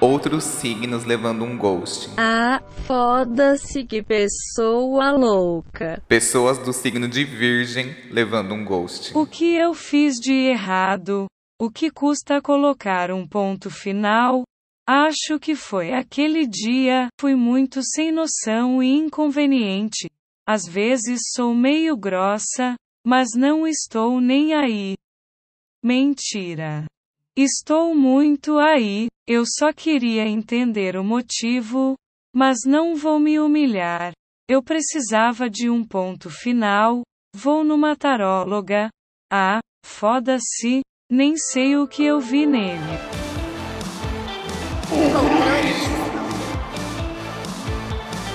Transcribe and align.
Outros 0.00 0.44
signos 0.44 1.04
levando 1.04 1.44
um 1.44 1.58
ghosting. 1.58 2.14
Ah, 2.16 2.62
foda-se 2.86 3.84
que 3.84 4.02
pessoa 4.02 5.10
louca. 5.10 6.02
Pessoas 6.08 6.56
do 6.56 6.72
signo 6.72 7.06
de 7.06 7.22
Virgem 7.22 7.94
levando 8.10 8.54
um 8.54 8.64
ghosting. 8.64 9.12
O 9.14 9.26
que 9.26 9.54
eu 9.54 9.74
fiz 9.74 10.14
de 10.14 10.32
errado? 10.32 11.26
O 11.60 11.70
que 11.70 11.90
custa 11.90 12.40
colocar 12.40 13.10
um 13.10 13.28
ponto 13.28 13.68
final? 13.68 14.44
Acho 14.88 15.38
que 15.38 15.54
foi 15.54 15.92
aquele 15.92 16.46
dia, 16.46 17.08
fui 17.20 17.34
muito 17.34 17.82
sem 17.82 18.10
noção 18.10 18.82
e 18.82 18.88
inconveniente. 18.96 20.08
Às 20.48 20.66
vezes 20.66 21.20
sou 21.34 21.54
meio 21.54 21.94
grossa, 21.94 22.74
mas 23.06 23.28
não 23.36 23.66
estou 23.66 24.18
nem 24.18 24.54
aí. 24.54 24.94
Mentira. 25.84 26.86
Estou 27.36 27.94
muito 27.94 28.58
aí, 28.58 29.06
eu 29.26 29.44
só 29.46 29.72
queria 29.72 30.26
entender 30.26 30.96
o 30.96 31.04
motivo, 31.04 31.94
mas 32.34 32.58
não 32.66 32.96
vou 32.96 33.20
me 33.20 33.38
humilhar. 33.38 34.12
Eu 34.48 34.60
precisava 34.60 35.48
de 35.48 35.70
um 35.70 35.84
ponto 35.84 36.28
final, 36.28 37.02
vou 37.34 37.62
numa 37.62 37.94
taróloga. 37.94 38.88
Ah, 39.32 39.60
foda-se, 39.86 40.80
nem 41.08 41.36
sei 41.36 41.76
o 41.76 41.86
que 41.86 42.04
eu 42.04 42.18
vi 42.18 42.46
nele. 42.46 42.80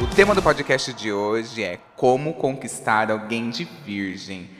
O 0.02 0.16
tema 0.16 0.34
do 0.34 0.42
podcast 0.42 0.94
de 0.94 1.12
hoje 1.12 1.62
é 1.62 1.78
Como 1.98 2.34
Conquistar 2.36 3.12
Alguém 3.12 3.50
de 3.50 3.66
Virgem. 3.66 4.55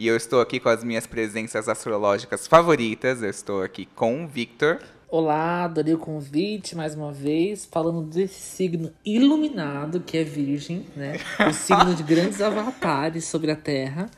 E 0.00 0.06
eu 0.06 0.16
estou 0.16 0.40
aqui 0.40 0.58
com 0.58 0.70
as 0.70 0.82
minhas 0.82 1.06
presenças 1.06 1.68
astrológicas 1.68 2.46
favoritas. 2.46 3.22
Eu 3.22 3.28
estou 3.28 3.62
aqui 3.62 3.84
com 3.84 4.24
o 4.24 4.26
Victor. 4.26 4.78
Olá, 5.06 5.64
adorei 5.64 5.92
o 5.92 5.98
convite 5.98 6.74
mais 6.74 6.94
uma 6.94 7.12
vez, 7.12 7.68
falando 7.70 8.00
desse 8.00 8.40
signo 8.40 8.90
iluminado 9.04 10.00
que 10.00 10.16
é 10.16 10.24
Virgem, 10.24 10.86
né? 10.96 11.20
O 11.46 11.52
signo 11.52 11.94
de 11.94 12.02
grandes 12.02 12.40
avatares 12.40 13.26
sobre 13.26 13.50
a 13.50 13.56
Terra. 13.56 14.10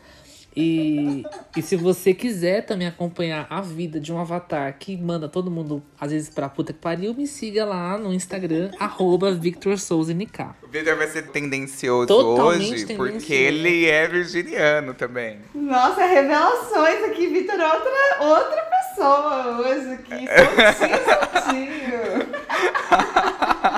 E, 0.54 1.24
e 1.56 1.62
se 1.62 1.76
você 1.76 2.12
quiser 2.12 2.66
também 2.66 2.86
acompanhar 2.86 3.46
a 3.48 3.60
vida 3.60 3.98
de 3.98 4.12
um 4.12 4.18
avatar 4.18 4.76
que 4.78 4.96
manda 4.96 5.28
todo 5.28 5.50
mundo, 5.50 5.82
às 5.98 6.12
vezes, 6.12 6.28
pra 6.28 6.48
puta 6.48 6.72
que 6.72 6.78
pariu, 6.78 7.14
me 7.14 7.26
siga 7.26 7.64
lá 7.64 7.96
no 7.96 8.12
Instagram, 8.12 8.70
arroba 8.78 9.32
Victor 9.32 9.78
Souza 9.78 10.12
NK. 10.12 10.40
O 10.62 10.68
Victor 10.68 10.96
vai 10.96 11.08
ser 11.08 11.28
tendencioso 11.28 12.06
Totalmente 12.06 12.72
hoje, 12.74 12.86
tendencioso. 12.86 13.12
porque 13.12 13.34
ele 13.34 13.86
é 13.86 14.06
virginiano 14.06 14.92
também. 14.94 15.38
Nossa, 15.54 16.04
revelações 16.04 17.02
aqui, 17.04 17.28
Vitor, 17.28 17.58
outra, 17.58 17.90
outra 18.20 18.62
pessoa 18.62 19.58
hoje 19.60 19.92
aqui, 19.92 20.26
soltinho, 20.76 20.98
soltinho. 21.32 21.82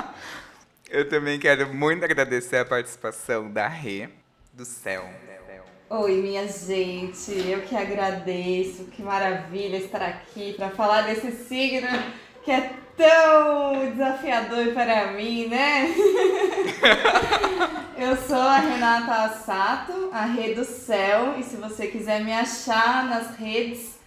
Eu 0.89 1.09
também 1.09 1.37
quero 1.39 1.73
muito 1.73 2.05
agradecer 2.05 2.57
a 2.57 2.65
participação 2.65 3.51
da 3.51 3.67
Rê, 3.67 4.09
do 4.53 4.63
céu. 4.63 5.09
Oi, 5.97 6.21
minha 6.21 6.45
gente, 6.45 7.31
eu 7.49 7.61
que 7.61 7.73
agradeço, 7.73 8.83
que 8.91 9.01
maravilha 9.01 9.77
estar 9.77 10.01
aqui 10.01 10.51
para 10.51 10.69
falar 10.69 11.03
desse 11.03 11.31
signo 11.31 11.87
que 12.43 12.51
é 12.51 12.73
tão 12.97 13.91
desafiador 13.91 14.73
para 14.73 15.13
mim, 15.13 15.47
né? 15.47 15.87
eu 17.97 18.17
sou 18.17 18.35
a 18.35 18.57
Renata 18.57 19.23
Assato, 19.23 20.09
a 20.11 20.25
Rede 20.25 20.55
do 20.55 20.65
Céu, 20.65 21.35
e 21.39 21.43
se 21.43 21.55
você 21.55 21.87
quiser 21.87 22.25
me 22.25 22.33
achar 22.33 23.05
nas 23.05 23.33
redes, 23.37 23.97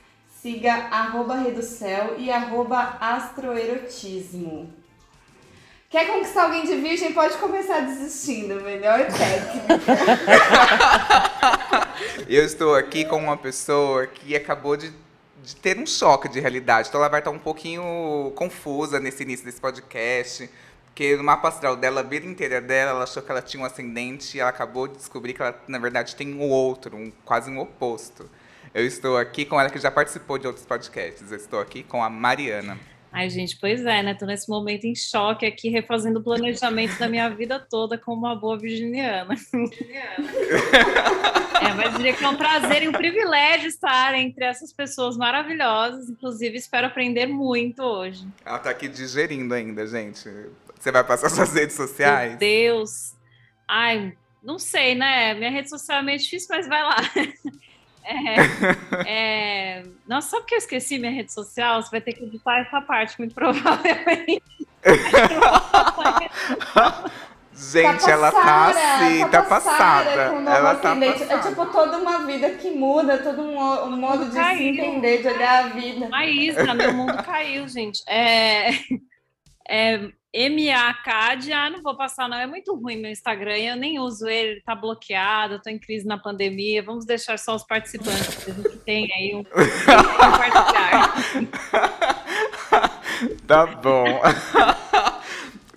siga 0.42 0.75
arroba 0.91 1.36
Rede 1.36 1.56
do 1.56 1.62
Céu 1.62 2.16
e 2.19 2.31
arroba 2.31 2.98
astroerotismo. 3.00 4.78
Quer 5.91 6.06
conquistar 6.06 6.42
alguém 6.42 6.67
de 6.67 6.77
virgem, 6.77 7.14
pode 7.14 7.39
começar 7.39 7.81
desistindo, 7.81 8.61
melhor 8.61 9.06
técnica. 9.06 9.81
Eu 12.28 12.44
estou 12.44 12.75
aqui 12.75 13.06
com 13.06 13.16
uma 13.16 13.38
pessoa 13.38 14.06
que 14.06 14.37
acabou 14.37 14.76
de, 14.76 14.93
de 15.43 15.56
ter 15.56 15.78
um 15.78 15.87
choque 15.87 16.28
de 16.28 16.41
realidade. 16.41 16.88
Então 16.88 17.00
ela 17.00 17.09
vai 17.09 17.21
estar 17.21 17.31
um 17.31 17.38
pouquinho 17.38 18.31
confusa 18.37 19.00
nesse 19.00 19.22
início 19.22 19.47
desse 19.47 19.59
podcast. 19.59 20.50
Porque 20.84 21.16
no 21.16 21.25
mapa 21.25 21.49
astral 21.49 21.75
dela, 21.75 22.00
a 22.00 22.05
vida 22.05 22.26
inteira 22.26 22.60
dela, 22.60 22.91
ela 22.91 23.05
achou 23.05 23.22
que 23.22 23.31
ela 23.31 23.41
tinha 23.41 23.62
um 23.62 23.65
ascendente 23.65 24.37
e 24.37 24.41
ela 24.41 24.50
acabou 24.50 24.88
de 24.88 24.99
descobrir 24.99 25.32
que 25.32 25.41
ela, 25.41 25.59
na 25.66 25.78
verdade, 25.78 26.15
tem 26.15 26.34
um 26.34 26.50
outro, 26.50 26.94
um, 26.99 27.10
quase 27.25 27.50
um 27.50 27.59
oposto. 27.59 28.28
Eu 28.75 28.84
estou 28.84 29.16
aqui 29.16 29.47
com 29.47 29.59
ela 29.59 29.70
que 29.70 29.78
já 29.78 29.91
participou 29.91 30.37
de 30.37 30.47
outros 30.47 30.66
podcasts. 30.66 31.32
Eu 31.32 31.38
estou 31.38 31.59
aqui 31.59 31.82
com 31.82 32.05
a 32.05 32.10
Mariana. 32.10 32.78
Ai, 33.10 33.30
gente, 33.30 33.58
pois 33.58 33.84
é, 33.84 34.02
né? 34.02 34.14
Tô 34.14 34.26
nesse 34.26 34.48
momento 34.48 34.84
em 34.84 34.94
choque 34.94 35.46
aqui, 35.46 35.70
refazendo 35.70 36.19
o 36.19 36.22
planejamento 36.22 36.98
da 36.98 37.08
minha 37.08 37.28
vida 37.30 37.58
toda 37.58 37.96
como 37.96 38.26
uma 38.26 38.36
boa 38.36 38.58
virginiana. 38.58 39.34
é, 41.62 41.72
mas 41.74 41.96
diria 41.96 42.12
que 42.12 42.22
é 42.22 42.28
um 42.28 42.36
prazer 42.36 42.82
e 42.82 42.88
um 42.88 42.92
privilégio 42.92 43.69
estar 43.69 44.14
entre 44.14 44.44
essas 44.44 44.72
pessoas 44.72 45.16
maravilhosas. 45.16 46.08
Inclusive, 46.08 46.56
espero 46.58 46.86
aprender 46.86 47.26
muito 47.26 47.82
hoje. 47.82 48.26
Ela 48.44 48.58
tá 48.58 48.70
aqui 48.70 48.88
digerindo 48.88 49.54
ainda, 49.54 49.86
gente. 49.86 50.28
Você 50.78 50.92
vai 50.92 51.02
passar 51.02 51.30
suas 51.30 51.52
redes 51.52 51.75
sociais? 51.75 52.30
Meu 52.30 52.38
Deus! 52.38 53.14
Ai, 53.66 54.14
não 54.42 54.58
sei, 54.58 54.94
né? 54.94 55.34
Minha 55.34 55.50
rede 55.50 55.70
social 55.70 55.98
é 55.98 56.02
meio 56.02 56.19
difícil, 56.19 56.48
mas 56.50 56.69
vai 56.69 56.82
lá. 56.82 56.98
É, 58.08 58.36
é... 59.06 59.82
Nossa, 60.06 60.30
sabe 60.30 60.46
que 60.46 60.54
eu 60.54 60.58
esqueci 60.58 60.98
minha 60.98 61.12
rede 61.12 61.30
social? 61.32 61.82
Você 61.82 61.91
vai 61.91 62.00
ter 62.00 62.14
que 62.14 62.24
editar 62.24 62.60
essa 62.60 62.80
parte, 62.80 63.19
muito 63.19 63.34
provavelmente. 63.34 64.42
Gente, 67.60 68.08
ela 68.08 68.30
tá 68.30 68.69
assim, 68.69 69.28
tá, 69.28 69.42
passada. 69.42 70.30
com 70.30 70.36
o 70.36 70.41
novo 70.41 70.56
Ela 70.56 70.74
tá 70.76 70.91
ascendente. 70.91 71.19
passada. 71.19 71.34
É 71.34 71.48
tipo 71.50 71.66
toda 71.66 71.98
uma 71.98 72.24
vida 72.24 72.50
que 72.50 72.70
muda, 72.70 73.19
todo 73.19 73.42
um, 73.42 73.58
um 73.84 73.96
modo 73.96 74.26
de 74.26 74.30
se 74.30 74.36
Caiu. 74.36 74.69
entender, 74.69 75.22
de 75.22 75.28
olhar 75.28 75.64
a 75.64 75.69
vida. 75.69 76.06
Uma 76.06 76.25
isca, 76.25 76.72
meu 76.72 76.94
mundo 76.94 77.20
caiu, 77.25 77.66
gente. 77.69 78.00
É, 78.06 78.70
é 79.69 80.08
MACAD, 80.34 81.53
ah, 81.53 81.71
não 81.71 81.83
vou 81.83 81.97
passar, 81.97 82.28
não. 82.28 82.37
É 82.37 82.47
muito 82.47 82.75
ruim 82.75 82.97
meu 82.97 83.11
Instagram, 83.11 83.56
eu 83.56 83.77
nem 83.77 83.99
uso 83.99 84.28
ele, 84.28 84.53
ele 84.53 84.61
tá 84.61 84.75
bloqueado, 84.75 85.55
eu 85.55 85.62
tô 85.62 85.71
em 85.71 85.78
crise 85.78 86.06
na 86.06 86.19
pandemia. 86.19 86.83
Vamos 86.83 87.06
deixar 87.06 87.39
só 87.39 87.55
os 87.55 87.65
participantes, 87.65 88.44
que 88.44 88.78
tem 88.84 89.11
aí 89.12 89.34
um, 89.34 89.43
compartilhar. 90.19 91.15
Tá 93.47 93.67
bom. 93.67 94.05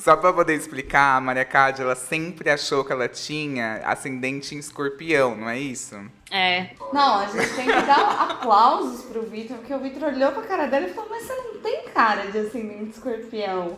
Só 0.02 0.18
pra 0.18 0.34
poder 0.34 0.56
explicar, 0.56 1.18
a 1.18 1.22
Maria 1.22 1.46
Cádia, 1.46 1.84
ela 1.84 1.94
sempre 1.94 2.50
achou 2.50 2.84
que 2.84 2.92
ela 2.92 3.08
tinha 3.08 3.84
ascendente 3.86 4.56
em 4.56 4.58
escorpião, 4.58 5.36
não 5.36 5.48
é 5.48 5.60
isso? 5.60 5.96
É, 6.32 6.72
Não, 6.92 7.20
a 7.20 7.28
gente 7.28 7.56
tem 7.56 7.66
que 7.68 7.82
dar 7.84 8.32
aplausos 8.32 9.06
pro 9.06 9.22
Vitor, 9.22 9.58
porque 9.58 9.72
o 9.72 9.80
Vitor 9.80 10.06
olhou 10.06 10.32
pra 10.32 10.42
cara 10.42 10.66
dela 10.66 10.88
e 10.88 10.94
falou, 10.94 11.12
mas 11.12 11.28
você 11.28 11.36
não 11.36 11.62
tem 11.62 11.84
cara 11.90 12.32
de 12.32 12.40
ascendente 12.40 12.98
escorpião. 12.98 13.78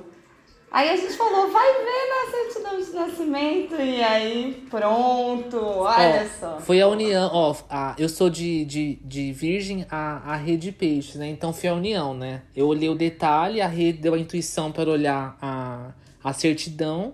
Aí 0.73 0.89
a 0.89 0.95
gente 0.95 1.13
falou, 1.16 1.51
vai 1.51 1.72
ver 1.72 2.09
na 2.09 2.31
certidão 2.31 2.81
de 2.81 2.91
nascimento, 2.95 3.75
e 3.75 4.01
aí 4.03 4.66
pronto, 4.72 5.57
olha 5.63 6.23
Ó, 6.25 6.39
só. 6.39 6.59
Foi 6.61 6.81
a 6.81 6.88
união, 6.88 7.29
ó, 7.31 7.56
a- 7.69 7.95
eu 8.00 8.09
sou 8.09 8.28
de, 8.28 8.66
de, 8.66 8.95
de 9.03 9.31
virgem, 9.31 9.85
a, 9.91 10.33
a 10.33 10.35
rede 10.35 10.63
de 10.63 10.72
peixes, 10.72 11.16
né? 11.17 11.28
Então 11.28 11.53
foi 11.53 11.69
a 11.69 11.75
união, 11.75 12.16
né? 12.16 12.41
Eu 12.56 12.67
olhei 12.67 12.89
o 12.89 12.95
detalhe, 12.95 13.62
a 13.62 13.67
rede 13.67 14.00
deu 14.00 14.16
a 14.16 14.17
intuição 14.19 14.72
para 14.72 14.89
olhar 14.89 15.38
a, 15.39 15.91
a 16.23 16.33
certidão. 16.33 17.13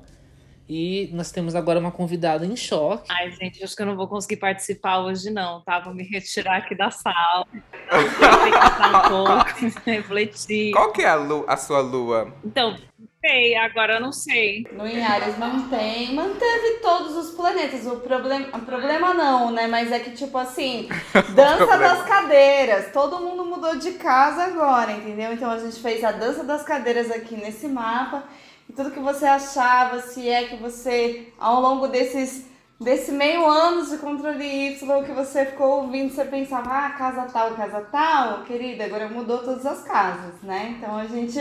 E 0.71 1.09
nós 1.13 1.31
temos 1.31 1.55
agora 1.55 1.79
uma 1.79 1.91
convidada 1.91 2.45
em 2.45 2.55
choque. 2.55 3.07
ai, 3.09 3.31
gente, 3.31 3.61
acho 3.63 3.75
que 3.75 3.81
eu 3.81 3.87
não 3.87 3.95
vou 3.97 4.07
conseguir 4.07 4.37
participar 4.37 4.99
hoje, 4.99 5.31
não, 5.31 5.61
tá? 5.61 5.79
Vou 5.79 5.93
me 5.95 6.03
retirar 6.03 6.57
aqui 6.57 6.75
da 6.75 6.91
sala. 6.91 7.43
Vou 7.91 8.51
pensar 8.51 9.05
um 9.05 9.09
pouco, 9.09 9.79
refletir. 9.85 10.71
Qual 10.71 10.91
que 10.93 11.01
é 11.01 11.07
a, 11.09 11.15
lu- 11.15 11.43
a 11.47 11.57
sua 11.57 11.79
lua? 11.81 12.31
Então, 12.45 12.77
sei, 13.21 13.55
agora 13.55 13.95
eu 13.95 14.01
não 14.01 14.11
sei. 14.11 14.65
No 14.71 14.87
em 14.87 15.03
Ares 15.03 15.37
mantém, 15.37 16.13
manteve 16.13 16.79
todos 16.81 17.15
os 17.15 17.35
planetas. 17.35 17.85
O 17.85 17.97
problema, 17.97 18.47
o 18.57 18.61
problema 18.61 19.13
não, 19.13 19.51
né? 19.51 19.67
Mas 19.67 19.91
é 19.91 19.99
que, 19.99 20.11
tipo 20.11 20.37
assim, 20.37 20.87
dança 21.35 21.77
das 21.77 22.03
cadeiras. 22.03 22.91
Todo 22.91 23.19
mundo 23.19 23.45
mudou 23.45 23.77
de 23.77 23.91
casa 23.93 24.43
agora, 24.43 24.91
entendeu? 24.91 25.33
Então 25.33 25.49
a 25.49 25.59
gente 25.59 25.79
fez 25.79 26.03
a 26.03 26.11
dança 26.11 26.43
das 26.43 26.63
cadeiras 26.63 27.11
aqui 27.11 27.35
nesse 27.35 27.67
mapa. 27.67 28.23
E 28.69 28.73
tudo 28.73 28.91
que 28.91 28.99
você 28.99 29.25
achava, 29.25 29.99
se 30.01 30.29
é 30.29 30.45
que 30.45 30.55
você, 30.55 31.27
ao 31.39 31.59
longo 31.61 31.87
desses 31.87 32.47
desse 32.79 33.11
meio 33.11 33.45
anos 33.45 33.89
de 33.89 33.97
controle 33.97 34.41
Y 34.41 35.03
que 35.03 35.11
você 35.11 35.45
ficou 35.47 35.83
ouvindo, 35.83 36.13
você 36.13 36.23
pensava, 36.23 36.69
ah, 36.69 36.89
casa 36.91 37.23
tal, 37.23 37.51
casa 37.51 37.81
tal, 37.91 38.43
querida, 38.43 38.85
agora 38.85 39.09
mudou 39.09 39.39
todas 39.39 39.65
as 39.65 39.83
casas, 39.83 40.41
né? 40.41 40.77
Então 40.77 40.97
a 40.97 41.05
gente 41.05 41.39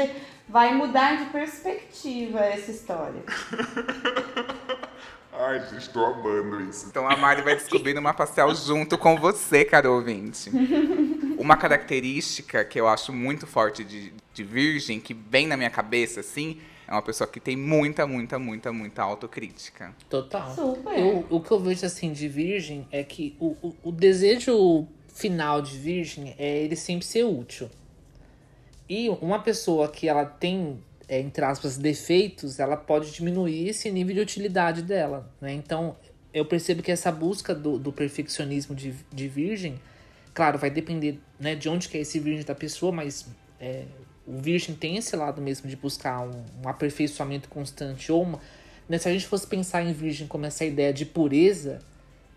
vai 0.49 0.75
mudar 0.75 1.25
de 1.25 1.31
perspectiva 1.31 2.41
essa 2.41 2.71
história. 2.71 3.23
Ai, 5.41 5.61
gente, 5.71 5.83
estou 5.83 6.05
amando 6.05 6.61
isso. 6.63 6.87
Então 6.89 7.09
a 7.09 7.17
Mari 7.17 7.43
vai 7.43 7.55
descobrir 7.55 7.95
no 7.95 8.03
mapa 8.03 8.25
astral 8.25 8.53
junto 8.55 8.99
com 8.99 9.17
você, 9.17 9.65
caro 9.65 9.93
ouvinte. 9.95 10.51
Uma 11.39 11.57
característica 11.57 12.65
que 12.65 12.81
eu 12.81 12.89
acho 12.89 13.13
muito 13.13 13.47
forte 13.47 13.85
de, 13.85 14.13
de 14.35 14.43
virgem 14.43 14.99
que 14.99 15.15
vem 15.15 15.47
na 15.47 15.57
minha 15.57 15.71
cabeça, 15.71 16.21
assim, 16.21 16.59
é 16.89 16.93
uma 16.93 17.03
pessoa 17.03 17.29
que 17.29 17.39
tem 17.39 17.57
muita, 17.57 18.05
muita, 18.07 18.39
muita, 18.39 18.73
muita 18.73 19.03
autocrítica. 19.03 19.95
Total. 20.11 20.53
Super. 20.53 20.99
Eu- 20.99 21.25
o 21.31 21.41
que 21.41 21.53
eu 21.53 21.61
vejo 21.61 21.87
assim 21.87 22.13
de 22.13 22.27
virgem 22.27 22.89
é 22.91 23.05
que 23.05 23.37
o, 23.39 23.57
o, 23.63 23.77
o 23.85 23.93
desejo 23.93 24.89
final 25.07 25.63
de 25.63 25.79
virgem 25.79 26.35
é 26.37 26.65
ele 26.65 26.75
sempre 26.75 27.07
ser 27.07 27.25
útil. 27.25 27.71
E 28.89 29.09
uma 29.21 29.39
pessoa 29.41 29.89
que 29.89 30.09
ela 30.09 30.25
tem, 30.25 30.83
é, 31.09 31.21
entre 31.21 31.45
aspas, 31.45 31.77
defeitos, 31.77 32.59
ela 32.59 32.77
pode 32.77 33.11
diminuir 33.11 33.69
esse 33.69 33.91
nível 33.91 34.15
de 34.15 34.21
utilidade 34.21 34.83
dela. 34.83 35.31
Né? 35.41 35.53
Então, 35.53 35.97
eu 36.33 36.45
percebo 36.45 36.83
que 36.83 36.91
essa 36.91 37.13
busca 37.13 37.55
do, 37.55 37.79
do 37.79 37.93
perfeccionismo 37.93 38.75
de, 38.75 38.95
de 39.13 39.29
virgem, 39.29 39.79
claro, 40.33 40.59
vai 40.59 40.71
depender 40.71 41.19
né, 41.39 41.55
de 41.55 41.69
onde 41.69 41.89
que 41.89 41.99
é 41.99 42.01
esse 42.01 42.19
virgem 42.19 42.45
da 42.45 42.55
pessoa, 42.55 42.93
mas 42.93 43.27
é, 43.61 43.85
o 44.27 44.39
virgem 44.39 44.75
tem 44.75 44.97
esse 44.97 45.17
lado 45.17 45.41
mesmo 45.41 45.69
de 45.69 45.77
buscar 45.77 46.21
um, 46.21 46.45
um 46.65 46.69
aperfeiçoamento 46.69 47.49
constante 47.49 48.11
ou 48.13 48.23
uma, 48.23 48.41
né, 48.89 48.99
se 48.99 49.09
a 49.09 49.13
gente 49.13 49.27
fosse 49.27 49.47
pensar 49.47 49.83
em 49.83 49.93
virgem 49.93 50.27
como 50.27 50.47
essa 50.47 50.65
ideia 50.65 50.93
de 50.93 51.05
pureza, 51.05 51.81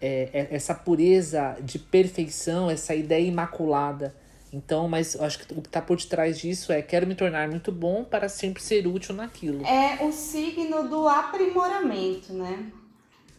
é, 0.02 0.30
é- 0.34 0.48
essa 0.52 0.74
pureza 0.74 1.58
de 1.64 1.78
perfeição, 1.80 2.70
essa 2.70 2.96
ideia 2.96 3.26
imaculada. 3.26 4.14
Então, 4.54 4.88
mas 4.88 5.16
eu 5.16 5.24
acho 5.24 5.40
que 5.40 5.54
o 5.54 5.62
que 5.62 5.70
está 5.70 5.82
por 5.82 5.98
detrás 5.98 6.40
disso 6.40 6.74
é 6.74 6.82
quero 6.82 7.08
me 7.08 7.16
tornar 7.16 7.48
muito 7.48 7.72
bom 7.72 8.04
para 8.04 8.28
sempre 8.28 8.62
ser 8.62 8.86
útil 8.86 9.16
naquilo. 9.16 9.66
É 9.66 10.04
o 10.04 10.12
signo 10.12 10.90
do 10.90 11.08
aprimoramento, 11.08 12.34
né? 12.34 12.72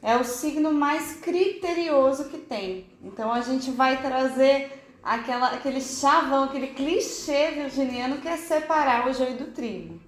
É 0.03 0.17
o 0.17 0.25
signo 0.25 0.73
mais 0.73 1.17
criterioso 1.17 2.31
que 2.31 2.39
tem. 2.39 2.87
Então 3.03 3.31
a 3.33 3.41
gente 3.43 3.71
vai 3.71 4.01
trazer 4.01 4.83
aquela, 5.03 5.49
aquele 5.49 5.81
chavão, 5.81 6.45
aquele 6.45 6.69
clichê 6.69 7.51
virginiano 7.51 8.19
que 8.19 8.29
é 8.29 8.37
separar 8.37 9.09
o 9.09 9.13
joio 9.13 9.37
do 9.37 9.47
trigo. 9.53 10.01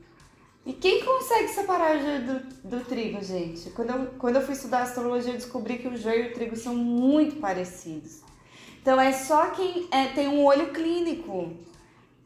E 0.67 0.73
quem 0.73 1.05
consegue 1.05 1.49
separar 1.49 1.97
o 1.97 2.01
joio 2.01 2.23
do, 2.23 2.69
do 2.69 2.85
trigo, 2.87 3.23
gente? 3.23 3.69
Quando 3.71 3.91
eu, 3.91 4.07
quando 4.19 4.37
eu 4.37 4.43
fui 4.43 4.55
estudar 4.55 4.83
astrologia, 4.83 5.33
eu 5.33 5.37
descobri 5.37 5.77
que 5.77 5.87
o 5.87 5.97
joio 5.97 6.25
e 6.25 6.29
o 6.31 6.33
trigo 6.33 6.57
são 6.57 6.75
muito 6.75 7.37
parecidos. 7.37 8.23
Então 8.85 9.01
é 9.01 9.15
só 9.15 9.47
quem 9.47 9.89
é, 9.91 10.09
tem 10.09 10.29
um 10.29 10.45
olho 10.45 10.67
clínico, 10.67 11.55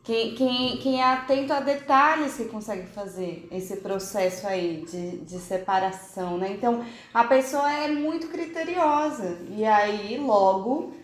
quem, 0.02 0.34
quem, 0.34 0.76
quem 0.78 1.00
é 1.00 1.05
atento 1.05 1.52
a 1.52 1.60
detalhes 1.60 2.34
que 2.34 2.46
consegue 2.46 2.88
fazer 2.88 3.46
esse 3.52 3.76
processo 3.76 4.44
aí 4.44 4.84
de, 4.90 5.19
de 5.19 5.38
separação, 5.38 6.37
né? 6.37 6.50
Então 6.50 6.84
a 7.14 7.22
pessoa 7.22 7.72
é 7.72 7.87
muito 7.87 8.26
criteriosa 8.26 9.38
e 9.50 9.64
aí 9.64 10.19
logo 10.19 10.94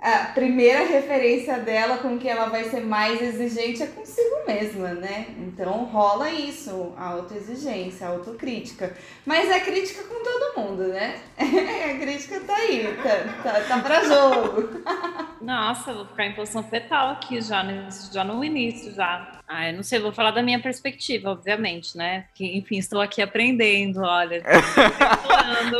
a 0.00 0.26
primeira 0.26 0.84
referência 0.84 1.58
dela 1.58 1.98
com 1.98 2.18
que 2.18 2.28
ela 2.28 2.48
vai 2.48 2.64
ser 2.64 2.80
mais 2.80 3.20
exigente 3.20 3.82
é 3.82 3.86
consigo 3.86 4.46
mesma, 4.46 4.94
né? 4.94 5.26
Então 5.38 5.84
rola 5.86 6.30
isso, 6.30 6.94
a 6.96 7.08
autoexigência, 7.08 8.06
a 8.06 8.10
autocrítica. 8.10 8.96
Mas 9.26 9.50
é 9.50 9.58
crítica 9.58 10.04
com 10.04 10.22
todo 10.22 10.56
mundo, 10.56 10.88
né? 10.88 11.20
A 11.38 11.98
crítica 11.98 12.40
tá 12.40 12.54
aí, 12.54 12.96
tá, 13.02 13.42
tá, 13.42 13.60
tá 13.62 13.78
pra 13.80 14.04
jogo. 14.04 14.82
Nossa, 15.40 15.90
eu 15.90 15.96
vou 15.96 16.06
ficar 16.06 16.26
em 16.26 16.34
posição 16.34 16.62
fetal 16.62 17.10
aqui 17.10 17.40
já, 17.40 17.64
já 18.12 18.22
no 18.22 18.44
início, 18.44 18.94
já. 18.94 19.40
Ah, 19.48 19.68
eu 19.70 19.76
não 19.76 19.82
sei, 19.82 19.98
vou 19.98 20.12
falar 20.12 20.30
da 20.30 20.42
minha 20.42 20.60
perspectiva, 20.60 21.30
obviamente, 21.30 21.96
né? 21.96 22.26
Que, 22.34 22.56
enfim, 22.56 22.78
estou 22.78 23.00
aqui 23.00 23.20
aprendendo, 23.20 24.00
olha. 24.00 24.42
explorando. 24.46 25.78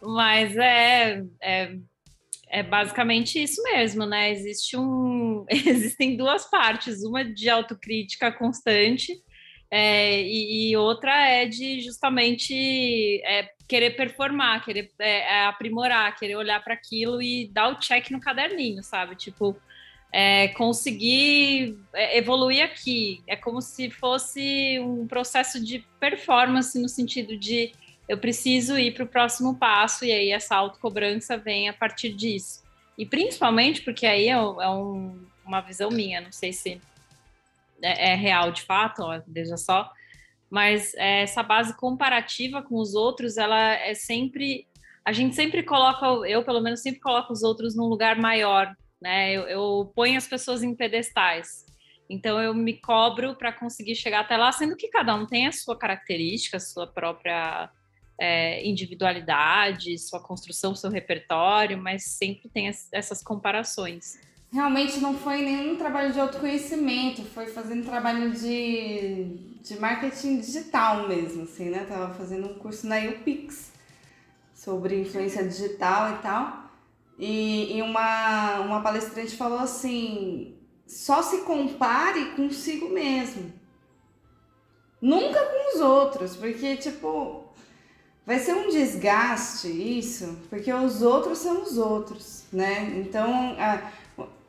Mas 0.00 0.56
é, 0.56 1.22
é, 1.40 1.76
é 2.52 2.62
basicamente 2.62 3.42
isso 3.42 3.62
mesmo, 3.62 4.04
né? 4.04 4.30
Existe 4.30 4.76
um, 4.76 5.46
existem 5.50 6.16
duas 6.16 6.48
partes, 6.50 7.02
uma 7.02 7.24
de 7.24 7.48
autocrítica 7.48 8.30
constante 8.30 9.18
é, 9.70 10.20
e, 10.20 10.70
e 10.70 10.76
outra 10.76 11.26
é 11.26 11.46
de 11.46 11.80
justamente 11.80 13.22
é, 13.24 13.48
querer 13.66 13.92
performar, 13.92 14.62
querer 14.62 14.90
é, 14.98 15.20
é, 15.20 15.46
aprimorar, 15.46 16.14
querer 16.14 16.36
olhar 16.36 16.62
para 16.62 16.74
aquilo 16.74 17.22
e 17.22 17.48
dar 17.50 17.68
o 17.68 17.80
check 17.80 18.10
no 18.10 18.20
caderninho, 18.20 18.82
sabe? 18.82 19.16
Tipo, 19.16 19.56
é, 20.12 20.48
conseguir 20.48 21.78
é, 21.94 22.18
evoluir 22.18 22.62
aqui. 22.62 23.22
É 23.26 23.34
como 23.34 23.62
se 23.62 23.88
fosse 23.88 24.78
um 24.80 25.06
processo 25.06 25.58
de 25.58 25.78
performance 25.98 26.78
no 26.78 26.88
sentido 26.88 27.34
de 27.34 27.72
eu 28.08 28.18
preciso 28.18 28.78
ir 28.78 28.92
para 28.94 29.04
o 29.04 29.08
próximo 29.08 29.56
passo 29.56 30.04
e 30.04 30.12
aí 30.12 30.30
essa 30.30 30.56
autocobrança 30.56 31.36
vem 31.36 31.68
a 31.68 31.72
partir 31.72 32.10
disso. 32.12 32.62
E 32.98 33.06
principalmente 33.06 33.82
porque 33.82 34.06
aí 34.06 34.28
é, 34.28 34.38
um- 34.38 34.60
é 34.62 34.68
um- 34.68 35.26
uma 35.44 35.60
visão 35.60 35.90
minha, 35.90 36.20
não 36.20 36.32
sei 36.32 36.52
se 36.52 36.80
é, 37.82 38.12
é 38.12 38.14
real 38.14 38.52
de 38.52 38.62
fato, 38.62 39.02
veja 39.26 39.56
só, 39.56 39.90
mas 40.50 40.94
é, 40.94 41.22
essa 41.22 41.42
base 41.42 41.76
comparativa 41.76 42.62
com 42.62 42.76
os 42.76 42.94
outros, 42.94 43.36
ela 43.36 43.72
é 43.74 43.94
sempre. 43.94 44.66
A 45.04 45.12
gente 45.12 45.34
sempre 45.34 45.62
coloca, 45.62 46.06
eu 46.28 46.44
pelo 46.44 46.60
menos 46.60 46.80
sempre 46.80 47.00
coloco 47.00 47.32
os 47.32 47.42
outros 47.42 47.74
num 47.74 47.86
lugar 47.86 48.16
maior, 48.18 48.72
né? 49.00 49.32
Eu, 49.32 49.42
eu 49.48 49.92
ponho 49.96 50.16
as 50.16 50.28
pessoas 50.28 50.62
em 50.62 50.74
pedestais. 50.76 51.64
Então 52.08 52.40
eu 52.40 52.52
me 52.54 52.74
cobro 52.74 53.34
para 53.34 53.52
conseguir 53.52 53.94
chegar 53.96 54.20
até 54.20 54.36
lá, 54.36 54.52
sendo 54.52 54.76
que 54.76 54.88
cada 54.88 55.14
um 55.14 55.26
tem 55.26 55.46
a 55.46 55.52
sua 55.52 55.76
característica, 55.76 56.58
a 56.58 56.60
sua 56.60 56.86
própria 56.86 57.70
é, 58.24 58.64
individualidade, 58.64 59.98
sua 59.98 60.20
construção, 60.20 60.76
seu 60.76 60.90
repertório, 60.90 61.76
mas 61.76 62.04
sempre 62.04 62.48
tem 62.48 62.68
es- 62.68 62.86
essas 62.92 63.20
comparações. 63.20 64.16
Realmente 64.52 65.00
não 65.00 65.14
foi 65.18 65.42
nenhum 65.42 65.76
trabalho 65.76 66.12
de 66.12 66.20
autoconhecimento, 66.20 67.24
foi 67.24 67.46
fazendo 67.46 67.84
trabalho 67.84 68.30
de, 68.30 69.24
de 69.60 69.80
marketing 69.80 70.38
digital 70.38 71.08
mesmo, 71.08 71.42
assim, 71.42 71.68
né? 71.70 71.84
Tava 71.88 72.14
fazendo 72.14 72.46
um 72.48 72.54
curso 72.54 72.86
na 72.86 72.98
UPix 73.00 73.72
sobre 74.54 75.00
influência 75.00 75.42
digital 75.42 76.12
e 76.14 76.18
tal. 76.18 76.70
E, 77.18 77.76
e 77.76 77.82
uma, 77.82 78.60
uma 78.60 78.80
palestrante 78.82 79.34
falou 79.36 79.58
assim: 79.58 80.54
só 80.86 81.22
se 81.22 81.38
compare 81.38 82.36
consigo 82.36 82.88
mesmo. 82.88 83.52
Nunca 85.00 85.44
com 85.44 85.74
os 85.74 85.80
outros, 85.80 86.36
porque, 86.36 86.76
tipo, 86.76 87.41
vai 88.26 88.38
ser 88.38 88.54
um 88.54 88.68
desgaste 88.68 89.68
isso, 89.68 90.38
porque 90.48 90.72
os 90.72 91.02
outros 91.02 91.38
são 91.38 91.62
os 91.62 91.76
outros, 91.76 92.44
né? 92.52 92.92
Então, 92.96 93.56
a, 93.58 93.80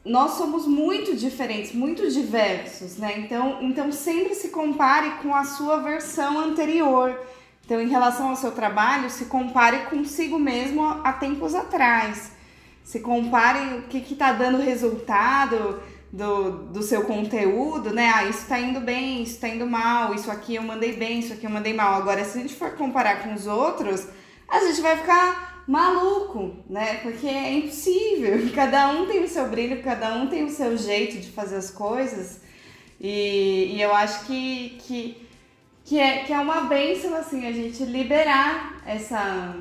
nós 0.05 0.31
somos 0.31 0.67
muito 0.67 1.15
diferentes, 1.15 1.73
muito 1.73 2.09
diversos, 2.09 2.97
né? 2.97 3.17
Então, 3.17 3.59
então 3.61 3.91
sempre 3.91 4.35
se 4.35 4.49
compare 4.49 5.11
com 5.21 5.33
a 5.33 5.45
sua 5.45 5.77
versão 5.77 6.39
anterior. 6.39 7.19
Então, 7.65 7.81
em 7.81 7.87
relação 7.87 8.29
ao 8.29 8.35
seu 8.35 8.51
trabalho, 8.51 9.09
se 9.09 9.25
compare 9.25 9.85
consigo 9.85 10.37
mesmo 10.37 10.83
há 11.03 11.13
tempos 11.13 11.55
atrás. 11.55 12.31
Se 12.83 12.99
compare 12.99 13.77
o 13.77 13.83
que 13.83 14.13
está 14.13 14.33
dando 14.33 14.57
resultado 14.57 15.81
do, 16.13 16.67
do 16.67 16.83
seu 16.83 17.05
conteúdo, 17.05 17.91
né? 17.91 18.11
Ah, 18.13 18.25
isso 18.25 18.47
tá 18.47 18.59
indo 18.59 18.79
bem, 18.79 19.23
isso 19.23 19.39
tá 19.39 19.49
indo 19.49 19.65
mal, 19.65 20.13
isso 20.13 20.29
aqui 20.29 20.53
eu 20.53 20.61
mandei 20.61 20.95
bem, 20.95 21.19
isso 21.19 21.33
aqui 21.33 21.47
eu 21.47 21.49
mandei 21.49 21.73
mal. 21.73 21.95
Agora, 21.95 22.23
se 22.23 22.37
a 22.37 22.41
gente 22.41 22.53
for 22.53 22.75
comparar 22.75 23.23
com 23.23 23.33
os 23.33 23.47
outros, 23.47 24.07
a 24.47 24.59
gente 24.59 24.79
vai 24.79 24.95
ficar 24.95 25.63
maluco, 25.67 26.55
né? 26.69 26.99
Porque 27.01 27.25
é 27.25 27.53
impossível. 27.53 28.47
Cada 28.53 28.89
um 28.91 29.07
tem 29.07 29.23
o 29.23 29.27
seu 29.27 29.49
brilho, 29.49 29.81
cada 29.81 30.13
um 30.13 30.27
tem 30.27 30.43
o 30.43 30.51
seu 30.51 30.77
jeito 30.77 31.17
de 31.19 31.31
fazer 31.31 31.55
as 31.55 31.71
coisas. 31.71 32.41
E, 33.01 33.73
e 33.75 33.81
eu 33.81 33.93
acho 33.95 34.27
que, 34.27 34.77
que, 34.83 35.27
que, 35.83 35.99
é, 35.99 36.25
que 36.25 36.31
é 36.31 36.39
uma 36.39 36.61
bênção, 36.61 37.15
assim, 37.15 37.47
a 37.47 37.51
gente 37.51 37.83
liberar 37.85 38.83
essa, 38.85 39.55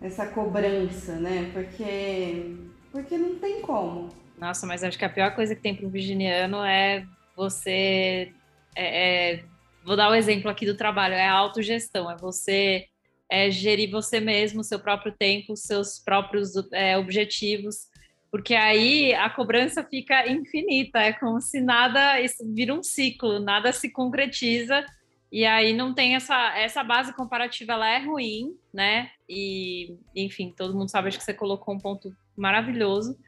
essa 0.00 0.26
cobrança, 0.28 1.16
né? 1.16 1.50
Porque, 1.52 2.54
porque 2.90 3.18
não 3.18 3.34
tem 3.34 3.60
como. 3.60 4.08
Nossa, 4.38 4.66
mas 4.66 4.84
acho 4.84 4.98
que 4.98 5.04
a 5.04 5.08
pior 5.08 5.34
coisa 5.34 5.54
que 5.54 5.60
tem 5.62 5.74
para 5.74 5.86
um 5.86 5.90
virginiano 5.90 6.62
é 6.64 7.04
você. 7.36 8.32
é- 8.74 9.34
é- 9.34 9.44
vou 9.84 9.96
dar 9.96 10.10
o 10.10 10.14
exemplo 10.14 10.50
aqui 10.50 10.64
do 10.64 10.76
trabalho: 10.76 11.14
é 11.14 11.26
a 11.26 11.32
autogestão, 11.32 12.10
é 12.10 12.16
você 12.16 12.86
é, 13.30 13.50
gerir 13.50 13.90
você 13.90 14.20
mesmo, 14.20 14.64
seu 14.64 14.78
próprio 14.80 15.12
tempo, 15.12 15.56
seus 15.56 15.98
próprios 15.98 16.52
é, 16.72 16.96
objetivos, 16.96 17.88
porque 18.30 18.54
aí 18.54 19.12
a 19.14 19.28
cobrança 19.28 19.84
fica 19.84 20.26
infinita, 20.30 20.98
é 21.00 21.12
como 21.12 21.40
se 21.40 21.60
nada, 21.60 22.20
isso 22.20 22.44
vira 22.54 22.72
um 22.74 22.82
ciclo, 22.82 23.38
nada 23.40 23.72
se 23.72 23.90
concretiza. 23.90 24.84
E 25.30 25.44
aí 25.44 25.74
não 25.74 25.92
tem 25.92 26.14
essa, 26.16 26.56
essa 26.58 26.82
base 26.82 27.12
comparativa, 27.12 27.74
ela 27.74 27.88
é 27.88 27.98
ruim, 27.98 28.56
né? 28.72 29.10
E, 29.28 29.94
enfim, 30.16 30.54
todo 30.56 30.74
mundo 30.74 30.90
sabe, 30.90 31.08
acho 31.08 31.18
que 31.18 31.24
você 31.24 31.34
colocou 31.34 31.74
um 31.74 31.78
ponto 31.78 32.10
maravilhoso. 32.34 33.18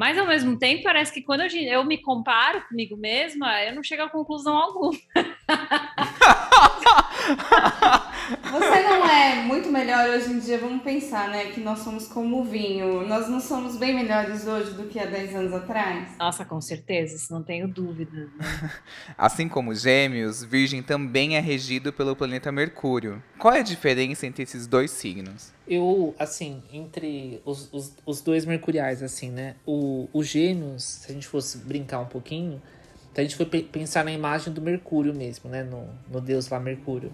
Mas 0.00 0.16
ao 0.16 0.26
mesmo 0.26 0.58
tempo, 0.58 0.82
parece 0.82 1.12
que 1.12 1.20
quando 1.20 1.42
eu, 1.42 1.84
me 1.84 1.98
comparo 1.98 2.66
comigo 2.66 2.96
mesma, 2.96 3.62
eu 3.64 3.74
não 3.74 3.82
chego 3.82 4.02
a 4.02 4.08
conclusão 4.08 4.56
alguma. 4.56 4.98
Você 8.50 8.82
não 8.82 9.08
é 9.08 9.42
muito 9.42 9.70
melhor 9.70 10.08
hoje 10.10 10.32
em 10.32 10.38
dia, 10.38 10.58
vamos 10.58 10.82
pensar, 10.82 11.28
né? 11.30 11.46
Que 11.46 11.60
nós 11.60 11.80
somos 11.80 12.06
como 12.06 12.40
o 12.40 12.44
vinho. 12.44 13.06
Nós 13.06 13.28
não 13.28 13.40
somos 13.40 13.76
bem 13.76 13.94
melhores 13.94 14.46
hoje 14.46 14.72
do 14.72 14.84
que 14.84 14.98
há 14.98 15.06
10 15.06 15.36
anos 15.36 15.52
atrás? 15.52 16.10
Nossa, 16.18 16.44
com 16.44 16.60
certeza, 16.60 17.16
isso 17.16 17.32
não 17.32 17.42
tenho 17.42 17.66
dúvida. 17.66 18.28
Né? 18.38 18.70
assim 19.18 19.48
como 19.48 19.74
Gêmeos, 19.74 20.44
Virgem 20.44 20.82
também 20.82 21.36
é 21.36 21.40
regido 21.40 21.92
pelo 21.92 22.14
planeta 22.14 22.52
Mercúrio. 22.52 23.22
Qual 23.38 23.52
é 23.54 23.60
a 23.60 23.64
diferença 23.64 24.26
entre 24.26 24.42
esses 24.42 24.66
dois 24.66 24.90
signos? 24.90 25.52
Eu, 25.66 26.14
assim, 26.18 26.62
entre 26.72 27.40
os, 27.44 27.68
os, 27.72 27.94
os 28.04 28.20
dois 28.20 28.44
mercuriais, 28.44 29.02
assim, 29.02 29.30
né? 29.30 29.54
O, 29.66 30.08
o 30.12 30.22
Gêmeos, 30.22 30.82
se 30.84 31.10
a 31.10 31.14
gente 31.14 31.26
fosse 31.26 31.58
brincar 31.58 32.00
um 32.00 32.06
pouquinho, 32.06 32.60
se 33.14 33.20
a 33.20 33.22
gente 33.22 33.36
for 33.36 33.46
pensar 33.46 34.04
na 34.04 34.12
imagem 34.12 34.52
do 34.52 34.60
Mercúrio 34.60 35.14
mesmo, 35.14 35.50
né? 35.50 35.62
No, 35.62 35.88
no 36.10 36.20
deus 36.20 36.48
lá 36.48 36.60
Mercúrio 36.60 37.10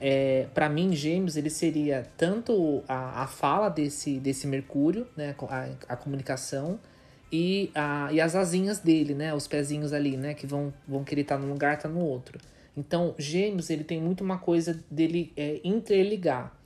é, 0.00 0.46
para 0.54 0.68
mim, 0.68 0.94
Gêmeos 0.94 1.36
ele 1.36 1.50
seria 1.50 2.06
tanto 2.16 2.82
a, 2.88 3.22
a 3.22 3.26
fala 3.26 3.68
desse, 3.68 4.18
desse 4.20 4.46
Mercúrio, 4.46 5.06
né, 5.16 5.34
a, 5.48 5.92
a 5.92 5.96
comunicação, 5.96 6.78
e, 7.30 7.70
a, 7.74 8.08
e 8.12 8.20
as 8.20 8.34
asinhas 8.34 8.78
dele, 8.78 9.14
né, 9.14 9.34
os 9.34 9.46
pezinhos 9.46 9.92
ali, 9.92 10.16
né, 10.16 10.34
que 10.34 10.46
vão, 10.46 10.72
vão 10.86 11.04
querer 11.04 11.22
estar 11.22 11.36
num 11.36 11.48
lugar, 11.48 11.74
estar 11.76 11.88
no 11.88 12.00
outro. 12.00 12.38
Então, 12.76 13.14
Gêmeos 13.18 13.70
ele 13.70 13.82
tem 13.82 14.00
muito 14.00 14.22
uma 14.22 14.38
coisa 14.38 14.82
dele 14.90 15.32
é, 15.36 15.60
interligar. 15.64 16.56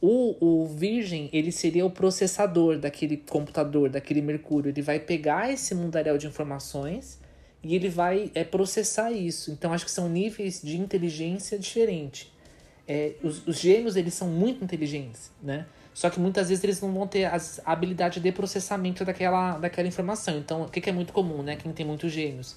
O, 0.00 0.36
o 0.38 0.66
Virgem 0.66 1.30
ele 1.32 1.50
seria 1.50 1.86
o 1.86 1.90
processador 1.90 2.78
daquele 2.78 3.16
computador, 3.16 3.88
daquele 3.88 4.20
Mercúrio. 4.20 4.68
Ele 4.68 4.82
vai 4.82 5.00
pegar 5.00 5.50
esse 5.50 5.74
mundaréu 5.74 6.18
de 6.18 6.26
informações 6.26 7.18
e 7.64 7.74
ele 7.74 7.88
vai 7.88 8.30
é, 8.34 8.44
processar 8.44 9.10
isso. 9.10 9.50
Então, 9.50 9.72
acho 9.72 9.84
que 9.84 9.90
são 9.90 10.08
níveis 10.08 10.60
de 10.62 10.78
inteligência 10.78 11.58
diferentes 11.58 12.34
é, 12.86 13.14
os, 13.22 13.46
os, 13.46 13.58
gêmeos 13.58 13.96
eles 13.96 14.14
são 14.14 14.28
muito 14.28 14.62
inteligentes, 14.62 15.30
né? 15.42 15.66
Só 15.92 16.10
que 16.10 16.18
muitas 16.18 16.48
vezes 16.48 16.62
eles 16.64 16.80
não 16.80 16.92
vão 16.92 17.06
ter 17.06 17.24
as, 17.24 17.60
a 17.64 17.72
habilidade 17.72 18.20
de 18.20 18.32
processamento 18.32 19.04
daquela, 19.04 19.58
daquela 19.58 19.86
informação. 19.86 20.36
Então, 20.38 20.62
o 20.62 20.68
que, 20.68 20.80
que 20.80 20.90
é 20.90 20.92
muito 20.92 21.12
comum, 21.12 21.42
né? 21.42 21.56
Quem 21.56 21.72
tem 21.72 21.86
muitos 21.86 22.12
gêmeos. 22.12 22.56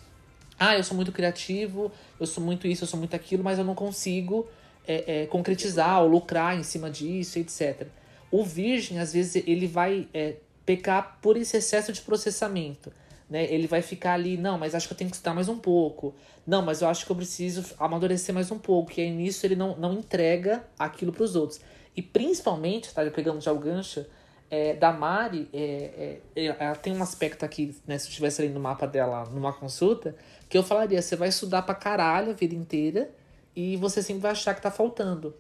Ah, 0.60 0.76
eu 0.76 0.84
sou 0.84 0.96
muito 0.96 1.12
criativo, 1.12 1.92
eu 2.20 2.26
sou 2.26 2.44
muito 2.44 2.68
isso, 2.68 2.84
eu 2.84 2.88
sou 2.88 2.98
muito 2.98 3.16
aquilo, 3.16 3.44
mas 3.44 3.60
eu 3.60 3.64
não 3.64 3.76
consigo 3.76 4.48
é, 4.88 5.24
é, 5.24 5.26
concretizar 5.28 6.02
ou 6.02 6.10
lucrar 6.10 6.58
em 6.58 6.64
cima 6.64 6.90
disso, 6.90 7.38
etc. 7.38 7.88
O 8.32 8.44
virgem, 8.44 9.00
às 9.00 9.14
vezes, 9.14 9.44
ele 9.48 9.68
vai 9.68 10.08
é, 10.14 10.38
pecar 10.66 11.20
por 11.22 11.38
esse 11.38 11.56
excesso 11.56 11.94
de 11.94 12.02
processamento 12.02 12.92
né? 13.30 13.46
Ele 13.52 13.68
vai 13.68 13.82
ficar 13.82 14.14
ali, 14.14 14.38
não, 14.38 14.58
mas 14.58 14.74
acho 14.74 14.88
que 14.88 14.94
eu 14.94 14.98
tenho 14.98 15.10
que 15.10 15.16
estudar 15.16 15.34
mais 15.34 15.50
um 15.50 15.58
pouco. 15.58 16.16
Não, 16.46 16.62
mas 16.62 16.82
eu 16.82 16.88
acho 16.88 17.06
que 17.06 17.12
eu 17.12 17.16
preciso 17.16 17.64
amadurecer 17.78 18.34
mais 18.34 18.52
um 18.52 18.60
pouco. 18.60 18.92
E 18.98 19.02
aí 19.02 19.12
nisso 19.12 19.46
ele 19.46 19.56
não, 19.56 19.76
não 19.78 19.94
entrega 19.94 20.64
aquilo 20.80 21.12
para 21.12 21.24
os 21.24 21.36
outros. 21.36 21.60
E 21.96 22.02
principalmente, 22.02 22.94
tá 22.94 23.04
pegando 23.10 23.42
já 23.42 23.52
o 23.52 23.60
gancho, 23.60 24.06
é, 24.50 24.74
da 24.74 24.94
Mari, 24.94 25.50
é, 25.52 26.20
é, 26.36 26.46
é, 26.46 26.56
ela 26.60 26.76
tem 26.76 26.96
um 26.96 27.04
aspecto 27.04 27.44
aqui, 27.44 27.76
né? 27.86 27.98
Se 27.98 28.06
eu 28.06 28.10
estivesse 28.10 28.42
ali 28.42 28.52
no 28.52 28.60
mapa 28.60 28.88
dela, 28.88 29.26
numa 29.26 29.52
consulta, 29.52 30.16
que 30.48 30.58
eu 30.58 30.64
falaria: 30.64 31.02
você 31.02 31.16
vai 31.16 31.30
estudar 31.30 31.64
pra 31.64 31.76
caralho 31.76 32.32
a 32.32 32.34
vida 32.34 32.56
inteira 32.56 33.10
e 33.56 33.76
você 33.78 34.02
sempre 34.02 34.22
vai 34.22 34.32
achar 34.32 34.54
que 34.54 34.62
tá 34.62 34.72
faltando. 34.72 35.36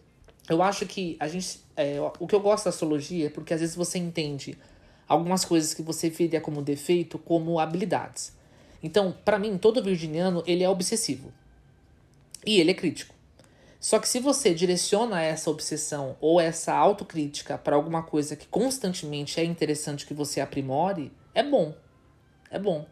Eu 0.49 0.61
acho 0.61 0.85
que 0.85 1.15
a 1.19 1.27
gente. 1.27 1.61
É, 1.75 1.97
o 2.19 2.27
que 2.27 2.35
eu 2.35 2.39
gosto 2.39 2.65
da 2.65 2.69
astrologia 2.69 3.27
é 3.27 3.29
porque 3.29 3.53
às 3.53 3.61
vezes 3.61 3.75
você 3.75 3.97
entende 3.97 4.57
algumas 5.07 5.45
coisas 5.45 5.73
que 5.73 5.81
você 5.81 6.09
veria 6.09 6.41
como 6.41 6.61
defeito 6.61 7.17
como 7.17 7.59
habilidades. 7.59 8.33
Então, 8.81 9.15
para 9.25 9.39
mim, 9.39 9.57
todo 9.57 9.83
virginiano, 9.83 10.43
ele 10.45 10.63
é 10.63 10.69
obsessivo. 10.69 11.31
E 12.45 12.59
ele 12.59 12.71
é 12.71 12.73
crítico. 12.73 13.15
Só 13.79 13.99
que 13.99 14.07
se 14.09 14.19
você 14.19 14.53
direciona 14.53 15.21
essa 15.21 15.49
obsessão 15.49 16.15
ou 16.19 16.41
essa 16.41 16.73
autocrítica 16.73 17.57
para 17.57 17.75
alguma 17.75 18.03
coisa 18.03 18.35
que 18.35 18.47
constantemente 18.47 19.39
é 19.39 19.43
interessante 19.43 20.05
que 20.05 20.13
você 20.13 20.41
aprimore, 20.41 21.11
é 21.33 21.43
bom. 21.43 21.75
É 22.49 22.57
bom. 22.57 22.85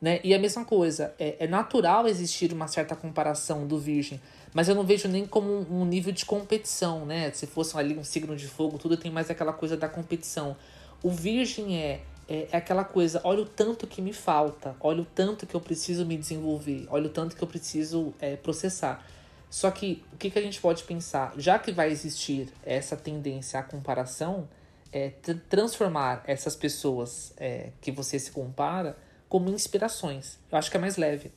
Né? 0.00 0.20
E 0.24 0.34
a 0.34 0.38
mesma 0.38 0.64
coisa, 0.64 1.14
é, 1.18 1.36
é 1.38 1.46
natural 1.46 2.06
existir 2.06 2.52
uma 2.52 2.68
certa 2.68 2.96
comparação 2.96 3.66
do 3.66 3.78
virgem, 3.78 4.20
mas 4.52 4.68
eu 4.68 4.74
não 4.74 4.84
vejo 4.84 5.08
nem 5.08 5.24
como 5.26 5.50
um, 5.50 5.80
um 5.80 5.84
nível 5.84 6.12
de 6.12 6.26
competição, 6.26 7.06
né? 7.06 7.30
Se 7.32 7.46
fosse 7.46 7.76
ali 7.76 7.96
um 7.96 8.04
signo 8.04 8.36
de 8.36 8.46
fogo, 8.46 8.78
tudo 8.78 8.96
tem 8.96 9.10
mais 9.10 9.30
aquela 9.30 9.52
coisa 9.52 9.76
da 9.76 9.88
competição. 9.88 10.56
O 11.04 11.10
virgem 11.10 11.76
é, 11.76 12.00
é, 12.26 12.48
é, 12.50 12.56
aquela 12.56 12.82
coisa, 12.82 13.20
olha 13.24 13.42
o 13.42 13.44
tanto 13.44 13.86
que 13.86 14.00
me 14.00 14.14
falta, 14.14 14.74
olha 14.80 15.02
o 15.02 15.04
tanto 15.04 15.46
que 15.46 15.54
eu 15.54 15.60
preciso 15.60 16.06
me 16.06 16.16
desenvolver, 16.16 16.86
olha 16.88 17.04
o 17.04 17.10
tanto 17.10 17.36
que 17.36 17.44
eu 17.44 17.46
preciso 17.46 18.14
é, 18.18 18.36
processar. 18.36 19.04
Só 19.50 19.70
que 19.70 20.02
o 20.14 20.16
que, 20.16 20.30
que 20.30 20.38
a 20.38 20.40
gente 20.40 20.58
pode 20.62 20.82
pensar? 20.84 21.34
Já 21.36 21.58
que 21.58 21.72
vai 21.72 21.90
existir 21.90 22.48
essa 22.64 22.96
tendência 22.96 23.60
à 23.60 23.62
comparação, 23.62 24.48
é 24.90 25.10
transformar 25.50 26.24
essas 26.26 26.56
pessoas 26.56 27.34
é, 27.36 27.68
que 27.82 27.92
você 27.92 28.18
se 28.18 28.30
compara 28.30 28.96
como 29.28 29.50
inspirações. 29.50 30.38
Eu 30.50 30.56
acho 30.56 30.70
que 30.70 30.78
é 30.78 30.80
mais 30.80 30.96
leve. 30.96 31.30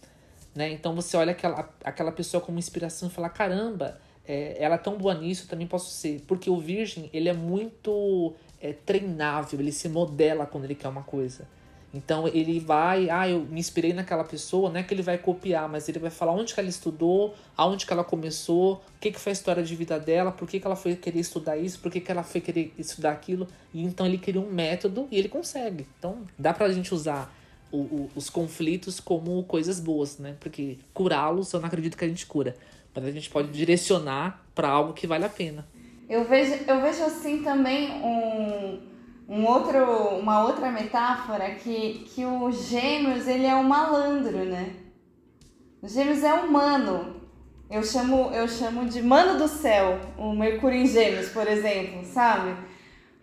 Né? 0.56 0.72
Então 0.72 0.96
você 0.96 1.18
olha 1.18 1.34
aquela, 1.34 1.70
aquela 1.84 2.14
pessoa 2.14 2.40
como 2.40 2.58
inspiração 2.58 3.10
e 3.10 3.12
fala: 3.12 3.28
caramba, 3.28 4.00
é, 4.26 4.56
ela 4.64 4.76
é 4.76 4.78
tão 4.78 4.98
boa 4.98 5.14
nisso, 5.14 5.44
eu 5.44 5.50
também 5.50 5.68
posso 5.68 5.92
ser. 5.92 6.24
Porque 6.26 6.50
o 6.50 6.58
virgem, 6.58 7.10
ele 7.12 7.28
é 7.28 7.34
muito 7.34 8.34
é 8.62 8.74
treinável, 8.74 9.60
ele 9.60 9.72
se 9.72 9.88
modela 9.88 10.46
quando 10.46 10.66
ele 10.66 10.76
quer 10.76 10.88
uma 10.88 11.04
coisa. 11.04 11.48
Então 11.94 12.28
ele 12.28 12.60
vai, 12.60 13.10
ah, 13.10 13.28
eu 13.30 13.40
me 13.42 13.60
inspirei 13.60 13.94
naquela 13.94 14.24
pessoa, 14.24 14.70
não 14.70 14.80
é 14.80 14.84
que 14.84 14.94
ele 14.94 15.02
vai 15.02 15.18
copiar, 15.18 15.70
mas 15.70 15.88
ele 15.88 16.00
vai 16.00 16.10
falar 16.10 16.34
onde 16.34 16.54
que 16.54 16.60
ela 16.60 16.70
estudou, 16.70 17.34
aonde 17.56 17.86
que 17.86 17.94
ela 17.94 18.04
começou, 18.04 18.74
o 18.74 19.00
que, 19.00 19.12
que 19.12 19.20
foi 19.20 19.32
a 19.32 19.34
história 19.34 19.64
de 19.64 19.76
vida 19.76 20.00
dela, 20.00 20.32
por 20.32 20.48
que, 20.48 20.60
que 20.60 20.68
ela 20.68 20.76
foi 20.76 20.96
querer 20.96 21.20
estudar 21.20 21.58
isso, 21.58 21.80
por 21.80 21.92
que, 21.92 22.02
que 22.02 22.12
ela 22.12 22.24
foi 22.24 22.42
querer 22.42 22.74
estudar 22.78 23.12
aquilo. 23.12 23.48
E 23.74 23.84
então 23.84 24.06
ele 24.06 24.18
cria 24.18 24.40
um 24.40 24.52
método 24.52 25.08
e 25.10 25.18
ele 25.18 25.30
consegue. 25.30 25.88
Então 25.98 26.24
dá 26.38 26.54
pra 26.54 26.70
gente 26.70 26.94
usar 26.94 27.34
o, 27.72 27.78
o, 27.78 28.12
os 28.16 28.30
conflitos 28.30 29.00
como 29.00 29.42
coisas 29.44 29.80
boas, 29.80 30.18
né? 30.18 30.36
Porque 30.40 30.78
curá-los 30.94 31.52
eu 31.54 31.60
não 31.60 31.68
acredito 31.68 31.98
que 31.98 32.06
a 32.06 32.08
gente 32.08 32.26
cura. 32.26 32.56
Mas 32.94 33.06
a 33.06 33.12
gente 33.12 33.30
pode 33.30 33.50
direcionar 33.50 34.44
para 34.54 34.68
algo 34.68 34.94
que 34.94 35.08
vale 35.08 35.24
a 35.24 35.30
pena. 35.30 35.66
Eu 36.10 36.24
vejo, 36.24 36.64
eu 36.68 36.82
vejo 36.82 37.04
assim 37.04 37.44
também 37.44 37.92
um, 38.02 38.80
um 39.28 39.46
outro, 39.46 39.84
uma 40.18 40.46
outra 40.46 40.72
metáfora 40.72 41.52
que, 41.56 42.06
que 42.10 42.26
o 42.26 42.50
gêmeos 42.52 43.28
ele 43.28 43.46
é 43.46 43.56
um 43.56 43.64
malandro, 43.64 44.46
né? 44.46 44.74
O 45.82 45.88
gêmeos 45.88 46.24
é 46.24 46.34
humano. 46.34 47.18
Eu 47.70 47.84
chamo, 47.84 48.32
eu 48.34 48.48
chamo 48.48 48.86
de 48.86 49.02
mano 49.02 49.38
do 49.38 49.48
céu, 49.50 50.00
o 50.18 50.32
Mercúrio 50.32 50.80
em 50.80 50.88
gêmeos, 50.88 51.28
por 51.30 51.46
exemplo, 51.46 52.06
sabe? 52.06 52.56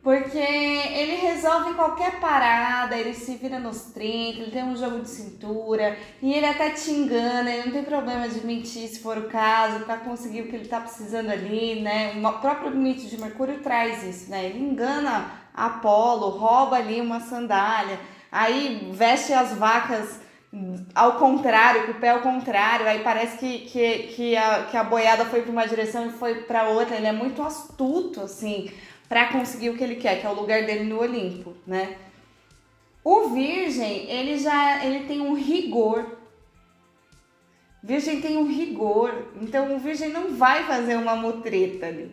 Porque 0.05 0.37
ele 0.37 1.15
resolve 1.15 1.73
qualquer 1.73 2.21
parada, 2.21 2.95
ele 2.95 3.15
se 3.15 3.37
vira 3.37 3.59
nos 3.59 3.85
30, 3.85 4.39
ele 4.39 4.51
tem 4.51 4.63
um 4.63 4.77
jogo 4.77 5.01
de 5.01 5.09
cintura, 5.09 5.97
e 6.21 6.35
ele 6.35 6.45
até 6.45 6.69
te 6.69 6.91
engana, 6.91 7.51
ele 7.51 7.65
não 7.65 7.73
tem 7.73 7.85
problema 7.85 8.29
de 8.29 8.47
mentir 8.47 8.87
se 8.87 9.01
for 9.01 9.17
o 9.17 9.31
caso, 9.31 9.87
para 9.87 9.97
conseguir 9.97 10.43
o 10.43 10.49
que 10.49 10.57
ele 10.57 10.69
tá 10.69 10.79
precisando 10.79 11.31
ali, 11.31 11.81
né? 11.81 12.13
O 12.23 12.33
próprio 12.35 12.71
mito 12.71 13.07
de 13.07 13.19
Mercúrio 13.19 13.63
traz 13.63 14.03
isso, 14.03 14.31
né? 14.31 14.45
Ele 14.45 14.59
engana 14.59 15.31
Apolo, 15.55 16.29
rouba 16.29 16.77
ali 16.77 17.01
uma 17.01 17.21
sandália, 17.21 17.99
aí 18.31 18.91
veste 18.93 19.33
as 19.33 19.55
vacas 19.57 20.21
ao 20.95 21.15
contrário, 21.15 21.87
com 21.87 21.93
o 21.93 21.95
pé 21.95 22.11
ao 22.11 22.21
contrário, 22.21 22.87
aí 22.87 23.03
parece 23.03 23.39
que, 23.39 23.61
que, 23.61 23.99
que, 24.15 24.37
a, 24.37 24.65
que 24.71 24.77
a 24.77 24.85
boiada 24.85 25.25
foi 25.25 25.43
para 25.43 25.51
uma 25.51 25.67
direção 25.67 26.07
e 26.07 26.13
foi 26.13 26.43
para 26.43 26.69
outra, 26.69 26.95
ele 26.95 27.07
é 27.07 27.13
muito 27.13 27.43
astuto, 27.43 28.21
assim 28.21 28.71
para 29.09 29.29
conseguir 29.29 29.71
o 29.71 29.77
que 29.77 29.85
ele 29.85 29.97
quer, 29.97 30.21
que 30.21 30.27
é 30.27 30.31
o 30.31 30.35
lugar 30.35 30.65
dele 30.65 30.85
no 30.85 31.01
Olimpo, 31.01 31.55
né? 31.67 31.97
O 33.03 33.29
virgem, 33.29 34.11
ele 34.11 34.39
já 34.39 34.85
ele 34.85 35.07
tem 35.07 35.21
um 35.21 35.35
rigor. 35.35 36.19
Virgem 37.83 38.21
tem 38.23 38.39
um 38.39 38.47
rigor, 38.47 39.29
então 39.43 39.77
o 39.77 39.79
virgem 39.79 40.09
não 40.09 40.35
vai 40.35 40.65
fazer 40.65 40.97
uma 40.97 41.15
mutreta 41.15 41.87
ali. 41.87 42.11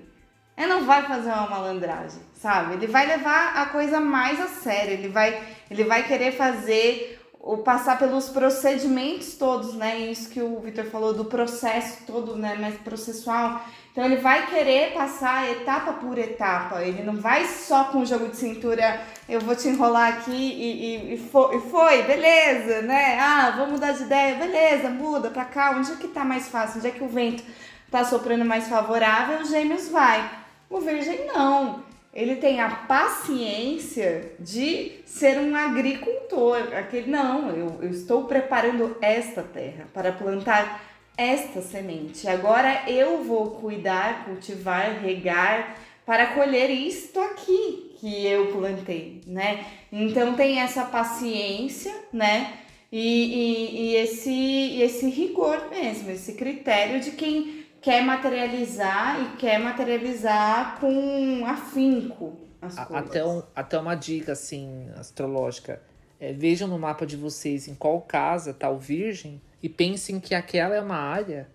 Ele 0.57 0.67
não 0.67 0.85
vai 0.85 1.03
fazer 1.03 1.29
uma 1.29 1.49
malandragem, 1.49 2.21
sabe? 2.33 2.73
Ele 2.73 2.87
vai 2.87 3.07
levar 3.07 3.55
a 3.55 3.67
coisa 3.67 4.01
mais 4.01 4.39
a 4.41 4.47
sério, 4.47 4.93
ele 4.93 5.07
vai 5.07 5.41
ele 5.69 5.85
vai 5.85 6.05
querer 6.05 6.33
fazer 6.33 7.20
o 7.43 7.57
passar 7.57 7.97
pelos 7.97 8.29
procedimentos 8.29 9.33
todos, 9.33 9.73
né? 9.73 9.97
Isso 9.97 10.29
que 10.29 10.41
o 10.41 10.59
Vitor 10.59 10.85
falou 10.85 11.13
do 11.13 11.25
processo 11.25 12.03
todo, 12.05 12.35
né, 12.35 12.55
mais 12.55 12.75
processual. 12.75 13.61
Então 13.91 14.05
ele 14.05 14.17
vai 14.17 14.45
querer 14.47 14.93
passar 14.93 15.49
etapa 15.49 15.93
por 15.93 16.17
etapa, 16.17 16.81
ele 16.81 17.03
não 17.03 17.17
vai 17.17 17.45
só 17.45 17.85
com 17.85 17.99
o 17.99 18.05
jogo 18.05 18.29
de 18.29 18.37
cintura, 18.37 19.01
eu 19.27 19.41
vou 19.41 19.53
te 19.53 19.67
enrolar 19.67 20.13
aqui 20.13 20.31
e, 20.31 21.11
e, 21.11 21.13
e, 21.15 21.17
foi, 21.17 21.57
e 21.57 21.59
foi, 21.61 22.03
beleza, 22.03 22.83
né? 22.83 23.19
Ah, 23.19 23.51
vamos 23.57 23.73
mudar 23.73 23.91
de 23.91 24.03
ideia, 24.03 24.35
beleza, 24.35 24.89
muda 24.89 25.29
pra 25.29 25.43
cá, 25.43 25.71
onde 25.71 25.91
é 25.91 25.95
que 25.95 26.07
tá 26.07 26.23
mais 26.23 26.47
fácil, 26.47 26.77
onde 26.77 26.87
é 26.87 26.91
que 26.91 27.03
o 27.03 27.09
vento 27.09 27.43
tá 27.89 28.05
soprando 28.05 28.45
mais 28.45 28.67
favorável, 28.69 29.41
o 29.41 29.45
gêmeos 29.45 29.89
vai. 29.89 30.29
O 30.69 30.79
virgem 30.79 31.27
não, 31.27 31.83
ele 32.13 32.35
tem 32.35 32.59
a 32.59 32.69
paciência 32.69 34.33
de 34.39 34.93
ser 35.05 35.37
um 35.39 35.55
agricultor, 35.55 36.73
aquele, 36.75 37.09
não, 37.09 37.49
eu, 37.49 37.79
eu 37.81 37.89
estou 37.89 38.25
preparando 38.25 38.97
esta 39.01 39.41
terra 39.41 39.87
para 39.93 40.11
plantar 40.11 40.83
esta 41.17 41.61
semente. 41.61 42.27
Agora 42.27 42.89
eu 42.89 43.23
vou 43.23 43.51
cuidar, 43.51 44.25
cultivar, 44.25 44.99
regar, 45.01 45.77
para 46.05 46.27
colher 46.27 46.69
isto 46.69 47.19
aqui 47.19 47.95
que 47.99 48.25
eu 48.25 48.47
plantei, 48.47 49.21
né? 49.27 49.63
Então 49.91 50.33
tem 50.33 50.59
essa 50.59 50.83
paciência, 50.83 51.93
né? 52.11 52.53
E, 52.91 52.99
e, 52.99 53.81
e 53.81 53.95
esse, 53.95 54.81
esse 54.81 55.09
rigor 55.09 55.69
mesmo, 55.69 56.11
esse 56.11 56.33
critério 56.33 56.99
de 56.99 57.11
quem 57.11 57.60
quer 57.81 58.03
materializar 58.03 59.21
e 59.21 59.37
quer 59.37 59.59
materializar 59.59 60.79
com 60.79 61.45
afinco 61.45 62.37
as 62.61 62.77
A- 62.77 62.85
coisas. 62.85 63.09
Até, 63.09 63.25
um, 63.25 63.43
até 63.55 63.79
uma 63.79 63.95
dica, 63.95 64.33
assim, 64.33 64.89
astrológica. 64.95 65.81
É, 66.19 66.31
vejam 66.31 66.67
no 66.67 66.77
mapa 66.77 67.05
de 67.05 67.17
vocês 67.17 67.67
em 67.67 67.73
qual 67.73 67.99
casa 68.01 68.53
tá 68.53 68.69
o 68.69 68.77
virgem 68.77 69.41
e 69.61 69.67
pensem 69.67 70.19
que 70.19 70.35
aquela 70.35 70.75
é 70.75 70.81
uma 70.81 70.95
área 70.97 71.49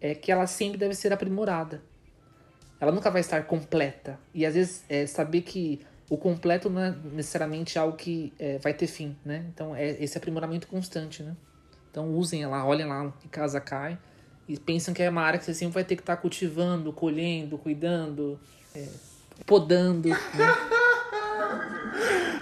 é, 0.00 0.14
que 0.14 0.30
ela 0.30 0.46
sempre 0.46 0.78
deve 0.78 0.94
ser 0.94 1.12
aprimorada. 1.12 1.82
Ela 2.80 2.92
nunca 2.92 3.10
vai 3.10 3.20
estar 3.20 3.44
completa. 3.44 4.18
E 4.32 4.46
às 4.46 4.54
vezes 4.54 4.84
é, 4.88 5.06
saber 5.06 5.42
que 5.42 5.80
o 6.08 6.16
completo 6.16 6.70
não 6.70 6.80
é 6.82 6.94
necessariamente 7.12 7.78
algo 7.78 7.96
que 7.96 8.32
é, 8.38 8.58
vai 8.58 8.72
ter 8.74 8.86
fim, 8.86 9.16
né? 9.24 9.44
Então 9.52 9.74
é 9.74 9.90
esse 10.02 10.16
aprimoramento 10.16 10.68
constante, 10.68 11.22
né? 11.22 11.36
Então 11.90 12.10
usem 12.14 12.42
ela, 12.42 12.64
olhem 12.64 12.86
lá 12.86 13.12
que 13.20 13.28
casa 13.28 13.60
cai 13.60 13.98
e 14.52 14.58
pensam 14.58 14.92
que 14.92 15.02
é 15.02 15.08
uma 15.08 15.22
área 15.22 15.38
que 15.38 15.46
você 15.46 15.54
sempre 15.54 15.72
vai 15.72 15.84
ter 15.84 15.96
que 15.96 16.02
estar 16.02 16.18
cultivando, 16.18 16.92
colhendo, 16.92 17.56
cuidando, 17.56 18.38
é, 18.74 18.86
podando, 19.46 20.10
né? 20.10 20.16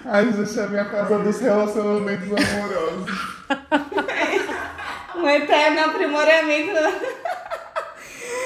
Ai, 0.04 0.32
gente, 0.32 0.58
é 0.58 0.64
a 0.64 0.66
minha 0.66 0.84
casa 0.86 1.20
dos 1.20 1.38
relacionamentos 1.38 2.26
amorosos. 2.26 3.08
Um 5.14 5.28
eterno 5.28 5.80
aprimoramento. 5.80 6.72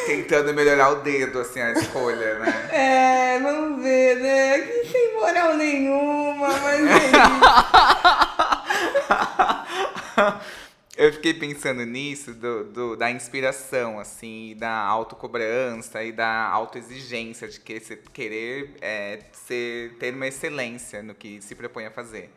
Tentando 0.07 0.53
melhorar 0.53 0.91
o 0.91 1.03
dedo, 1.03 1.39
assim, 1.39 1.61
a 1.61 1.71
escolha, 1.71 2.41
né? 2.41 2.69
É, 2.73 3.39
vamos 3.39 3.81
ver, 3.83 4.17
né? 4.17 4.59
Que 4.59 4.89
sem 4.89 5.15
moral 5.15 5.55
nenhuma, 5.55 6.49
mas 6.49 6.81
é 6.81 7.11
Eu 10.97 11.13
fiquei 11.13 11.35
pensando 11.35 11.85
nisso, 11.85 12.33
do, 12.35 12.65
do- 12.65 12.97
da 12.97 13.11
inspiração, 13.11 13.99
assim, 13.99 14.55
da 14.57 14.71
autocobrança 14.79 16.03
e 16.05 16.13
da 16.13 16.47
autoexigência 16.49 17.49
de 17.49 17.59
que, 17.59 17.81
querer 18.13 18.77
é, 18.81 19.19
ser, 19.33 19.95
ter 19.99 20.15
uma 20.15 20.27
excelência 20.29 21.03
no 21.03 21.13
que 21.15 21.43
se 21.43 21.55
propõe 21.57 21.87
a 21.87 21.91
fazer. 21.91 22.31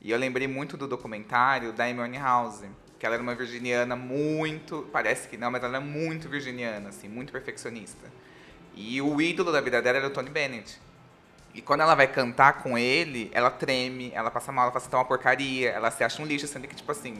E 0.00 0.10
eu 0.10 0.18
lembrei 0.18 0.46
muito 0.46 0.76
do 0.76 0.86
documentário 0.86 1.72
da 1.72 1.84
Amy 1.84 2.18
House, 2.18 2.62
que 2.98 3.06
ela 3.06 3.14
era 3.14 3.22
uma 3.22 3.34
virginiana 3.34 3.96
muito, 3.96 4.86
parece 4.92 5.26
que 5.28 5.38
não, 5.38 5.50
mas 5.50 5.64
ela 5.64 5.78
é 5.78 5.80
muito 5.80 6.28
virginiana, 6.28 6.90
assim, 6.90 7.08
muito 7.08 7.32
perfeccionista. 7.32 8.10
E 8.74 9.00
o 9.02 9.20
ídolo 9.22 9.52
da 9.52 9.60
vida 9.60 9.80
dela 9.82 9.98
era 9.98 10.06
o 10.08 10.10
Tony 10.10 10.30
Bennett. 10.30 10.78
E 11.54 11.60
quando 11.62 11.82
ela 11.82 11.94
vai 11.94 12.06
cantar 12.06 12.62
com 12.62 12.78
ele, 12.78 13.30
ela 13.34 13.50
treme, 13.50 14.10
ela 14.14 14.30
passa 14.30 14.50
mal, 14.52 14.64
ela 14.64 14.72
passa 14.72 14.94
uma 14.96 15.04
porcaria, 15.04 15.70
ela 15.70 15.90
se 15.90 16.02
acha 16.02 16.22
um 16.22 16.26
lixo, 16.26 16.46
sendo 16.46 16.66
que, 16.66 16.74
tipo 16.74 16.90
assim, 16.90 17.16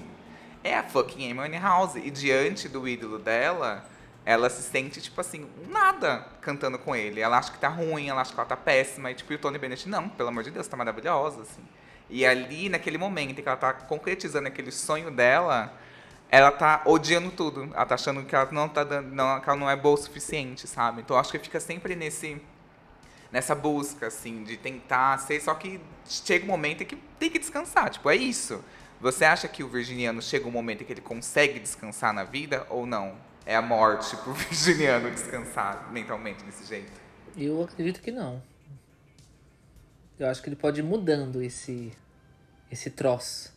é 0.64 0.76
a 0.76 0.82
fucking 0.82 1.30
Amy 1.30 1.40
Winehouse. 1.40 1.98
E 1.98 2.10
diante 2.10 2.68
do 2.68 2.86
ídolo 2.86 3.18
dela, 3.18 3.84
ela 4.24 4.48
se 4.48 4.62
sente, 4.62 5.00
tipo 5.00 5.20
assim, 5.20 5.48
nada 5.68 6.26
cantando 6.40 6.78
com 6.78 6.94
ele. 6.94 7.20
Ela 7.20 7.38
acha 7.38 7.52
que 7.52 7.58
tá 7.58 7.68
ruim, 7.68 8.08
ela 8.08 8.20
acha 8.20 8.32
que 8.32 8.38
ela 8.38 8.48
tá 8.48 8.56
péssima. 8.56 9.10
E, 9.10 9.14
tipo, 9.14 9.32
e 9.32 9.36
o 9.36 9.38
Tony 9.38 9.58
Bennett, 9.58 9.88
não, 9.88 10.08
pelo 10.08 10.28
amor 10.28 10.42
de 10.42 10.50
Deus, 10.50 10.66
tá 10.68 10.76
maravilhosa, 10.76 11.42
assim. 11.42 11.62
E 12.08 12.26
ali, 12.26 12.68
naquele 12.68 12.98
momento 12.98 13.38
em 13.38 13.42
que 13.42 13.48
ela 13.48 13.56
tá 13.56 13.72
concretizando 13.72 14.46
aquele 14.46 14.70
sonho 14.70 15.10
dela, 15.10 15.72
ela 16.30 16.50
tá 16.50 16.82
odiando 16.84 17.30
tudo. 17.30 17.70
Ela 17.74 17.86
tá 17.86 17.94
achando 17.94 18.24
que 18.24 18.34
ela 18.34 18.48
não 18.52 18.68
tá 18.68 18.84
dando, 18.84 19.14
não, 19.14 19.40
que 19.40 19.48
ela 19.48 19.58
não 19.58 19.68
é 19.68 19.76
boa 19.76 19.94
o 19.94 19.98
suficiente, 19.98 20.66
sabe? 20.68 21.00
Então 21.00 21.18
acho 21.18 21.30
que 21.30 21.38
fica 21.38 21.60
sempre 21.60 21.96
nesse 21.96 22.40
nessa 23.32 23.54
busca 23.54 24.08
assim 24.08 24.44
de 24.44 24.58
tentar 24.58 25.16
ser, 25.18 25.40
só 25.40 25.54
que 25.54 25.80
chega 26.04 26.44
um 26.44 26.48
momento 26.48 26.82
em 26.82 26.86
que 26.86 26.96
tem 27.18 27.30
que 27.30 27.38
descansar, 27.38 27.88
tipo, 27.88 28.10
é 28.10 28.14
isso. 28.14 28.62
Você 29.02 29.24
acha 29.24 29.48
que 29.48 29.64
o 29.64 29.68
virginiano 29.68 30.22
chega 30.22 30.46
um 30.46 30.50
momento 30.52 30.82
em 30.82 30.86
que 30.86 30.92
ele 30.92 31.00
consegue 31.00 31.58
descansar 31.58 32.14
na 32.14 32.22
vida 32.22 32.64
ou 32.70 32.86
não? 32.86 33.16
É 33.44 33.56
a 33.56 33.60
morte 33.60 34.16
pro 34.18 34.30
virginiano 34.32 35.10
descansar 35.10 35.92
mentalmente 35.92 36.44
desse 36.44 36.64
jeito. 36.64 36.92
Eu 37.36 37.64
acredito 37.64 38.00
que 38.00 38.12
não. 38.12 38.40
Eu 40.16 40.28
acho 40.28 40.40
que 40.40 40.48
ele 40.48 40.54
pode 40.54 40.78
ir 40.78 40.84
mudando 40.84 41.42
esse, 41.42 41.90
esse 42.70 42.90
troço. 42.90 43.52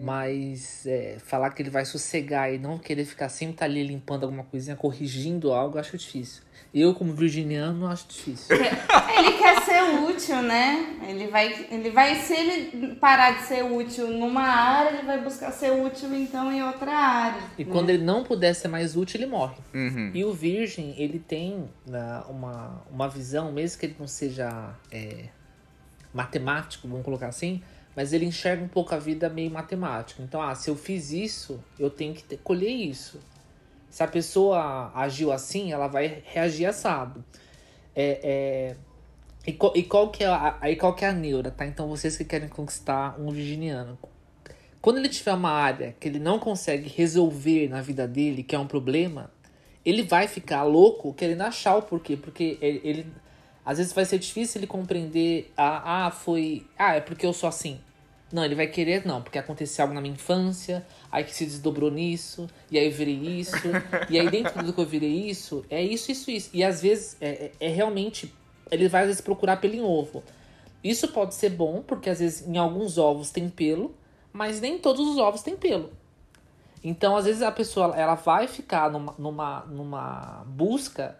Mas 0.00 0.86
é, 0.86 1.18
falar 1.18 1.50
que 1.50 1.60
ele 1.60 1.68
vai 1.68 1.84
sossegar 1.84 2.50
e 2.50 2.56
não 2.56 2.78
querer 2.78 3.04
ficar 3.04 3.28
sempre 3.28 3.56
tá 3.56 3.66
ali 3.66 3.82
limpando 3.82 4.22
alguma 4.22 4.44
coisinha, 4.44 4.76
corrigindo 4.76 5.52
algo, 5.52 5.76
eu 5.76 5.80
acho 5.80 5.98
difícil. 5.98 6.42
Eu, 6.72 6.94
como 6.94 7.12
virginiano, 7.12 7.86
acho 7.86 8.08
difícil. 8.08 8.56
Ele 8.56 9.32
quer 9.38 9.47
ser 9.68 9.82
útil, 10.00 10.42
né? 10.42 10.96
Ele 11.06 11.26
vai, 11.28 11.66
ele 11.70 11.90
vai, 11.90 12.14
se 12.16 12.34
ele 12.34 12.94
parar 12.96 13.32
de 13.32 13.42
ser 13.42 13.62
útil 13.62 14.10
numa 14.10 14.42
área, 14.42 14.96
ele 14.96 15.06
vai 15.06 15.22
buscar 15.22 15.52
ser 15.52 15.70
útil 15.70 16.14
então 16.14 16.50
em 16.50 16.62
outra 16.62 16.92
área. 16.92 17.42
E 17.58 17.64
né? 17.64 17.72
quando 17.72 17.90
ele 17.90 18.02
não 18.02 18.24
puder 18.24 18.54
ser 18.54 18.68
mais 18.68 18.96
útil, 18.96 19.20
ele 19.20 19.30
morre. 19.30 19.56
Uhum. 19.74 20.10
E 20.14 20.24
o 20.24 20.32
virgem, 20.32 20.94
ele 20.96 21.18
tem 21.18 21.68
né, 21.86 22.22
uma, 22.28 22.82
uma 22.90 23.08
visão, 23.08 23.52
mesmo 23.52 23.78
que 23.78 23.86
ele 23.86 23.96
não 23.98 24.08
seja 24.08 24.74
é, 24.90 25.26
matemático, 26.12 26.88
vamos 26.88 27.04
colocar 27.04 27.28
assim, 27.28 27.62
mas 27.94 28.12
ele 28.12 28.24
enxerga 28.24 28.64
um 28.64 28.68
pouco 28.68 28.94
a 28.94 28.98
vida 28.98 29.28
meio 29.28 29.50
matemática. 29.50 30.22
Então, 30.22 30.40
ah, 30.40 30.54
se 30.54 30.70
eu 30.70 30.76
fiz 30.76 31.10
isso, 31.10 31.62
eu 31.78 31.90
tenho 31.90 32.14
que 32.14 32.22
ter, 32.22 32.38
colher 32.38 32.70
isso. 32.70 33.20
Se 33.90 34.02
a 34.02 34.08
pessoa 34.08 34.92
agiu 34.94 35.32
assim, 35.32 35.72
ela 35.72 35.88
vai 35.88 36.22
reagir 36.24 36.66
assado. 36.66 37.24
É, 37.94 38.20
é, 38.22 38.76
e, 39.48 39.52
qual, 39.54 39.72
e 39.74 39.82
qual 39.82 40.10
que 40.10 40.22
é 40.22 40.26
a, 40.26 40.58
qual 40.78 40.94
que 40.94 41.04
é 41.04 41.08
a 41.08 41.12
neura, 41.12 41.50
tá? 41.50 41.64
Então, 41.66 41.88
vocês 41.88 42.16
que 42.16 42.24
querem 42.24 42.48
conquistar 42.48 43.18
um 43.18 43.30
virginiano, 43.30 43.98
quando 44.80 44.98
ele 44.98 45.08
tiver 45.08 45.32
uma 45.32 45.50
área 45.50 45.96
que 45.98 46.06
ele 46.06 46.18
não 46.18 46.38
consegue 46.38 46.88
resolver 46.88 47.68
na 47.68 47.80
vida 47.80 48.06
dele, 48.06 48.42
que 48.42 48.54
é 48.54 48.58
um 48.58 48.66
problema, 48.66 49.30
ele 49.84 50.02
vai 50.02 50.28
ficar 50.28 50.64
louco 50.64 51.14
querendo 51.14 51.40
achar 51.42 51.76
o 51.76 51.82
porquê. 51.82 52.16
Porque 52.16 52.58
ele, 52.60 52.80
ele- 52.84 53.06
às 53.64 53.78
vezes 53.78 53.92
vai 53.92 54.04
ser 54.04 54.18
difícil 54.18 54.60
ele 54.60 54.66
compreender, 54.66 55.50
ah, 55.56 56.06
ah, 56.06 56.10
foi, 56.10 56.66
ah, 56.78 56.94
é 56.96 57.00
porque 57.00 57.24
eu 57.26 57.32
sou 57.32 57.48
assim. 57.48 57.80
Não, 58.30 58.44
ele 58.44 58.54
vai 58.54 58.66
querer, 58.66 59.06
não, 59.06 59.22
porque 59.22 59.38
aconteceu 59.38 59.82
algo 59.84 59.94
na 59.94 60.02
minha 60.02 60.12
infância, 60.12 60.84
aí 61.10 61.24
que 61.24 61.34
se 61.34 61.46
desdobrou 61.46 61.90
nisso, 61.90 62.46
e 62.70 62.78
aí 62.78 62.84
eu 62.84 62.92
virei 62.92 63.14
isso, 63.14 63.56
e 64.10 64.18
aí 64.18 64.28
dentro 64.30 64.62
do 64.62 64.70
que 64.74 64.78
eu 64.78 64.84
virei 64.84 65.30
isso, 65.30 65.64
é 65.70 65.82
isso, 65.82 66.12
isso, 66.12 66.30
isso. 66.30 66.50
E 66.52 66.62
às 66.62 66.82
vezes 66.82 67.16
é, 67.22 67.28
é- 67.28 67.52
é 67.58 67.68
realmente, 67.68 68.30
ele 68.70 68.88
vai 68.88 69.02
às 69.02 69.06
vezes 69.08 69.20
procurar 69.20 69.58
pelo 69.58 69.74
em 69.74 69.82
ovo. 69.82 70.22
Isso 70.82 71.08
pode 71.08 71.34
ser 71.34 71.50
bom, 71.50 71.82
porque 71.82 72.08
às 72.08 72.20
vezes 72.20 72.46
em 72.46 72.56
alguns 72.56 72.98
ovos 72.98 73.30
tem 73.30 73.48
pelo, 73.48 73.94
mas 74.32 74.60
nem 74.60 74.78
todos 74.78 75.06
os 75.06 75.18
ovos 75.18 75.42
têm 75.42 75.56
pelo. 75.56 75.90
Então, 76.82 77.16
às 77.16 77.24
vezes 77.24 77.42
a 77.42 77.50
pessoa 77.50 77.94
ela 77.96 78.14
vai 78.14 78.46
ficar 78.46 78.90
numa, 78.90 79.14
numa, 79.18 79.60
numa 79.66 80.44
busca 80.46 81.18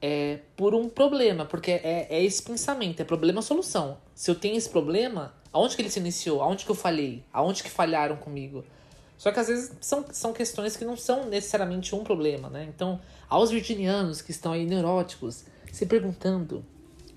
é, 0.00 0.40
por 0.56 0.74
um 0.74 0.88
problema, 0.88 1.44
porque 1.44 1.70
é, 1.70 2.06
é 2.10 2.22
esse 2.22 2.42
pensamento, 2.42 3.00
é 3.00 3.04
problema-solução. 3.04 3.96
Se 4.14 4.30
eu 4.30 4.34
tenho 4.34 4.56
esse 4.56 4.68
problema, 4.68 5.34
aonde 5.52 5.74
que 5.74 5.82
ele 5.82 5.90
se 5.90 5.98
iniciou? 5.98 6.42
Aonde 6.42 6.64
que 6.64 6.70
eu 6.70 6.74
falhei? 6.74 7.24
Aonde 7.32 7.62
que 7.62 7.70
falharam 7.70 8.16
comigo? 8.16 8.64
Só 9.16 9.32
que 9.32 9.40
às 9.40 9.48
vezes 9.48 9.72
são, 9.80 10.04
são 10.12 10.32
questões 10.32 10.76
que 10.76 10.84
não 10.84 10.96
são 10.96 11.26
necessariamente 11.26 11.94
um 11.94 12.04
problema, 12.04 12.48
né? 12.48 12.68
Então, 12.72 13.00
aos 13.28 13.50
virginianos 13.50 14.22
que 14.22 14.30
estão 14.30 14.52
aí 14.52 14.64
neuróticos, 14.64 15.44
se 15.72 15.86
perguntando 15.86 16.64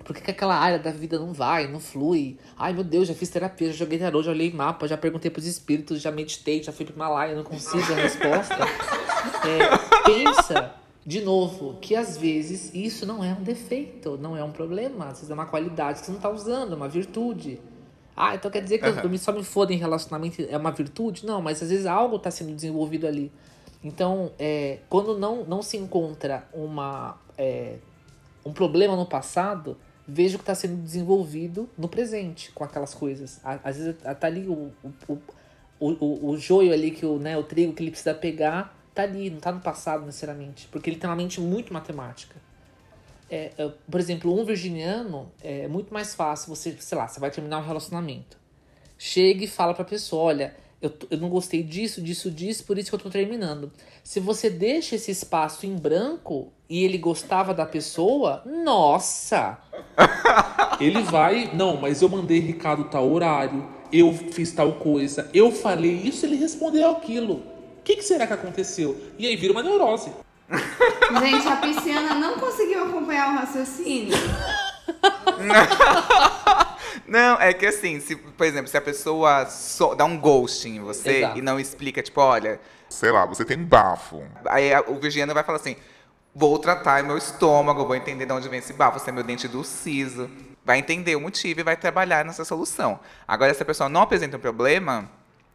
por 0.04 0.16
que, 0.16 0.22
que 0.22 0.32
aquela 0.32 0.56
área 0.56 0.80
da 0.80 0.92
vida 0.92 1.18
não 1.20 1.34
vai, 1.34 1.68
não 1.68 1.80
flui? 1.80 2.38
Ai 2.58 2.74
meu 2.74 2.84
Deus, 2.84 3.08
já 3.08 3.14
fiz 3.14 3.30
terapia, 3.30 3.68
já 3.68 3.74
joguei 3.74 4.00
tarô, 4.00 4.22
já 4.22 4.32
olhei 4.32 4.52
mapa, 4.52 4.88
já 4.88 4.98
perguntei 4.98 5.30
pros 5.32 5.46
espíritos, 5.46 6.02
já 6.02 6.12
meditei, 6.12 6.64
já 6.64 6.72
fui 6.72 6.86
pro 6.86 6.96
Himalaia, 6.96 7.36
não 7.36 7.44
consigo 7.44 7.92
a 7.94 7.96
resposta. 7.96 8.58
É, 9.44 10.04
pensa, 10.04 10.74
de 11.06 11.22
novo, 11.22 11.78
que 11.80 11.96
às 11.96 12.18
vezes 12.18 12.72
isso 12.74 13.06
não 13.06 13.24
é 13.24 13.32
um 13.34 13.44
defeito, 13.44 14.18
não 14.18 14.36
é 14.36 14.44
um 14.44 14.52
problema, 14.52 15.06
às 15.06 15.18
vezes 15.18 15.30
é 15.30 15.34
uma 15.34 15.46
qualidade 15.46 16.00
que 16.00 16.06
você 16.06 16.12
não 16.12 16.20
tá 16.20 16.30
usando, 16.30 16.74
é 16.74 16.76
uma 16.76 16.88
virtude. 16.88 17.60
Ah, 18.16 18.36
então 18.36 18.52
quer 18.52 18.62
dizer 18.62 18.78
que 18.78 18.86
eu, 18.86 18.94
eu 18.94 19.18
só 19.18 19.32
me 19.32 19.44
foda 19.44 19.74
em 19.74 19.78
relacionamento 19.78 20.46
é 20.48 20.58
uma 20.58 20.72
virtude? 20.72 21.26
Não, 21.26 21.42
mas 21.42 21.62
às 21.62 21.70
vezes 21.70 21.86
algo 21.86 22.18
está 22.18 22.30
sendo 22.30 22.54
desenvolvido 22.54 23.08
ali. 23.08 23.32
Então, 23.84 24.32
é, 24.38 24.80
quando 24.90 25.18
não, 25.18 25.44
não 25.44 25.62
se 25.62 25.76
encontra 25.76 26.48
uma, 26.54 27.18
é, 27.38 27.78
um 28.46 28.54
problema 28.54 28.96
no 28.96 29.06
passado, 29.06 29.76
veja 30.08 30.36
o 30.36 30.40
que 30.40 30.44
está 30.44 30.56
sendo 30.56 30.82
desenvolvido 30.82 31.70
no 31.78 31.88
presente 31.88 32.52
com 32.52 32.64
aquelas 32.64 32.94
coisas. 32.94 33.40
Às 33.44 33.78
vezes 33.78 33.96
tá 34.20 34.28
ali 34.28 34.48
o, 34.48 34.72
o, 35.08 35.18
o, 35.80 36.30
o, 36.30 36.38
joio 36.38 36.74
ali, 36.74 36.92
que 36.92 37.06
o, 37.06 37.18
né, 37.18 37.38
o 37.38 37.44
trigo 37.44 37.74
que 37.74 37.84
ele 37.84 37.92
precisa 37.92 38.14
pegar, 38.14 38.78
tá 38.94 39.04
ali, 39.04 39.30
não 39.30 39.40
tá 39.40 39.52
no 39.52 39.62
passado 39.62 40.06
necessariamente. 40.06 40.68
Porque 40.72 40.90
ele 40.90 40.98
tem 40.98 41.10
uma 41.10 41.16
mente 41.16 41.40
muito 41.40 41.74
matemática. 41.74 42.36
É, 43.30 43.52
é, 43.58 43.72
por 43.90 44.00
exemplo, 44.00 44.38
um 44.38 44.44
virginiano 44.44 45.32
é 45.42 45.68
muito 45.68 45.94
mais 45.94 46.14
fácil 46.14 46.54
você, 46.54 46.76
sei 46.80 46.98
lá, 46.98 47.08
você 47.08 47.20
vai 47.20 47.32
terminar 47.32 47.60
um 47.60 47.66
relacionamento. 47.66 48.38
Chega 48.98 49.46
e 49.46 49.48
fala 49.48 49.74
pra 49.74 49.86
pessoa, 49.86 50.24
olha, 50.24 50.56
eu, 50.82 50.92
eu 51.12 51.18
não 51.18 51.30
gostei 51.30 51.62
disso, 51.62 52.02
disso, 52.02 52.32
disso, 52.32 52.66
por 52.66 52.78
isso 52.78 52.90
que 52.90 52.96
eu 52.96 53.00
tô 53.00 53.10
terminando. 53.10 53.72
Se 54.04 54.20
você 54.20 54.50
deixa 54.50 54.96
esse 54.96 55.12
espaço 55.12 55.66
em 55.66 55.76
branco 55.76 56.52
e 56.68 56.84
ele 56.84 56.98
gostava 56.98 57.54
da 57.54 57.66
pessoa, 57.66 58.42
nossa! 58.46 59.60
Ele 60.80 61.04
vai, 61.04 61.52
não, 61.54 61.78
mas 61.78 62.02
eu 62.02 62.10
mandei 62.10 62.40
recado 62.40 62.86
tal 62.86 63.12
horário, 63.12 63.70
eu 63.94 64.12
fiz 64.12 64.52
tal 64.52 64.74
coisa, 64.74 65.30
eu 65.34 65.52
falei 65.52 65.92
isso, 65.92 66.26
ele 66.26 66.36
respondeu 66.36 66.90
aquilo. 66.90 67.36
O 67.36 67.84
que, 67.84 67.98
que 67.98 68.04
será 68.04 68.26
que 68.26 68.34
aconteceu? 68.34 69.00
E 69.20 69.28
aí 69.28 69.36
vira 69.36 69.54
uma 69.54 69.62
neurose. 69.62 70.12
Gente, 71.20 71.48
a 71.48 71.58
pisciana 71.58 72.16
não 72.16 72.40
conseguiu 72.40 72.84
acompanhar 72.84 73.34
o 73.34 73.38
raciocínio. 73.38 74.18
Não, 77.08 77.40
é 77.40 77.54
que 77.54 77.66
assim, 77.66 78.00
se, 78.00 78.16
por 78.16 78.46
exemplo, 78.46 78.68
se 78.70 78.78
a 78.78 78.82
pessoa 78.82 79.46
só 79.46 79.94
dá 79.96 80.06
um 80.06 80.18
ghosting 80.18 80.76
em 80.78 80.80
você 80.82 81.18
Exato. 81.18 81.38
e 81.38 81.42
não 81.42 81.60
explica, 81.60 82.02
tipo, 82.02 82.20
olha, 82.22 82.60
Sei 82.90 83.12
lá, 83.12 83.26
você 83.26 83.46
tem 83.46 83.58
bafo. 83.58 84.24
aí 84.48 84.74
a- 84.74 84.82
o 84.88 84.96
virginiano 85.00 85.34
vai 85.34 85.44
falar 85.44 85.58
assim, 85.58 85.76
vou 86.36 86.58
tratar 86.60 87.04
meu 87.04 87.18
estômago, 87.18 87.86
vou 87.86 87.96
entender 87.96 88.26
de 88.26 88.34
onde 88.34 88.50
vem 88.50 88.60
esse 88.60 88.74
bafo, 88.74 89.00
se 89.00 89.10
é 89.10 89.14
meu 89.14 89.24
dente 89.24 89.48
do 89.48 89.64
siso. 89.64 90.30
Vai 90.64 90.78
entender 90.80 91.16
o 91.16 91.22
motivo 91.22 91.60
e 91.60 91.64
vai 91.64 91.76
trabalhar 91.76 92.24
nessa 92.24 92.46
solução. 92.46 93.00
Agora, 93.28 93.54
se 93.54 93.64
a 93.64 93.66
pessoa 93.66 93.90
não 93.90 94.02
apresenta 94.02 94.38
um 94.38 94.40
problema, 94.40 95.10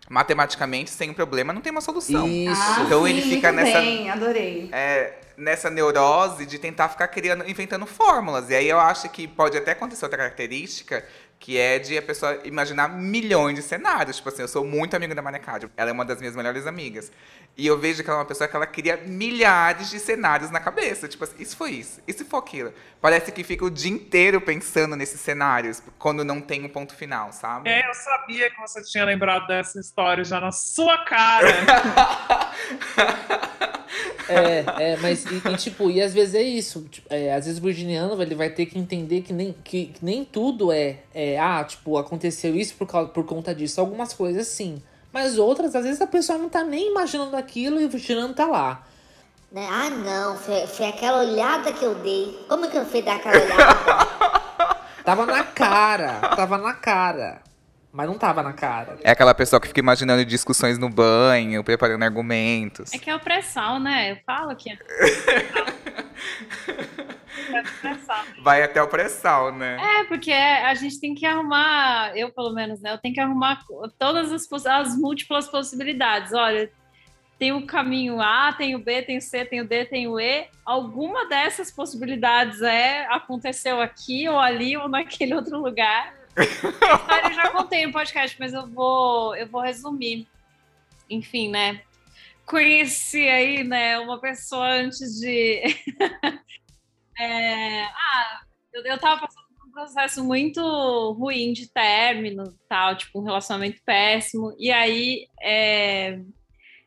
matematicamente, 0.08 0.90
sem 0.90 1.10
um 1.10 1.14
problema, 1.14 1.52
não 1.52 1.60
tem 1.60 1.70
uma 1.72 1.80
solução. 1.80 2.26
Isso. 2.28 2.60
Ah, 2.60 2.82
Então 2.86 3.04
sim, 3.04 3.10
ele 3.10 3.22
fica 3.22 3.52
muito 3.52 3.64
nessa- 3.64 3.80
bem, 3.80 4.10
adorei. 4.10 4.68
é, 4.72 5.14
nessa 5.36 5.68
neurose 5.68 6.46
de 6.46 6.58
tentar 6.58 6.88
ficar 6.88 7.08
criando, 7.08 7.48
inventando 7.48 7.84
fórmulas. 7.86 8.48
E 8.50 8.54
aí 8.54 8.68
eu 8.68 8.78
acho 8.80 9.08
que 9.10 9.26
pode 9.28 9.56
até 9.56 9.72
acontecer 9.72 10.04
outra 10.04 10.18
característica, 10.18 11.04
que 11.38 11.58
é 11.58 11.78
de 11.78 11.96
a 11.96 12.02
pessoa 12.02 12.40
imaginar 12.44 12.88
milhões 12.88 13.54
de 13.54 13.62
cenários. 13.62 14.16
Tipo 14.16 14.28
assim, 14.28 14.42
eu 14.42 14.48
sou 14.48 14.64
muito 14.64 14.94
amigo 14.94 15.14
da 15.14 15.22
Manecádio, 15.22 15.70
ela 15.76 15.90
é 15.90 15.92
uma 15.92 16.04
das 16.04 16.18
minhas 16.18 16.34
melhores 16.34 16.66
amigas. 16.66 17.12
E 17.56 17.66
eu 17.66 17.78
vejo 17.78 18.04
que 18.04 18.10
ela 18.10 18.18
é 18.18 18.22
uma 18.22 18.26
pessoa 18.26 18.46
que 18.46 18.54
ela 18.54 18.66
cria 18.66 18.98
milhares 18.98 19.88
de 19.88 19.98
cenários 19.98 20.50
na 20.50 20.60
cabeça. 20.60 21.08
Tipo 21.08 21.24
assim, 21.24 21.36
isso 21.38 21.56
foi 21.56 21.70
isso, 21.70 22.00
isso 22.06 22.24
foi 22.24 22.38
aquilo. 22.38 22.72
Parece 23.00 23.32
que 23.32 23.42
fica 23.42 23.64
o 23.64 23.70
dia 23.70 23.90
inteiro 23.90 24.40
pensando 24.42 24.94
nesses 24.94 25.20
cenários, 25.20 25.82
quando 25.98 26.22
não 26.22 26.40
tem 26.40 26.64
um 26.64 26.68
ponto 26.68 26.94
final, 26.94 27.32
sabe? 27.32 27.70
É, 27.70 27.88
eu 27.88 27.94
sabia 27.94 28.50
que 28.50 28.60
você 28.60 28.82
tinha 28.82 29.04
lembrado 29.04 29.46
dessa 29.46 29.80
história 29.80 30.22
já 30.22 30.38
na 30.38 30.52
sua 30.52 30.98
cara. 31.04 31.46
É, 34.28 34.92
é, 34.92 34.96
mas 34.96 35.24
e, 35.24 35.36
e, 35.36 35.56
tipo, 35.56 35.90
e 35.90 36.02
às 36.02 36.12
vezes 36.12 36.34
é 36.34 36.42
isso. 36.42 36.86
tipo, 36.90 37.06
é, 37.08 37.32
às 37.32 37.46
vezes 37.46 37.60
o 37.60 37.62
virginiano 37.62 38.20
ele 38.20 38.34
vai 38.34 38.50
ter 38.50 38.66
que 38.66 38.78
entender 38.78 39.22
que 39.22 39.32
nem, 39.32 39.54
que, 39.64 39.86
que 39.86 40.04
nem 40.04 40.24
tudo 40.24 40.72
é, 40.72 40.98
é, 41.14 41.38
ah, 41.38 41.64
tipo, 41.64 41.96
aconteceu 41.96 42.54
isso 42.56 42.74
por, 42.74 42.88
causa, 42.88 43.08
por 43.08 43.24
conta 43.24 43.54
disso. 43.54 43.80
Algumas 43.80 44.12
coisas 44.12 44.48
sim. 44.48 44.82
Mas 45.16 45.38
outras, 45.38 45.74
às 45.74 45.82
vezes 45.82 46.02
a 46.02 46.06
pessoa 46.06 46.38
não 46.38 46.46
tá 46.46 46.62
nem 46.62 46.90
imaginando 46.90 47.34
aquilo 47.38 47.80
e 47.80 47.86
o 47.86 47.88
virginiano 47.88 48.34
tá 48.34 48.44
lá. 48.44 48.82
Né? 49.50 49.66
Ah, 49.66 49.88
não, 49.88 50.36
foi, 50.36 50.66
foi 50.66 50.88
aquela 50.88 51.20
olhada 51.20 51.72
que 51.72 51.82
eu 51.82 51.94
dei. 51.94 52.38
Como 52.46 52.70
que 52.70 52.76
eu 52.76 52.84
fui 52.84 53.00
dar 53.00 53.16
aquela 53.16 53.42
olhada? 53.42 54.76
Tava 55.02 55.24
na 55.24 55.42
cara, 55.42 56.18
tava 56.36 56.58
na 56.58 56.74
cara. 56.74 57.40
Mas 57.90 58.06
não 58.06 58.18
tava 58.18 58.42
na 58.42 58.52
cara. 58.52 58.98
É 59.02 59.10
aquela 59.10 59.32
pessoa 59.32 59.58
que 59.58 59.68
fica 59.68 59.80
imaginando 59.80 60.22
discussões 60.22 60.76
no 60.78 60.90
banho, 60.90 61.64
preparando 61.64 62.02
argumentos. 62.02 62.92
É 62.92 62.98
que 62.98 63.08
é 63.08 63.14
o 63.14 63.20
pré-sal, 63.20 63.80
né? 63.80 64.12
Eu 64.12 64.18
falo 64.26 64.54
que 64.54 64.68
Vai 68.42 68.62
até 68.62 68.82
o 68.82 68.88
pré-sal, 68.88 69.52
né? 69.52 69.76
É, 69.80 70.04
porque 70.04 70.32
a 70.32 70.74
gente 70.74 71.00
tem 71.00 71.14
que 71.14 71.26
arrumar, 71.26 72.16
eu 72.16 72.30
pelo 72.30 72.52
menos, 72.52 72.80
né? 72.80 72.92
Eu 72.92 72.98
tenho 72.98 73.14
que 73.14 73.20
arrumar 73.20 73.62
todas 73.98 74.32
as, 74.32 74.66
as 74.66 74.96
múltiplas 74.96 75.48
possibilidades. 75.48 76.32
Olha, 76.32 76.70
tem 77.38 77.52
o 77.52 77.66
caminho 77.66 78.20
A, 78.20 78.52
tem 78.52 78.74
o 78.74 78.78
B, 78.78 79.02
tem 79.02 79.18
o 79.18 79.20
C, 79.20 79.44
tem 79.44 79.60
o 79.60 79.68
D, 79.68 79.84
tem 79.84 80.08
o 80.08 80.18
E. 80.18 80.48
Alguma 80.64 81.28
dessas 81.28 81.70
possibilidades 81.70 82.62
é 82.62 83.06
aconteceu 83.06 83.80
aqui 83.80 84.28
ou 84.28 84.38
ali 84.38 84.76
ou 84.76 84.88
naquele 84.88 85.34
outro 85.34 85.60
lugar. 85.60 86.14
Eu 86.36 87.32
já 87.32 87.50
contei 87.50 87.86
no 87.86 87.92
podcast, 87.92 88.36
mas 88.38 88.52
eu 88.52 88.66
vou, 88.66 89.34
eu 89.36 89.46
vou 89.46 89.62
resumir. 89.62 90.26
Enfim, 91.08 91.50
né? 91.50 91.80
Conheci 92.46 93.28
aí, 93.28 93.64
né, 93.64 93.98
uma 93.98 94.20
pessoa 94.20 94.68
antes 94.68 95.20
de. 95.20 95.62
É, 97.18 97.84
ah, 97.84 98.42
eu, 98.74 98.82
eu 98.84 98.98
tava 98.98 99.22
passando 99.22 99.46
por 99.56 99.66
um 99.68 99.70
processo 99.70 100.22
muito 100.22 100.60
ruim 101.18 101.54
de 101.54 101.66
término, 101.72 102.44
tal, 102.68 102.94
tipo, 102.94 103.18
um 103.18 103.24
relacionamento 103.24 103.80
péssimo. 103.86 104.54
E 104.58 104.70
aí 104.70 105.26
é, 105.42 106.20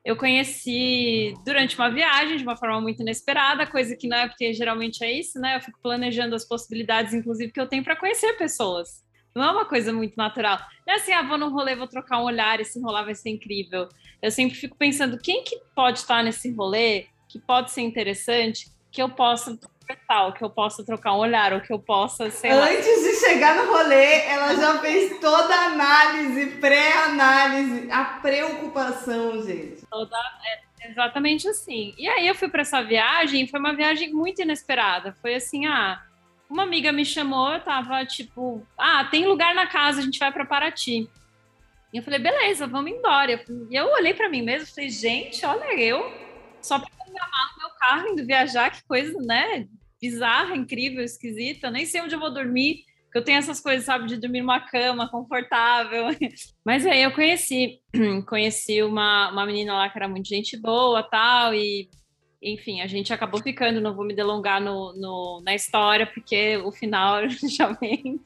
eu 0.05 0.15
conheci 0.15 1.33
durante 1.43 1.75
uma 1.75 1.89
viagem, 1.89 2.37
de 2.37 2.43
uma 2.43 2.55
forma 2.55 2.79
muito 2.79 3.01
inesperada, 3.01 3.65
coisa 3.65 3.95
que 3.95 4.07
não 4.07 4.17
é 4.17 4.27
porque 4.27 4.53
geralmente 4.53 5.03
é 5.03 5.11
isso, 5.11 5.39
né? 5.39 5.55
Eu 5.57 5.61
fico 5.61 5.79
planejando 5.81 6.35
as 6.35 6.47
possibilidades, 6.47 7.13
inclusive, 7.13 7.51
que 7.51 7.59
eu 7.59 7.67
tenho 7.67 7.83
para 7.83 7.95
conhecer 7.95 8.33
pessoas. 8.37 9.03
Não 9.35 9.43
é 9.43 9.51
uma 9.51 9.65
coisa 9.65 9.93
muito 9.93 10.15
natural. 10.15 10.59
Não 10.85 10.93
é 10.93 10.97
assim, 10.97 11.13
ah, 11.13 11.21
vou 11.21 11.37
num 11.37 11.49
rolê, 11.49 11.75
vou 11.75 11.87
trocar 11.87 12.19
um 12.19 12.25
olhar, 12.25 12.59
esse 12.59 12.79
rolar 12.81 13.03
vai 13.03 13.15
ser 13.15 13.29
incrível. 13.29 13.87
Eu 14.21 14.31
sempre 14.31 14.55
fico 14.55 14.75
pensando, 14.75 15.17
quem 15.17 15.43
que 15.43 15.59
pode 15.75 15.99
estar 15.99 16.23
nesse 16.23 16.51
rolê, 16.51 17.07
que 17.27 17.39
pode 17.39 17.71
ser 17.71 17.81
interessante, 17.81 18.69
que 18.91 19.01
eu 19.01 19.09
possa 19.09 19.57
tal, 20.07 20.33
que 20.33 20.43
eu 20.43 20.49
possa 20.49 20.83
trocar 20.83 21.13
um 21.13 21.19
olhar, 21.19 21.53
ou 21.53 21.61
que 21.61 21.71
eu 21.71 21.79
possa, 21.79 22.29
sei 22.29 22.53
lá. 22.53 22.69
Antes 22.69 23.03
de 23.03 23.13
chegar 23.15 23.55
no 23.55 23.71
rolê, 23.71 24.21
ela 24.25 24.55
já 24.55 24.79
fez 24.79 25.19
toda 25.19 25.53
a 25.53 25.65
análise, 25.65 26.57
pré-análise, 26.57 27.91
a 27.91 28.05
preocupação, 28.05 29.41
gente. 29.43 29.85
Toda, 29.89 30.15
é, 30.45 30.89
exatamente 30.89 31.47
assim. 31.47 31.93
E 31.97 32.07
aí 32.07 32.27
eu 32.27 32.35
fui 32.35 32.49
para 32.49 32.61
essa 32.61 32.81
viagem, 32.83 33.47
foi 33.47 33.59
uma 33.59 33.75
viagem 33.75 34.11
muito 34.13 34.41
inesperada. 34.41 35.15
Foi 35.21 35.35
assim, 35.35 35.65
ah, 35.65 36.01
uma 36.49 36.63
amiga 36.63 36.91
me 36.91 37.05
chamou, 37.05 37.53
eu 37.53 37.59
tava 37.59 38.03
tipo, 38.05 38.65
ah, 38.77 39.05
tem 39.05 39.27
lugar 39.27 39.53
na 39.53 39.67
casa, 39.67 39.99
a 39.99 40.03
gente 40.03 40.17
vai 40.17 40.31
para 40.31 40.45
Paraty. 40.45 41.07
E 41.93 41.97
eu 41.97 42.03
falei, 42.03 42.19
beleza, 42.19 42.67
vamos 42.67 42.91
embora. 42.91 43.43
E 43.69 43.75
eu 43.75 43.85
olhei 43.93 44.13
para 44.13 44.29
mim 44.29 44.41
mesmo, 44.41 44.67
falei, 44.67 44.89
gente, 44.89 45.45
olha 45.45 45.79
eu, 45.79 46.11
só 46.61 46.79
para 46.79 46.89
enganar 47.07 47.53
no 47.53 47.59
meu 47.59 47.69
carro 47.77 48.07
indo 48.09 48.25
viajar, 48.25 48.71
que 48.71 48.83
coisa, 48.83 49.17
né? 49.21 49.67
Bizarra, 50.01 50.55
incrível, 50.55 51.03
esquisita. 51.03 51.67
Eu 51.67 51.71
nem 51.71 51.85
sei 51.85 52.01
onde 52.01 52.15
eu 52.15 52.19
vou 52.19 52.33
dormir, 52.33 52.83
porque 53.05 53.17
eu 53.17 53.23
tenho 53.23 53.37
essas 53.37 53.59
coisas, 53.59 53.85
sabe, 53.85 54.07
de 54.07 54.17
dormir 54.17 54.41
numa 54.41 54.59
cama 54.59 55.09
confortável. 55.09 56.07
Mas 56.65 56.85
aí 56.85 57.03
eu 57.03 57.11
conheci, 57.11 57.79
conheci 58.27 58.81
uma, 58.81 59.31
uma 59.31 59.45
menina 59.45 59.73
lá 59.73 59.89
que 59.89 59.97
era 59.97 60.07
muito 60.07 60.27
gente 60.27 60.57
boa 60.57 61.03
tal, 61.03 61.53
e 61.53 61.89
enfim, 62.41 62.81
a 62.81 62.87
gente 62.87 63.11
acabou 63.13 63.41
ficando, 63.41 63.81
não 63.81 63.93
vou 63.95 64.05
me 64.05 64.15
delongar 64.15 64.61
no, 64.61 64.93
no- 64.93 65.41
na 65.43 65.53
história, 65.53 66.05
porque 66.07 66.57
o 66.57 66.71
final 66.71 67.27
já 67.57 67.67
vem. 67.73 68.21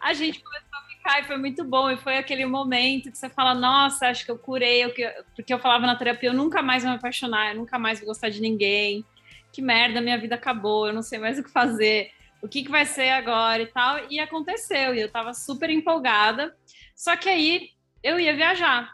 A 0.00 0.12
gente 0.14 0.42
começou 0.42 0.68
a 0.72 0.88
ficar 0.96 1.20
e 1.20 1.24
foi 1.24 1.36
muito 1.36 1.62
bom, 1.64 1.90
e 1.90 1.96
foi 1.96 2.16
aquele 2.18 2.44
momento 2.44 3.10
que 3.10 3.16
você 3.18 3.28
fala, 3.30 3.54
nossa, 3.54 4.08
acho 4.08 4.24
que 4.24 4.30
eu 4.32 4.38
curei, 4.38 4.84
eu 4.84 4.92
que- 4.92 5.08
porque 5.36 5.54
eu 5.54 5.58
falava 5.60 5.86
na 5.86 5.94
terapia, 5.96 6.30
eu 6.30 6.34
nunca 6.34 6.60
mais 6.60 6.82
vou 6.82 6.90
me 6.92 6.98
apaixonar, 6.98 7.50
eu 7.52 7.56
nunca 7.60 7.78
mais 7.78 8.00
vou 8.00 8.08
gostar 8.08 8.28
de 8.30 8.40
ninguém, 8.40 9.04
que 9.52 9.62
merda, 9.62 10.00
minha 10.00 10.18
vida 10.18 10.34
acabou, 10.34 10.86
eu 10.88 10.92
não 10.92 11.02
sei 11.02 11.18
mais 11.20 11.38
o 11.38 11.44
que 11.44 11.50
fazer, 11.50 12.10
o 12.42 12.48
que, 12.48 12.64
que 12.64 12.70
vai 12.70 12.84
ser 12.84 13.10
agora 13.10 13.62
e 13.62 13.66
tal, 13.66 14.00
e 14.10 14.18
aconteceu, 14.18 14.92
e 14.94 15.00
eu 15.00 15.08
tava 15.10 15.32
super 15.34 15.70
empolgada, 15.70 16.52
só 16.96 17.16
que 17.16 17.28
aí 17.28 17.68
eu 18.02 18.18
ia 18.18 18.34
viajar, 18.34 18.90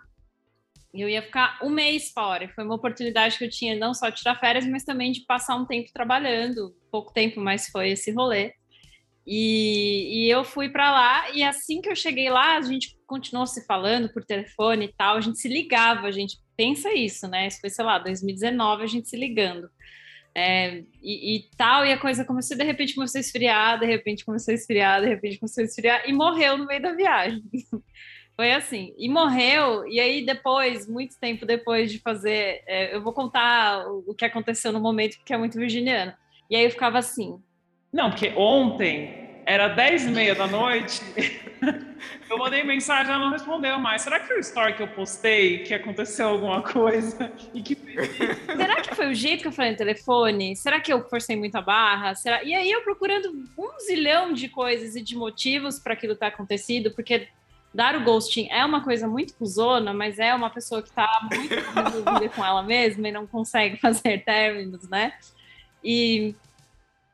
eu 0.94 1.09
ia 1.09 1.22
ficar 1.22 1.59
um 1.62 1.70
mês 1.70 2.11
fora. 2.11 2.48
Foi 2.55 2.64
uma 2.64 2.74
oportunidade 2.74 3.38
que 3.38 3.44
eu 3.44 3.51
tinha 3.51 3.77
não 3.77 3.92
só 3.92 4.09
de 4.09 4.16
tirar 4.16 4.38
férias, 4.38 4.66
mas 4.66 4.85
também 4.85 5.12
de 5.12 5.20
passar 5.27 5.57
um 5.57 5.66
tempo 5.66 5.90
trabalhando. 5.92 6.74
Pouco 6.90 7.12
tempo, 7.12 7.40
mas 7.40 7.68
foi 7.68 7.90
esse 7.90 8.11
rolê. 8.11 8.55
E, 9.31 10.24
e 10.24 10.31
eu 10.31 10.42
fui 10.42 10.70
para 10.70 10.90
lá, 10.90 11.31
e 11.35 11.42
assim 11.42 11.83
que 11.83 11.90
eu 11.90 11.94
cheguei 11.94 12.31
lá, 12.31 12.57
a 12.57 12.62
gente 12.62 12.96
continuou 13.07 13.46
se 13.46 13.66
falando 13.66 14.11
por 14.11 14.24
telefone 14.24 14.87
e 14.87 14.92
tal, 14.94 15.18
a 15.18 15.20
gente 15.20 15.38
se 15.38 15.48
ligava, 15.48 16.07
a 16.07 16.11
gente 16.11 16.38
pensa 16.57 16.90
isso, 16.94 17.29
né? 17.29 17.46
Isso 17.46 17.61
foi, 17.61 17.68
sei 17.68 17.85
lá, 17.85 17.98
2019, 17.98 18.83
a 18.83 18.87
gente 18.87 19.07
se 19.07 19.18
ligando. 19.18 19.68
É, 20.35 20.83
e, 21.03 21.37
e 21.37 21.51
tal, 21.59 21.85
e 21.85 21.92
a 21.92 21.98
coisa 21.98 22.24
começou, 22.24 22.57
de 22.57 22.64
repente 22.64 22.94
começou 22.94 23.18
a 23.18 23.20
esfriar, 23.20 23.79
de 23.79 23.85
repente 23.85 24.24
começou 24.24 24.53
a 24.53 24.55
esfriar, 24.55 25.03
de 25.03 25.09
repente 25.09 25.38
começou 25.38 25.62
a 25.62 25.66
esfriar, 25.66 26.09
e 26.09 26.12
morreu 26.14 26.57
no 26.57 26.64
meio 26.64 26.81
da 26.81 26.94
viagem. 26.94 27.42
Foi 28.38 28.53
assim. 28.53 28.94
E 28.96 29.09
morreu, 29.09 29.85
e 29.88 29.98
aí 29.98 30.24
depois, 30.24 30.87
muito 30.87 31.18
tempo 31.18 31.44
depois 31.44 31.90
de 31.90 31.98
fazer, 31.98 32.62
é, 32.68 32.94
eu 32.94 33.03
vou 33.03 33.12
contar 33.12 33.85
o, 33.88 34.14
que 34.14 34.24
aconteceu 34.24 34.72
no 34.72 34.79
momento, 34.79 35.16
porque 35.16 35.35
é 35.35 35.37
muito 35.37 35.59
virginiano. 35.59 36.12
E 36.48 36.55
aí 36.55 36.62
eu 36.62 36.70
ficava 36.70 36.98
assim. 36.98 37.42
Não, 37.92 38.11
porque 38.11 38.33
ontem 38.37 39.42
era 39.44 39.66
10 39.66 40.07
e 40.07 40.11
meia 40.11 40.35
da 40.37 40.46
noite. 40.46 41.03
Eu 42.31 42.38
mandei 42.38 42.62
mensagem, 42.62 43.12
ela 43.12 43.24
não 43.24 43.33
respondeu 43.33 43.77
mais. 43.81 44.03
Será 44.03 44.20
que 44.20 44.29
foi 44.29 44.37
o 44.37 44.40
story 44.40 44.74
que 44.74 44.83
eu 44.83 44.87
postei 44.87 45.64
que 45.64 45.74
aconteceu 45.74 46.29
alguma 46.29 46.62
coisa? 46.62 47.33
E 47.53 47.61
que 47.61 47.74
Será 47.74 48.81
que 48.81 48.94
foi 48.94 49.09
o 49.09 49.14
jeito 49.14 49.42
que 49.42 49.48
eu 49.48 49.53
falei 49.53 49.72
no 49.72 49.77
telefone? 49.77 50.55
Será 50.55 50.79
que 50.79 50.92
eu 50.92 51.03
forcei 51.09 51.35
muito 51.35 51.57
a 51.57 51.62
barra? 51.62 52.14
Será... 52.14 52.44
E 52.44 52.55
aí 52.55 52.70
eu 52.70 52.83
procurando 52.83 53.33
um 53.59 53.81
zilhão 53.81 54.33
de 54.33 54.48
coisas 54.48 54.94
e 54.94 55.01
de 55.01 55.16
motivos 55.16 55.81
para 55.81 55.94
aquilo 55.94 56.14
ter 56.14 56.27
acontecido, 56.27 56.92
porque 56.92 57.27
dar 57.72 57.96
o 57.96 58.04
ghosting 58.04 58.48
é 58.50 58.64
uma 58.64 58.83
coisa 58.83 59.07
muito 59.07 59.35
cuzona, 59.35 59.92
mas 59.92 60.18
é 60.18 60.35
uma 60.35 60.50
pessoa 60.50 60.83
que 60.83 60.90
tá 60.90 61.09
muito 61.22 62.35
com 62.35 62.44
ela 62.44 62.62
mesma 62.62 63.09
e 63.09 63.12
não 63.12 63.26
consegue 63.26 63.76
fazer 63.81 64.24
términos, 64.24 64.88
né? 64.88 65.12
E, 65.83 66.35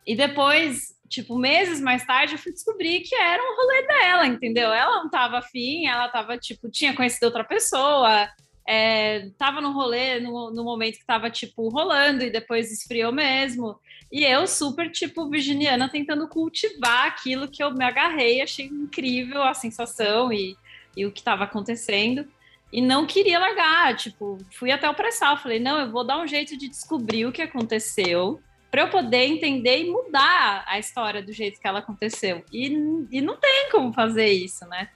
e 0.06 0.16
depois, 0.16 0.94
tipo, 1.08 1.36
meses 1.36 1.80
mais 1.80 2.04
tarde, 2.06 2.34
eu 2.34 2.38
fui 2.38 2.52
descobrir 2.52 3.00
que 3.00 3.14
era 3.14 3.42
um 3.42 3.56
rolê 3.56 3.86
dela, 3.86 4.26
entendeu? 4.26 4.72
Ela 4.72 5.02
não 5.02 5.10
tava 5.10 5.38
afim, 5.38 5.86
ela 5.86 6.08
tava, 6.08 6.38
tipo, 6.38 6.70
tinha 6.70 6.94
conhecido 6.94 7.26
outra 7.26 7.44
pessoa, 7.44 8.28
é, 8.66 9.28
tava 9.36 9.60
no 9.60 9.72
rolê 9.72 10.20
no, 10.20 10.50
no 10.50 10.64
momento 10.64 10.98
que 10.98 11.06
tava, 11.06 11.30
tipo, 11.30 11.68
rolando 11.68 12.24
e 12.24 12.30
depois 12.30 12.72
esfriou 12.72 13.12
mesmo. 13.12 13.78
E 14.14 14.24
eu, 14.24 14.46
super, 14.46 14.88
tipo, 14.92 15.28
virginiana, 15.28 15.88
tentando 15.88 16.28
cultivar 16.28 17.08
aquilo 17.08 17.48
que 17.48 17.60
eu 17.60 17.74
me 17.74 17.84
agarrei, 17.84 18.40
achei 18.40 18.66
incrível 18.66 19.42
a 19.42 19.52
sensação 19.52 20.32
e, 20.32 20.56
e 20.96 21.04
o 21.04 21.10
que 21.10 21.18
estava 21.18 21.42
acontecendo. 21.42 22.24
E 22.72 22.80
não 22.80 23.06
queria 23.06 23.40
largar, 23.40 23.96
tipo, 23.96 24.38
fui 24.52 24.70
até 24.70 24.88
o 24.88 24.94
pré-sal, 24.94 25.36
falei, 25.36 25.58
não, 25.58 25.80
eu 25.80 25.90
vou 25.90 26.04
dar 26.04 26.20
um 26.20 26.28
jeito 26.28 26.56
de 26.56 26.68
descobrir 26.68 27.26
o 27.26 27.32
que 27.32 27.42
aconteceu 27.42 28.40
para 28.70 28.82
eu 28.82 28.88
poder 28.88 29.26
entender 29.26 29.80
e 29.80 29.90
mudar 29.90 30.64
a 30.68 30.78
história 30.78 31.20
do 31.20 31.32
jeito 31.32 31.60
que 31.60 31.66
ela 31.66 31.80
aconteceu. 31.80 32.44
E, 32.52 32.66
e 33.10 33.20
não 33.20 33.36
tem 33.36 33.68
como 33.72 33.92
fazer 33.92 34.28
isso, 34.28 34.64
né? 34.68 34.90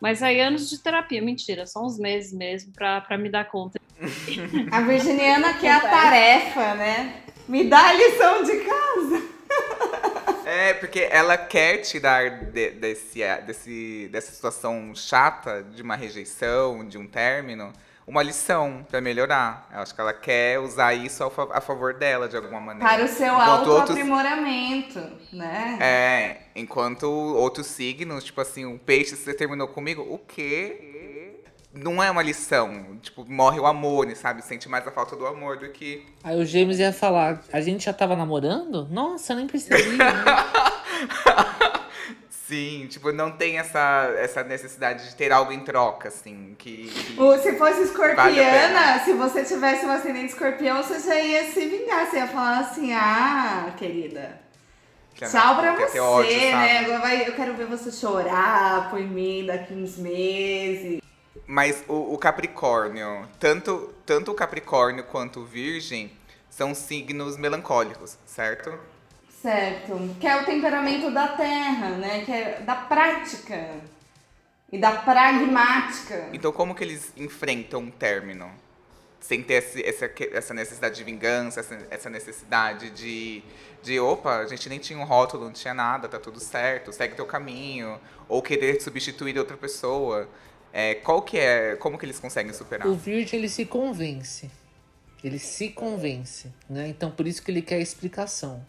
Mas 0.00 0.22
aí 0.22 0.40
anos 0.40 0.70
de 0.70 0.78
terapia, 0.78 1.20
mentira, 1.20 1.66
só 1.66 1.84
uns 1.84 1.98
meses 1.98 2.32
mesmo 2.32 2.72
para 2.72 3.18
me 3.18 3.28
dar 3.28 3.44
conta. 3.44 3.78
A 4.72 4.80
virginiana 4.80 5.52
quer 5.52 5.72
a 5.72 5.80
tarefa, 5.80 6.74
né? 6.74 7.23
Me 7.48 7.64
dá 7.64 7.88
a 7.88 7.92
lição 7.92 8.42
de 8.42 8.56
casa. 8.56 9.22
É, 10.46 10.74
porque 10.74 11.08
ela 11.10 11.36
quer 11.36 11.78
tirar 11.78 12.30
de, 12.30 12.70
desse, 12.70 13.20
desse, 13.46 14.08
dessa 14.12 14.32
situação 14.32 14.94
chata 14.94 15.62
de 15.62 15.82
uma 15.82 15.96
rejeição, 15.96 16.86
de 16.86 16.98
um 16.98 17.06
término, 17.06 17.72
uma 18.06 18.22
lição 18.22 18.86
para 18.88 19.00
melhorar. 19.00 19.68
Eu 19.72 19.80
acho 19.80 19.94
que 19.94 20.00
ela 20.00 20.12
quer 20.12 20.58
usar 20.60 20.92
isso 20.94 21.24
a 21.24 21.60
favor 21.60 21.94
dela 21.94 22.28
de 22.28 22.36
alguma 22.36 22.60
maneira. 22.60 22.88
Para 22.88 23.04
o 23.04 23.08
seu 23.08 23.34
autoaprimoramento, 23.34 24.98
outros... 24.98 25.32
né? 25.32 25.78
É, 25.80 26.42
enquanto 26.54 27.04
outros 27.04 27.66
signos, 27.66 28.24
tipo 28.24 28.40
assim, 28.40 28.66
o 28.66 28.78
peixe 28.78 29.16
você 29.16 29.32
terminou 29.32 29.68
comigo, 29.68 30.02
o 30.02 30.18
quê? 30.18 30.93
Não 31.74 32.02
é 32.02 32.10
uma 32.10 32.22
lição. 32.22 32.98
Tipo, 33.02 33.24
morre 33.28 33.58
o 33.58 33.66
amor, 33.66 34.08
sabe? 34.14 34.42
Sente 34.42 34.68
mais 34.68 34.86
a 34.86 34.92
falta 34.92 35.16
do 35.16 35.26
amor 35.26 35.58
do 35.58 35.68
que. 35.70 36.06
Aí 36.22 36.40
o 36.40 36.46
James 36.46 36.78
ia 36.78 36.92
falar: 36.92 37.42
a 37.52 37.60
gente 37.60 37.84
já 37.84 37.92
tava 37.92 38.14
namorando? 38.14 38.86
Nossa, 38.90 39.32
eu 39.32 39.38
nem 39.38 39.46
percebi. 39.46 39.96
Né? 39.96 40.04
Sim, 42.46 42.86
tipo, 42.90 43.10
não 43.10 43.32
tem 43.32 43.58
essa, 43.58 44.14
essa 44.18 44.44
necessidade 44.44 45.08
de 45.08 45.16
ter 45.16 45.32
algo 45.32 45.50
em 45.50 45.60
troca, 45.60 46.08
assim, 46.08 46.54
que... 46.58 46.88
que 46.88 47.38
se 47.38 47.56
fosse 47.56 47.84
escorpiana, 47.84 48.98
vale 48.98 49.00
se 49.00 49.14
você 49.14 49.44
tivesse 49.44 49.86
um 49.86 49.90
ascendente 49.90 50.26
escorpião, 50.26 50.82
você 50.82 51.00
já 51.00 51.18
ia 51.18 51.50
se 51.50 51.66
vingar, 51.66 52.06
você 52.06 52.18
ia 52.18 52.26
falar 52.26 52.58
assim, 52.58 52.92
ah, 52.92 53.72
querida, 53.78 54.38
que 55.14 55.24
tchau 55.24 55.56
pra 55.56 55.74
você, 55.74 55.98
ódio, 55.98 56.30
né, 56.30 56.80
agora 56.80 56.98
vai, 56.98 57.26
eu 57.26 57.32
quero 57.32 57.54
ver 57.54 57.66
você 57.66 57.90
chorar 57.90 58.90
por 58.90 59.00
mim 59.00 59.46
daqui 59.46 59.72
uns 59.72 59.96
meses. 59.96 61.00
Mas 61.46 61.84
o, 61.88 62.14
o 62.14 62.18
Capricórnio, 62.18 63.28
tanto, 63.38 63.94
tanto 64.06 64.32
o 64.32 64.34
Capricórnio 64.34 65.04
quanto 65.04 65.40
o 65.40 65.44
Virgem, 65.44 66.10
são 66.48 66.74
signos 66.74 67.36
melancólicos, 67.36 68.16
certo? 68.24 68.78
Certo. 69.42 70.16
Que 70.18 70.26
é 70.26 70.40
o 70.40 70.44
temperamento 70.46 71.10
da 71.10 71.28
terra, 71.28 71.90
né? 71.90 72.24
Que 72.24 72.32
é 72.32 72.60
da 72.60 72.74
prática 72.74 73.74
e 74.72 74.78
da 74.78 74.92
pragmática. 74.92 76.28
Então, 76.32 76.50
como 76.50 76.74
que 76.74 76.82
eles 76.82 77.12
enfrentam 77.16 77.80
um 77.80 77.90
término? 77.90 78.50
Sem 79.20 79.42
ter 79.42 79.54
esse, 79.54 79.82
essa, 79.82 80.10
essa 80.32 80.54
necessidade 80.54 80.96
de 80.96 81.04
vingança, 81.04 81.60
essa, 81.60 81.86
essa 81.90 82.10
necessidade 82.10 82.90
de, 82.90 83.42
de, 83.82 84.00
opa, 84.00 84.38
a 84.38 84.46
gente 84.46 84.68
nem 84.68 84.78
tinha 84.78 84.98
um 84.98 85.04
rótulo, 85.04 85.44
não 85.44 85.52
tinha 85.52 85.74
nada, 85.74 86.08
tá 86.08 86.18
tudo 86.18 86.40
certo, 86.40 86.92
segue 86.92 87.14
teu 87.14 87.26
caminho. 87.26 88.00
Ou 88.28 88.42
querer 88.42 88.80
substituir 88.80 89.38
outra 89.38 89.56
pessoa. 89.56 90.28
É, 90.76 90.96
qual 90.96 91.22
que 91.22 91.38
é, 91.38 91.76
como 91.76 91.96
que 91.96 92.04
eles 92.04 92.18
conseguem 92.18 92.52
superar? 92.52 92.88
O 92.88 92.96
Virgem, 92.96 93.38
ele 93.38 93.48
se 93.48 93.64
convence. 93.64 94.50
Ele 95.22 95.38
se 95.38 95.68
convence, 95.68 96.52
né? 96.68 96.88
Então, 96.88 97.12
por 97.12 97.28
isso 97.28 97.40
que 97.44 97.50
ele 97.52 97.62
quer 97.62 97.80
explicação. 97.80 98.60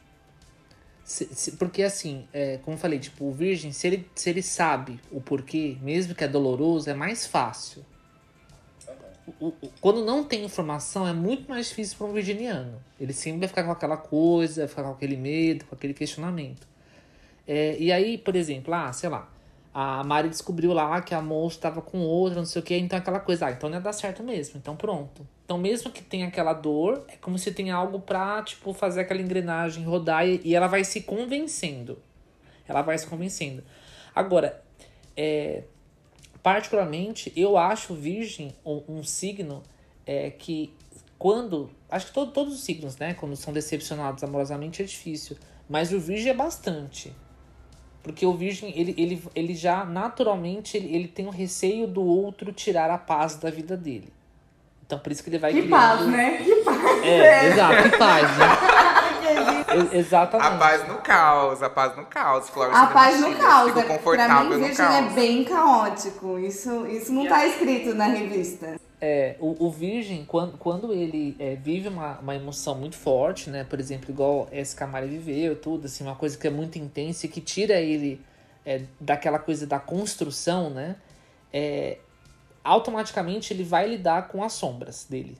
Se, 1.03 1.25
se, 1.33 1.53
porque 1.53 1.81
assim, 1.81 2.27
é, 2.31 2.59
como 2.59 2.75
eu 2.75 2.79
falei, 2.79 2.99
tipo, 2.99 3.25
o 3.25 3.31
virgem, 3.31 3.71
se 3.71 3.87
ele, 3.87 4.07
se 4.13 4.29
ele 4.29 4.43
sabe 4.43 4.99
o 5.11 5.19
porquê, 5.19 5.77
mesmo 5.81 6.13
que 6.13 6.23
é 6.23 6.27
doloroso, 6.27 6.87
é 6.91 6.93
mais 6.93 7.25
fácil. 7.25 7.83
O, 9.39 9.47
o, 9.47 9.53
quando 9.81 10.05
não 10.05 10.23
tem 10.23 10.45
informação, 10.45 11.07
é 11.07 11.13
muito 11.13 11.49
mais 11.49 11.69
difícil 11.69 11.97
para 11.97 12.05
um 12.05 12.13
virginiano. 12.13 12.79
Ele 12.99 13.13
sempre 13.13 13.39
vai 13.39 13.47
ficar 13.47 13.63
com 13.63 13.71
aquela 13.71 13.97
coisa, 13.97 14.61
vai 14.61 14.67
ficar 14.67 14.83
com 14.83 14.91
aquele 14.91 15.17
medo, 15.17 15.65
com 15.65 15.73
aquele 15.73 15.93
questionamento. 15.95 16.67
É, 17.47 17.75
e 17.79 17.91
aí, 17.91 18.15
por 18.15 18.35
exemplo, 18.35 18.73
ah, 18.75 18.93
sei 18.93 19.09
lá, 19.09 19.27
a 19.77 20.05
Mari 20.05 20.29
descobriu 20.29 20.71
lá 20.71 21.01
que 21.01 21.13
a 21.13 21.21
moça 21.21 21.57
estava 21.57 21.81
com 21.81 21.99
outra, 21.99 22.39
não 22.39 22.45
sei 22.45 22.61
o 22.61 22.63
que, 22.63 22.77
então 22.77 22.97
aquela 22.97 23.19
coisa, 23.19 23.47
ah, 23.47 23.51
então 23.51 23.69
não 23.69 23.75
ia 23.75 23.81
dar 23.81 23.91
certo 23.91 24.23
mesmo, 24.23 24.57
então 24.57 24.73
pronto. 24.73 25.27
Então 25.43 25.57
mesmo 25.57 25.91
que 25.91 26.01
tenha 26.01 26.29
aquela 26.29 26.53
dor, 26.53 27.03
é 27.09 27.17
como 27.17 27.37
se 27.37 27.51
tenha 27.51 27.75
algo 27.75 27.99
pra, 27.99 28.41
tipo, 28.41 28.71
fazer 28.71 29.01
aquela 29.01 29.19
engrenagem 29.19 29.83
rodar 29.83 30.25
e, 30.25 30.39
e 30.45 30.55
ela 30.55 30.67
vai 30.67 30.85
se 30.85 31.01
convencendo. 31.01 32.01
Ela 32.65 32.81
vai 32.81 32.97
se 32.97 33.05
convencendo. 33.05 33.65
Agora, 34.15 34.63
é, 35.13 35.63
particularmente, 36.41 37.33
eu 37.35 37.57
acho 37.57 37.93
virgem 37.93 38.55
um, 38.65 38.81
um 38.87 39.03
signo 39.03 39.61
é, 40.05 40.29
que 40.29 40.73
quando, 41.19 41.69
acho 41.91 42.07
que 42.07 42.13
todo, 42.13 42.31
todos 42.31 42.53
os 42.53 42.63
signos, 42.63 42.95
né, 42.95 43.13
quando 43.13 43.35
são 43.35 43.51
decepcionados 43.51 44.23
amorosamente 44.23 44.81
é 44.81 44.85
difícil, 44.85 45.35
mas 45.67 45.91
o 45.91 45.99
virgem 45.99 46.31
é 46.31 46.33
bastante. 46.33 47.13
Porque 48.05 48.23
o 48.23 48.33
virgem, 48.33 48.71
ele, 48.79 48.93
ele, 48.99 49.23
ele 49.33 49.55
já 49.55 49.83
naturalmente 49.83 50.77
ele, 50.77 50.95
ele 50.95 51.07
tem 51.07 51.25
o 51.25 51.29
um 51.29 51.31
receio 51.31 51.87
do 51.87 52.03
outro 52.03 52.53
tirar 52.53 52.91
a 52.91 52.99
paz 52.99 53.35
da 53.35 53.49
vida 53.49 53.75
dele. 53.75 54.13
Então 54.85 54.99
por 54.99 55.11
isso 55.11 55.23
que 55.23 55.31
ele 55.31 55.39
vai 55.39 55.51
que 55.51 55.63
criando... 55.63 55.71
paz, 55.71 56.05
né? 56.05 56.37
Que 56.37 56.55
paz. 56.57 57.03
É, 57.03 57.17
é. 57.17 57.45
exato, 57.47 57.89
que 57.89 57.97
paz, 57.97 58.37
né? 58.37 58.45
exatamente. 59.97 60.47
A 60.47 60.57
paz 60.57 60.87
no 60.87 60.95
caos, 60.97 61.63
a 61.63 61.69
paz 61.71 61.97
no 61.97 62.05
caos. 62.05 62.47
Flores 62.47 62.75
a 62.75 62.85
paz 62.85 63.19
no 63.19 63.35
caos. 63.35 63.67
Fico 63.69 63.79
é, 63.79 63.97
confortável 63.97 64.49
pra 64.49 64.57
mim, 64.59 64.63
virgem 64.65 64.85
é 64.85 65.01
bem 65.09 65.43
caótico. 65.43 66.37
Isso, 66.37 66.85
isso 66.85 67.11
não 67.11 67.23
está 67.23 67.43
escrito 67.47 67.95
na 67.95 68.05
revista. 68.05 68.75
É, 69.01 69.35
o, 69.39 69.65
o 69.65 69.69
virgem, 69.69 70.23
quando, 70.25 70.57
quando 70.57 70.93
ele 70.93 71.35
é, 71.37 71.55
vive 71.55 71.89
uma, 71.89 72.17
uma 72.19 72.35
emoção 72.35 72.75
muito 72.75 72.95
forte, 72.95 73.49
né? 73.49 73.63
Por 73.63 73.79
exemplo, 73.79 74.09
igual 74.09 74.47
esse 74.51 74.75
Camara 74.75 75.05
viveu, 75.05 75.55
tudo, 75.55 75.85
assim, 75.85 76.03
uma 76.03 76.15
coisa 76.15 76.37
que 76.37 76.47
é 76.47 76.49
muito 76.49 76.77
intensa 76.77 77.25
e 77.25 77.29
que 77.29 77.41
tira 77.41 77.79
ele 77.79 78.21
é, 78.65 78.83
daquela 78.99 79.37
coisa 79.37 79.67
da 79.67 79.79
construção, 79.79 80.69
né? 80.69 80.95
É, 81.51 81.97
automaticamente 82.63 83.53
ele 83.53 83.63
vai 83.63 83.87
lidar 83.87 84.27
com 84.27 84.43
as 84.43 84.53
sombras 84.53 85.05
dele. 85.09 85.37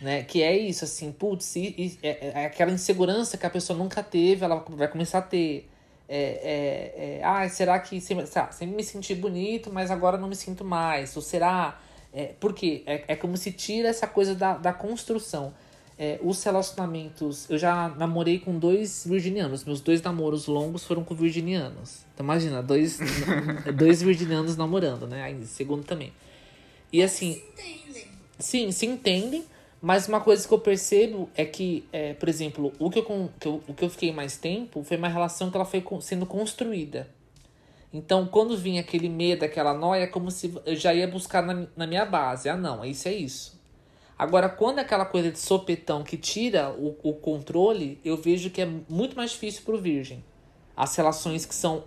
Né? 0.00 0.22
Que 0.22 0.42
é 0.42 0.56
isso, 0.56 0.84
assim, 0.84 1.12
putz, 1.12 1.56
é, 1.56 1.60
é, 2.02 2.32
é 2.42 2.46
aquela 2.46 2.70
insegurança 2.70 3.36
que 3.36 3.46
a 3.46 3.50
pessoa 3.50 3.78
nunca 3.78 4.02
teve, 4.02 4.44
ela 4.44 4.64
vai 4.68 4.88
começar 4.88 5.18
a 5.18 5.22
ter. 5.22 5.68
É, 6.08 7.20
é, 7.20 7.24
ah, 7.24 7.48
será 7.48 7.78
que 7.78 8.00
sempre, 8.00 8.26
sempre 8.26 8.66
me 8.66 8.84
senti 8.84 9.14
bonito, 9.14 9.72
mas 9.72 9.90
agora 9.90 10.18
não 10.18 10.28
me 10.28 10.36
sinto 10.36 10.64
mais? 10.64 11.16
Ou 11.16 11.22
será 11.22 11.80
é, 12.12 12.34
porque 12.38 12.82
é, 12.86 13.04
é 13.08 13.16
como 13.16 13.36
se 13.36 13.50
tira 13.52 13.88
essa 13.88 14.06
coisa 14.06 14.34
da, 14.34 14.56
da 14.56 14.72
construção. 14.72 15.54
É, 15.98 16.18
os 16.22 16.42
relacionamentos. 16.42 17.48
Eu 17.48 17.58
já 17.58 17.88
namorei 17.90 18.38
com 18.38 18.58
dois 18.58 19.04
virginianos. 19.06 19.64
Meus 19.64 19.80
dois 19.80 20.02
namoros 20.02 20.46
longos 20.46 20.84
foram 20.84 21.04
com 21.04 21.14
virginianos. 21.14 22.04
Então 22.12 22.24
imagina, 22.24 22.62
dois, 22.62 22.98
dois 23.76 24.02
virginianos 24.02 24.56
namorando, 24.56 25.06
né? 25.06 25.22
Aí, 25.22 25.44
segundo 25.46 25.84
também. 25.84 26.12
E 26.92 27.02
assim. 27.02 27.34
Se 27.34 27.40
entendem. 27.40 28.06
Sim, 28.38 28.72
se 28.72 28.86
entendem. 28.86 29.44
Mas 29.80 30.06
uma 30.06 30.20
coisa 30.20 30.46
que 30.46 30.54
eu 30.54 30.60
percebo 30.60 31.28
é 31.34 31.44
que, 31.44 31.84
é, 31.92 32.14
por 32.14 32.28
exemplo, 32.28 32.72
o 32.78 32.88
que, 32.88 33.00
eu, 33.00 33.30
que 33.40 33.48
eu, 33.48 33.62
o 33.66 33.74
que 33.74 33.84
eu 33.84 33.90
fiquei 33.90 34.12
mais 34.12 34.36
tempo 34.36 34.84
foi 34.84 34.96
uma 34.96 35.08
relação 35.08 35.50
que 35.50 35.56
ela 35.56 35.64
foi 35.64 35.84
sendo 36.00 36.24
construída. 36.24 37.08
Então, 37.92 38.26
quando 38.26 38.56
vinha 38.56 38.80
aquele 38.80 39.08
medo, 39.08 39.44
aquela 39.44 39.74
noia, 39.74 40.04
é 40.04 40.06
como 40.06 40.30
se 40.30 40.54
eu 40.64 40.74
já 40.74 40.94
ia 40.94 41.06
buscar 41.06 41.42
na, 41.42 41.66
na 41.76 41.86
minha 41.86 42.06
base. 42.06 42.48
Ah, 42.48 42.56
não, 42.56 42.84
isso 42.84 43.06
é 43.06 43.12
isso. 43.12 43.60
Agora, 44.18 44.48
quando 44.48 44.78
é 44.78 44.82
aquela 44.82 45.04
coisa 45.04 45.30
de 45.30 45.38
sopetão 45.38 46.02
que 46.02 46.16
tira 46.16 46.70
o, 46.70 46.96
o 47.02 47.12
controle, 47.12 48.00
eu 48.04 48.16
vejo 48.16 48.50
que 48.50 48.62
é 48.62 48.68
muito 48.88 49.16
mais 49.16 49.32
difícil 49.32 49.62
para 49.64 49.74
o 49.74 49.78
virgem. 49.78 50.24
As 50.76 50.96
relações 50.96 51.44
que 51.44 51.54
são 51.54 51.84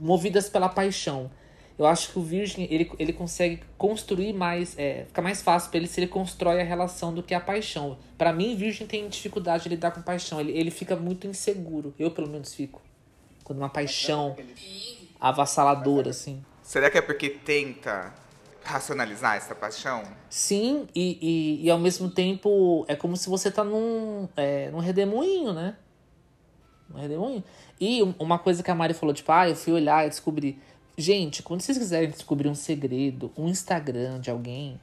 movidas 0.00 0.48
pela 0.48 0.68
paixão. 0.68 1.30
Eu 1.78 1.86
acho 1.86 2.12
que 2.12 2.18
o 2.18 2.22
virgem 2.22 2.68
ele, 2.70 2.90
ele 2.98 3.12
consegue 3.12 3.60
construir 3.76 4.32
mais, 4.32 4.78
é, 4.78 5.04
fica 5.06 5.20
mais 5.20 5.42
fácil 5.42 5.70
para 5.70 5.78
ele 5.78 5.88
se 5.88 6.00
ele 6.00 6.06
constrói 6.06 6.60
a 6.60 6.64
relação 6.64 7.12
do 7.12 7.22
que 7.22 7.34
a 7.34 7.40
paixão. 7.40 7.98
Para 8.16 8.32
mim, 8.32 8.54
virgem 8.54 8.86
tem 8.86 9.08
dificuldade 9.08 9.64
de 9.64 9.70
lidar 9.70 9.90
com 9.90 10.00
paixão. 10.00 10.40
Ele, 10.40 10.52
ele 10.52 10.70
fica 10.70 10.94
muito 10.96 11.26
inseguro. 11.26 11.92
Eu, 11.98 12.10
pelo 12.10 12.28
menos, 12.28 12.54
fico. 12.54 12.80
Quando 13.42 13.58
uma 13.58 13.68
paixão 13.68 14.36
avassaladora, 15.30 16.10
assim. 16.10 16.44
Será 16.62 16.90
que 16.90 16.98
é 16.98 17.02
porque 17.02 17.30
tenta 17.30 18.12
racionalizar 18.64 19.36
essa 19.36 19.54
paixão? 19.54 20.02
Sim, 20.28 20.86
e, 20.94 21.18
e, 21.60 21.66
e 21.66 21.70
ao 21.70 21.78
mesmo 21.78 22.10
tempo 22.10 22.84
é 22.88 22.94
como 22.96 23.16
se 23.16 23.28
você 23.28 23.50
tá 23.50 23.62
num, 23.64 24.28
é, 24.36 24.70
num 24.70 24.78
redemoinho, 24.78 25.52
né? 25.52 25.76
Um 26.94 26.98
redemoinho. 27.00 27.42
E 27.80 28.02
um- 28.02 28.14
uma 28.18 28.38
coisa 28.38 28.62
que 28.62 28.70
a 28.70 28.74
Mari 28.74 28.94
falou, 28.94 29.14
tipo, 29.14 29.30
ah, 29.32 29.48
eu 29.48 29.56
fui 29.56 29.72
olhar 29.72 30.06
e 30.06 30.10
descobri. 30.10 30.58
Gente, 30.96 31.42
quando 31.42 31.62
vocês 31.62 31.78
quiserem 31.78 32.10
descobrir 32.10 32.48
um 32.48 32.54
segredo, 32.54 33.32
um 33.36 33.48
Instagram 33.48 34.20
de 34.20 34.30
alguém, 34.30 34.78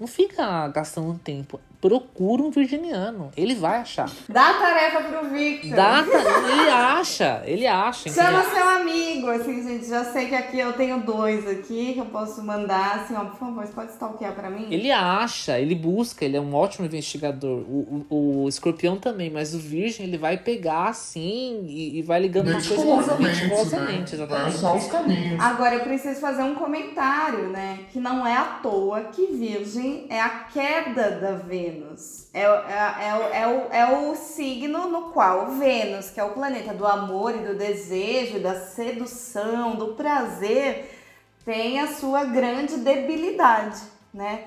não 0.00 0.06
fica 0.06 0.66
gastando 0.68 1.18
tempo. 1.18 1.60
Procura 1.82 2.44
um 2.44 2.50
virginiano. 2.52 3.32
Ele 3.36 3.56
vai 3.56 3.80
achar. 3.80 4.08
Dá 4.28 4.50
a 4.50 4.54
tarefa 4.54 5.00
pro 5.00 5.28
Victor. 5.30 5.74
Dá, 5.74 6.04
ele 6.48 6.70
acha, 6.70 7.42
ele 7.44 7.66
acha. 7.66 8.08
Chama 8.08 8.38
entendeu? 8.38 8.54
seu 8.54 8.68
amigo, 8.68 9.28
assim, 9.28 9.66
gente. 9.66 9.88
Já 9.88 10.04
sei 10.04 10.26
que 10.28 10.34
aqui 10.36 10.60
eu 10.60 10.72
tenho 10.74 11.00
dois 11.00 11.44
aqui 11.44 11.94
que 11.94 11.98
eu 11.98 12.04
posso 12.04 12.40
mandar, 12.44 13.00
assim, 13.00 13.16
ó, 13.16 13.24
por 13.24 13.36
favor, 13.36 13.66
você 13.66 13.72
pode 13.72 13.90
stalkear 13.90 14.32
pra 14.32 14.48
mim? 14.48 14.68
Ele 14.70 14.92
acha, 14.92 15.58
ele 15.58 15.74
busca, 15.74 16.24
ele 16.24 16.36
é 16.36 16.40
um 16.40 16.54
ótimo 16.54 16.86
investigador. 16.86 17.64
O, 17.68 18.06
o, 18.08 18.44
o 18.44 18.48
escorpião 18.48 18.96
também, 18.96 19.28
mas 19.28 19.52
o 19.52 19.58
virgem 19.58 20.06
ele 20.06 20.16
vai 20.16 20.36
pegar 20.36 20.84
assim 20.84 21.64
e, 21.66 21.98
e 21.98 22.02
vai 22.02 22.20
ligando 22.20 22.46
uma 22.46 22.62
coisa 22.62 22.76
com 22.76 22.86
outra. 22.86 23.16
Meticulosamente, 23.16 24.14
exatamente. 24.14 24.56
os 24.56 24.86
caminhos. 24.86 25.40
Agora 25.40 25.74
eu 25.74 25.80
preciso 25.80 26.20
fazer 26.20 26.44
um 26.44 26.54
comentário, 26.54 27.48
né? 27.48 27.80
Que 27.92 27.98
não 27.98 28.24
é 28.24 28.36
à 28.36 28.44
toa 28.62 29.00
que 29.12 29.26
Virgem 29.26 30.06
é 30.08 30.20
a 30.20 30.28
queda 30.52 31.10
da 31.10 31.32
Vênus. 31.32 31.71
É, 32.32 32.48
o- 32.48 32.54
é, 32.54 33.06
é, 33.08 33.14
o- 33.14 33.34
é, 33.34 33.46
o, 33.46 33.72
é 33.72 34.10
o 34.10 34.14
signo 34.16 34.88
no 34.88 35.10
qual 35.12 35.52
Vênus, 35.52 36.10
que 36.10 36.20
é 36.20 36.24
o 36.24 36.30
planeta 36.32 36.72
do 36.74 36.86
amor 36.86 37.34
e 37.34 37.38
do 37.38 37.54
desejo, 37.54 38.40
da 38.40 38.54
sedução, 38.60 39.76
do 39.76 39.94
prazer, 39.94 40.98
tem 41.44 41.80
a 41.80 41.88
sua 41.94 42.24
grande 42.24 42.76
debilidade, 42.78 43.80
né? 44.14 44.44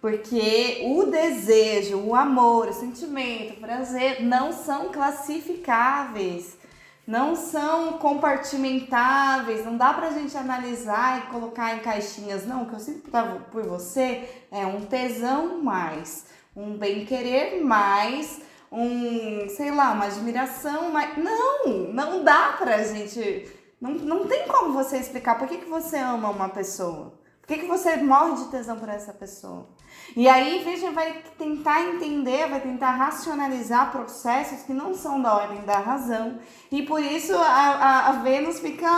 Porque 0.00 0.82
o 0.84 1.06
desejo, 1.06 1.96
o 1.98 2.14
amor, 2.14 2.68
o 2.68 2.72
sentimento, 2.74 3.54
o 3.54 3.60
prazer 3.60 4.22
não 4.22 4.52
são 4.52 4.90
classificáveis, 4.90 6.58
não 7.06 7.34
são 7.36 7.94
compartimentáveis, 7.94 9.64
não 9.64 9.76
dá 9.76 9.92
pra 9.94 10.10
gente 10.10 10.36
analisar 10.36 11.18
e 11.18 11.26
colocar 11.32 11.74
em 11.76 11.80
caixinhas. 11.80 12.46
Não, 12.46 12.62
o 12.62 12.66
que 12.66 12.74
eu 12.74 12.80
sinto 12.80 13.10
por 13.50 13.62
você 13.64 14.28
é 14.50 14.66
um 14.66 14.82
tesão 14.86 15.62
mais, 15.62 16.26
um 16.56 16.76
bem-querer 16.76 17.62
mais, 17.62 18.40
um, 18.70 19.48
sei 19.48 19.70
lá, 19.70 19.92
uma 19.92 20.06
admiração 20.06 20.90
mais. 20.90 21.16
Não, 21.16 21.92
não 21.92 22.24
dá 22.24 22.54
pra 22.58 22.82
gente. 22.82 23.48
Não, 23.80 23.90
não 23.92 24.26
tem 24.26 24.46
como 24.48 24.72
você 24.72 24.98
explicar 24.98 25.38
por 25.38 25.48
que, 25.48 25.58
que 25.58 25.68
você 25.68 25.96
ama 25.96 26.30
uma 26.30 26.48
pessoa. 26.48 27.18
Por 27.46 27.54
que, 27.54 27.58
que 27.58 27.68
você 27.68 27.96
morre 27.98 28.36
de 28.36 28.44
tesão 28.50 28.78
por 28.78 28.88
essa 28.88 29.12
pessoa? 29.12 29.68
E 30.16 30.26
aí, 30.26 30.64
Virgem 30.64 30.94
vai 30.94 31.22
tentar 31.36 31.82
entender, 31.82 32.48
vai 32.48 32.60
tentar 32.60 32.92
racionalizar 32.92 33.90
processos 33.90 34.62
que 34.62 34.72
não 34.72 34.94
são 34.94 35.20
da 35.20 35.34
ordem 35.34 35.62
da 35.62 35.78
razão. 35.78 36.38
E 36.72 36.82
por 36.82 37.02
isso 37.02 37.36
a, 37.36 37.46
a, 37.46 38.08
a 38.08 38.12
Vênus 38.22 38.60
fica 38.60 38.88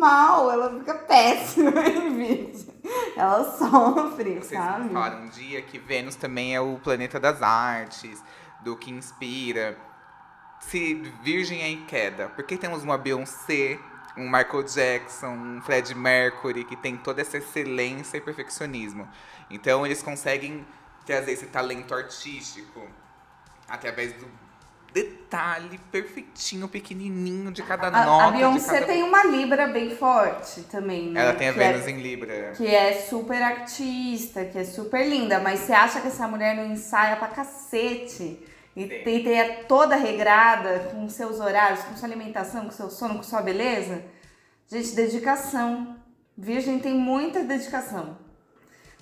mal, 0.00 0.50
ela 0.50 0.78
fica 0.78 0.94
péssima 0.94 1.80
em 1.86 2.14
Virgem. 2.16 2.72
Ela 3.14 3.44
sofre, 3.58 4.40
Vocês 4.40 4.58
sabe? 4.58 4.88
falaram 4.88 5.24
um 5.24 5.28
dia 5.28 5.60
que 5.60 5.78
Vênus 5.78 6.16
também 6.16 6.54
é 6.54 6.60
o 6.60 6.78
planeta 6.78 7.20
das 7.20 7.42
artes, 7.42 8.22
do 8.64 8.74
que 8.74 8.90
inspira. 8.90 9.76
Se 10.60 10.94
Virgem 11.22 11.60
é 11.60 11.68
em 11.68 11.84
queda, 11.84 12.28
por 12.28 12.44
que 12.44 12.56
temos 12.56 12.82
uma 12.82 12.96
Beyoncé, 12.96 13.78
um 14.16 14.24
Michael 14.24 14.62
Jackson, 14.64 15.28
um 15.28 15.60
Fred 15.62 15.94
Mercury, 15.94 16.64
que 16.64 16.76
tem 16.76 16.96
toda 16.96 17.20
essa 17.22 17.38
excelência 17.38 18.16
e 18.16 18.20
perfeccionismo? 18.20 19.08
Então 19.50 19.84
eles 19.86 20.02
conseguem 20.02 20.66
trazer 21.06 21.32
esse 21.32 21.46
talento 21.46 21.94
artístico 21.94 22.86
através 23.68 24.12
do 24.14 24.26
detalhe 24.92 25.78
perfeitinho, 25.90 26.68
pequenininho 26.68 27.50
de 27.50 27.62
cada 27.62 27.88
A, 27.88 28.04
nota. 28.04 28.24
a 28.26 28.30
Beyoncé 28.30 28.74
cada... 28.80 28.86
tem 28.86 29.02
uma 29.02 29.24
Libra 29.24 29.66
bem 29.68 29.96
forte 29.96 30.62
também, 30.64 31.08
né? 31.10 31.20
Ela 31.22 31.32
tem 31.34 31.48
a 31.48 31.52
Que 31.54 31.60
é- 31.60 31.72
Vênus 31.72 31.88
em 31.88 31.96
Libra. 32.02 32.52
que 32.54 32.66
é 32.66 32.92
super 33.00 33.42
artista, 33.42 34.44
que 34.44 34.58
é 34.58 34.64
super 34.64 35.08
linda, 35.08 35.40
mas 35.40 35.60
você 35.60 35.72
acha 35.72 36.00
que 36.02 36.08
essa 36.08 36.28
mulher 36.28 36.54
não 36.54 36.66
ensaia 36.66 37.16
pra 37.16 37.28
cacete? 37.28 38.46
E 38.74 38.86
tem, 38.86 39.38
é 39.38 39.64
toda 39.64 39.96
regrada 39.96 40.90
com 40.90 41.08
seus 41.08 41.40
horários, 41.40 41.84
com 41.84 41.96
sua 41.96 42.08
alimentação, 42.08 42.64
com 42.64 42.70
seu 42.70 42.90
sono, 42.90 43.16
com 43.16 43.22
sua 43.22 43.42
beleza? 43.42 44.02
Gente, 44.66 44.94
dedicação. 44.94 45.96
Virgem 46.36 46.78
tem 46.78 46.94
muita 46.94 47.44
dedicação. 47.44 48.16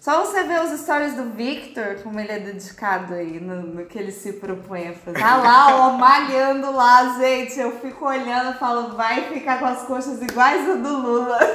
Só 0.01 0.25
você 0.25 0.43
ver 0.45 0.63
os 0.63 0.81
stories 0.81 1.13
do 1.13 1.25
Victor, 1.37 1.97
como 2.03 2.19
ele 2.19 2.33
é 2.33 2.39
dedicado 2.39 3.13
aí 3.13 3.39
no, 3.39 3.61
no 3.61 3.85
que 3.85 3.99
ele 3.99 4.11
se 4.11 4.33
propõe 4.33 4.89
a 4.89 4.95
fazer. 4.95 5.19
Tá 5.19 5.37
lá, 5.37 5.77
ó, 5.77 5.93
malhando 5.93 6.73
lá, 6.73 7.19
gente. 7.19 7.61
Eu 7.61 7.79
fico 7.81 8.07
olhando 8.07 8.55
e 8.55 8.59
falo, 8.59 8.97
vai 8.97 9.25
ficar 9.25 9.59
com 9.59 9.67
as 9.67 9.83
coxas 9.83 10.23
iguais 10.23 10.67
a 10.71 10.75
do 10.77 10.89
Lula. 10.89 11.39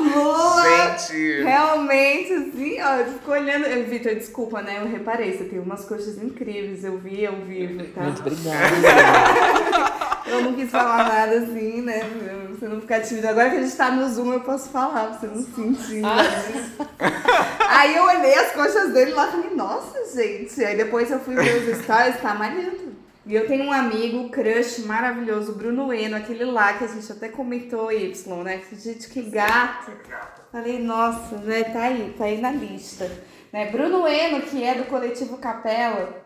Lula, 0.00 0.62
Gente! 0.62 1.42
realmente, 1.42 2.32
assim, 2.32 2.80
ó, 2.80 2.94
eu 2.96 3.12
fico 3.12 3.30
olhando. 3.30 3.64
Vitor, 3.90 4.14
desculpa, 4.14 4.62
né? 4.62 4.78
Eu 4.80 4.88
reparei, 4.88 5.36
você 5.36 5.44
tem 5.44 5.58
umas 5.58 5.84
coxas 5.84 6.16
incríveis, 6.16 6.82
eu 6.82 6.96
vi 6.98 7.26
ao 7.26 7.36
vivo, 7.36 7.84
tá? 7.92 8.04
Muito 8.04 8.20
obrigado. 8.20 8.72
Eu 10.26 10.42
não 10.42 10.54
quis 10.54 10.70
falar 10.70 11.04
nada 11.04 11.36
assim, 11.36 11.82
né? 11.82 12.00
pra 12.00 12.48
Você 12.48 12.66
não 12.66 12.80
ficar 12.80 13.00
tímido. 13.00 13.28
Agora 13.28 13.50
que 13.50 13.56
a 13.56 13.62
gente 13.62 13.76
tá 13.76 13.90
no 14.14 14.24
Zoom, 14.24 14.32
eu 14.32 14.40
posso 14.40 14.68
falar, 14.70 15.08
pra 15.08 15.18
você 15.18 15.26
não 15.26 15.42
sentir. 15.42 16.00
né? 16.00 16.08
Aí 17.68 17.96
eu 17.96 18.04
olhei 18.04 18.34
as 18.34 18.52
coxas 18.52 18.92
dele 18.92 19.12
lá 19.12 19.28
e 19.28 19.30
falei, 19.32 19.50
nossa, 19.54 20.14
gente. 20.14 20.64
Aí 20.64 20.76
depois 20.76 21.10
eu 21.10 21.18
fui 21.20 21.34
ver 21.34 21.68
os 21.68 21.78
stories, 21.82 22.20
tá 22.20 22.34
malhando. 22.34 22.94
E 23.26 23.34
eu 23.34 23.46
tenho 23.46 23.64
um 23.64 23.72
amigo, 23.72 24.28
crush 24.28 24.80
maravilhoso, 24.84 25.54
Bruno 25.54 25.92
Eno, 25.92 26.16
aquele 26.16 26.44
lá 26.44 26.74
que 26.74 26.84
a 26.84 26.86
gente 26.86 27.10
até 27.10 27.28
comentou, 27.28 27.90
Y, 27.90 28.42
né? 28.42 28.62
Gente, 28.72 29.08
que 29.08 29.22
gato. 29.22 29.92
Falei, 30.52 30.78
nossa, 30.78 31.36
né? 31.38 31.64
Tá 31.64 31.84
aí, 31.84 32.14
tá 32.16 32.24
aí 32.24 32.40
na 32.40 32.50
lista. 32.50 33.10
Né? 33.52 33.70
Bruno 33.70 34.06
Eno, 34.06 34.42
que 34.42 34.62
é 34.62 34.74
do 34.74 34.84
coletivo 34.84 35.38
Capela, 35.38 36.22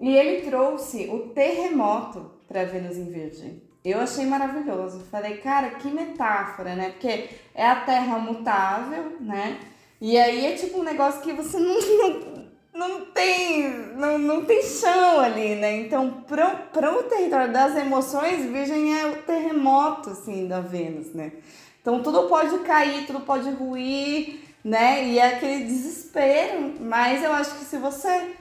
e 0.00 0.16
ele 0.16 0.48
trouxe 0.48 1.08
o 1.10 1.30
terremoto 1.30 2.30
para 2.48 2.64
Vênus 2.64 2.96
em 2.96 3.10
Virgem. 3.10 3.67
Eu 3.90 4.00
achei 4.00 4.26
maravilhoso. 4.26 5.00
Falei, 5.10 5.38
cara, 5.38 5.70
que 5.70 5.88
metáfora, 5.88 6.74
né? 6.74 6.90
Porque 6.90 7.28
é 7.54 7.66
a 7.66 7.76
terra 7.76 8.18
mutável, 8.18 9.16
né? 9.20 9.58
E 10.00 10.16
aí 10.18 10.46
é 10.46 10.52
tipo 10.52 10.80
um 10.80 10.84
negócio 10.84 11.22
que 11.22 11.32
você 11.32 11.58
não, 11.58 11.80
não, 11.80 12.48
não 12.74 13.04
tem 13.06 13.70
não, 13.96 14.18
não 14.18 14.44
tem 14.44 14.62
chão 14.62 15.20
ali, 15.20 15.56
né? 15.56 15.80
Então, 15.80 16.24
para 16.26 16.92
o 16.96 17.02
território 17.04 17.52
das 17.52 17.76
emoções, 17.76 18.44
Virgem 18.44 19.00
é 19.00 19.06
o 19.06 19.22
terremoto, 19.22 20.10
assim, 20.10 20.46
da 20.46 20.60
Vênus, 20.60 21.12
né? 21.12 21.32
Então, 21.80 22.02
tudo 22.02 22.28
pode 22.28 22.58
cair, 22.60 23.06
tudo 23.06 23.20
pode 23.20 23.50
ruir, 23.50 24.40
né? 24.64 25.04
E 25.04 25.18
é 25.18 25.34
aquele 25.34 25.64
desespero. 25.64 26.74
Mas 26.80 27.24
eu 27.24 27.32
acho 27.32 27.58
que 27.58 27.64
se 27.64 27.78
você 27.78 28.32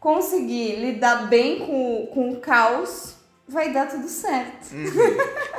conseguir 0.00 0.76
lidar 0.76 1.28
bem 1.28 1.60
com, 1.60 2.06
com 2.12 2.30
o 2.30 2.40
caos, 2.40 3.17
vai 3.48 3.72
dar 3.72 3.86
tudo 3.86 4.08
certo. 4.08 4.68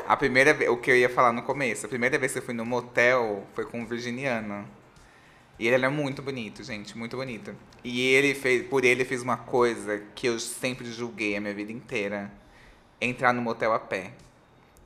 A 0.08 0.16
primeira 0.16 0.54
vez, 0.54 0.70
o 0.70 0.78
que 0.78 0.92
eu 0.92 0.96
ia 0.96 1.10
falar 1.10 1.34
no 1.34 1.42
começo, 1.42 1.86
a 1.86 1.90
primeira 1.90 2.18
vez 2.18 2.32
que 2.32 2.38
eu 2.38 2.44
fui 2.44 2.54
no 2.54 2.66
motel 2.66 3.46
foi 3.54 3.66
com 3.66 3.80
um 3.80 3.86
virginiano. 3.86 4.68
E 5.58 5.68
ele 5.68 5.76
era 5.76 5.90
muito 5.90 6.22
bonito, 6.22 6.64
gente, 6.64 6.98
muito 6.98 7.18
bonito. 7.18 7.54
E 7.84 8.02
ele 8.14 8.34
fez, 8.34 8.66
por 8.68 8.86
ele 8.86 9.04
fez 9.04 9.22
uma 9.22 9.36
coisa 9.36 10.02
que 10.16 10.28
eu 10.28 10.40
sempre 10.40 10.90
julguei 10.90 11.36
a 11.36 11.42
minha 11.42 11.54
vida 11.54 11.72
inteira: 11.72 12.32
entrar 13.02 13.34
no 13.34 13.42
motel 13.42 13.74
a 13.74 13.80
pé. 13.80 14.12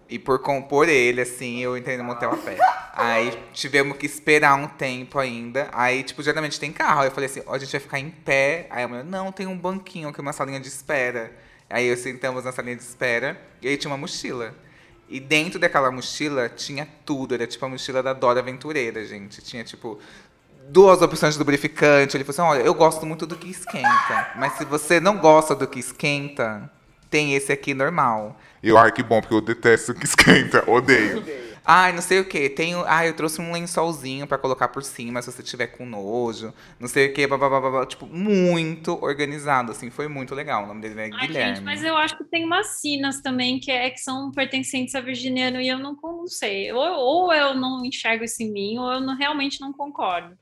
E 0.09 0.19
por 0.19 0.39
compor 0.39 0.89
ele, 0.89 1.21
assim, 1.21 1.59
eu 1.59 1.77
entrei 1.77 1.97
no 1.97 2.03
motel 2.03 2.31
a 2.31 2.37
pé. 2.37 2.57
Aí 2.93 3.31
tivemos 3.53 3.97
que 3.97 4.05
esperar 4.05 4.55
um 4.55 4.67
tempo 4.67 5.17
ainda. 5.17 5.69
Aí, 5.71 6.03
tipo, 6.03 6.21
geralmente 6.21 6.59
tem 6.59 6.71
carro. 6.71 7.01
Aí 7.01 7.07
eu 7.07 7.11
falei 7.11 7.29
assim, 7.29 7.41
ó, 7.45 7.55
a 7.55 7.57
gente 7.57 7.71
vai 7.71 7.81
ficar 7.81 7.99
em 7.99 8.09
pé. 8.09 8.67
Aí 8.69 8.83
a 8.83 8.87
mulher, 8.87 9.03
não, 9.03 9.31
tem 9.31 9.47
um 9.47 9.57
banquinho 9.57 10.09
aqui, 10.09 10.21
uma 10.21 10.33
salinha 10.33 10.59
de 10.59 10.67
espera. 10.67 11.31
Aí 11.69 11.87
eu 11.87 11.97
sentamos 11.97 12.43
na 12.43 12.51
salinha 12.51 12.75
de 12.75 12.83
espera 12.83 13.39
e 13.61 13.67
aí 13.67 13.77
tinha 13.77 13.91
uma 13.91 13.97
mochila. 13.97 14.53
E 15.09 15.19
dentro 15.19 15.59
daquela 15.59 15.91
mochila 15.91 16.49
tinha 16.49 16.87
tudo. 17.05 17.35
Era 17.35 17.45
tipo 17.45 17.63
a 17.65 17.69
mochila 17.69 18.01
da 18.01 18.13
Dora 18.13 18.39
Aventureira, 18.39 19.05
gente. 19.05 19.41
Tinha, 19.41 19.63
tipo, 19.63 19.99
duas 20.69 21.01
opções 21.01 21.33
de 21.33 21.39
lubrificante. 21.39 22.15
Ele 22.17 22.23
falou 22.23 22.53
assim, 22.53 22.59
olha, 22.59 22.65
eu 22.65 22.73
gosto 22.73 23.05
muito 23.05 23.25
do 23.25 23.35
que 23.35 23.49
esquenta. 23.49 24.31
Mas 24.35 24.53
se 24.53 24.65
você 24.65 24.99
não 24.99 25.17
gosta 25.17 25.55
do 25.55 25.67
que 25.67 25.79
esquenta, 25.79 26.69
tem 27.09 27.35
esse 27.35 27.51
aqui 27.51 27.73
normal. 27.73 28.39
Eu, 28.61 28.77
ai, 28.77 28.91
que 28.91 29.03
bom, 29.03 29.21
porque 29.21 29.35
eu 29.35 29.41
detesto 29.41 29.93
que 29.93 30.05
esquenta, 30.05 30.63
odeio. 30.69 31.23
Ai, 31.65 31.93
não 31.93 32.01
sei 32.01 32.19
o 32.19 32.27
que. 32.27 32.49
Tenho, 32.49 32.83
ai, 32.85 33.07
eu 33.09 33.15
trouxe 33.15 33.39
um 33.41 33.53
lençolzinho 33.53 34.27
pra 34.27 34.37
colocar 34.37 34.67
por 34.67 34.83
cima 34.83 35.21
se 35.21 35.31
você 35.31 35.41
tiver 35.41 35.67
com 35.67 35.85
nojo. 35.85 36.53
Não 36.79 36.87
sei 36.89 37.07
o 37.07 37.13
que, 37.13 37.25
babá. 37.25 37.85
Tipo, 37.85 38.05
muito 38.05 39.01
organizado, 39.01 39.71
assim. 39.71 39.89
Foi 39.89 40.07
muito 40.09 40.35
legal. 40.35 40.63
O 40.63 40.67
nome 40.67 40.81
dele 40.81 40.99
é 40.99 41.03
Ai, 41.13 41.27
Guilherme. 41.27 41.55
gente, 41.55 41.63
mas 41.63 41.83
eu 41.83 41.95
acho 41.95 42.17
que 42.17 42.25
tem 42.25 42.43
umas 42.45 42.81
sinas 42.81 43.21
também 43.21 43.59
que, 43.59 43.71
é, 43.71 43.89
que 43.89 43.99
são 43.99 44.29
pertencentes 44.31 44.93
a 44.93 44.99
virginiano 44.99 45.61
e 45.61 45.69
eu 45.69 45.79
não, 45.79 45.97
não 46.03 46.27
sei. 46.27 46.71
Ou, 46.73 46.81
ou 46.83 47.33
eu 47.33 47.53
não 47.53 47.85
enxergo 47.85 48.25
isso 48.25 48.43
em 48.43 48.51
mim, 48.51 48.77
ou 48.77 48.91
eu 48.91 48.99
não- 48.99 49.15
realmente 49.15 49.61
não 49.61 49.71
concordo. 49.71 50.37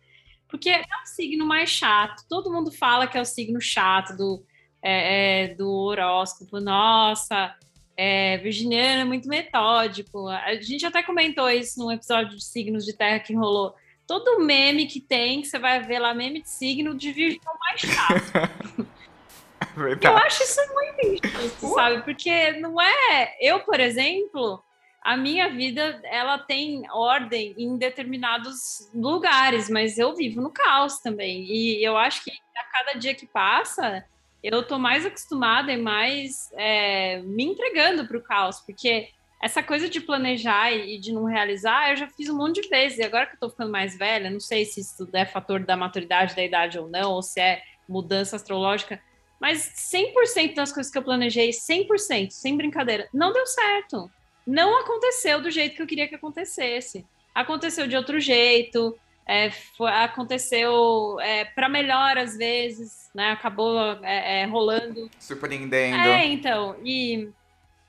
Porque 0.50 0.70
é 0.70 0.82
o 0.82 1.06
signo 1.06 1.46
mais 1.46 1.70
chato. 1.70 2.24
Todo 2.28 2.52
mundo 2.52 2.72
fala 2.72 3.06
que 3.08 3.18
é 3.18 3.22
o 3.22 3.26
signo 3.26 3.62
chato 3.62 4.18
do, 4.18 4.44
é, 4.82 5.44
é, 5.52 5.56
do 5.56 5.70
horóscopo. 5.70 6.60
Nossa, 6.60 7.56
é, 8.04 8.38
virginiano 8.38 9.02
é 9.02 9.06
muito 9.06 9.30
metódico. 9.30 10.28
A 10.28 10.56
gente 10.56 10.84
até 10.84 11.04
comentou 11.04 11.48
isso 11.48 11.80
num 11.80 11.92
episódio 11.92 12.36
de 12.36 12.44
signos 12.44 12.84
de 12.84 12.94
terra 12.94 13.20
que 13.20 13.36
rolou. 13.36 13.76
Todo 14.08 14.44
meme 14.44 14.88
que 14.88 15.00
tem, 15.00 15.40
que 15.40 15.48
você 15.48 15.60
vai 15.60 15.84
ver 15.84 16.00
lá, 16.00 16.12
meme 16.12 16.42
de 16.42 16.50
signo 16.50 16.96
de 16.96 17.12
virgem 17.12 17.40
é 17.40 17.58
mais 17.60 17.80
chato. 17.80 18.90
Eu 19.78 19.84
Verdade. 19.84 20.26
acho 20.26 20.44
isso 20.44 20.60
muito 20.74 21.28
injusto, 21.28 21.68
sabe? 21.76 22.02
Porque 22.02 22.54
não 22.54 22.82
é. 22.82 23.38
Eu, 23.40 23.60
por 23.60 23.80
exemplo, 23.80 24.62
a 25.02 25.16
minha 25.16 25.48
vida 25.50 26.02
ela 26.04 26.40
tem 26.40 26.84
ordem 26.92 27.54
em 27.56 27.78
determinados 27.78 28.90
lugares, 28.94 29.70
mas 29.70 29.98
eu 30.00 30.16
vivo 30.16 30.42
no 30.42 30.50
caos 30.50 31.00
também. 31.00 31.44
E 31.44 31.86
eu 31.86 31.96
acho 31.96 32.24
que 32.24 32.32
a 32.32 32.64
cada 32.64 33.00
dia 33.00 33.14
que 33.14 33.28
passa, 33.28 34.04
eu 34.44 34.64
tô 34.64 34.80
mais 34.80 35.06
acostumada 35.06 35.72
e 35.72 35.78
mais 35.78 36.52
é, 36.54 37.22
me 37.22 37.44
entregando 37.44 38.08
para 38.08 38.18
o 38.18 38.22
caos, 38.22 38.60
porque 38.60 39.10
essa 39.42 39.64
coisa 39.64 39.90
de 39.90 40.00
planejar 40.00 40.72
e 40.72 41.00
de 41.00 41.12
não 41.12 41.26
realizar, 41.26 41.92
eu 41.92 41.98
já 41.98 42.08
fiz 42.08 42.30
um 42.30 42.38
monte 42.38 42.62
de 42.62 42.70
vezes. 42.70 43.00
E 43.00 43.04
agora 43.04 43.26
que 43.26 43.36
eu 43.36 43.40
tô 43.40 43.50
ficando 43.50 43.72
mais 43.72 43.98
velha, 43.98 44.30
não 44.30 44.40
sei 44.40 44.66
se 44.66 44.82
isso 44.82 45.10
é 45.14 45.26
fator 45.26 45.60
da 45.62 45.76
maturidade 45.76 46.36
da 46.36 46.44
idade 46.44 46.78
ou 46.78 46.88
não, 46.88 47.14
ou 47.14 47.24
se 47.24 47.40
é 47.42 47.64
mudança 47.90 48.36
astrológica. 48.36 49.02
Mas 49.40 49.74
100% 49.92 50.54
das 50.54 50.72
coisas 50.72 50.92
que 50.92 50.98
eu 50.98 51.04
planejei, 51.04 51.50
100%, 51.50 52.30
sem 52.30 52.56
brincadeira, 52.56 53.10
não 53.12 53.34
deu 53.34 53.46
certo. 53.48 54.12
Não 54.46 54.80
aconteceu 54.80 55.42
do 55.42 55.50
jeito 55.50 55.76
que 55.76 55.82
eu 55.82 55.88
queria 55.88 56.08
que 56.08 56.14
acontecesse. 56.14 57.04
Aconteceu 57.34 57.88
de 57.88 57.96
outro 57.96 58.20
jeito, 58.20 58.96
é, 59.32 59.52
foi- 59.52 59.92
aconteceu 59.92 61.18
para 61.56 61.70
melhor 61.70 62.18
às 62.18 62.38
vezes, 62.38 63.10
né? 63.16 63.32
Acabou 63.32 63.80
é, 64.04 64.42
é, 64.42 64.46
rolando. 64.46 65.10
Surpreendendo. 65.20 65.96
É, 65.98 66.26
então. 66.26 66.76
E, 66.84 67.30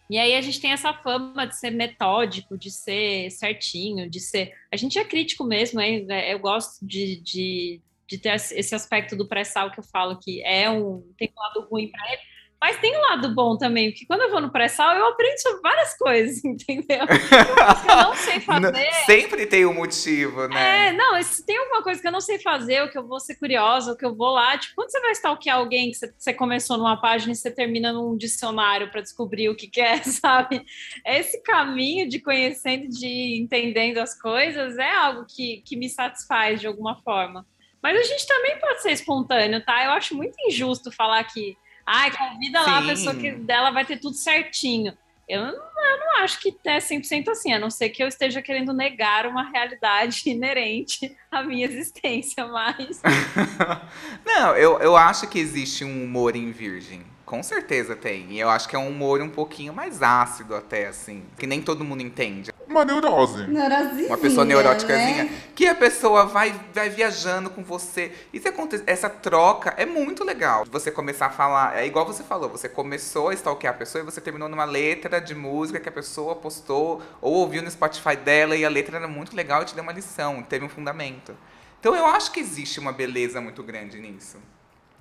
e 0.09 0.19
aí 0.19 0.35
a 0.35 0.41
gente 0.41 0.61
tem 0.61 0.73
essa 0.73 0.93
fama 0.93 1.47
de 1.47 1.59
ser 1.59 1.71
metódico, 1.71 2.57
de 2.57 2.71
ser 2.71 3.31
certinho, 3.31 4.09
de 4.09 4.21
ser. 4.21 4.53
A 4.73 4.77
gente 4.77 4.99
é 4.99 5.05
crítico 5.05 5.45
mesmo, 5.45 5.81
hein? 5.81 6.07
É, 6.09 6.33
eu 6.33 6.39
gosto 6.39 6.85
de, 6.87 7.21
de, 7.21 7.81
de 8.07 8.19
ter 8.19 8.35
esse 8.35 8.75
aspecto 8.75 9.17
do 9.17 9.27
pré-sal 9.27 9.71
que 9.71 9.81
eu 9.81 9.85
falo 9.85 10.19
que 10.19 10.43
é 10.45 10.71
um. 10.71 11.03
tem 11.17 11.33
um 11.37 11.41
lado 11.41 11.69
ruim 11.71 11.89
para 11.89 12.13
ele. 12.13 12.21
Mas 12.63 12.79
tem 12.79 12.97
um 12.97 13.01
lado 13.01 13.35
bom 13.35 13.59
também, 13.59 13.91
porque 13.91 14.07
quando 14.07 14.21
eu 14.21 14.31
vou 14.31 14.41
no 14.41 14.49
pré-sal, 14.49 14.95
eu 14.95 15.09
aprendo 15.09 15.37
sobre 15.39 15.63
várias 15.63 15.99
coisas, 15.99 16.43
entendeu? 16.47 17.09
Que 17.09 17.91
eu 17.91 17.97
não 17.97 18.15
sei 18.15 18.39
fazer. 18.41 18.93
Sempre 19.05 19.47
tem 19.47 19.67
um 19.67 19.75
motivo, 19.75 20.47
né? 20.47 20.91
É, 20.91 20.93
não, 20.93 21.21
se 21.25 21.45
tem 21.45 21.59
alguma 21.59 21.83
coisa 21.83 22.01
que 22.01 22.07
eu 22.07 22.13
não 22.13 22.21
sei 22.21 22.39
fazer, 22.39 22.83
ou 22.83 22.89
que 22.89 22.97
eu 22.97 23.05
vou 23.05 23.19
ser 23.19 23.35
curiosa, 23.35 23.91
ou 23.91 23.97
que 23.97 24.05
eu 24.05 24.15
vou 24.15 24.31
lá, 24.31 24.57
tipo, 24.57 24.77
quando 24.77 24.93
você 24.93 25.01
vai 25.01 25.11
stalkear 25.11 25.57
alguém 25.57 25.91
que 25.91 25.97
você, 25.97 26.15
você 26.17 26.33
começou 26.33 26.79
numa 26.79 27.01
página 27.01 27.33
e 27.33 27.35
você 27.35 27.51
termina 27.51 27.93
num 27.93 28.17
dicionário 28.17 28.93
para 28.93 29.01
descobrir 29.01 29.49
o 29.49 29.57
que, 29.57 29.67
que 29.67 29.81
é, 29.81 29.97
sabe? 30.05 30.65
Esse 31.05 31.43
caminho 31.43 32.09
de 32.09 32.21
conhecendo, 32.21 32.87
de 32.87 33.41
entendendo 33.43 33.99
as 33.99 34.17
coisas, 34.17 34.79
é 34.79 34.95
algo 34.95 35.27
que, 35.29 35.65
que 35.67 35.75
me 35.75 35.89
satisfaz 35.89 36.61
de 36.61 36.69
alguma 36.69 36.95
forma. 37.03 37.45
Mas 37.83 37.99
a 37.99 38.03
gente 38.05 38.25
também 38.29 38.57
pode 38.61 38.83
ser 38.83 38.93
espontâneo, 38.93 39.65
tá? 39.65 39.85
Eu 39.85 39.91
acho 39.91 40.15
muito 40.15 40.37
injusto 40.47 40.93
falar 40.93 41.25
que, 41.25 41.57
ai, 41.87 42.11
convida 42.11 42.61
lá 42.61 42.79
a 42.79 42.83
Sim. 42.83 42.89
pessoa 42.89 43.15
que 43.15 43.33
dela 43.33 43.71
vai 43.71 43.85
ter 43.85 43.99
tudo 43.99 44.17
certinho. 44.17 44.97
Eu 45.29 45.41
não, 45.41 45.53
eu 45.53 45.99
não 45.99 46.17
acho 46.19 46.41
que 46.41 46.55
é 46.65 46.79
100% 46.79 47.29
assim, 47.29 47.53
a 47.53 47.59
não 47.59 47.71
ser 47.71 47.89
que 47.91 48.03
eu 48.03 48.09
esteja 48.09 48.43
querendo 48.43 48.73
negar 48.73 49.27
uma 49.27 49.51
realidade 49.51 50.23
inerente 50.29 51.17
à 51.31 51.43
minha 51.43 51.65
existência, 51.65 52.47
mas... 52.47 53.01
Não, 54.27 54.55
eu, 54.57 54.79
eu 54.81 54.97
acho 54.97 55.29
que 55.29 55.39
existe 55.39 55.85
um 55.85 56.05
humor 56.05 56.37
em 56.37 56.51
Virgem. 56.51 57.03
Com 57.25 57.43
certeza 57.43 57.97
tem. 57.97 58.33
E 58.33 58.41
eu 58.41 58.51
acho 58.51 58.69
que 58.69 58.77
é 58.77 58.79
um 58.79 58.89
humor 58.89 59.23
um 59.23 59.31
pouquinho 59.31 59.73
mais 59.73 60.03
ácido 60.03 60.55
até, 60.55 60.89
assim. 60.89 61.25
Que 61.39 61.47
nem 61.47 61.63
todo 61.63 61.83
mundo 61.83 62.03
entende. 62.03 62.52
Uma 62.73 62.85
neurose. 62.85 63.47
Neurosinha, 63.47 64.09
Uma 64.09 64.19
pessoa 64.19 64.45
neuróticazinha. 64.45 65.25
né? 65.25 65.43
Que 65.55 65.67
a 65.69 65.75
pessoa 65.75 66.25
vai, 66.25 66.59
vai 66.75 66.89
viajando 66.89 67.51
com 67.51 67.63
você. 67.63 68.11
E 68.33 68.41
se 68.41 68.49
acontece, 68.49 68.83
essa 68.87 69.09
troca 69.09 69.75
é 69.77 69.85
muito 69.85 70.25
legal. 70.25 70.65
Você 70.71 70.91
começar 70.91 71.27
a 71.27 71.31
falar. 71.31 71.79
É 71.79 71.87
igual 71.87 72.07
você 72.07 72.23
falou. 72.23 72.49
Você 72.49 72.69
começou 72.69 73.29
a 73.29 73.35
stalkear 73.35 73.75
a 73.75 73.77
pessoa 73.77 74.03
e 74.03 74.05
você 74.05 74.21
terminou 74.21 74.49
numa 74.49 74.65
letra 74.65 75.21
de 75.21 75.35
música 75.35 75.79
que 75.79 75.89
a 75.89 75.93
pessoa 75.93 76.35
postou 76.35 77.03
ou 77.21 77.35
ouviu 77.35 77.63
no 77.63 77.71
Spotify 77.71 78.17
dela 78.17 78.57
e 78.57 78.65
a 78.65 78.69
letra 78.69 78.97
era 78.97 79.09
muito 79.09 79.37
legal 79.37 79.63
e 79.63 79.67
te 79.67 79.75
deu 79.75 79.83
uma 79.83 79.93
lição, 79.93 80.43
teve 80.43 80.65
um 80.65 80.69
fundamento. 80.69 81.37
Então 81.79 81.95
eu 81.95 82.07
acho 82.07 82.33
que 82.33 82.41
existe 82.41 82.81
uma 82.81 82.93
beleza 82.93 83.41
muito 83.41 83.63
grande 83.63 83.99
nisso. 83.99 84.39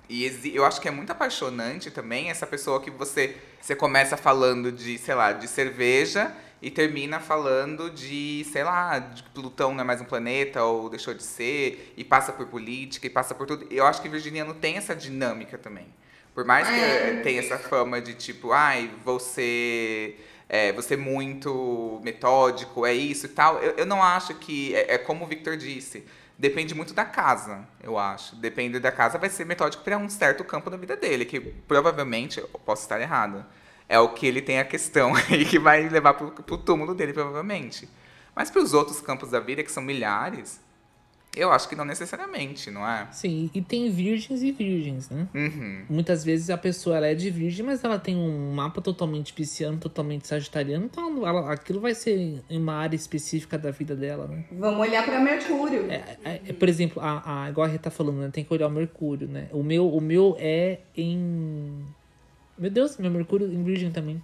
E 0.08 0.52
eu 0.52 0.64
acho 0.66 0.80
que 0.80 0.88
é 0.88 0.90
muito 0.90 1.10
apaixonante 1.10 1.90
também 1.90 2.28
essa 2.28 2.46
pessoa 2.46 2.80
que 2.80 2.90
você, 2.90 3.36
você 3.60 3.74
começa 3.74 4.16
falando 4.16 4.70
de, 4.70 4.98
sei 4.98 5.14
lá, 5.14 5.32
de 5.32 5.48
cerveja 5.48 6.34
e 6.62 6.70
termina 6.70 7.18
falando 7.18 7.90
de, 7.90 8.46
sei 8.50 8.62
lá, 8.62 8.98
de 9.00 9.22
Plutão 9.24 9.74
não 9.74 9.80
é 9.80 9.84
mais 9.84 10.00
um 10.00 10.04
planeta 10.04 10.62
ou 10.62 10.88
deixou 10.88 11.12
de 11.12 11.22
ser, 11.22 11.92
e 11.96 12.04
passa 12.04 12.32
por 12.32 12.46
política, 12.46 13.06
e 13.06 13.10
passa 13.10 13.34
por 13.34 13.46
tudo. 13.46 13.66
Eu 13.70 13.84
acho 13.84 14.00
que 14.00 14.08
Virginiano 14.08 14.54
tem 14.54 14.76
essa 14.76 14.94
dinâmica 14.94 15.58
também. 15.58 15.86
Por 16.34 16.44
mais 16.46 16.66
que 16.68 16.74
É. 16.74 17.10
eh, 17.18 17.20
tenha 17.22 17.40
essa 17.40 17.58
fama 17.58 18.00
de 18.00 18.14
tipo, 18.14 18.52
ai, 18.52 18.90
você 19.04 20.16
é, 20.48 20.70
você 20.72 20.94
é 20.94 20.96
muito 20.96 22.00
metódico, 22.04 22.86
é 22.86 22.92
isso 22.94 23.26
e 23.26 23.28
tal, 23.30 23.58
eu, 23.62 23.72
eu 23.78 23.86
não 23.86 24.02
acho 24.02 24.34
que, 24.34 24.74
é, 24.74 24.94
é 24.94 24.98
como 24.98 25.24
o 25.24 25.26
Victor 25.28 25.56
disse, 25.56 26.06
depende 26.38 26.74
muito 26.74 26.92
da 26.94 27.04
casa, 27.06 27.66
eu 27.82 27.98
acho. 27.98 28.36
Depende 28.36 28.78
da 28.78 28.92
casa, 28.92 29.18
vai 29.18 29.30
ser 29.30 29.44
metódico 29.46 29.82
para 29.82 29.96
um 29.98 30.08
certo 30.08 30.44
campo 30.44 30.68
da 30.70 30.76
vida 30.76 30.94
dele, 30.96 31.24
que 31.24 31.40
provavelmente, 31.40 32.38
eu 32.38 32.48
posso 32.64 32.82
estar 32.82 33.00
errado, 33.00 33.44
é 33.88 33.98
o 33.98 34.10
que 34.10 34.26
ele 34.26 34.40
tem 34.42 34.58
a 34.58 34.64
questão 34.64 35.12
aí 35.30 35.44
que 35.44 35.58
vai 35.58 35.88
levar 35.88 36.14
pro, 36.14 36.30
pro 36.30 36.58
túmulo 36.58 36.94
dele, 36.94 37.12
provavelmente. 37.12 37.88
Mas 38.34 38.50
para 38.50 38.62
os 38.62 38.72
outros 38.72 39.00
campos 39.00 39.30
da 39.30 39.40
vida, 39.40 39.62
que 39.62 39.70
são 39.70 39.82
milhares, 39.82 40.60
eu 41.34 41.50
acho 41.50 41.66
que 41.66 41.74
não 41.74 41.84
necessariamente, 41.84 42.70
não 42.70 42.86
é? 42.86 43.08
Sim, 43.10 43.50
e 43.54 43.62
tem 43.62 43.90
virgens 43.90 44.42
e 44.42 44.52
virgens, 44.52 45.08
né? 45.08 45.26
Uhum. 45.34 45.84
Muitas 45.88 46.22
vezes 46.22 46.50
a 46.50 46.58
pessoa 46.58 46.96
ela 46.98 47.06
é 47.06 47.14
de 47.14 47.30
virgem, 47.30 47.64
mas 47.64 47.82
ela 47.82 47.98
tem 47.98 48.14
um 48.14 48.52
mapa 48.52 48.82
totalmente 48.82 49.32
pisciano, 49.32 49.78
totalmente 49.78 50.26
sagitariano, 50.28 50.84
então 50.84 51.26
ela- 51.26 51.50
aquilo 51.52 51.80
vai 51.80 51.94
ser 51.94 52.42
em 52.50 52.58
uma 52.58 52.74
área 52.74 52.96
específica 52.96 53.56
da 53.56 53.70
vida 53.70 53.96
dela, 53.96 54.26
né? 54.26 54.44
Vamos 54.52 54.80
olhar 54.80 55.04
para 55.06 55.18
Mercúrio. 55.20 55.90
É, 55.90 56.40
é, 56.48 56.52
por 56.52 56.68
exemplo, 56.68 57.02
a, 57.02 57.44
a, 57.44 57.48
igual 57.50 57.66
a 57.66 57.70
Rita 57.70 57.84
tá 57.84 57.90
falando, 57.90 58.18
né? 58.18 58.30
Tem 58.30 58.44
que 58.44 58.52
olhar 58.52 58.66
o 58.66 58.70
Mercúrio, 58.70 59.26
né? 59.26 59.48
O 59.52 59.62
meu, 59.62 59.88
o 59.88 60.00
meu 60.02 60.36
é 60.38 60.80
em. 60.94 61.82
Meu 62.62 62.70
Deus, 62.70 62.96
meu 62.96 63.10
Mercúrio 63.10 63.52
em 63.52 63.64
Virgem 63.64 63.90
também. 63.90 64.22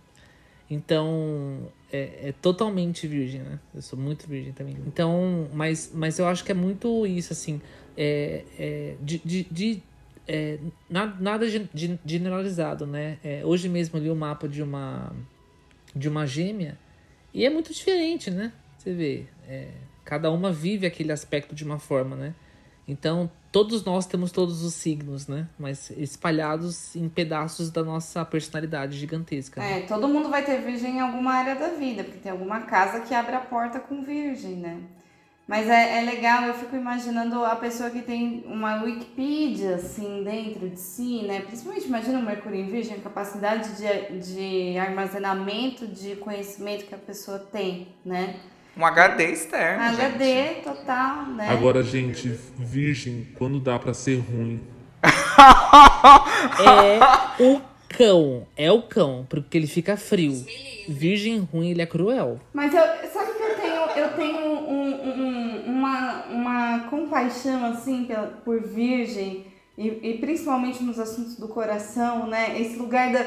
Então, 0.71 1.73
é, 1.93 2.29
é 2.29 2.35
totalmente 2.41 3.05
virgem, 3.09 3.41
né? 3.41 3.59
Eu 3.75 3.83
sou 3.83 3.99
muito 3.99 4.29
virgem 4.29 4.53
também. 4.53 4.77
Então, 4.87 5.49
mas, 5.53 5.91
mas 5.93 6.21
eu 6.21 6.29
acho 6.29 6.45
que 6.45 6.53
é 6.53 6.55
muito 6.55 7.05
isso, 7.05 7.33
assim. 7.33 7.61
É, 7.97 8.45
é, 8.57 8.95
de, 9.03 9.19
de, 9.25 9.43
de- 9.51 9.83
é, 10.29 10.59
na- 10.89 11.17
nada 11.19 11.49
gen- 11.51 11.69
generalizado, 12.07 12.87
né? 12.87 13.19
É, 13.25 13.45
hoje 13.45 13.69
mesmo 13.69 13.99
eu 13.99 14.03
li 14.05 14.11
o 14.11 14.15
mapa 14.15 14.47
de 14.47 14.63
uma, 14.63 15.13
de 15.97 16.09
uma 16.09 16.25
gêmea 16.25 16.79
e 17.35 17.45
é 17.45 17.51
muito 17.51 17.75
diferente, 17.75 18.31
né? 18.31 18.53
Você 18.77 18.93
vê, 18.93 19.25
é, 19.49 19.69
cada 20.05 20.31
uma 20.31 20.53
vive 20.53 20.87
aquele 20.87 21.11
aspecto 21.11 21.57
de 21.57 21.65
uma 21.65 21.81
forma, 21.81 22.15
né? 22.15 22.35
Então, 22.87 23.29
todos 23.51 23.85
nós 23.85 24.07
temos 24.07 24.31
todos 24.31 24.63
os 24.63 24.75
signos, 24.75 25.27
né? 25.27 25.47
Mas 25.59 25.91
espalhados 25.91 26.95
em 26.95 27.09
pedaços 27.09 27.71
da 27.71 27.83
nossa 27.83 28.25
personalidade 28.25 28.99
gigantesca. 28.99 29.61
né? 29.61 29.81
É, 29.81 29.83
todo 29.83 30.09
mundo 30.09 30.29
vai 30.29 30.45
ter 30.45 30.61
virgem 30.61 30.97
em 30.97 31.01
alguma 31.01 31.33
área 31.33 31.55
da 31.55 31.69
vida, 31.69 32.05
porque 32.05 32.19
tem 32.19 32.33
alguma 32.33 32.61
casa 32.63 33.01
que 33.01 33.15
abre 33.15 33.35
a 33.35 33.41
porta 33.41 33.81
com 33.81 34.03
virgem, 34.03 34.57
né? 34.57 34.81
Mas 35.49 35.67
é, 35.67 36.01
é 36.01 36.03
legal, 36.03 36.43
eu 36.43 36.53
fico 36.53 36.77
imaginando 36.77 37.43
a 37.43 37.57
pessoa 37.57 37.89
que 37.89 38.03
tem 38.03 38.45
uma 38.47 38.83
Wikipedia, 38.83 39.77
assim, 39.77 40.23
dentro 40.23 40.69
de 40.69 40.79
si, 40.79 41.23
né? 41.23 41.41
Principalmente, 41.41 41.87
imagina 41.87 42.19
o 42.19 42.23
Mercúrio 42.23 42.61
em 42.61 42.67
Virgem, 42.67 42.99
a 42.99 43.01
capacidade 43.01 43.71
de, 43.79 44.19
de 44.19 44.79
armazenamento 44.79 45.87
de 45.87 46.17
conhecimento 46.17 46.85
que 46.85 46.95
a 46.95 46.99
pessoa 46.99 47.39
tem, 47.39 47.89
né? 48.05 48.37
Um 48.79 48.85
HD 48.87 49.25
externo. 49.33 49.91
gente. 49.97 50.01
HD 50.03 50.45
total, 50.63 51.27
né? 51.27 51.49
Agora, 51.51 51.83
gente, 51.83 52.29
virgem, 52.57 53.27
quando 53.37 53.59
dá 53.59 53.79
pra 53.79 53.93
ser 53.93 54.19
ruim? 54.21 54.61
É 56.61 57.43
o 57.43 57.61
cão, 57.89 58.47
é 58.57 58.71
o 58.71 58.83
cão, 58.83 59.27
porque 59.29 59.57
ele 59.59 59.67
fica 59.67 59.97
frio. 59.97 60.45
Virgem 60.89 61.39
ruim, 61.53 61.71
ele 61.71 61.83
é 61.83 61.87
cruel. 61.87 62.39
Mas 62.53 62.73
eu, 62.75 62.81
sabe 63.13 63.33
que 63.37 63.43
eu 63.43 63.57
tenho, 63.57 63.83
eu 63.97 64.09
tenho 64.15 64.39
um- 64.39 65.09
um- 65.11 65.65
uma, 65.67 66.25
uma 66.27 66.79
compaixão, 66.91 67.65
assim, 67.73 68.09
por 68.45 68.61
virgem, 68.63 69.47
e, 69.77 69.89
e 70.11 70.19
principalmente 70.19 70.83
nos 70.83 70.99
assuntos 70.99 71.37
do 71.37 71.49
coração, 71.49 72.27
né? 72.27 72.61
Esse 72.61 72.77
lugar 72.77 73.13
da, 73.13 73.25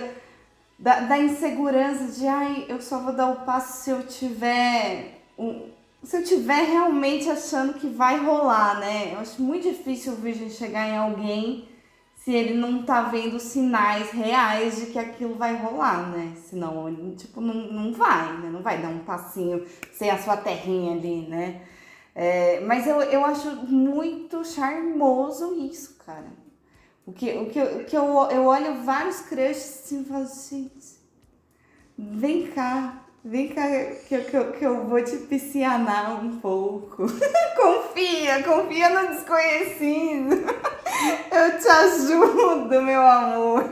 da, 0.80 1.00
da 1.02 1.18
insegurança 1.18 2.20
de, 2.20 2.28
ai, 2.28 2.66
eu 2.70 2.82
só 2.82 3.00
vou 3.00 3.14
dar 3.14 3.28
o 3.28 3.36
passo 3.46 3.84
se 3.84 3.90
eu 3.90 4.04
tiver... 4.04 5.21
Se 6.04 6.18
eu 6.18 6.24
tiver 6.24 6.64
realmente 6.64 7.30
achando 7.30 7.74
que 7.74 7.88
vai 7.88 8.18
rolar, 8.18 8.80
né? 8.80 9.14
Eu 9.14 9.20
acho 9.20 9.42
muito 9.42 9.70
difícil 9.70 10.14
o 10.14 10.18
virgem 10.18 10.50
chegar 10.50 10.88
em 10.88 10.98
alguém 10.98 11.68
se 12.16 12.32
ele 12.32 12.54
não 12.54 12.84
tá 12.84 13.04
vendo 13.04 13.40
sinais 13.40 14.12
reais 14.12 14.76
de 14.76 14.88
que 14.88 15.00
aquilo 15.00 15.36
vai 15.36 15.56
rolar, 15.56 16.10
né? 16.12 16.34
Senão, 16.36 16.88
ele, 16.88 17.16
tipo, 17.16 17.42
não, 17.42 17.54
não 17.54 17.94
vai, 17.94 18.38
né? 18.38 18.50
Não 18.52 18.62
vai 18.62 18.80
dar 18.80 18.90
um 18.90 19.00
passinho 19.00 19.66
sem 19.92 20.10
a 20.10 20.18
sua 20.20 20.38
terrinha 20.38 20.94
ali, 20.94 21.28
né? 21.28 21.62
É, 22.14 22.60
mas 22.62 22.86
eu, 22.86 23.02
eu 23.02 23.26
acho 23.26 23.56
muito 23.68 24.44
charmoso 24.46 25.56
isso, 25.66 25.98
cara. 26.06 26.32
O 27.06 27.12
que, 27.12 27.32
o 27.32 27.50
que, 27.50 27.60
o 27.60 27.86
que 27.86 27.98
eu, 27.98 28.06
eu 28.30 28.46
olho 28.46 28.84
vários 28.84 29.22
crushes 29.22 29.82
assim 29.84 30.02
e 30.02 30.06
falo, 30.06 30.26
gente, 30.26 31.00
vem 31.98 32.48
cá, 32.52 33.04
vem 33.24 33.50
cá 33.50 33.62
que, 34.08 34.16
eu- 34.16 34.24
que, 34.26 34.36
eu- 34.38 34.52
que 34.54 34.66
eu 34.66 34.84
vou 34.86 35.04
te 35.04 35.18
piscianar 35.18 36.24
um 36.24 36.40
pouco. 36.40 37.04
confia, 37.56 38.44
confia 38.44 38.90
no 38.90 39.08
desconhecido. 39.10 40.36
Eu 41.32 41.58
te 41.58 41.68
ajudo, 41.68 42.82
meu 42.82 43.02
amor. 43.02 43.64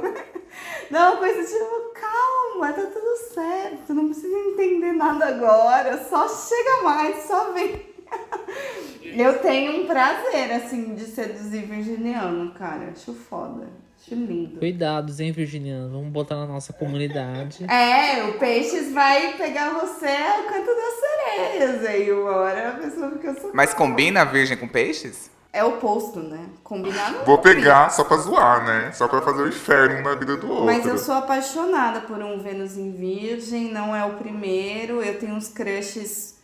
Não, 0.89 1.17
coisa 1.17 1.43
tipo, 1.43 1.93
calma, 1.93 2.73
tá 2.73 2.81
tudo 2.83 3.17
certo. 3.33 3.93
Não 3.93 4.05
precisa 4.07 4.35
entender 4.35 4.93
nada 4.93 5.27
agora. 5.27 6.03
Só 6.09 6.27
chega 6.27 6.81
mais, 6.81 7.23
só 7.25 7.51
vem. 7.51 7.85
Eu 9.03 9.37
tenho 9.39 9.83
um 9.83 9.85
prazer, 9.87 10.51
assim, 10.53 10.95
de 10.95 11.05
seduzir 11.05 11.65
virginiano, 11.67 12.51
cara. 12.53 12.91
Acho 12.95 13.13
foda. 13.13 13.67
Acho 14.11 14.15
lindo. 14.25 14.59
Cuidados, 14.59 15.19
hein, 15.19 15.31
Virginiano? 15.31 15.89
Vamos 15.91 16.09
botar 16.11 16.35
na 16.35 16.45
nossa 16.47 16.73
comunidade. 16.73 17.65
É, 17.69 18.23
o 18.25 18.33
Peixes 18.39 18.91
vai 18.93 19.33
pegar 19.37 19.69
você 19.71 20.07
ao 20.07 20.43
canto 20.43 20.67
das 20.75 20.99
sereias. 20.99 21.85
Aí 21.85 22.11
uma 22.11 22.31
hora 22.31 22.69
a 22.69 22.71
pessoa 22.73 23.11
fica 23.11 23.33
super. 23.35 23.53
Mas 23.53 23.73
combina 23.73 24.21
a 24.21 24.25
virgem 24.25 24.57
com 24.57 24.67
peixes? 24.67 25.29
É 25.51 25.63
oposto, 25.63 26.19
né? 26.19 26.45
Combinar 26.63 27.11
não 27.11 27.25
Vou 27.25 27.39
pegar 27.39 27.89
só 27.89 28.03
pra 28.03 28.17
zoar, 28.17 28.63
né? 28.65 28.91
Só 28.91 29.07
pra 29.07 29.21
fazer 29.21 29.41
o 29.43 29.47
inferno 29.47 30.01
na 30.03 30.13
vida 30.15 30.37
do 30.37 30.47
outro. 30.49 30.65
Mas 30.65 30.85
eu 30.85 30.97
sou 30.97 31.15
apaixonada 31.15 32.01
por 32.01 32.17
um 32.19 32.39
Vênus 32.39 32.77
em 32.77 32.91
Virgem, 32.91 33.71
não 33.71 33.95
é 33.95 34.05
o 34.05 34.13
primeiro. 34.13 35.01
Eu 35.01 35.17
tenho 35.19 35.33
uns 35.33 35.47
crushes 35.47 36.37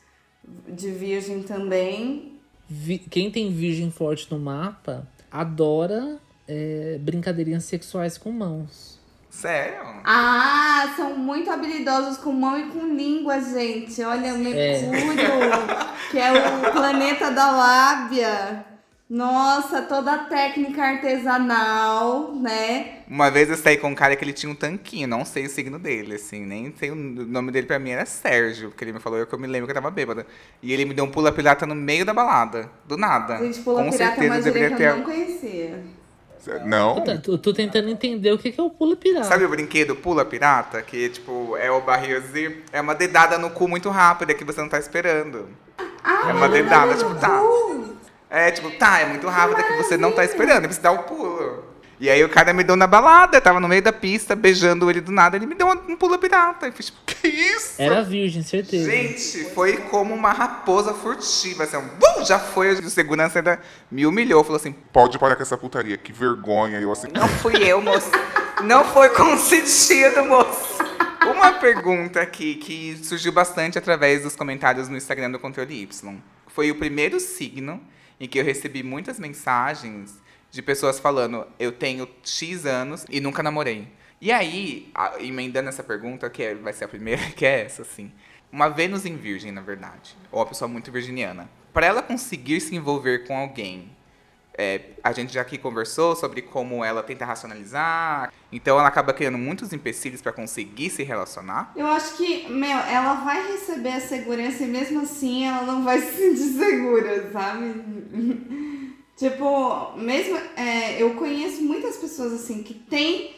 de 0.68 0.89
Virgem 0.91 1.43
também. 1.43 2.39
Vi- 2.68 2.97
Quem 2.97 3.30
tem 3.30 3.51
virgem 3.53 3.91
forte 3.91 4.28
no 4.32 4.39
mapa 4.39 5.07
adora 5.32 6.18
é, 6.47 6.97
brincadeirinhas 6.99 7.63
sexuais 7.65 8.17
com 8.17 8.31
mãos. 8.31 8.95
Sério? 9.29 9.83
Ah, 10.05 10.93
são 10.95 11.17
muito 11.17 11.51
habilidosos 11.51 12.17
com 12.17 12.31
mão 12.31 12.57
e 12.57 12.69
com 12.69 12.87
língua, 12.87 13.41
gente. 13.41 14.01
Olha, 14.01 14.33
Mercúrio, 14.33 15.19
que 16.09 16.17
é 16.17 16.31
o 16.31 16.71
planeta 16.71 17.29
da 17.31 17.51
lábia. 17.51 18.65
Nossa, 19.07 19.83
toda 19.83 20.13
a 20.13 20.17
técnica 20.25 20.81
artesanal, 20.81 22.33
né? 22.33 23.01
Uma 23.07 23.29
vez 23.29 23.49
eu 23.49 23.55
saí 23.55 23.77
com 23.77 23.89
um 23.89 23.93
cara 23.93 24.15
que 24.15 24.23
ele 24.25 24.33
tinha 24.33 24.51
um 24.51 24.55
tanquinho, 24.55 25.07
não 25.07 25.23
sei 25.23 25.45
o 25.45 25.49
signo 25.49 25.77
dele, 25.77 26.15
assim, 26.15 26.43
nem 26.43 26.73
sei 26.75 26.89
o 26.89 26.95
nome 26.95 27.51
dele 27.51 27.67
pra 27.67 27.77
mim 27.77 27.91
era 27.91 28.03
Sérgio, 28.05 28.69
porque 28.69 28.83
ele 28.83 28.93
me 28.93 28.99
falou, 28.99 29.19
eu 29.19 29.27
que 29.27 29.35
eu 29.35 29.37
me 29.37 29.45
lembro 29.45 29.67
que 29.67 29.71
eu 29.71 29.75
tava 29.75 29.91
bêbada. 29.91 30.25
E 30.63 30.73
ele 30.73 30.85
me 30.85 30.93
deu 30.95 31.05
um 31.05 31.11
pula 31.11 31.31
pirata 31.31 31.67
no 31.67 31.75
meio 31.75 32.03
da 32.03 32.15
balada, 32.15 32.71
do 32.87 32.97
nada. 32.97 33.37
Gente, 33.37 33.59
pula 33.59 33.83
com 33.83 33.91
pirata 33.91 34.03
é 34.03 34.07
certeza 34.07 34.33
uma 34.33 34.37
eu 34.37 34.43
gíria 34.43 34.69
deveria 34.69 34.75
que 34.75 34.83
eu 34.83 34.91
ter. 34.91 34.97
não 34.97 35.03
conhecia. 35.03 35.83
Não? 36.63 36.95
Puta, 36.95 37.17
tô, 37.17 37.37
tô 37.37 37.53
tentando 37.53 37.89
entender 37.89 38.31
o 38.31 38.37
que 38.37 38.53
é 38.57 38.61
o 38.63 38.69
pulo 38.69 38.95
pirata. 38.95 39.25
Sabe 39.25 39.45
o 39.45 39.49
brinquedo 39.49 39.95
pula 39.95 40.23
pirata? 40.25 40.81
Que, 40.81 41.09
tipo, 41.09 41.55
é 41.57 41.69
o 41.71 41.81
barrilzinho, 41.81 42.57
é 42.71 42.81
uma 42.81 42.95
dedada 42.95 43.37
no 43.37 43.49
cu 43.49 43.67
muito 43.67 43.89
rápida 43.89 44.33
que 44.33 44.43
você 44.43 44.61
não 44.61 44.69
tá 44.69 44.79
esperando. 44.79 45.47
é 45.77 46.33
uma 46.33 46.47
dedada, 46.49 46.95
tipo, 46.95 47.15
tá. 47.15 47.41
É, 48.29 48.51
tipo, 48.51 48.69
tá, 48.71 48.99
é 48.99 49.05
muito 49.05 49.27
rápida 49.27 49.63
que 49.63 49.77
você 49.77 49.97
não 49.97 50.11
tá 50.11 50.23
esperando, 50.23 50.65
e 50.65 50.73
você 50.73 50.81
dá 50.81 50.91
o 50.91 51.03
pulo. 51.03 51.74
E 51.99 52.09
aí 52.09 52.21
o 52.23 52.29
cara 52.29 52.51
me 52.51 52.63
deu 52.63 52.75
na 52.75 52.85
balada, 52.85 53.37
eu 53.37 53.41
tava 53.41 53.59
no 53.59 53.67
meio 53.67 53.81
da 53.81 53.93
pista, 53.93 54.35
beijando 54.35 54.89
ele 54.89 54.99
do 54.99 55.11
nada, 55.11 55.37
ele 55.37 55.45
me 55.45 55.55
deu 55.55 55.67
um 55.67 55.95
pulo 55.95 56.17
pirata. 56.17 56.67
Eu 56.67 56.73
fiz, 56.73 56.87
tipo, 56.87 56.99
que 57.05 57.27
isso? 57.27 57.81
Era 57.81 58.03
virgem, 58.03 58.43
certeza. 58.43 58.89
Gente, 58.89 59.45
foi 59.53 59.77
como 59.77 60.13
uma 60.13 60.33
raposa 60.33 60.93
furtiva, 60.93 61.63
assim, 61.63 61.77
um 61.77 61.87
bum, 61.87 62.25
já 62.25 62.37
foi, 62.37 62.73
o 62.73 62.89
segurança 62.89 63.39
ainda 63.39 63.61
me 63.89 64.05
humilhou, 64.05 64.43
falou 64.43 64.57
assim, 64.57 64.73
Pode 64.91 65.17
parar 65.17 65.35
com 65.35 65.43
essa 65.43 65.57
putaria, 65.57 65.97
que 65.97 66.11
vergonha. 66.11 66.79
Eu 66.79 66.91
assim, 66.91 67.07
não 67.13 67.27
fui 67.27 67.55
eu, 67.63 67.81
moço. 67.81 68.11
Não 68.63 68.83
foi 68.83 69.09
consentido, 69.09 70.23
moço. 70.25 70.75
Uma 71.25 71.53
pergunta 71.53 72.21
aqui 72.21 72.55
que 72.55 72.99
surgiu 73.03 73.31
bastante 73.31 73.77
através 73.77 74.21
dos 74.21 74.35
comentários 74.35 74.87
no 74.87 74.97
Instagram 74.97 75.31
do 75.31 75.39
Controle 75.39 75.81
Y. 75.81 76.17
Foi 76.47 76.69
o 76.69 76.75
primeiro 76.75 77.19
signo 77.19 77.81
em 78.19 78.27
que 78.27 78.39
eu 78.39 78.43
recebi 78.43 78.83
muitas 78.83 79.19
mensagens 79.19 80.13
de 80.56 80.62
pessoas 80.62 80.97
falando: 80.99 81.45
eu 81.60 81.72
tenho 81.72 82.08
X 82.24 82.66
anos 82.66 83.06
e 83.10 83.20
nunca 83.20 83.43
namorei. 83.43 83.88
E 84.22 84.32
aí, 84.32 84.89
a- 84.95 85.16
emendando 85.20 85.68
essa 85.70 85.84
pergunta, 85.84 86.30
que 86.30 86.41
é- 86.41 86.56
vai 86.56 86.72
ser 86.74 86.86
a 86.86 86.88
primeira, 86.88 87.22
que 87.36 87.45
é 87.45 87.66
essa, 87.66 87.82
assim. 87.82 88.12
Uma 88.51 88.70
Vênus 88.70 89.06
em 89.06 89.18
Virgem, 89.18 89.51
na 89.51 89.62
verdade. 89.62 90.16
Ou 90.32 90.39
uma 90.39 90.45
pessoa 90.45 90.68
muito 90.70 90.91
virginiana. 90.91 91.49
Para 91.74 91.86
ela 91.88 92.01
conseguir 92.01 92.62
se 92.62 92.74
envolver 92.74 93.28
com 93.28 93.38
alguém 93.38 93.93
é, 94.58 94.80
a 95.03 95.12
gente 95.12 95.34
já 95.34 95.41
aqui 95.41 95.58
conversou 95.58 96.16
sobre 96.16 96.41
como 96.41 96.82
ela 96.82 97.03
tenta 97.03 97.26
racionalizar. 97.26 98.32
Então 98.49 98.80
ela 98.80 98.88
acaba 98.88 99.12
criando 99.14 99.38
muitos 99.38 99.74
empecilhos 99.74 100.22
para 100.22 100.32
conseguir 100.32 100.89
se 100.89 101.03
relacionar. 101.03 101.74
Eu 101.76 101.86
acho 101.88 102.16
que, 102.16 102.47
meu, 102.49 102.78
ela 102.78 103.16
vai 103.16 103.51
receber 103.51 103.89
a 103.89 103.99
segurança 103.99 104.64
e 104.64 104.68
mesmo 104.68 105.01
assim 105.01 105.45
ela 105.45 105.64
não 105.64 105.84
vai 105.84 105.99
se 105.99 106.16
sentir 106.16 106.58
segura, 106.58 107.30
sabe? 107.34 107.66
tipo, 109.16 109.93
mesmo. 109.97 110.38
é, 110.55 111.01
eu 111.01 111.16
conheço 111.16 111.63
muitas 111.63 111.97
pessoas 111.97 112.34
assim 112.34 112.63
que 112.63 112.74
tem. 112.74 113.36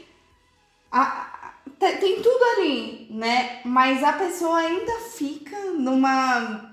A, 0.91 1.01
a- 1.01 1.53
te- 1.79 1.97
tem 1.97 2.21
tudo 2.21 2.43
ali, 2.57 3.07
né? 3.11 3.61
Mas 3.65 4.03
a 4.03 4.13
pessoa 4.13 4.57
ainda 4.59 4.93
fica 5.17 5.57
numa. 5.73 6.71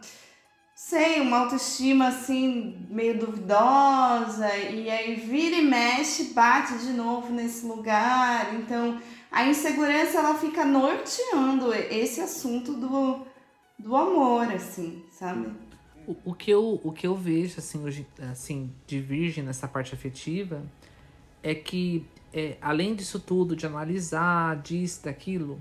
Sei, 0.77 1.21
uma 1.21 1.39
autoestima 1.39 2.09
assim, 2.09 2.87
meio 2.91 3.19
duvidosa, 3.19 4.55
e 4.57 4.91
aí 4.91 5.15
vira 5.15 5.57
e 5.57 5.63
mexe, 5.63 6.25
bate 6.35 6.77
de 6.79 6.93
novo 6.93 7.33
nesse 7.33 7.65
lugar. 7.67 8.55
Então, 8.55 9.01
a 9.33 9.45
insegurança 9.47 10.19
ela 10.19 10.35
fica 10.39 10.65
norteando 10.65 11.73
esse 11.75 12.21
assunto 12.21 12.75
do, 12.75 13.21
do 13.79 13.97
amor, 13.97 14.53
assim, 14.53 15.05
sabe? 15.13 15.51
O, 16.25 16.35
que 16.35 16.51
eu, 16.51 16.81
o 16.83 16.93
que 16.93 17.07
eu 17.07 17.15
vejo, 17.15 17.59
assim, 17.59 17.83
hoje, 17.83 18.07
assim, 18.31 18.71
de 18.87 19.01
virgem 19.01 19.43
nessa 19.43 19.67
parte 19.67 19.95
afetiva, 19.95 20.63
é 21.43 21.55
que, 21.55 22.07
é, 22.33 22.57
além 22.61 22.95
disso 22.95 23.21
tudo, 23.21 23.55
de 23.55 23.67
analisar, 23.67 24.61
disso, 24.63 25.05
daquilo, 25.05 25.61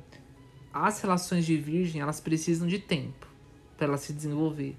as 0.73 1.01
relações 1.01 1.45
de 1.45 1.55
virgem, 1.55 2.01
elas 2.01 2.19
precisam 2.19 2.67
de 2.67 2.79
tempo 2.79 3.27
para 3.77 3.87
elas 3.87 4.01
se 4.01 4.13
desenvolver. 4.13 4.75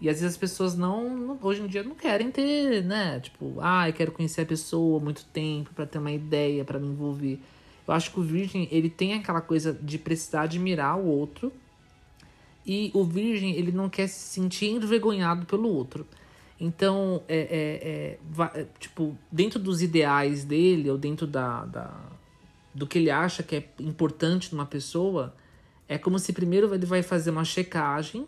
E 0.00 0.08
às 0.08 0.16
vezes 0.20 0.34
as 0.34 0.36
pessoas 0.36 0.76
não, 0.76 1.38
hoje 1.40 1.62
em 1.62 1.66
dia, 1.66 1.82
não 1.82 1.94
querem 1.94 2.30
ter, 2.30 2.84
né? 2.84 3.20
Tipo, 3.20 3.56
ah, 3.60 3.88
eu 3.88 3.92
quero 3.92 4.12
conhecer 4.12 4.42
a 4.42 4.46
pessoa 4.46 5.00
muito 5.00 5.24
tempo 5.26 5.72
para 5.74 5.86
ter 5.86 5.98
uma 5.98 6.12
ideia, 6.12 6.64
para 6.64 6.78
me 6.78 6.88
envolver. 6.88 7.40
Eu 7.86 7.94
acho 7.94 8.10
que 8.10 8.20
o 8.20 8.22
virgem, 8.22 8.68
ele 8.70 8.90
tem 8.90 9.14
aquela 9.14 9.40
coisa 9.40 9.72
de 9.72 9.98
precisar 9.98 10.42
admirar 10.42 10.98
o 10.98 11.06
outro, 11.06 11.52
e 12.66 12.90
o 12.94 13.04
virgem, 13.04 13.54
ele 13.54 13.72
não 13.72 13.88
quer 13.88 14.08
se 14.08 14.20
sentir 14.20 14.70
envergonhado 14.70 15.46
pelo 15.46 15.68
outro. 15.68 16.06
Então, 16.58 17.22
é, 17.28 17.38
é, 17.38 18.38
é, 18.40 18.60
é, 18.60 18.66
tipo, 18.78 19.18
dentro 19.30 19.58
dos 19.58 19.82
ideais 19.82 20.44
dele, 20.44 20.88
ou 20.90 20.96
dentro 20.96 21.26
da, 21.26 21.64
da, 21.64 22.00
do 22.74 22.86
que 22.86 22.98
ele 22.98 23.10
acha 23.10 23.42
que 23.42 23.56
é 23.56 23.68
importante 23.80 24.52
numa 24.52 24.64
pessoa, 24.64 25.34
é 25.88 25.98
como 25.98 26.18
se 26.18 26.32
primeiro 26.32 26.72
ele 26.72 26.86
vai 26.86 27.02
fazer 27.02 27.30
uma 27.30 27.44
checagem, 27.44 28.26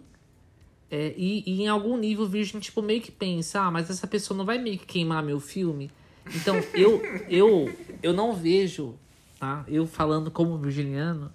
é, 0.91 1.15
e, 1.17 1.43
e 1.47 1.63
em 1.63 1.69
algum 1.69 1.97
nível 1.97 2.25
o 2.25 2.29
virgem, 2.29 2.61
tipo, 2.61 2.83
meio 2.83 3.01
que 3.01 3.11
pensa, 3.11 3.61
ah, 3.61 3.71
mas 3.71 3.91
essa 3.91 4.07
pessoa 4.07 4.37
não 4.37 4.45
vai 4.45 4.59
meio 4.59 4.79
que 4.79 4.87
queimar 4.87 5.23
meu 5.23 5.41
filme. 5.41 5.91
Então, 6.35 6.57
eu, 6.75 7.01
eu, 7.29 7.73
eu 8.03 8.13
não 8.13 8.35
vejo, 8.35 8.97
tá? 9.39 9.65
Eu 9.67 9.87
falando 9.87 10.31
como 10.31 10.59
virginiano, 10.59 11.33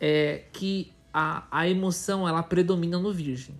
é 0.00 0.44
que 0.52 0.92
a, 1.12 1.46
a 1.50 1.68
emoção 1.68 2.28
ela 2.28 2.42
predomina 2.42 2.98
no 2.98 3.12
virgem. 3.12 3.54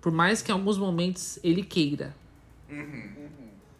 Por 0.00 0.10
mais 0.12 0.42
que 0.42 0.50
em 0.50 0.54
alguns 0.54 0.78
momentos 0.78 1.38
ele 1.42 1.62
queira. 1.62 2.14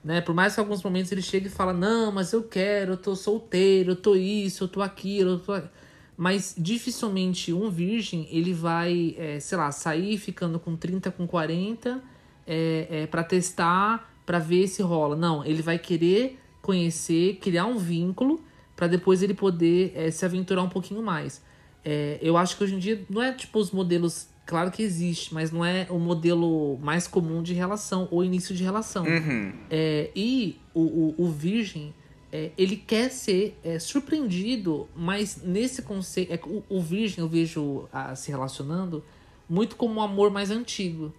Né? 0.05 0.21
Por 0.21 0.35
mais 0.35 0.55
que 0.55 0.61
em 0.61 0.65
alguns 0.65 0.83
momentos 0.83 1.13
ele 1.13 1.23
chegue 1.23 1.47
e 1.47 1.51
fala, 1.51 1.73
não, 1.73 2.11
mas 2.13 2.33
eu 2.33 2.43
quero, 2.43 2.93
eu 2.93 2.97
tô 2.97 3.15
solteiro, 3.15 3.93
eu 3.93 3.97
tô 3.97 4.15
isso, 4.15 4.65
eu 4.65 4.69
tô 4.69 4.83
aquilo, 4.83 5.31
eu 5.31 5.39
tô... 5.39 5.53
a-". 5.53 5.69
Mas 6.17 6.55
dificilmente 6.57 7.53
um 7.53 7.71
virgem, 7.71 8.29
ele 8.31 8.53
vai, 8.53 9.15
é, 9.19 9.41
sei 9.41 9.59
lá, 9.59 9.73
sair 9.73 10.19
ficando 10.19 10.59
com 10.59 10.77
30, 10.77 11.11
com 11.11 11.27
40, 11.27 12.03
é, 12.47 12.87
é, 12.91 13.07
para 13.07 13.25
testar, 13.25 14.13
para 14.27 14.39
ver 14.39 14.69
se 14.69 14.83
rola. 14.83 15.17
Não, 15.17 15.45
ele 15.45 15.63
vai 15.63 15.79
querer 15.79 16.39
conhecer, 16.61 17.37
criar 17.37 17.67
um 17.67 17.79
vínculo, 17.79 18.41
para 18.77 18.87
depois 18.87 19.23
ele 19.23 19.35
poder 19.35 19.93
é, 19.95 20.11
se 20.11 20.25
aventurar 20.25 20.63
um 20.63 20.69
pouquinho 20.69 21.03
mais. 21.03 21.43
É, 21.85 22.19
eu 22.23 22.37
acho 22.37 22.57
que 22.57 22.65
hoje 22.65 22.75
em 22.75 22.79
dia 22.79 23.05
não 23.09 23.23
é 23.23 23.33
tipo 23.33 23.59
os 23.59 23.71
modelos. 23.71 24.29
Claro 24.45 24.71
que 24.71 24.83
existe, 24.83 25.33
mas 25.33 25.53
não 25.53 25.65
é 25.65 25.87
o 25.89 25.99
modelo 25.99 26.77
mais 26.79 27.07
comum 27.07 27.43
de 27.43 27.55
relação 27.55 28.09
ou 28.11 28.25
início 28.25 28.55
de 28.55 28.65
relação. 28.65 29.05
Uhum. 29.05 29.53
É, 29.71 30.11
e 30.15 30.59
o, 30.75 30.81
o, 30.81 31.15
o 31.19 31.31
virgem, 31.31 31.95
é, 32.33 32.51
ele 32.59 32.77
quer 32.77 33.11
ser 33.11 33.57
é, 33.63 33.79
surpreendido, 33.79 34.89
mas 34.97 35.41
nesse 35.43 35.83
conceito. 35.83 36.33
É, 36.33 36.41
o, 36.45 36.63
o 36.69 36.81
virgem 36.81 37.21
eu 37.23 37.29
vejo 37.29 37.89
ah, 37.93 38.15
se 38.17 38.31
relacionando 38.31 39.03
muito 39.49 39.77
como 39.77 40.01
um 40.01 40.03
amor 40.03 40.31
mais 40.31 40.51
antigo. 40.51 41.13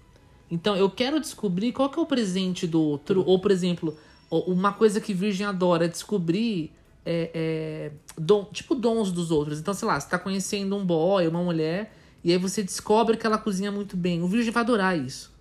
Então 0.49 0.75
eu 0.75 0.89
quero 0.89 1.19
descobrir 1.19 1.71
qual 1.71 1.89
que 1.89 1.99
é 1.99 2.01
o 2.01 2.05
presente 2.05 2.67
do 2.67 2.81
outro. 2.81 3.23
Ou, 3.25 3.39
por 3.39 3.51
exemplo, 3.51 3.97
uma 4.29 4.73
coisa 4.73 4.99
que 4.99 5.13
virgem 5.13 5.45
adora 5.45 5.85
é 5.85 5.87
descobrir. 5.87 6.71
É, 7.05 7.31
é, 7.33 7.91
dom, 8.17 8.45
tipo 8.45 8.75
dons 8.75 9.11
dos 9.11 9.31
outros. 9.31 9.59
Então, 9.59 9.73
sei 9.73 9.87
lá, 9.87 9.99
você 9.99 10.09
tá 10.09 10.17
conhecendo 10.17 10.75
um 10.75 10.85
boy, 10.85 11.27
uma 11.27 11.43
mulher, 11.43 11.93
e 12.23 12.31
aí 12.31 12.37
você 12.37 12.63
descobre 12.63 13.17
que 13.17 13.25
ela 13.25 13.37
cozinha 13.37 13.71
muito 13.71 13.97
bem. 13.97 14.21
O 14.21 14.27
virgem 14.27 14.51
vai 14.51 14.63
adorar 14.63 14.97
isso. 14.97 15.33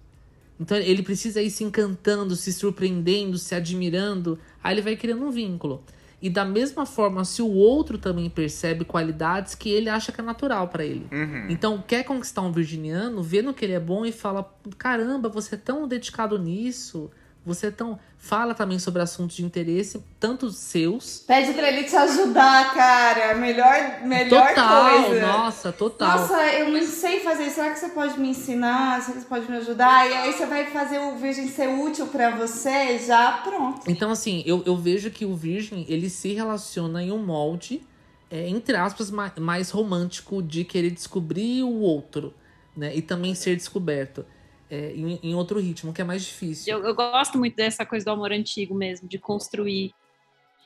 Então 0.59 0.77
ele 0.77 1.03
precisa 1.03 1.43
ir 1.43 1.51
se 1.51 1.65
encantando, 1.65 2.37
se 2.37 2.53
surpreendendo, 2.53 3.37
se 3.39 3.55
admirando. 3.55 4.39
Aí 4.63 4.75
ele 4.75 4.83
vai 4.83 4.97
criando 4.97 5.25
um 5.25 5.31
vínculo. 5.31 5.85
E 6.23 6.31
da 6.31 6.45
mesma 6.45 6.87
forma, 6.87 7.25
se 7.25 7.43
o 7.43 7.49
outro 7.49 7.99
também 7.99 8.31
percebe 8.31 8.85
qualidades 8.85 9.57
que 9.57 9.69
ele 9.69 9.89
acha 9.89 10.13
que 10.13 10.21
é 10.21 10.25
natural 10.25 10.69
pra 10.69 10.85
ele. 10.85 11.09
Uhum. 11.11 11.47
Então, 11.51 11.83
quer 11.85 12.05
conquistar 12.05 12.43
um 12.43 12.53
virginiano, 12.53 13.21
vê 13.25 13.43
no 13.43 13.53
que 13.53 13.65
ele 13.65 13.73
é 13.73 13.81
bom 13.81 14.07
e 14.07 14.13
fala: 14.13 14.49
caramba, 14.79 15.29
você 15.29 15.57
é 15.57 15.59
tão 15.59 15.89
dedicado 15.89 16.39
nisso. 16.39 17.11
Você 17.45 17.67
é 17.67 17.71
tão. 17.73 17.99
Fala 18.17 18.55
também 18.55 18.79
sobre 18.79 19.03
assuntos 19.03 19.35
de 19.35 19.45
interesse, 19.45 20.01
tanto 20.21 20.49
seus. 20.51 21.25
Pede 21.27 21.53
pra 21.55 21.67
ele 21.73 21.83
te 21.83 21.97
ajudar, 21.97 22.73
cara. 22.73 23.35
Melhor, 23.35 24.01
melhor 24.05 24.49
total, 24.51 25.03
coisa. 25.07 25.27
nossa, 25.27 25.73
total. 25.73 26.19
Nossa, 26.21 26.41
eu 26.53 26.69
não 26.71 26.87
sei 26.87 27.19
fazer. 27.19 27.51
Será 27.51 27.71
que 27.73 27.81
você 27.81 27.89
pode 27.89 28.21
me 28.21 28.29
ensinar? 28.29 29.03
Será 29.03 29.15
que 29.17 29.23
você 29.25 29.29
pode 29.29 29.51
me 29.51 29.57
ajudar? 29.57 30.09
E 30.09 30.15
aí 30.15 30.33
você 30.33 30.47
vai 30.47 30.67
fazer 30.67 31.01
o 31.01 31.17
virgem 31.17 31.49
ser 31.49 31.67
útil 31.69 32.07
pra 32.07 32.31
você, 32.37 32.97
já 33.01 33.33
pronto. 33.43 33.91
Então, 33.91 34.13
assim, 34.13 34.45
eu, 34.47 34.63
eu 34.65 34.77
vejo 34.77 35.11
que 35.11 35.25
o 35.25 35.35
virgem, 35.35 35.85
ele 35.89 36.09
se 36.09 36.33
relaciona 36.33 37.03
em 37.03 37.11
um 37.11 37.19
molde, 37.19 37.83
é, 38.31 38.49
entre 38.49 38.77
aspas, 38.77 39.11
ma- 39.11 39.33
mais 39.41 39.71
romântico 39.71 40.41
de 40.41 40.63
querer 40.65 40.91
descobrir 40.91 41.65
o 41.65 41.81
outro, 41.81 42.33
né? 42.77 42.95
E 42.95 43.03
também 43.03 43.35
ser 43.35 43.57
descoberto. 43.57 44.25
É, 44.73 44.91
em, 44.93 45.21
em 45.23 45.35
outro 45.35 45.61
ritmo, 45.61 45.93
que 45.93 46.01
é 46.01 46.05
mais 46.05 46.25
difícil. 46.25 46.73
Eu, 46.73 46.83
eu 46.83 46.95
gosto 46.95 47.37
muito 47.37 47.55
dessa 47.55 47.85
coisa 47.85 48.07
do 48.07 48.11
amor 48.11 48.33
antigo 48.33 48.75
mesmo, 48.75 49.07
de 49.07 49.19
construir, 49.19 49.93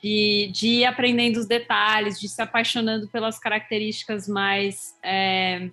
de, 0.01 0.49
de 0.53 0.67
ir 0.67 0.85
aprendendo 0.85 1.35
os 1.35 1.45
detalhes, 1.45 2.17
de 2.17 2.29
se 2.29 2.41
apaixonando 2.41 3.09
pelas 3.09 3.37
características 3.37 4.25
mais 4.25 4.95
é, 5.03 5.69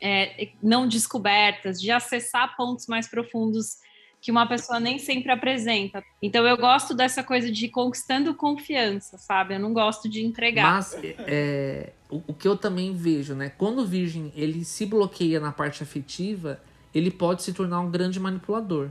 é, 0.00 0.48
não 0.62 0.88
descobertas, 0.88 1.78
de 1.78 1.90
acessar 1.90 2.56
pontos 2.56 2.86
mais 2.86 3.06
profundos 3.06 3.76
que 4.22 4.30
uma 4.30 4.46
pessoa 4.46 4.80
nem 4.80 4.98
sempre 4.98 5.30
apresenta. 5.30 6.02
Então 6.22 6.46
eu 6.46 6.56
gosto 6.56 6.94
dessa 6.94 7.22
coisa 7.22 7.52
de 7.52 7.66
ir 7.66 7.68
conquistando 7.68 8.34
confiança, 8.34 9.18
sabe? 9.18 9.54
Eu 9.54 9.60
não 9.60 9.74
gosto 9.74 10.08
de 10.08 10.24
entregar. 10.24 10.76
Mas 10.76 10.98
é, 11.02 11.92
o, 12.08 12.22
o 12.28 12.34
que 12.34 12.48
eu 12.48 12.56
também 12.56 12.94
vejo, 12.94 13.34
né? 13.34 13.50
Quando 13.50 13.80
o 13.80 13.86
virgem 13.86 14.32
ele 14.34 14.64
se 14.64 14.86
bloqueia 14.86 15.40
na 15.40 15.52
parte 15.52 15.82
afetiva, 15.82 16.58
ele 16.94 17.10
pode 17.10 17.42
se 17.42 17.52
tornar 17.52 17.80
um 17.80 17.90
grande 17.90 18.18
manipulador. 18.20 18.88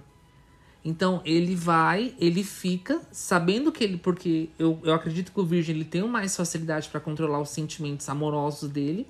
Então 0.84 1.22
ele 1.26 1.56
vai, 1.56 2.14
ele 2.20 2.43
fica 2.43 3.02
sabendo 3.12 3.72
que 3.72 3.84
ele, 3.84 3.97
porque 3.97 4.50
eu, 4.58 4.80
eu 4.84 4.93
acredito 4.93 5.32
que 5.32 5.39
o 5.39 5.45
virgem 5.45 5.76
ele 5.76 5.84
tem 5.86 6.02
mais 6.04 6.36
facilidade 6.36 6.88
para 6.88 7.00
controlar 7.02 7.39
os 7.41 7.50
sentimentos 7.50 8.08
amorosos 8.08 8.70
dele. 8.70 9.06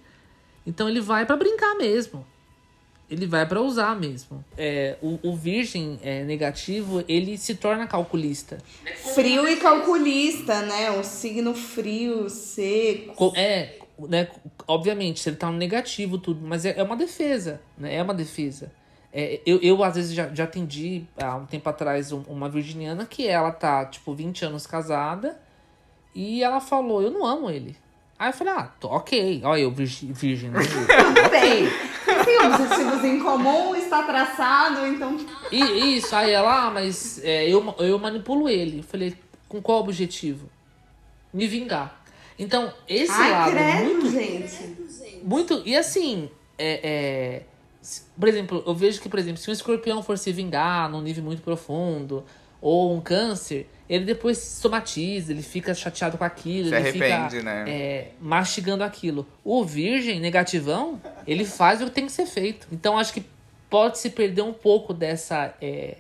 Então 0.65 0.89
ele 0.89 0.99
vai 0.99 1.25
para 1.25 1.37
brincar 1.37 1.75
mesmo. 1.75 2.25
Ele 3.09 3.25
vai 3.25 3.47
para 3.47 3.59
usar 3.61 3.95
mesmo. 3.99 4.43
É, 4.57 4.97
o, 5.01 5.19
o 5.23 5.35
virgem 5.35 5.99
é, 6.03 6.23
negativo 6.23 7.03
ele 7.07 7.37
se 7.37 7.55
torna 7.55 7.87
calculista. 7.87 8.57
Frio 9.15 9.47
e 9.47 9.55
calculista, 9.57 10.61
né? 10.61 10.91
Um 10.91 11.03
signo 11.03 11.53
frio, 11.55 12.29
seco. 12.29 13.13
Co- 13.15 13.33
É, 13.35 13.77
né? 14.07 14.27
Obviamente, 14.67 15.19
se 15.19 15.29
ele 15.29 15.37
tá 15.37 15.49
no 15.51 15.57
negativo, 15.57 16.17
tudo, 16.19 16.45
mas 16.45 16.65
é, 16.65 16.75
é 16.79 16.83
uma 16.83 16.95
defesa, 16.95 17.59
né? 17.77 17.95
É 17.95 18.03
uma 18.03 18.13
defesa. 18.13 18.71
É, 19.11 19.41
eu, 19.45 19.57
eu, 19.61 19.83
às 19.83 19.95
vezes, 19.95 20.13
já, 20.13 20.29
já 20.33 20.43
atendi 20.43 21.03
há 21.19 21.35
um 21.35 21.45
tempo 21.45 21.67
atrás 21.67 22.11
um- 22.11 22.23
uma 22.27 22.47
virginiana 22.47 23.05
que 23.05 23.27
ela 23.27 23.51
tá, 23.51 23.85
tipo, 23.85 24.13
20 24.13 24.45
anos 24.45 24.67
casada 24.67 25.39
e 26.13 26.43
ela 26.43 26.59
falou: 26.61 27.01
Eu 27.01 27.09
não 27.11 27.25
amo 27.25 27.49
ele. 27.49 27.75
Aí 28.19 28.29
eu 28.29 28.33
falei: 28.33 28.53
Ah, 28.53 28.71
tô- 28.79 28.89
ok. 28.89 29.41
Olha, 29.43 29.61
eu 29.61 29.71
virgem, 29.71 30.11
virgem 30.11 30.51
né? 30.51 30.59
Bem, 31.31 31.67
tem 32.23 32.37
objetivos 32.45 33.03
em 33.03 33.19
comum, 33.19 33.75
está 33.75 34.03
traçado, 34.03 34.85
então. 34.85 35.17
E 35.51 35.97
isso, 35.97 36.15
aí 36.15 36.31
ela, 36.31 36.67
ah, 36.67 36.71
mas 36.71 37.19
é, 37.23 37.47
eu, 37.49 37.73
eu 37.79 37.97
manipulo 37.97 38.47
ele. 38.47 38.79
Eu 38.79 38.83
falei: 38.83 39.15
Com 39.47 39.59
qual 39.61 39.79
objetivo? 39.79 40.47
Me 41.33 41.47
vingar. 41.47 41.99
Então, 42.37 42.71
esse 42.87 43.11
Ai, 43.11 43.31
lado 43.31 43.51
credo, 43.51 43.83
muito 43.85 44.11
gente. 44.11 44.77
Muito. 45.23 45.61
E 45.65 45.75
assim, 45.75 46.29
é, 46.57 46.79
é, 46.83 47.43
por 48.17 48.27
exemplo, 48.27 48.63
eu 48.65 48.75
vejo 48.75 49.01
que, 49.01 49.09
por 49.09 49.19
exemplo, 49.19 49.41
se 49.41 49.49
um 49.49 49.53
escorpião 49.53 50.03
for 50.03 50.17
se 50.17 50.31
vingar 50.31 50.89
num 50.89 51.01
nível 51.01 51.23
muito 51.23 51.41
profundo, 51.41 52.25
ou 52.61 52.93
um 52.93 52.99
câncer, 52.99 53.69
ele 53.89 54.05
depois 54.05 54.37
se 54.37 54.61
somatiza, 54.61 55.31
ele 55.31 55.41
fica 55.41 55.73
chateado 55.73 56.17
com 56.17 56.23
aquilo, 56.23 56.69
Se 56.69 56.75
ele 56.75 56.87
arrepende, 56.89 57.37
fica 57.37 57.43
né? 57.43 57.65
é, 57.67 58.11
mastigando 58.19 58.83
aquilo. 58.83 59.25
O 59.43 59.63
virgem, 59.63 60.19
negativão, 60.19 61.01
ele 61.25 61.45
faz 61.45 61.81
o 61.81 61.85
que 61.85 61.91
tem 61.91 62.05
que 62.05 62.11
ser 62.11 62.25
feito. 62.25 62.67
Então 62.71 62.97
acho 62.97 63.13
que 63.13 63.25
pode 63.69 63.97
se 63.97 64.09
perder 64.09 64.41
um 64.41 64.53
pouco 64.53 64.93
dessa 64.93 65.53
é, 65.61 65.97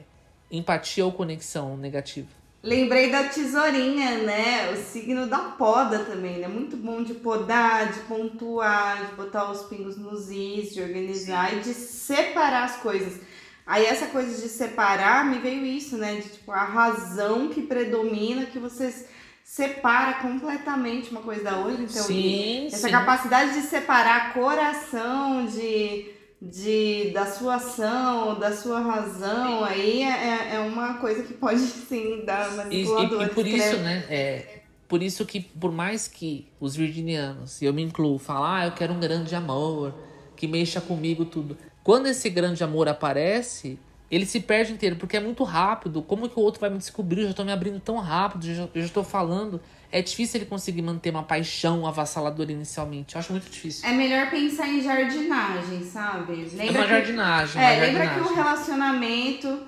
empatia 0.51 1.05
ou 1.05 1.11
conexão 1.11 1.77
negativa. 1.77 2.27
Lembrei 2.61 3.09
da 3.09 3.23
tesourinha, 3.23 4.17
né? 4.23 4.71
O 4.71 4.75
signo 4.75 5.27
da 5.27 5.37
poda 5.39 5.99
também, 5.99 6.39
né? 6.39 6.47
Muito 6.47 6.75
bom 6.75 7.01
de 7.01 7.13
podar, 7.13 7.91
de 7.91 8.01
pontuar, 8.01 9.05
de 9.07 9.15
botar 9.15 9.49
os 9.49 9.63
pingos 9.63 9.95
nos 9.95 10.29
is, 10.29 10.73
de 10.73 10.81
organizar 10.81 11.55
e 11.55 11.61
de 11.61 11.73
separar 11.73 12.65
as 12.65 12.75
coisas. 12.77 13.21
Aí 13.65 13.85
essa 13.85 14.07
coisa 14.07 14.41
de 14.41 14.49
separar, 14.49 15.25
me 15.25 15.39
veio 15.39 15.65
isso, 15.65 15.97
né? 15.97 16.15
De 16.15 16.29
tipo, 16.29 16.51
a 16.51 16.65
razão 16.65 17.47
que 17.47 17.61
predomina, 17.61 18.45
que 18.45 18.59
você 18.59 18.93
separa 19.41 20.15
completamente 20.15 21.11
uma 21.11 21.21
coisa 21.21 21.43
da 21.43 21.57
outra. 21.57 21.81
Então, 21.81 22.03
Sim, 22.03 22.67
essa 22.67 22.87
sim. 22.87 22.91
capacidade 22.91 23.53
de 23.53 23.61
separar 23.61 24.33
coração 24.33 25.45
de, 25.45 26.11
de 26.41 27.11
da 27.11 27.25
sua 27.25 27.55
ação, 27.55 28.39
da 28.39 28.55
sua 28.55 28.79
razão, 28.79 29.63
aí 29.63 30.03
é, 30.03 30.55
é 30.55 30.59
uma 30.59 30.95
coisa 30.99 31.23
que 31.23 31.33
pode 31.33 31.59
sim 31.87 32.23
dar 32.25 32.55
E, 32.69 32.81
manipulador. 32.81 33.21
e, 33.21 33.25
e 33.25 33.29
por 33.29 33.45
isso, 33.47 33.77
né? 33.79 34.05
É, 34.09 34.63
por 34.87 35.03
isso 35.03 35.25
que, 35.25 35.41
por 35.41 35.71
mais 35.71 36.07
que 36.07 36.51
os 36.59 36.75
virginianos, 36.75 37.61
e 37.61 37.65
eu 37.65 37.73
me 37.73 37.81
incluo, 37.83 38.17
falam, 38.17 38.45
ah, 38.45 38.65
eu 38.65 38.71
quero 38.73 38.93
um 38.93 38.99
grande 38.99 39.35
amor, 39.35 39.95
que 40.35 40.47
mexa 40.47 40.81
comigo 40.81 41.25
tudo. 41.25 41.57
Quando 41.83 42.07
esse 42.07 42.29
grande 42.29 42.63
amor 42.63 42.87
aparece, 42.87 43.79
ele 44.09 44.25
se 44.25 44.39
perde 44.41 44.73
inteiro, 44.73 44.95
porque 44.95 45.17
é 45.17 45.19
muito 45.19 45.43
rápido. 45.43 46.01
Como 46.01 46.29
que 46.29 46.39
o 46.39 46.43
outro 46.43 46.59
vai 46.61 46.69
me 46.69 46.77
descobrir? 46.77 47.21
Eu 47.23 47.27
já 47.29 47.33
tô 47.33 47.43
me 47.43 47.51
abrindo 47.51 47.79
tão 47.79 47.97
rápido, 47.97 48.47
eu 48.47 48.55
já, 48.55 48.69
eu 48.73 48.81
já 48.81 48.89
tô 48.89 49.03
falando. 49.03 49.61
É 49.91 50.01
difícil 50.01 50.39
ele 50.39 50.45
conseguir 50.49 50.81
manter 50.83 51.09
uma 51.09 51.23
paixão 51.23 51.85
avassaladora 51.87 52.51
inicialmente. 52.51 53.15
Eu 53.15 53.19
acho 53.19 53.31
muito 53.31 53.49
difícil. 53.49 53.87
É 53.87 53.91
melhor 53.91 54.29
pensar 54.29 54.67
em 54.67 54.81
jardinagem, 54.81 55.83
sabe? 55.83 56.47
É 56.57 56.69
uma 56.69 56.83
que- 56.83 56.87
jardinagem, 56.89 57.61
É, 57.61 57.65
uma 57.73 57.81
lembra 57.85 58.01
que 58.01 58.07
o 58.07 58.23
jardinagem. 58.23 58.35
relacionamento 58.35 59.67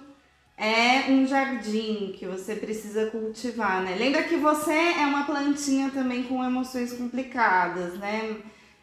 é 0.57 1.09
um 1.11 1.25
jardim 1.25 2.13
que 2.17 2.25
você 2.27 2.55
precisa 2.55 3.07
cultivar, 3.07 3.81
né? 3.81 3.95
Lembra 3.97 4.21
que 4.23 4.35
você 4.37 4.71
é 4.71 5.05
uma 5.07 5.23
plantinha 5.23 5.89
também 5.89 6.21
com 6.23 6.43
emoções 6.43 6.93
complicadas, 6.93 7.97
né? 7.97 8.35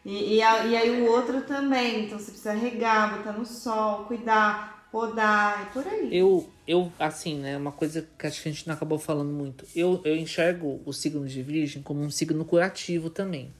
E, 0.05 0.35
e, 0.37 0.41
a- 0.41 0.65
e 0.65 0.75
aí 0.75 1.01
o 1.01 1.05
outro 1.09 1.41
também. 1.41 2.05
Então 2.05 2.19
você 2.19 2.31
precisa 2.31 2.53
regar, 2.53 3.15
botar 3.17 3.31
no 3.31 3.45
sol, 3.45 4.05
cuidar, 4.05 4.78
podar 4.91 5.67
e 5.67 5.73
por 5.73 5.87
aí. 5.87 6.17
Eu, 6.17 6.49
eu, 6.67 6.91
assim, 6.99 7.39
né, 7.39 7.57
uma 7.57 7.71
coisa 7.71 8.07
que 8.17 8.27
acho 8.27 8.41
que 8.41 8.49
a 8.49 8.51
gente 8.51 8.67
não 8.67 8.75
acabou 8.75 8.97
falando 8.97 9.31
muito. 9.31 9.65
Eu, 9.75 10.01
eu 10.03 10.15
enxergo 10.15 10.81
o 10.85 10.93
signo 10.93 11.25
de 11.25 11.41
virgem 11.41 11.81
como 11.81 12.01
um 12.01 12.09
signo 12.09 12.43
curativo 12.45 13.09
também. 13.09 13.53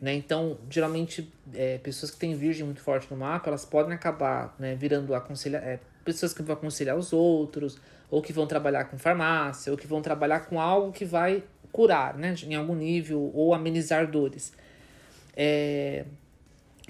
Né? 0.00 0.14
Então, 0.14 0.58
geralmente, 0.70 1.30
é, 1.52 1.78
pessoas 1.78 2.10
que 2.10 2.16
têm 2.16 2.34
virgem 2.34 2.64
muito 2.64 2.80
forte 2.80 3.06
no 3.10 3.16
mapa, 3.16 3.50
elas 3.50 3.64
podem 3.64 3.92
acabar 3.92 4.54
né, 4.58 4.74
virando 4.74 5.14
aconselhar, 5.14 5.62
é, 5.62 5.78
pessoas 6.04 6.32
que 6.32 6.42
vão 6.42 6.54
aconselhar 6.54 6.96
os 6.96 7.12
outros, 7.12 7.78
ou 8.10 8.22
que 8.22 8.32
vão 8.32 8.46
trabalhar 8.46 8.84
com 8.84 8.98
farmácia, 8.98 9.70
ou 9.70 9.76
que 9.76 9.86
vão 9.86 10.00
trabalhar 10.00 10.40
com 10.46 10.58
algo 10.58 10.90
que 10.90 11.04
vai 11.04 11.44
curar, 11.70 12.16
né, 12.16 12.34
em 12.44 12.54
algum 12.54 12.74
nível, 12.74 13.30
ou 13.34 13.52
amenizar 13.54 14.10
dores. 14.10 14.52
é, 15.36 16.04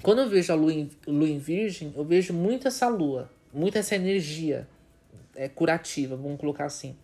quando 0.01 0.19
eu 0.19 0.29
vejo 0.29 0.51
a 0.51 0.55
lua 0.55 0.73
em, 0.73 0.89
lua 1.07 1.29
em 1.29 1.37
virgem, 1.37 1.93
eu 1.95 2.03
vejo 2.03 2.33
muito 2.33 2.67
essa 2.67 2.87
lua, 2.87 3.29
muito 3.53 3.77
essa 3.77 3.95
energia 3.95 4.67
é, 5.35 5.47
curativa, 5.47 6.15
vamos 6.15 6.39
colocar 6.39 6.65
assim. 6.65 6.95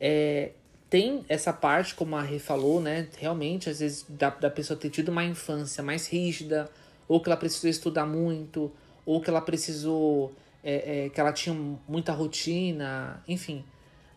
É, 0.00 0.50
tem 0.90 1.24
essa 1.28 1.52
parte, 1.52 1.94
como 1.94 2.16
a 2.16 2.22
Rê 2.22 2.38
falou, 2.38 2.80
né? 2.80 3.08
Realmente, 3.16 3.70
às 3.70 3.80
vezes, 3.80 4.04
da, 4.08 4.28
da 4.28 4.50
pessoa 4.50 4.78
ter 4.78 4.90
tido 4.90 5.08
uma 5.08 5.24
infância 5.24 5.82
mais 5.82 6.06
rígida, 6.06 6.70
ou 7.08 7.20
que 7.20 7.28
ela 7.28 7.36
precisou 7.36 7.70
estudar 7.70 8.04
muito, 8.04 8.70
ou 9.06 9.20
que 9.20 9.30
ela 9.30 9.40
precisou. 9.40 10.34
É, 10.64 11.06
é, 11.06 11.08
que 11.08 11.20
ela 11.20 11.32
tinha 11.32 11.56
muita 11.88 12.12
rotina, 12.12 13.20
enfim. 13.26 13.64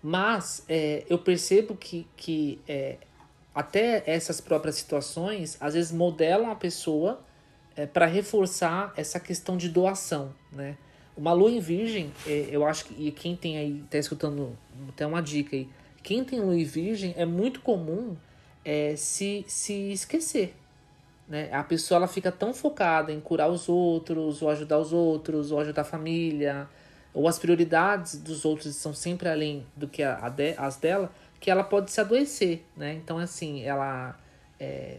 Mas 0.04 0.64
é, 0.70 1.04
eu 1.10 1.18
percebo 1.18 1.76
que, 1.76 2.06
que 2.16 2.60
é, 2.68 2.98
até 3.54 4.04
essas 4.06 4.40
próprias 4.40 4.76
situações, 4.76 5.58
às 5.60 5.74
vezes, 5.74 5.92
modelam 5.92 6.52
a 6.52 6.56
pessoa 6.56 7.25
é, 7.76 7.86
para 7.86 8.06
reforçar 8.06 8.94
essa 8.96 9.20
questão 9.20 9.58
de 9.58 9.70
doação, 9.70 10.34
né? 10.52 10.78
Uma 11.18 11.32
lua 11.32 11.50
em 11.50 11.60
virgem, 11.60 12.12
é, 12.28 12.50
eu 12.52 12.66
acho 12.66 12.86
que, 12.86 13.08
e 13.08 13.12
quem 13.12 13.36
tem 13.36 13.58
aí, 13.58 13.84
tá 13.90 13.98
escutando, 13.98 14.58
tem 14.96 15.08
uma 15.08 15.22
dica 15.22 15.56
aí, 15.56 15.70
quem 16.04 16.24
tem 16.24 16.42
lua 16.42 16.56
em 16.56 16.64
virgem 16.64 17.14
é 17.18 17.26
muito 17.26 17.62
comum 17.62 18.16
é, 18.64 18.96
se, 18.98 19.46
se 19.48 19.92
esquecer, 19.92 20.54
né? 21.28 21.50
A 21.54 21.64
pessoa 21.64 21.98
ela 21.98 22.08
fica 22.08 22.32
tão 22.32 22.54
focada 22.54 23.12
em 23.12 23.20
curar 23.20 23.50
os 23.50 23.70
outros, 23.70 24.42
ou 24.42 24.50
ajudar 24.50 24.78
os 24.80 24.94
outros, 24.94 25.52
ou 25.52 25.60
ajudar 25.60 25.82
a 25.82 25.86
família, 25.86 26.68
ou 27.14 27.28
as 27.28 27.40
prioridades 27.40 28.18
dos 28.18 28.44
outros 28.44 28.76
são 28.76 28.94
sempre 28.94 29.30
além 29.30 29.66
do 29.76 29.88
que 29.88 30.04
a, 30.04 30.20
a 30.26 30.30
de, 30.30 30.54
as 30.58 30.76
dela, 30.76 31.12
que 31.40 31.50
ela 31.50 31.64
pode 31.64 31.92
se 31.92 32.02
adoecer, 32.02 32.64
né? 32.76 32.94
Então, 32.94 33.18
assim, 33.18 33.64
ela 33.64 34.20
é, 34.60 34.98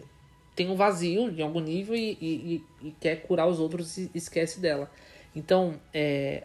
tem 0.56 0.70
um 0.70 0.74
vazio 0.74 1.28
em 1.28 1.42
algum 1.42 1.60
nível 1.60 1.94
e, 1.94 2.16
e, 2.20 2.64
e, 2.82 2.90
quer 2.98 3.16
curar 3.16 3.46
os 3.46 3.60
outros 3.60 3.98
e 3.98 4.10
esquece 4.14 4.58
dela. 4.58 4.90
Então, 5.34 5.78
é, 5.92 6.44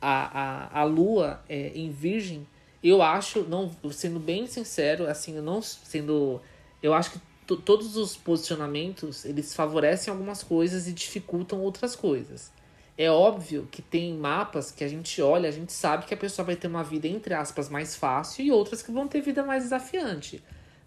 a, 0.00 0.78
a, 0.78 0.80
a 0.80 0.84
lua 0.84 1.42
é, 1.48 1.72
em 1.74 1.90
virgem, 1.90 2.46
eu 2.82 3.02
acho, 3.02 3.42
não 3.42 3.70
sendo 3.90 4.20
bem 4.20 4.46
sincero, 4.46 5.08
assim, 5.08 5.34
não 5.40 5.60
sendo. 5.60 6.40
Eu 6.80 6.94
acho 6.94 7.10
que 7.10 7.20
todos 7.64 7.96
os 7.96 8.16
posicionamentos 8.16 9.24
eles 9.24 9.54
favorecem 9.54 10.12
algumas 10.12 10.42
coisas 10.42 10.86
e 10.86 10.92
dificultam 10.92 11.60
outras 11.60 11.96
coisas. 11.96 12.52
É 12.96 13.10
óbvio 13.10 13.66
que 13.70 13.82
tem 13.82 14.14
mapas 14.14 14.70
que 14.70 14.84
a 14.84 14.88
gente 14.88 15.20
olha, 15.20 15.48
a 15.48 15.52
gente 15.52 15.72
sabe 15.72 16.06
que 16.06 16.14
a 16.14 16.16
pessoa 16.16 16.46
vai 16.46 16.54
ter 16.54 16.68
uma 16.68 16.84
vida, 16.84 17.08
entre 17.08 17.34
aspas, 17.34 17.68
mais 17.68 17.96
fácil 17.96 18.44
e 18.44 18.52
outras 18.52 18.82
que 18.82 18.92
vão 18.92 19.08
ter 19.08 19.20
vida 19.20 19.42
mais 19.42 19.64
desafiante. 19.64 20.42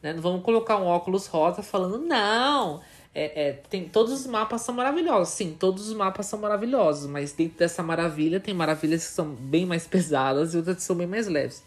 Né? 0.06 0.14
Não 0.14 0.22
vamos 0.22 0.43
colocar 0.43 0.78
um 0.78 0.86
óculos 0.86 1.26
rosa 1.26 1.64
falando, 1.64 1.97
não, 1.97 2.80
é, 3.12 3.47
é, 3.47 3.53
tem, 3.53 3.89
todos 3.89 4.14
os 4.14 4.28
mapas 4.28 4.62
são 4.62 4.76
maravilhosos. 4.76 5.34
Sim, 5.34 5.58
todos 5.60 5.89
os 5.89 5.95
mapas 5.95 6.28
são 6.28 6.38
maravilhosos, 6.38 7.10
mas 7.10 7.32
dentro 7.32 7.58
dessa 7.58 7.82
maravilha 7.82 8.39
tem 8.39 8.53
maravilhas 8.53 9.03
que 9.03 9.12
são 9.12 9.30
bem 9.30 9.66
mais 9.66 9.88
pesadas 9.88 10.53
e 10.53 10.58
outras 10.58 10.76
que 10.76 10.84
são 10.84 10.95
bem 10.95 11.08
mais 11.08 11.26
leves. 11.26 11.64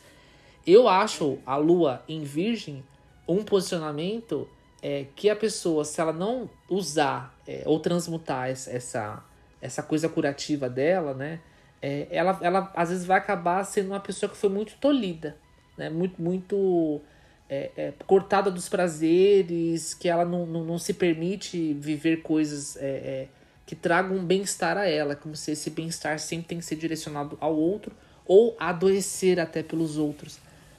Eu 0.64 0.86
acho 0.86 1.38
a 1.44 1.56
Lua 1.56 2.00
em 2.08 2.22
Virgem 2.22 2.84
um 3.26 3.42
posicionamento 3.42 4.46
é, 4.80 5.06
que 5.16 5.28
a 5.28 5.34
pessoa, 5.34 5.84
se 5.84 6.00
ela 6.00 6.12
não 6.12 6.48
usar 6.70 7.36
é, 7.44 7.64
ou 7.66 7.80
transmutar 7.80 8.48
essa, 8.48 9.20
essa 9.60 9.82
coisa 9.82 10.08
curativa 10.08 10.70
dela, 10.70 11.12
né? 11.12 11.40
É, 11.82 12.06
ela, 12.08 12.38
ela 12.40 12.72
às 12.76 12.90
vezes 12.90 13.04
vai 13.04 13.18
acabar 13.18 13.64
sendo 13.64 13.88
uma 13.88 14.00
pessoa 14.00 14.30
que 14.30 14.36
foi 14.36 14.48
muito 14.48 14.76
tolhida, 14.76 15.36
né? 15.76 15.90
Muito, 15.90 16.22
muito 16.22 17.00
é, 17.48 17.70
é, 17.76 17.92
cortada 18.06 18.50
dos 18.50 18.68
prazeres, 18.68 19.94
que 19.94 20.08
ela 20.08 20.24
não, 20.24 20.44
não, 20.44 20.64
não 20.64 20.78
se 20.78 20.92
permite 20.92 21.72
viver 21.74 22.22
coisas 22.22 22.76
é, 22.76 22.80
é, 22.80 23.28
que 23.64 23.74
tragam 23.74 24.16
um 24.16 24.24
bem-estar 24.24 24.76
a 24.76 24.86
ela, 24.86 25.16
como 25.16 25.34
se 25.34 25.52
esse 25.52 25.70
bem-estar 25.70 26.18
sempre 26.18 26.48
tem 26.48 26.58
que 26.58 26.64
ser 26.64 26.76
direcionado 26.76 27.38
ao 27.40 27.56
outro 27.56 27.94
ou 28.26 28.54
adoecer 28.60 29.40
até 29.40 29.62
pelos 29.62 29.96
outros. 29.96 30.36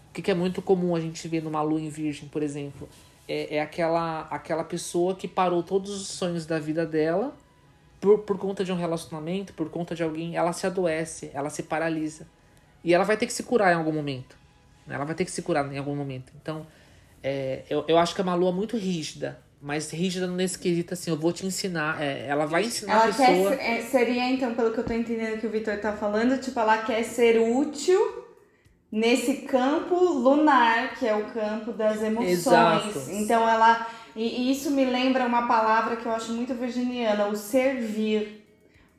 O 0.10 0.14
que, 0.14 0.22
que 0.22 0.32
é 0.32 0.36
muito 0.36 0.62
comum 0.62 0.96
a 0.96 1.00
gente 1.00 1.28
ver 1.28 1.44
numa 1.44 1.62
lua 1.62 1.82
em 1.82 1.90
virgem, 1.90 2.30
por 2.30 2.44
exemplo, 2.44 2.88
é, 3.28 3.58
é 3.58 3.62
aquela, 3.62 4.22
aquela 4.30 4.64
pessoa 4.64 5.16
que 5.16 5.28
parou 5.28 5.64
todos 5.64 5.90
os 5.90 6.08
sonhos 6.08 6.46
da 6.46 6.60
vida 6.60 6.86
dela 6.86 7.36
por, 8.00 8.20
por 8.20 8.38
conta 8.38 8.64
de 8.64 8.72
um 8.72 8.76
relacionamento, 8.76 9.54
por 9.54 9.70
conta 9.70 9.94
de 9.94 10.04
alguém, 10.04 10.36
ela 10.36 10.54
se 10.54 10.66
adoece, 10.66 11.32
ela 11.34 11.50
se 11.50 11.64
paralisa. 11.64 12.28
E 12.84 12.94
ela 12.94 13.04
vai 13.04 13.18
ter 13.18 13.26
que 13.26 13.34
se 13.34 13.44
curar 13.44 13.74
em 13.74 13.76
algum 13.76 13.92
momento. 13.92 14.39
Ela 14.92 15.06
vai 15.06 15.16
ter 15.16 15.26
que 15.26 15.32
se 15.32 15.42
curar 15.42 15.72
em 15.72 15.78
algum 15.78 15.96
momento. 15.96 16.32
Então, 16.42 16.66
é, 17.24 17.64
eu, 17.70 17.86
eu 17.88 17.98
acho 17.98 18.16
que 18.16 18.22
é 18.22 18.24
uma 18.24 18.36
lua 18.36 18.52
muito 18.52 18.78
rígida. 18.78 19.40
Mas 19.62 19.92
rígida 19.92 20.26
nesse 20.26 20.58
quesito, 20.58 20.94
assim, 20.94 21.12
eu 21.12 21.18
vou 21.18 21.34
te 21.34 21.46
ensinar. 21.46 22.02
É, 22.02 22.28
ela 22.28 22.46
vai 22.46 22.64
ensinar 22.64 22.94
ela 22.94 23.04
a 23.04 23.08
pessoa. 23.08 23.58
Quer, 23.58 23.80
é, 23.80 23.82
seria, 23.82 24.30
então, 24.30 24.56
pelo 24.56 24.72
que 24.72 24.80
eu 24.80 24.86
tô 24.86 24.94
entendendo 24.94 25.40
que 25.40 25.48
o 25.48 25.50
Vitor 25.50 25.78
tá 25.80 25.92
falando, 25.92 26.40
tipo, 26.40 26.58
ela 26.60 26.78
quer 26.78 27.04
ser 27.04 27.40
útil 27.40 28.26
nesse 28.92 29.42
campo 29.42 29.96
lunar, 29.96 30.96
que 30.96 31.06
é 31.06 31.14
o 31.14 31.26
campo 31.26 31.74
das 31.74 32.02
emoções. 32.02 32.32
Exato. 32.32 33.04
Então 33.10 33.48
ela. 33.48 33.88
E 34.16 34.52
isso 34.52 34.72
me 34.72 34.86
lembra 34.86 35.26
uma 35.26 35.48
palavra 35.48 35.96
que 35.96 36.06
eu 36.06 36.12
acho 36.12 36.34
muito 36.34 36.54
virginiana, 36.54 37.28
o 37.28 37.36
servir 37.36 38.39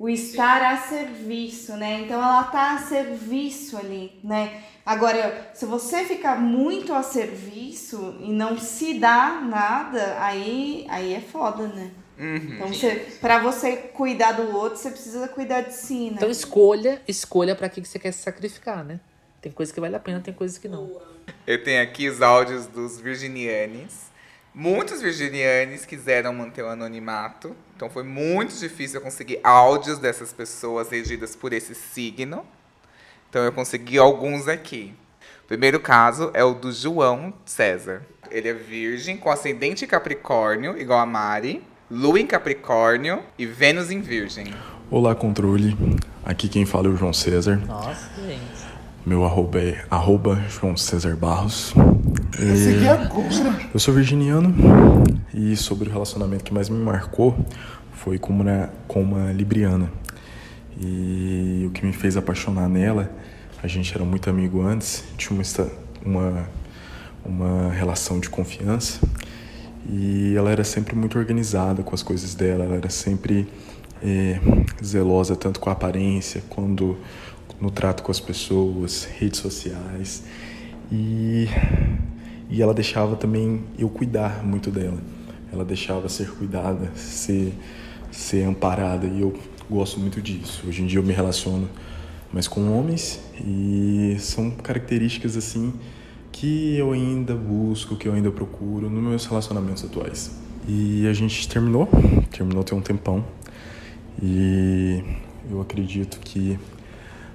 o 0.00 0.08
estar 0.08 0.62
a 0.62 0.78
serviço, 0.78 1.76
né? 1.76 2.00
Então 2.00 2.16
ela 2.16 2.44
tá 2.44 2.72
a 2.72 2.78
serviço 2.78 3.76
ali, 3.76 4.18
né? 4.24 4.62
Agora, 4.84 5.50
se 5.52 5.66
você 5.66 6.06
ficar 6.06 6.40
muito 6.40 6.94
a 6.94 7.02
serviço 7.02 8.16
e 8.18 8.32
não 8.32 8.58
se 8.58 8.98
dá 8.98 9.42
nada, 9.42 10.16
aí, 10.18 10.86
aí 10.88 11.12
é 11.12 11.20
foda, 11.20 11.68
né? 11.68 11.90
Uhum. 12.18 12.36
Então, 12.36 12.68
você, 12.68 12.94
pra 13.20 13.40
você 13.40 13.76
cuidar 13.76 14.32
do 14.32 14.56
outro, 14.56 14.78
você 14.78 14.90
precisa 14.90 15.28
cuidar 15.28 15.60
de 15.60 15.74
si, 15.74 16.08
né? 16.08 16.16
Então 16.16 16.30
escolha, 16.30 17.02
escolha 17.06 17.54
para 17.54 17.68
que 17.68 17.82
que 17.82 17.88
você 17.88 17.98
quer 17.98 18.12
se 18.12 18.22
sacrificar, 18.22 18.82
né? 18.82 19.00
Tem 19.42 19.52
coisa 19.52 19.70
que 19.70 19.80
vale 19.80 19.96
a 19.96 20.00
pena, 20.00 20.20
tem 20.20 20.32
coisas 20.32 20.56
que 20.56 20.66
não. 20.66 20.90
Eu 21.46 21.62
tenho 21.62 21.82
aqui 21.82 22.08
os 22.08 22.22
áudios 22.22 22.66
dos 22.66 22.98
virginianes. 22.98 24.10
Muitos 24.54 25.02
virginianes 25.02 25.84
quiseram 25.84 26.32
manter 26.32 26.62
o 26.62 26.68
anonimato, 26.68 27.54
então 27.80 27.88
foi 27.88 28.02
muito 28.02 28.54
difícil 28.54 28.98
eu 28.98 29.02
conseguir 29.02 29.40
áudios 29.42 29.98
dessas 29.98 30.34
pessoas 30.34 30.90
regidas 30.90 31.34
por 31.34 31.50
esse 31.50 31.74
signo. 31.74 32.44
Então 33.30 33.42
eu 33.42 33.50
consegui 33.52 33.96
alguns 33.96 34.48
aqui. 34.48 34.92
O 35.44 35.46
primeiro 35.48 35.80
caso 35.80 36.30
é 36.34 36.44
o 36.44 36.52
do 36.52 36.70
João 36.70 37.32
César. 37.46 38.02
Ele 38.30 38.50
é 38.50 38.52
virgem 38.52 39.16
com 39.16 39.30
ascendente 39.30 39.86
em 39.86 39.88
Capricórnio, 39.88 40.78
igual 40.78 41.00
a 41.00 41.06
Mari, 41.06 41.62
Lua 41.90 42.20
em 42.20 42.26
Capricórnio 42.26 43.22
e 43.38 43.46
Vênus 43.46 43.90
em 43.90 44.02
Virgem. 44.02 44.52
Olá, 44.90 45.14
controle. 45.14 45.74
Aqui 46.22 46.50
quem 46.50 46.66
fala 46.66 46.88
é 46.88 46.90
o 46.90 46.96
João 46.96 47.14
César. 47.14 47.56
Nossa, 47.66 48.10
gente. 48.20 48.59
Meu 49.04 49.24
arroba 49.24 49.58
é 49.58 49.82
arroba 49.90 50.44
João 50.50 50.76
César 50.76 51.16
Barros. 51.16 51.72
E 52.38 52.84
é 52.84 52.90
agora. 52.90 53.58
eu 53.72 53.80
sou 53.80 53.94
virginiano 53.94 54.54
e 55.32 55.56
sobre 55.56 55.88
o 55.88 55.92
relacionamento 55.92 56.44
que 56.44 56.52
mais 56.52 56.68
me 56.68 56.78
marcou 56.78 57.34
foi 57.94 58.18
com 58.18 58.30
uma, 58.30 58.70
com 58.86 59.02
uma 59.02 59.32
libriana. 59.32 59.90
E 60.78 61.64
o 61.66 61.70
que 61.70 61.84
me 61.84 61.94
fez 61.94 62.18
apaixonar 62.18 62.68
nela, 62.68 63.10
a 63.62 63.66
gente 63.66 63.94
era 63.94 64.04
muito 64.04 64.28
amigo 64.28 64.60
antes, 64.60 65.02
tinha 65.16 65.38
uma, 66.04 66.46
uma, 67.24 67.72
relação 67.72 68.20
de 68.20 68.28
confiança 68.28 69.00
e 69.88 70.34
ela 70.36 70.50
era 70.50 70.62
sempre 70.62 70.94
muito 70.94 71.18
organizada 71.18 71.82
com 71.82 71.94
as 71.94 72.02
coisas 72.02 72.34
dela, 72.34 72.64
ela 72.64 72.76
era 72.76 72.90
sempre 72.90 73.48
eh, 74.02 74.38
zelosa 74.84 75.34
tanto 75.36 75.58
com 75.58 75.70
a 75.70 75.72
aparência 75.72 76.42
quanto 76.50 76.98
no 77.60 77.70
trato 77.70 78.02
com 78.02 78.10
as 78.10 78.20
pessoas, 78.20 79.04
redes 79.04 79.40
sociais 79.40 80.24
e, 80.90 81.46
e 82.48 82.62
ela 82.62 82.74
deixava 82.74 83.16
também 83.16 83.62
eu 83.78 83.88
cuidar 83.88 84.44
muito 84.44 84.70
dela. 84.70 84.98
Ela 85.52 85.64
deixava 85.64 86.08
ser 86.08 86.30
cuidada, 86.30 86.90
ser, 86.94 87.52
ser 88.10 88.44
amparada 88.44 89.06
e 89.06 89.20
eu 89.20 89.36
gosto 89.68 90.00
muito 90.00 90.20
disso. 90.20 90.64
Hoje 90.66 90.82
em 90.82 90.86
dia 90.86 90.98
eu 90.98 91.02
me 91.02 91.12
relaciono 91.12 91.68
mais 92.32 92.46
com 92.46 92.72
homens 92.72 93.20
e 93.44 94.16
são 94.18 94.50
características 94.50 95.36
assim 95.36 95.72
que 96.32 96.76
eu 96.76 96.92
ainda 96.92 97.34
busco, 97.34 97.96
que 97.96 98.06
eu 98.08 98.14
ainda 98.14 98.30
procuro 98.30 98.88
nos 98.88 99.02
meus 99.02 99.26
relacionamentos 99.26 99.84
atuais. 99.84 100.30
E 100.66 101.06
a 101.06 101.12
gente 101.12 101.48
terminou, 101.48 101.88
terminou 102.30 102.62
tem 102.62 102.76
um 102.76 102.80
tempão. 102.80 103.24
E 104.22 105.02
eu 105.50 105.60
acredito 105.60 106.20
que 106.20 106.58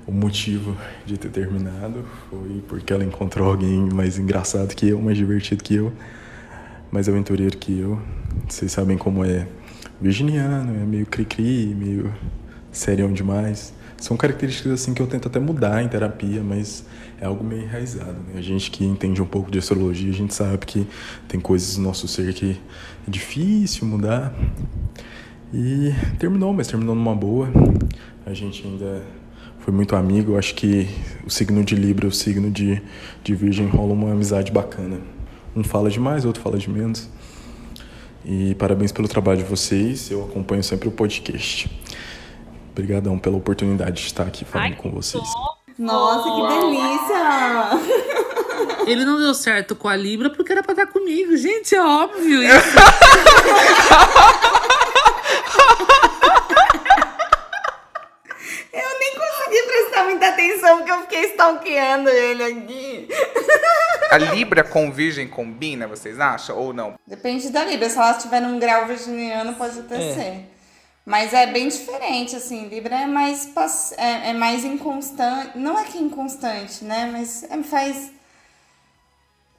o 0.08 0.12
motivo 0.12 0.76
de 1.06 1.18
ter 1.18 1.30
terminado 1.30 2.06
foi 2.30 2.64
porque 2.68 2.94
ela 2.94 3.04
encontrou 3.04 3.50
alguém 3.50 3.90
mais 3.92 4.20
engraçado 4.20 4.76
que 4.76 4.90
eu, 4.90 5.02
mais 5.02 5.18
divertido 5.18 5.64
que 5.64 5.76
eu, 5.76 5.92
mais 6.92 7.10
aventureiro 7.10 7.58
que 7.58 7.80
eu. 7.80 8.00
Vocês 8.48 8.72
sabem 8.72 8.98
como 8.98 9.26
é 9.26 9.48
virginiano, 10.00 10.76
é 10.76 10.86
meio 10.86 11.06
cri-cri, 11.06 11.74
meio 11.76 12.14
serião 12.72 13.12
demais. 13.12 13.74
São 13.98 14.16
características 14.16 14.74
assim 14.74 14.94
que 14.94 15.02
eu 15.02 15.08
tento 15.08 15.28
até 15.28 15.40
mudar 15.40 15.82
em 15.82 15.88
terapia, 15.88 16.44
mas 16.44 16.86
é 17.20 17.26
algo 17.26 17.44
meio 17.44 17.64
enraizado. 17.64 18.18
Né? 18.28 18.38
A 18.38 18.42
gente 18.42 18.70
que 18.70 18.86
entende 18.86 19.22
um 19.22 19.26
pouco 19.26 19.50
de 19.50 19.58
astrologia, 19.58 20.10
a 20.10 20.14
gente 20.14 20.34
sabe 20.34 20.66
que 20.66 20.86
tem 21.28 21.40
coisas 21.40 21.78
no 21.78 21.86
nosso 21.86 22.08
ser 22.08 22.34
que 22.34 22.60
é 23.08 23.10
difícil 23.10 23.88
mudar. 23.88 24.34
E 25.54 25.94
terminou, 26.20 26.54
mas 26.54 26.68
terminou 26.68 26.94
numa 26.94 27.16
boa. 27.16 27.50
A 28.26 28.34
gente 28.34 28.66
ainda 28.68 29.04
foi 29.66 29.74
muito 29.74 29.96
amigo. 29.96 30.34
Eu 30.34 30.38
acho 30.38 30.54
que 30.54 30.88
o 31.26 31.30
signo 31.30 31.64
de 31.64 31.76
Libra 31.76 32.06
e 32.06 32.10
o 32.10 32.12
signo 32.12 32.52
de, 32.52 32.80
de 33.24 33.34
Virgem 33.34 33.68
rola 33.68 33.94
uma 33.94 34.12
amizade 34.12 34.52
bacana. 34.52 35.02
Um 35.56 35.64
fala 35.64 35.90
demais, 35.90 36.24
outro 36.24 36.44
fala 36.44 36.60
de 36.60 36.70
menos. 36.70 37.10
E 38.24 38.54
parabéns 38.56 38.92
pelo 38.92 39.08
trabalho 39.08 39.40
de 39.40 39.44
vocês. 39.44 40.12
Eu 40.12 40.24
acompanho 40.24 40.64
sempre 40.64 40.88
o 40.88 40.92
podcast. 40.92 41.68
Obrigadão 42.72 43.18
pela 43.18 43.38
oportunidade 43.38 44.02
de 44.02 44.08
estar 44.08 44.28
aqui 44.28 44.46
falando 44.46 44.74
Ai, 44.74 44.76
com 44.76 44.92
vocês. 44.92 45.24
Nossa, 45.80 46.30
que 46.30 46.42
delícia! 46.48 47.16
Ele 48.88 49.04
não 49.04 49.18
deu 49.18 49.34
certo 49.34 49.76
com 49.76 49.88
a 49.88 49.96
Libra 49.96 50.30
porque 50.30 50.52
era 50.52 50.62
pra 50.62 50.74
estar 50.74 50.86
comigo. 50.88 51.36
Gente, 51.36 51.74
é 51.74 51.84
óbvio 51.84 52.44
isso. 52.44 52.78
Eu 58.76 59.00
nem 59.00 59.14
consegui 59.16 59.62
prestar 59.96 60.04
muita 60.06 60.28
atenção 60.28 60.78
porque 60.78 60.92
eu 60.92 61.02
fiquei 61.02 61.24
stalkeando 61.32 62.10
ele 62.10 62.44
aqui. 62.44 63.08
A 64.12 64.18
Libra 64.18 64.64
com 64.64 64.92
Virgem 64.92 65.28
combina, 65.28 65.88
vocês 65.88 66.20
acham? 66.20 66.58
Ou 66.58 66.74
não? 66.74 66.96
Depende 67.08 67.50
da 67.50 67.64
Libra. 67.64 67.90
Se 67.90 67.98
ela 67.98 68.12
estiver 68.12 68.42
num 68.42 68.60
grau 68.60 68.86
virginiano, 68.86 69.54
pode 69.56 69.80
até 69.80 69.96
É. 69.96 70.14
ser. 70.14 70.50
Mas 71.06 71.34
é 71.34 71.48
bem 71.48 71.68
diferente, 71.68 72.36
assim. 72.36 72.68
Libra 72.68 73.02
é 73.02 73.06
mais, 73.06 73.52
é, 73.98 74.30
é 74.30 74.34
mais 74.34 74.64
inconstante. 74.64 75.58
Não 75.58 75.78
é 75.78 75.84
que 75.86 75.98
inconstante, 75.98 76.84
né? 76.84 77.10
Mas 77.12 77.44
é- 77.44 77.64
faz 77.64 78.12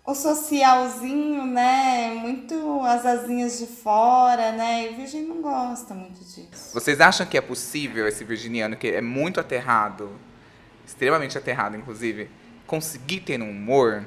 o 0.05 0.15
socialzinho, 0.15 1.45
né? 1.45 2.15
Muito 2.17 2.81
as 2.83 3.05
asinhas 3.05 3.59
de 3.59 3.67
fora, 3.67 4.53
né? 4.53 4.87
E 4.91 4.95
Virgem 4.95 5.23
não 5.23 5.43
gosta 5.43 5.93
muito 5.95 6.21
disso. 6.25 6.71
Vocês 6.73 7.01
acham 7.01 7.27
que 7.27 7.37
é 7.37 7.41
possível 7.41 8.07
esse 8.09 8.23
virginiano, 8.25 8.77
que 8.77 8.89
é 8.89 9.01
muito 9.01 9.41
aterrado, 9.41 10.11
extremamente 10.87 11.37
aterrado, 11.37 11.77
inclusive, 11.77 12.31
conseguir 12.67 13.21
ter 13.21 13.43
um 13.43 13.51
humor? 13.51 14.05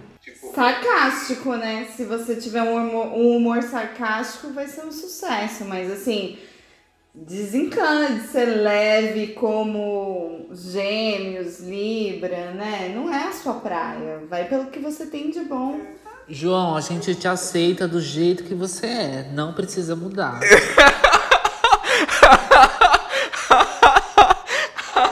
Sarcástico, 0.53 1.55
né? 1.55 1.87
Se 1.95 2.05
você 2.05 2.35
tiver 2.35 2.63
um 2.63 2.75
humor, 2.75 3.07
um 3.07 3.37
humor 3.37 3.61
sarcástico, 3.63 4.53
vai 4.53 4.67
ser 4.67 4.85
um 4.85 4.91
sucesso. 4.91 5.65
Mas 5.65 5.91
assim, 5.91 6.37
desencana 7.13 8.15
de 8.15 8.27
ser 8.27 8.45
leve 8.45 9.33
como 9.33 10.49
gêmeos, 10.53 11.59
Libra, 11.59 12.51
né? 12.51 12.91
Não 12.95 13.13
é 13.13 13.27
a 13.27 13.33
sua 13.33 13.55
praia. 13.55 14.21
Vai 14.29 14.47
pelo 14.47 14.67
que 14.67 14.79
você 14.79 15.05
tem 15.05 15.29
de 15.29 15.41
bom. 15.41 15.81
João, 16.27 16.75
a 16.75 16.81
gente 16.81 17.15
te 17.15 17.27
aceita 17.27 17.87
do 17.87 17.99
jeito 17.99 18.43
que 18.43 18.53
você 18.53 18.85
é. 18.85 19.29
Não 19.33 19.51
precisa 19.53 19.95
mudar. 19.95 20.39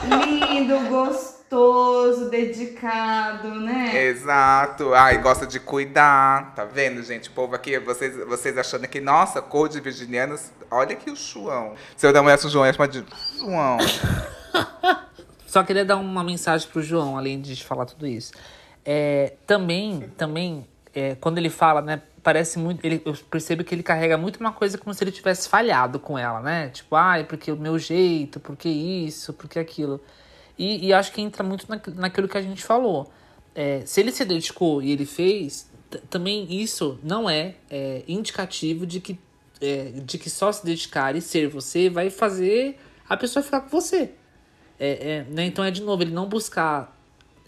Lindo, 0.07 0.80
gostoso, 0.88 1.37
dedicado, 2.30 3.50
né? 3.56 4.06
Exato. 4.06 4.93
Ai, 4.93 5.18
gosta 5.20 5.48
de 5.48 5.60
cuidar. 5.60 6.54
Tá 6.56 6.66
vendo, 6.66 7.02
gente? 7.04 7.30
O 7.30 7.32
povo 7.32 7.56
aqui, 7.56 7.80
vocês, 7.80 8.16
vocês 8.26 8.58
achando 8.58 8.88
que, 8.88 9.00
nossa, 9.00 9.41
cor 9.41 9.70
de 9.70 9.80
virginianos. 9.80 10.52
Olha 10.70 10.93
aqui 10.93 11.10
o 11.10 11.16
João. 11.16 11.74
Se 11.95 12.06
eu 12.06 12.14
não 12.14 12.26
o 12.26 12.50
João, 12.50 12.66
ia 12.66 12.74
chamar 12.74 12.88
de 12.88 13.04
João. 13.38 13.78
Só 15.48 15.64
queria 15.64 15.86
dar 15.86 15.95
uma 15.95 16.24
mensagem 16.24 16.68
pro 16.70 16.82
João, 16.82 17.18
além 17.18 17.39
de 17.39 17.64
falar 17.64 17.86
tudo 17.86 18.06
isso. 18.06 18.34
É, 18.84 19.34
também, 19.45 20.12
também, 20.18 20.68
é, 20.93 21.16
quando 21.16 21.38
ele 21.38 21.50
fala, 21.50 21.82
né, 21.82 22.02
parece 22.22 22.60
muito. 22.60 22.84
Ele, 22.86 23.02
eu 23.06 23.14
percebo 23.30 23.64
que 23.64 23.74
ele 23.74 23.84
carrega 23.84 24.18
muito 24.18 24.38
uma 24.39 24.52
coisa 24.52 24.78
como 24.78 24.93
se 24.93 25.02
ele 25.04 25.12
tivesse 25.12 25.48
falhado 25.48 25.98
com 26.00 26.20
ela, 26.20 26.41
né? 26.41 26.70
Tipo, 26.70 26.95
ai, 26.95 27.24
porque 27.24 27.50
o 27.52 27.56
meu 27.56 27.80
jeito, 27.80 28.39
porque 28.39 28.68
isso, 28.68 29.34
porque 29.34 29.58
aquilo. 29.58 30.02
E, 30.58 30.88
e 30.88 30.93
acho 30.93 31.12
que 31.12 31.22
entra 31.22 31.43
muito 31.43 31.68
na, 31.70 31.80
naquilo 31.95 32.28
que 32.28 32.38
a 32.38 32.41
gente 32.41 32.64
falou. 32.64 33.12
É, 33.53 33.82
se 33.86 34.01
ele 34.01 34.12
se 34.12 34.24
dedicou 34.24 34.82
e 34.82 34.91
ele 34.91 35.05
fez, 35.05 35.70
também 36.10 36.45
isso 36.62 36.99
não 37.03 37.30
é, 37.30 37.55
é, 37.70 38.03
indicativo 38.08 38.86
de 38.86 38.99
que, 38.99 39.20
é, 39.62 39.86
de 40.03 40.18
que 40.18 40.30
só 40.30 40.51
se 40.51 40.66
dedicar 40.66 41.16
e 41.16 41.22
ser 41.22 41.47
você 41.47 41.89
vai 41.89 42.10
fazer 42.10 42.78
a 43.08 43.16
pessoa 43.16 43.41
ficar 43.41 43.62
com 43.62 43.70
você. 43.70 44.12
É, 44.80 45.12
é, 45.12 45.26
né? 45.30 45.45
Então 45.45 45.64
é 45.64 45.72
de 45.72 45.82
novo, 45.82 46.03
ele 46.03 46.12
não 46.12 46.28
buscar. 46.28 46.95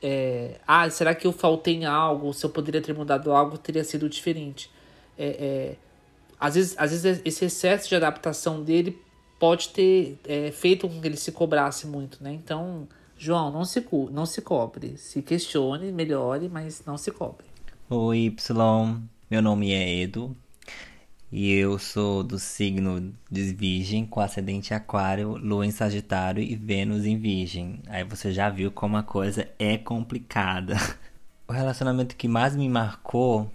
é, 0.02 0.60
ah, 0.66 0.90
será 0.90 1.14
que 1.14 1.28
eu 1.28 1.32
faltei 1.32 1.76
em 1.76 1.86
algo? 1.86 2.34
Se 2.34 2.46
eu 2.46 2.50
poderia 2.50 2.82
ter 2.82 2.94
mudado 2.94 3.32
algo, 3.32 3.58
teria 3.58 3.84
sido 3.84 4.10
diferente. 4.10 4.72
É, 5.18 5.76
às, 6.40 6.56
vezes, 6.56 6.76
às 6.78 6.92
vezes 6.92 7.22
esse 7.26 7.46
excesso 7.46 7.90
de 7.90 7.96
adaptação 7.96 8.64
dele 8.64 9.00
pode 9.38 9.70
ter 9.70 10.20
feito 10.54 10.88
com 10.88 11.00
que 11.00 11.08
ele 11.08 11.18
se 11.18 11.32
cobrasse 11.32 11.86
muito, 11.86 12.24
né? 12.24 12.32
Então, 12.32 12.88
João, 13.22 13.52
não 13.52 13.66
se, 13.66 13.86
não 14.12 14.26
se 14.26 14.42
cobre. 14.42 14.98
Se 14.98 15.22
questione, 15.22 15.92
melhore, 15.92 16.48
mas 16.48 16.84
não 16.86 16.98
se 16.98 17.12
cobre. 17.12 17.46
Oi, 17.90 18.20
Y. 18.28 19.02
Meu 19.30 19.42
nome 19.42 19.74
é 19.74 20.02
Edo. 20.02 20.34
E 21.30 21.52
eu 21.52 21.78
sou 21.78 22.24
do 22.24 22.40
signo 22.40 23.14
de 23.30 23.54
Virgem, 23.54 24.06
com 24.06 24.22
ascendente 24.22 24.74
Aquário, 24.74 25.36
Lua 25.36 25.66
em 25.66 25.70
Sagitário 25.72 26.42
e 26.42 26.56
Vênus 26.56 27.06
em 27.06 27.18
Virgem. 27.20 27.82
Aí 27.90 28.06
você 28.06 28.32
já 28.32 28.50
viu 28.50 28.72
como 28.72 28.96
a 28.96 29.04
coisa 29.04 29.50
é 29.60 29.78
complicada. 29.78 30.76
O 31.46 31.52
relacionamento 31.52 32.16
que 32.16 32.28
mais 32.28 32.56
me 32.56 32.70
marcou. 32.70 33.52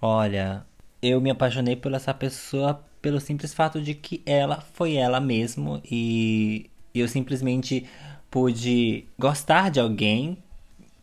Olha, 0.00 0.64
eu 1.02 1.20
me 1.20 1.28
apaixonei 1.28 1.74
por 1.74 1.92
essa 1.92 2.14
pessoa 2.14 2.80
pelo 3.00 3.18
simples 3.18 3.52
fato 3.52 3.82
de 3.82 3.94
que 3.96 4.22
ela 4.24 4.60
foi 4.60 4.94
ela 4.94 5.18
mesmo 5.18 5.82
e 5.84 6.70
eu 6.94 7.08
simplesmente 7.08 7.84
pude 8.32 9.04
gostar 9.18 9.70
de 9.70 9.78
alguém 9.78 10.38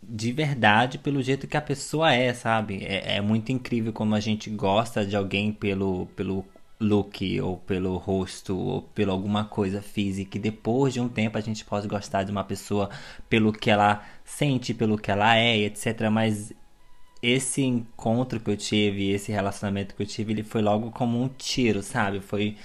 de 0.01 0.32
verdade 0.32 0.97
pelo 0.97 1.21
jeito 1.21 1.47
que 1.47 1.55
a 1.55 1.61
pessoa 1.61 2.11
é, 2.11 2.34
sabe? 2.34 2.84
É, 2.84 3.17
é 3.17 3.21
muito 3.21 3.51
incrível 3.51 3.93
como 3.93 4.15
a 4.15 4.19
gente 4.19 4.49
gosta 4.49 5.05
de 5.05 5.15
alguém 5.15 5.53
pelo, 5.53 6.07
pelo 6.15 6.43
look, 6.82 7.39
ou 7.39 7.57
pelo 7.57 7.97
rosto, 7.97 8.57
ou 8.57 8.82
pela 8.82 9.13
alguma 9.13 9.45
coisa 9.45 9.80
física. 9.80 10.38
E 10.38 10.41
depois 10.41 10.91
de 10.95 10.99
um 10.99 11.07
tempo 11.07 11.38
a 11.38 11.41
gente 11.41 11.63
pode 11.63 11.88
gostar 11.88 12.23
de 12.23 12.32
uma 12.32 12.43
pessoa 12.43 12.89
pelo 13.30 13.53
que 13.53 13.69
ela 13.69 14.03
sente, 14.25 14.73
pelo 14.73 14.97
que 14.97 15.11
ela 15.11 15.38
é, 15.38 15.55
etc. 15.59 16.09
Mas 16.11 16.51
esse 17.21 17.61
encontro 17.61 18.39
que 18.39 18.49
eu 18.49 18.57
tive, 18.57 19.11
esse 19.11 19.32
relacionamento 19.32 19.93
que 19.93 20.01
eu 20.01 20.07
tive, 20.07 20.34
ele 20.34 20.43
foi 20.43 20.63
logo 20.63 20.89
como 20.89 21.21
um 21.21 21.27
tiro, 21.27 21.84
sabe? 21.84 22.21
Foi 22.21 22.57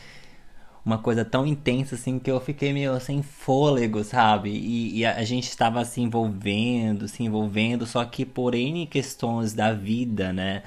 uma 0.85 0.99
coisa 0.99 1.25
tão 1.25 1.47
intensa 1.47 1.95
assim 1.95 2.19
que 2.19 2.31
eu 2.31 2.39
fiquei 2.41 2.73
meio 2.73 3.01
sem 3.01 3.23
fôlego, 3.23 4.05
sabe? 4.05 4.51
E, 4.51 4.99
e 4.99 5.07
a, 5.07 5.25
gente 5.25 5.49
estava 5.49 5.85
se 5.85 6.01
envolvendo, 6.01 7.09
se 7.09 7.23
envolvendo, 7.23 7.87
só 7.87 8.05
que 8.05 8.25
por 8.27 8.55
N 8.55 8.87
questões 8.87 9.55
da 9.55 9.73
vida, 9.73 10.33
né? 10.33 10.63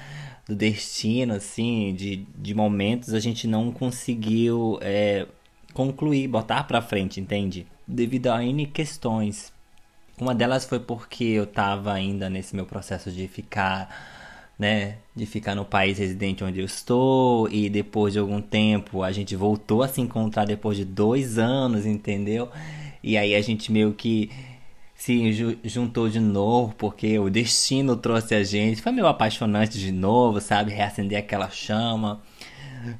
Do 0.46 0.56
destino, 0.56 1.34
assim, 1.34 1.94
de, 1.94 2.26
de 2.36 2.54
momentos, 2.54 3.14
a 3.14 3.20
gente 3.20 3.46
não 3.46 3.70
conseguiu 3.70 4.78
é, 4.82 5.26
concluir, 5.72 6.26
botar 6.26 6.64
pra 6.64 6.82
frente, 6.82 7.20
entende? 7.20 7.66
Devido 7.86 8.28
a 8.28 8.44
N 8.44 8.66
questões. 8.66 9.52
Uma 10.20 10.34
delas 10.34 10.64
foi 10.64 10.80
porque 10.80 11.24
eu 11.24 11.46
tava 11.46 11.92
ainda 11.92 12.28
nesse 12.28 12.56
meu 12.56 12.66
processo 12.66 13.12
de 13.12 13.28
ficar 13.28 14.17
né, 14.58 14.96
de 15.14 15.24
ficar 15.26 15.54
no 15.54 15.64
país 15.64 15.98
residente 15.98 16.42
onde 16.42 16.58
eu 16.60 16.64
estou 16.66 17.48
e 17.50 17.68
depois 17.70 18.12
de 18.12 18.18
algum 18.18 18.40
tempo 18.40 19.02
a 19.02 19.12
gente 19.12 19.36
voltou 19.36 19.82
a 19.82 19.88
se 19.88 20.00
encontrar 20.00 20.44
depois 20.46 20.76
de 20.76 20.84
dois 20.84 21.38
anos, 21.38 21.86
entendeu? 21.86 22.48
E 23.02 23.16
aí 23.16 23.34
a 23.34 23.40
gente 23.40 23.70
meio 23.70 23.92
que 23.92 24.30
se 24.94 25.32
ju- 25.32 25.56
juntou 25.62 26.08
de 26.08 26.18
novo 26.18 26.74
porque 26.76 27.18
o 27.18 27.30
destino 27.30 27.96
trouxe 27.96 28.34
a 28.34 28.42
gente. 28.42 28.82
Foi 28.82 28.90
meio 28.90 29.06
apaixonante 29.06 29.78
de 29.78 29.92
novo, 29.92 30.40
sabe? 30.40 30.72
Reacender 30.72 31.18
aquela 31.18 31.48
chama. 31.50 32.20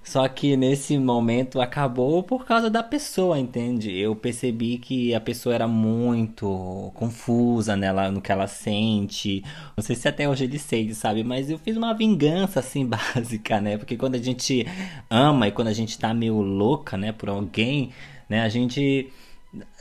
Só 0.02 0.26
que 0.28 0.56
nesse 0.56 0.98
momento 0.98 1.60
acabou 1.60 2.22
por 2.22 2.44
causa 2.44 2.70
da 2.70 2.82
pessoa, 2.82 3.38
entende? 3.38 3.96
Eu 3.96 4.14
percebi 4.16 4.78
que 4.78 5.14
a 5.14 5.20
pessoa 5.20 5.54
era 5.54 5.68
muito 5.68 6.90
confusa 6.94 7.76
nela, 7.76 8.10
no 8.10 8.20
que 8.20 8.32
ela 8.32 8.46
sente. 8.46 9.42
Não 9.76 9.82
sei 9.82 9.96
se 9.96 10.08
até 10.08 10.28
hoje 10.28 10.44
ele 10.44 10.58
sente, 10.58 10.94
sabe? 10.94 11.22
Mas 11.22 11.50
eu 11.50 11.58
fiz 11.58 11.76
uma 11.76 11.92
vingança 11.94 12.60
assim 12.60 12.84
básica, 12.88 13.60
né? 13.60 13.76
Porque 13.76 13.96
quando 13.96 14.14
a 14.14 14.22
gente 14.22 14.66
ama 15.10 15.48
e 15.48 15.52
quando 15.52 15.68
a 15.68 15.72
gente 15.72 15.98
tá 15.98 16.14
meio 16.14 16.40
louca, 16.40 16.96
né, 16.96 17.12
por 17.12 17.28
alguém, 17.28 17.90
né, 18.28 18.42
a 18.42 18.48
gente 18.48 19.10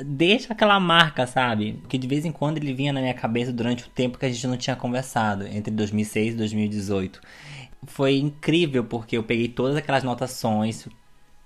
deixa 0.03 0.53
aquela 0.53 0.79
marca, 0.79 1.27
sabe? 1.27 1.81
Que 1.87 1.97
de 1.97 2.07
vez 2.07 2.25
em 2.25 2.31
quando 2.31 2.57
ele 2.57 2.73
vinha 2.73 2.93
na 2.93 3.01
minha 3.01 3.13
cabeça 3.13 3.51
durante 3.51 3.83
o 3.83 3.89
tempo 3.89 4.17
que 4.17 4.25
a 4.25 4.29
gente 4.29 4.47
não 4.47 4.57
tinha 4.57 4.75
conversado, 4.75 5.45
entre 5.47 5.71
2006 5.71 6.33
e 6.33 6.37
2018. 6.37 7.21
Foi 7.85 8.17
incrível 8.17 8.83
porque 8.83 9.17
eu 9.17 9.23
peguei 9.23 9.47
todas 9.47 9.75
aquelas 9.75 10.03
notações, 10.03 10.87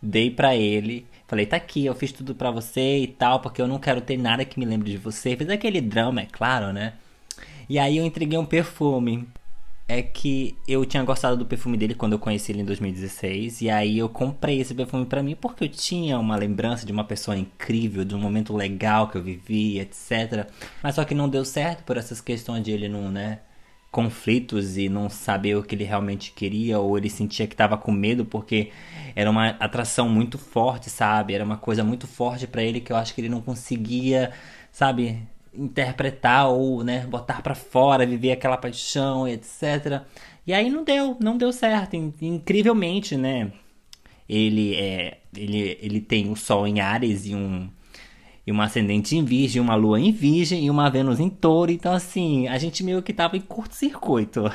dei 0.01 0.31
pra 0.31 0.55
ele, 0.55 1.05
Falei, 1.31 1.45
tá 1.45 1.55
aqui, 1.55 1.85
eu 1.85 1.95
fiz 1.95 2.11
tudo 2.11 2.35
pra 2.35 2.51
você 2.51 2.97
e 2.97 3.07
tal, 3.07 3.39
porque 3.39 3.61
eu 3.61 3.67
não 3.67 3.79
quero 3.79 4.01
ter 4.01 4.17
nada 4.17 4.43
que 4.43 4.59
me 4.59 4.65
lembre 4.65 4.91
de 4.91 4.97
você. 4.97 5.33
Fiz 5.37 5.47
aquele 5.47 5.79
drama, 5.79 6.19
é 6.19 6.25
claro, 6.25 6.73
né? 6.73 6.95
E 7.69 7.79
aí 7.79 7.95
eu 7.95 8.05
entreguei 8.05 8.37
um 8.37 8.45
perfume. 8.45 9.25
É 9.87 10.01
que 10.01 10.57
eu 10.67 10.85
tinha 10.85 11.01
gostado 11.03 11.37
do 11.37 11.45
perfume 11.45 11.77
dele 11.77 11.95
quando 11.95 12.11
eu 12.11 12.19
conheci 12.19 12.51
ele 12.51 12.63
em 12.63 12.65
2016. 12.65 13.61
E 13.61 13.69
aí 13.69 13.97
eu 13.97 14.09
comprei 14.09 14.59
esse 14.59 14.75
perfume 14.75 15.05
pra 15.05 15.23
mim 15.23 15.37
porque 15.39 15.63
eu 15.63 15.69
tinha 15.69 16.19
uma 16.19 16.35
lembrança 16.35 16.85
de 16.85 16.91
uma 16.91 17.05
pessoa 17.05 17.37
incrível, 17.37 18.03
de 18.03 18.13
um 18.13 18.19
momento 18.19 18.53
legal 18.53 19.07
que 19.07 19.17
eu 19.17 19.23
vivi, 19.23 19.79
etc. 19.79 20.49
Mas 20.83 20.95
só 20.95 21.05
que 21.05 21.15
não 21.15 21.29
deu 21.29 21.45
certo 21.45 21.85
por 21.85 21.95
essas 21.95 22.19
questões 22.19 22.61
de 22.61 22.71
ele 22.71 22.89
não, 22.89 23.09
né? 23.09 23.39
Conflitos 23.91 24.77
e 24.77 24.87
não 24.87 25.09
saber 25.09 25.55
o 25.57 25.63
que 25.63 25.75
ele 25.75 25.83
realmente 25.83 26.31
queria 26.31 26.79
ou 26.79 26.97
ele 26.97 27.09
sentia 27.09 27.45
que 27.45 27.53
estava 27.53 27.77
com 27.77 27.91
medo 27.91 28.23
porque 28.23 28.71
era 29.15 29.29
uma 29.29 29.49
atração 29.49 30.07
muito 30.07 30.37
forte, 30.37 30.89
sabe? 30.89 31.33
Era 31.33 31.43
uma 31.43 31.57
coisa 31.57 31.83
muito 31.83 32.07
forte 32.07 32.47
para 32.47 32.63
ele 32.63 32.79
que 32.79 32.91
eu 32.93 32.95
acho 32.95 33.13
que 33.13 33.19
ele 33.19 33.27
não 33.29 33.41
conseguia, 33.41 34.31
sabe, 34.71 35.21
interpretar 35.53 36.49
ou, 36.49 36.83
né, 36.83 37.05
botar 37.05 37.41
para 37.41 37.53
fora, 37.53 38.05
viver 38.05 38.31
aquela 38.31 38.57
paixão, 38.57 39.27
etc. 39.27 40.03
E 40.47 40.53
aí 40.53 40.69
não 40.69 40.83
deu, 40.85 41.17
não 41.19 41.37
deu 41.37 41.51
certo, 41.51 41.95
incrivelmente, 42.21 43.17
né? 43.17 43.51
Ele 44.27 44.75
é, 44.75 45.19
ele 45.35 45.77
ele 45.81 45.99
tem 46.01 46.29
o 46.31 46.35
sol 46.37 46.65
em 46.65 46.79
Ares 46.79 47.25
e 47.25 47.35
um 47.35 47.69
e 48.45 48.51
uma 48.51 48.65
ascendente 48.65 49.15
em 49.15 49.23
virgem, 49.23 49.61
uma 49.61 49.75
lua 49.75 49.99
em 49.99 50.11
virgem 50.11 50.65
e 50.65 50.69
uma 50.69 50.89
Vênus 50.89 51.19
em 51.19 51.29
touro. 51.29 51.71
Então, 51.71 51.93
assim, 51.93 52.47
a 52.47 52.57
gente 52.57 52.83
meio 52.83 53.01
que 53.01 53.13
tava 53.13 53.37
em 53.37 53.41
curto-circuito. 53.41 54.51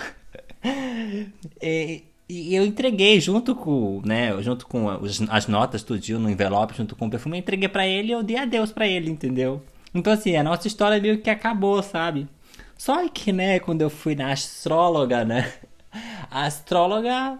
e, 1.62 2.02
e, 2.28 2.54
eu 2.54 2.64
entreguei 2.64 3.20
junto 3.20 3.54
com, 3.54 4.02
né, 4.04 4.40
junto 4.42 4.66
com 4.66 4.86
as 5.30 5.46
notas 5.46 5.84
dia 6.00 6.18
no 6.18 6.30
envelope, 6.30 6.76
junto 6.76 6.96
com 6.96 7.06
o 7.06 7.10
perfume, 7.10 7.36
eu 7.36 7.40
entreguei 7.40 7.68
para 7.68 7.86
ele 7.86 8.08
e 8.08 8.12
eu 8.12 8.22
dei 8.22 8.36
adeus 8.36 8.72
para 8.72 8.86
ele, 8.86 9.10
entendeu? 9.10 9.62
Então, 9.94 10.12
assim, 10.12 10.36
a 10.36 10.42
nossa 10.42 10.66
história 10.66 11.00
meio 11.00 11.18
que 11.18 11.30
acabou, 11.30 11.82
sabe? 11.82 12.28
Só 12.76 13.08
que, 13.08 13.32
né, 13.32 13.60
quando 13.60 13.82
eu 13.82 13.88
fui 13.88 14.14
na 14.14 14.32
astróloga, 14.32 15.24
né, 15.24 15.52
a 16.30 16.44
astróloga 16.44 17.38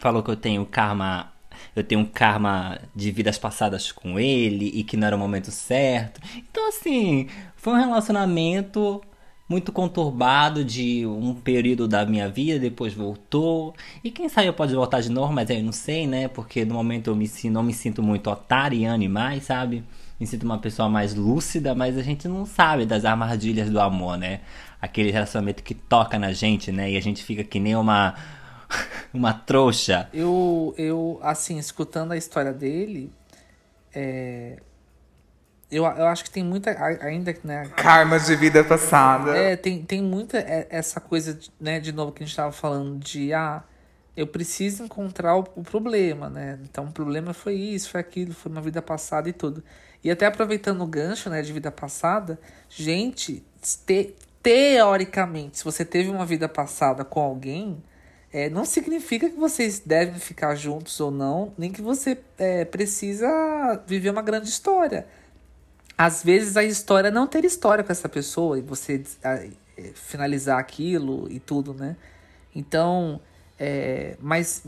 falou 0.00 0.22
que 0.22 0.30
eu 0.30 0.36
tenho 0.36 0.66
karma 0.66 1.32
eu 1.74 1.82
tenho 1.82 2.00
um 2.00 2.04
karma 2.04 2.78
de 2.94 3.10
vidas 3.10 3.38
passadas 3.38 3.90
com 3.90 4.18
ele 4.18 4.70
e 4.74 4.84
que 4.84 4.96
não 4.96 5.06
era 5.06 5.16
o 5.16 5.18
momento 5.18 5.50
certo. 5.50 6.20
Então, 6.36 6.68
assim, 6.68 7.28
foi 7.56 7.72
um 7.74 7.76
relacionamento 7.76 9.00
muito 9.48 9.72
conturbado 9.72 10.64
de 10.64 11.04
um 11.06 11.34
período 11.34 11.86
da 11.86 12.06
minha 12.06 12.28
vida, 12.28 12.58
depois 12.58 12.94
voltou. 12.94 13.74
E 14.02 14.10
quem 14.10 14.28
sabe 14.28 14.50
pode 14.52 14.74
voltar 14.74 15.00
de 15.00 15.10
novo, 15.10 15.32
mas 15.32 15.50
aí 15.50 15.58
eu 15.58 15.64
não 15.64 15.72
sei, 15.72 16.06
né? 16.06 16.28
Porque 16.28 16.64
no 16.64 16.74
momento 16.74 17.10
eu 17.10 17.16
me, 17.16 17.30
não 17.50 17.62
me 17.62 17.74
sinto 17.74 18.02
muito 18.02 18.30
otariane 18.30 19.08
mais, 19.08 19.44
sabe? 19.44 19.84
Me 20.18 20.26
sinto 20.26 20.44
uma 20.44 20.58
pessoa 20.58 20.88
mais 20.88 21.14
lúcida, 21.14 21.74
mas 21.74 21.98
a 21.98 22.02
gente 22.02 22.26
não 22.26 22.46
sabe 22.46 22.86
das 22.86 23.04
armadilhas 23.04 23.68
do 23.68 23.80
amor, 23.80 24.16
né? 24.16 24.40
Aquele 24.80 25.10
relacionamento 25.10 25.62
que 25.62 25.74
toca 25.74 26.18
na 26.18 26.32
gente, 26.32 26.72
né? 26.72 26.90
E 26.92 26.96
a 26.96 27.00
gente 27.00 27.22
fica 27.22 27.44
que 27.44 27.60
nem 27.60 27.76
uma 27.76 28.14
uma 29.12 29.32
trouxa. 29.32 30.08
Eu, 30.12 30.74
eu, 30.76 31.18
assim, 31.22 31.58
escutando 31.58 32.12
a 32.12 32.16
história 32.16 32.52
dele, 32.52 33.12
é, 33.94 34.58
eu, 35.70 35.84
eu 35.84 36.06
acho 36.06 36.24
que 36.24 36.30
tem 36.30 36.44
muita 36.44 36.70
ainda, 37.02 37.34
né? 37.42 37.68
Karma 37.76 38.18
de 38.18 38.36
vida 38.36 38.62
passada. 38.62 39.36
É, 39.36 39.56
tem, 39.56 39.82
tem 39.82 40.02
muita 40.02 40.38
é, 40.38 40.66
essa 40.70 41.00
coisa, 41.00 41.38
né, 41.58 41.80
de 41.80 41.92
novo 41.92 42.12
que 42.12 42.22
a 42.22 42.26
gente 42.26 42.36
tava 42.36 42.52
falando 42.52 42.98
de 42.98 43.32
ah, 43.32 43.62
eu 44.16 44.26
preciso 44.26 44.84
encontrar 44.84 45.36
o, 45.36 45.44
o, 45.56 45.62
problema, 45.62 46.28
né? 46.28 46.58
Então 46.62 46.84
o 46.84 46.92
problema 46.92 47.32
foi 47.32 47.54
isso, 47.54 47.90
foi 47.90 48.00
aquilo, 48.00 48.32
foi 48.32 48.52
uma 48.52 48.60
vida 48.60 48.80
passada 48.80 49.28
e 49.28 49.32
tudo. 49.32 49.64
E 50.02 50.10
até 50.10 50.26
aproveitando 50.26 50.82
o 50.82 50.86
gancho, 50.86 51.30
né, 51.30 51.42
de 51.42 51.52
vida 51.52 51.72
passada, 51.72 52.38
gente, 52.68 53.42
te, 53.86 54.14
teoricamente, 54.42 55.58
se 55.58 55.64
você 55.64 55.84
teve 55.84 56.10
uma 56.10 56.26
vida 56.26 56.48
passada 56.48 57.04
com 57.04 57.20
alguém, 57.20 57.82
é, 58.34 58.50
não 58.50 58.64
significa 58.64 59.30
que 59.30 59.36
vocês 59.36 59.78
devem 59.78 60.18
ficar 60.18 60.56
juntos 60.56 60.98
ou 60.98 61.12
não, 61.12 61.52
nem 61.56 61.70
que 61.70 61.80
você 61.80 62.18
é, 62.36 62.64
precisa 62.64 63.28
viver 63.86 64.10
uma 64.10 64.22
grande 64.22 64.48
história. 64.48 65.06
Às 65.96 66.24
vezes 66.24 66.56
a 66.56 66.64
história 66.64 67.06
é 67.06 67.10
não 67.12 67.28
ter 67.28 67.44
história 67.44 67.84
com 67.84 67.92
essa 67.92 68.08
pessoa 68.08 68.58
e 68.58 68.60
você 68.60 69.04
é, 69.22 69.50
finalizar 69.94 70.58
aquilo 70.58 71.30
e 71.30 71.38
tudo, 71.38 71.72
né? 71.72 71.96
Então, 72.52 73.20
é, 73.56 74.16
mas 74.18 74.64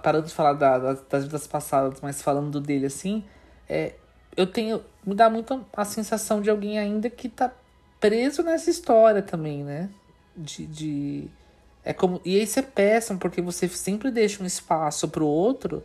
parando 0.00 0.28
de 0.28 0.32
falar 0.32 0.52
da, 0.52 0.78
da, 0.78 0.92
das 1.10 1.24
vidas 1.24 1.48
passadas, 1.48 2.00
mas 2.00 2.22
falando 2.22 2.60
dele 2.60 2.86
assim, 2.86 3.24
é, 3.68 3.94
eu 4.36 4.46
tenho. 4.46 4.80
Me 5.04 5.16
dá 5.16 5.28
muito 5.28 5.66
a 5.76 5.84
sensação 5.84 6.40
de 6.40 6.48
alguém 6.48 6.78
ainda 6.78 7.10
que 7.10 7.28
tá 7.28 7.52
preso 7.98 8.44
nessa 8.44 8.70
história 8.70 9.20
também, 9.20 9.64
né? 9.64 9.90
De. 10.36 10.64
de 10.64 11.41
é 11.84 11.92
como 11.92 12.20
e 12.24 12.38
aí 12.38 12.46
você 12.46 12.62
péssimo 12.62 13.18
porque 13.18 13.42
você 13.42 13.68
sempre 13.68 14.10
deixa 14.10 14.42
um 14.42 14.46
espaço 14.46 15.08
pro 15.08 15.26
outro 15.26 15.84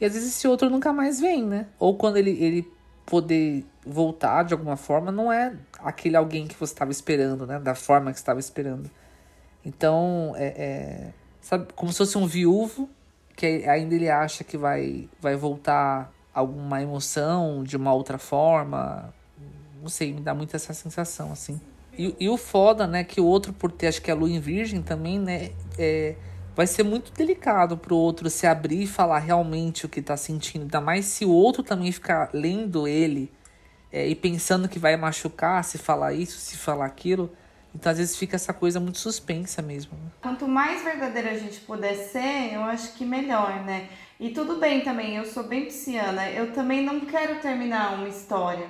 e 0.00 0.04
às 0.04 0.12
vezes 0.12 0.34
esse 0.34 0.46
outro 0.46 0.68
nunca 0.68 0.92
mais 0.92 1.20
vem, 1.20 1.44
né? 1.44 1.66
Ou 1.78 1.96
quando 1.96 2.16
ele, 2.16 2.30
ele 2.30 2.70
poder 3.06 3.64
voltar 3.84 4.42
de 4.42 4.52
alguma 4.52 4.76
forma, 4.76 5.10
não 5.10 5.32
é 5.32 5.54
aquele 5.78 6.16
alguém 6.16 6.46
que 6.46 6.56
você 6.58 6.72
estava 6.72 6.90
esperando, 6.90 7.46
né? 7.46 7.58
Da 7.58 7.74
forma 7.74 8.12
que 8.12 8.18
estava 8.18 8.40
esperando. 8.40 8.90
Então, 9.64 10.34
é, 10.36 10.46
é, 10.46 11.12
sabe, 11.40 11.72
como 11.74 11.90
se 11.92 11.98
fosse 11.98 12.18
um 12.18 12.26
viúvo 12.26 12.88
que 13.34 13.46
ainda 13.66 13.94
ele 13.94 14.08
acha 14.08 14.44
que 14.44 14.56
vai, 14.56 15.08
vai 15.20 15.36
voltar 15.36 16.12
alguma 16.32 16.82
emoção 16.82 17.64
de 17.64 17.76
uma 17.76 17.92
outra 17.92 18.18
forma. 18.18 19.14
Não 19.80 19.88
sei, 19.88 20.12
me 20.12 20.20
dá 20.20 20.34
muito 20.34 20.54
essa 20.54 20.74
sensação, 20.74 21.32
assim. 21.32 21.60
E, 21.98 22.14
e 22.20 22.28
o 22.28 22.36
foda, 22.36 22.86
né, 22.86 23.04
que 23.04 23.20
o 23.20 23.24
outro, 23.24 23.52
por 23.52 23.72
ter, 23.72 23.88
acho 23.88 24.02
que 24.02 24.10
a 24.10 24.14
lua 24.14 24.30
em 24.30 24.40
virgem 24.40 24.82
também, 24.82 25.18
né, 25.18 25.50
é, 25.78 26.14
vai 26.54 26.66
ser 26.66 26.82
muito 26.82 27.12
delicado 27.12 27.76
pro 27.76 27.96
outro 27.96 28.30
se 28.30 28.46
abrir 28.46 28.82
e 28.82 28.86
falar 28.86 29.18
realmente 29.18 29.84
o 29.84 29.88
que 29.88 30.00
tá 30.00 30.16
sentindo. 30.16 30.62
Ainda 30.62 30.80
mais 30.80 31.04
se 31.06 31.24
o 31.24 31.30
outro 31.30 31.62
também 31.62 31.92
ficar 31.92 32.30
lendo 32.32 32.88
ele 32.88 33.30
é, 33.92 34.06
e 34.06 34.14
pensando 34.14 34.68
que 34.68 34.78
vai 34.78 34.96
machucar 34.96 35.62
se 35.64 35.78
falar 35.78 36.12
isso, 36.12 36.38
se 36.38 36.56
falar 36.56 36.86
aquilo. 36.86 37.30
Então, 37.74 37.92
às 37.92 37.98
vezes, 37.98 38.16
fica 38.16 38.36
essa 38.36 38.54
coisa 38.54 38.80
muito 38.80 38.96
suspensa 38.96 39.60
mesmo. 39.60 39.92
Né? 39.92 40.10
Quanto 40.22 40.48
mais 40.48 40.82
verdadeira 40.82 41.32
a 41.32 41.38
gente 41.38 41.60
puder 41.60 41.94
ser, 41.94 42.54
eu 42.54 42.62
acho 42.62 42.94
que 42.94 43.04
melhor, 43.04 43.62
né? 43.64 43.88
E 44.18 44.30
tudo 44.30 44.56
bem 44.56 44.80
também, 44.80 45.16
eu 45.16 45.26
sou 45.26 45.42
bem 45.42 45.66
pisciana, 45.66 46.30
eu 46.30 46.54
também 46.54 46.82
não 46.82 47.00
quero 47.00 47.38
terminar 47.38 47.98
uma 47.98 48.08
história. 48.08 48.66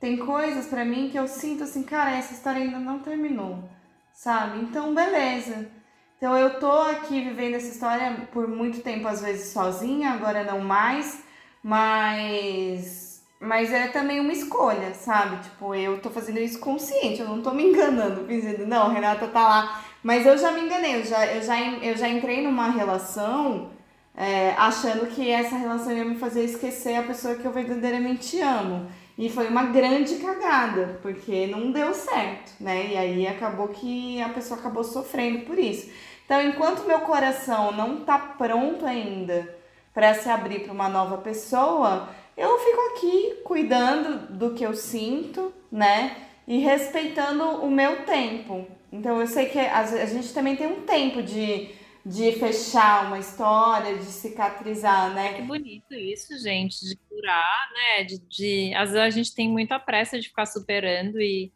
Tem 0.00 0.16
coisas 0.16 0.66
para 0.66 0.84
mim 0.84 1.08
que 1.10 1.18
eu 1.18 1.26
sinto 1.26 1.64
assim, 1.64 1.82
cara, 1.82 2.12
essa 2.16 2.32
história 2.32 2.62
ainda 2.62 2.78
não 2.78 3.00
terminou, 3.00 3.68
sabe? 4.12 4.60
Então, 4.60 4.94
beleza. 4.94 5.68
Então, 6.16 6.36
eu 6.36 6.58
tô 6.58 6.70
aqui 6.70 7.20
vivendo 7.20 7.54
essa 7.54 7.68
história 7.68 8.28
por 8.32 8.48
muito 8.48 8.80
tempo, 8.80 9.08
às 9.08 9.20
vezes 9.20 9.52
sozinha, 9.52 10.10
agora 10.10 10.44
não 10.44 10.60
mais, 10.60 11.22
mas 11.62 13.08
mas 13.40 13.72
é 13.72 13.86
também 13.88 14.18
uma 14.20 14.32
escolha, 14.32 14.94
sabe? 14.94 15.42
Tipo, 15.44 15.74
eu 15.74 16.00
tô 16.00 16.10
fazendo 16.10 16.38
isso 16.40 16.58
consciente, 16.58 17.20
eu 17.20 17.28
não 17.28 17.40
tô 17.40 17.52
me 17.52 17.64
enganando, 17.64 18.26
dizendo, 18.26 18.66
não, 18.66 18.92
Renata 18.92 19.28
tá 19.28 19.48
lá. 19.48 19.84
Mas 20.02 20.26
eu 20.26 20.36
já 20.36 20.50
me 20.52 20.62
enganei, 20.62 20.96
eu 20.96 21.04
já, 21.04 21.26
eu 21.26 21.42
já, 21.42 21.60
eu 21.60 21.96
já 21.96 22.08
entrei 22.08 22.42
numa 22.42 22.70
relação 22.70 23.70
é, 24.16 24.50
achando 24.58 25.06
que 25.06 25.30
essa 25.30 25.56
relação 25.56 25.92
ia 25.92 26.04
me 26.04 26.16
fazer 26.16 26.44
esquecer 26.44 26.96
a 26.96 27.02
pessoa 27.04 27.36
que 27.36 27.44
eu 27.44 27.52
verdadeiramente 27.52 28.40
amo. 28.40 28.90
E 29.18 29.28
foi 29.28 29.48
uma 29.48 29.64
grande 29.64 30.14
cagada, 30.14 31.00
porque 31.02 31.48
não 31.48 31.72
deu 31.72 31.92
certo, 31.92 32.52
né? 32.60 32.86
E 32.92 32.96
aí 32.96 33.26
acabou 33.26 33.66
que 33.66 34.22
a 34.22 34.28
pessoa 34.28 34.60
acabou 34.60 34.84
sofrendo 34.84 35.40
por 35.40 35.58
isso. 35.58 35.90
Então, 36.24 36.40
enquanto 36.40 36.86
meu 36.86 37.00
coração 37.00 37.72
não 37.72 38.04
tá 38.04 38.16
pronto 38.16 38.86
ainda 38.86 39.52
para 39.92 40.14
se 40.14 40.28
abrir 40.28 40.60
para 40.60 40.72
uma 40.72 40.88
nova 40.88 41.18
pessoa, 41.18 42.08
eu 42.36 42.58
fico 42.60 42.80
aqui 42.92 43.40
cuidando 43.42 44.32
do 44.32 44.54
que 44.54 44.64
eu 44.64 44.74
sinto, 44.74 45.52
né? 45.72 46.16
E 46.46 46.58
respeitando 46.58 47.42
o 47.42 47.68
meu 47.68 48.04
tempo. 48.04 48.66
Então, 48.92 49.20
eu 49.20 49.26
sei 49.26 49.46
que 49.46 49.58
a 49.58 49.84
gente 50.06 50.32
também 50.32 50.54
tem 50.54 50.68
um 50.68 50.82
tempo 50.82 51.22
de 51.24 51.70
de 52.04 52.32
fechar 52.32 53.06
uma 53.06 53.18
história, 53.18 53.98
de 53.98 54.04
cicatrizar, 54.04 55.12
né? 55.12 55.34
Que 55.34 55.42
bonito 55.42 55.94
isso, 55.94 56.38
gente, 56.38 56.84
de 56.84 56.96
curar, 56.96 57.68
né? 57.72 58.04
De, 58.04 58.18
de... 58.18 58.74
Às 58.74 58.90
vezes 58.90 59.06
a 59.06 59.10
gente 59.10 59.34
tem 59.34 59.48
muita 59.48 59.78
pressa 59.78 60.18
de 60.18 60.28
ficar 60.28 60.46
superando 60.46 61.20
e, 61.20 61.52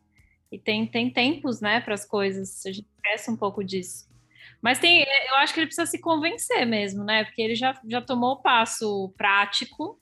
e 0.50 0.58
tem, 0.58 0.86
tem 0.86 1.10
tempos, 1.10 1.60
né, 1.60 1.80
para 1.80 1.94
as 1.94 2.04
coisas. 2.04 2.64
A 2.66 2.70
gente 2.70 2.86
esquece 2.96 3.30
um 3.30 3.36
pouco 3.36 3.64
disso. 3.64 4.10
Mas 4.60 4.78
tem, 4.78 5.04
eu 5.28 5.36
acho 5.36 5.52
que 5.52 5.58
ele 5.58 5.66
precisa 5.66 5.90
se 5.90 5.98
convencer 5.98 6.64
mesmo, 6.64 7.02
né? 7.02 7.24
Porque 7.24 7.42
ele 7.42 7.56
já, 7.56 7.76
já 7.88 8.00
tomou 8.00 8.34
o 8.34 8.42
passo 8.42 9.12
prático, 9.18 9.98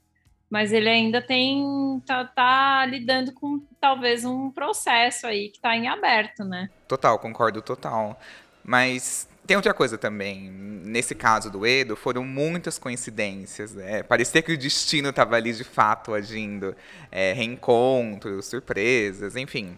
mas 0.50 0.70
ele 0.70 0.88
ainda 0.88 1.22
tem 1.22 2.02
tá, 2.04 2.26
tá 2.26 2.84
lidando 2.84 3.32
com 3.32 3.60
talvez 3.80 4.24
um 4.24 4.50
processo 4.50 5.26
aí 5.26 5.48
que 5.48 5.56
está 5.56 5.74
em 5.74 5.88
aberto, 5.88 6.44
né? 6.44 6.68
Total, 6.86 7.18
concordo 7.18 7.62
total. 7.62 8.20
Mas 8.62 9.29
Tem 9.50 9.56
outra 9.56 9.74
coisa 9.74 9.98
também. 9.98 10.48
Nesse 10.48 11.12
caso 11.12 11.50
do 11.50 11.66
Edo, 11.66 11.96
foram 11.96 12.22
muitas 12.22 12.78
coincidências. 12.78 13.76
É, 13.76 14.00
parecia 14.00 14.40
que 14.40 14.52
o 14.52 14.56
destino 14.56 15.08
estava 15.08 15.34
ali 15.34 15.52
de 15.52 15.64
fato 15.64 16.14
agindo. 16.14 16.72
É, 17.10 17.32
reencontros, 17.32 18.46
surpresas, 18.46 19.34
enfim. 19.34 19.76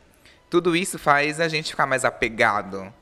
Tudo 0.50 0.76
isso 0.76 0.98
faz 0.98 1.40
a 1.40 1.48
gente 1.48 1.70
ficar 1.70 1.86
mais 1.86 2.04
apegado 2.04 2.92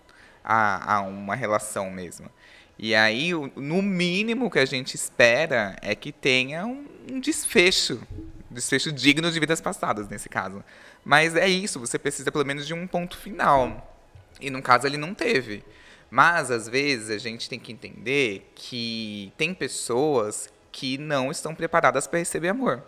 a, 0.45 0.95
a 0.95 1.01
uma 1.01 1.35
relação 1.35 1.91
mesmo. 1.91 2.31
E 2.79 2.95
aí, 2.95 3.33
no 3.57 3.83
mínimo 3.83 4.49
que 4.49 4.61
a 4.61 4.65
gente 4.65 4.95
espera 4.95 5.75
é 5.83 5.97
que 5.97 6.13
tenha 6.13 6.65
um 6.67 7.19
desfecho. 7.19 8.01
Desfecho 8.49 8.93
digno 8.93 9.29
de 9.29 9.41
vidas 9.41 9.61
passadas, 9.61 10.09
nesse 10.09 10.29
caso. 10.29 10.63
Mas 11.05 11.35
é 11.35 11.49
isso, 11.49 11.81
você 11.81 11.99
precisa 11.99 12.31
pelo 12.31 12.47
menos 12.47 12.65
de 12.65 12.73
um 12.73 12.87
ponto 12.87 13.19
final. 13.19 13.93
E 14.41 14.51
no 14.51 14.63
caso 14.63 14.87
ele 14.87 14.97
não 14.97 15.13
teve. 15.13 15.65
Mas 16.11 16.51
às 16.51 16.69
vezes 16.69 17.11
a 17.11 17.19
gente 17.19 17.49
tem 17.49 17.59
que 17.59 17.73
entender 17.73 18.51
que 18.55 19.33
tem 19.37 19.55
pessoas 19.55 20.53
que 20.73 20.99
não 20.99 21.31
estão 21.31 21.55
preparadas 21.55 22.07
para 22.07 22.19
receber 22.19 22.49
amor. 22.49 22.83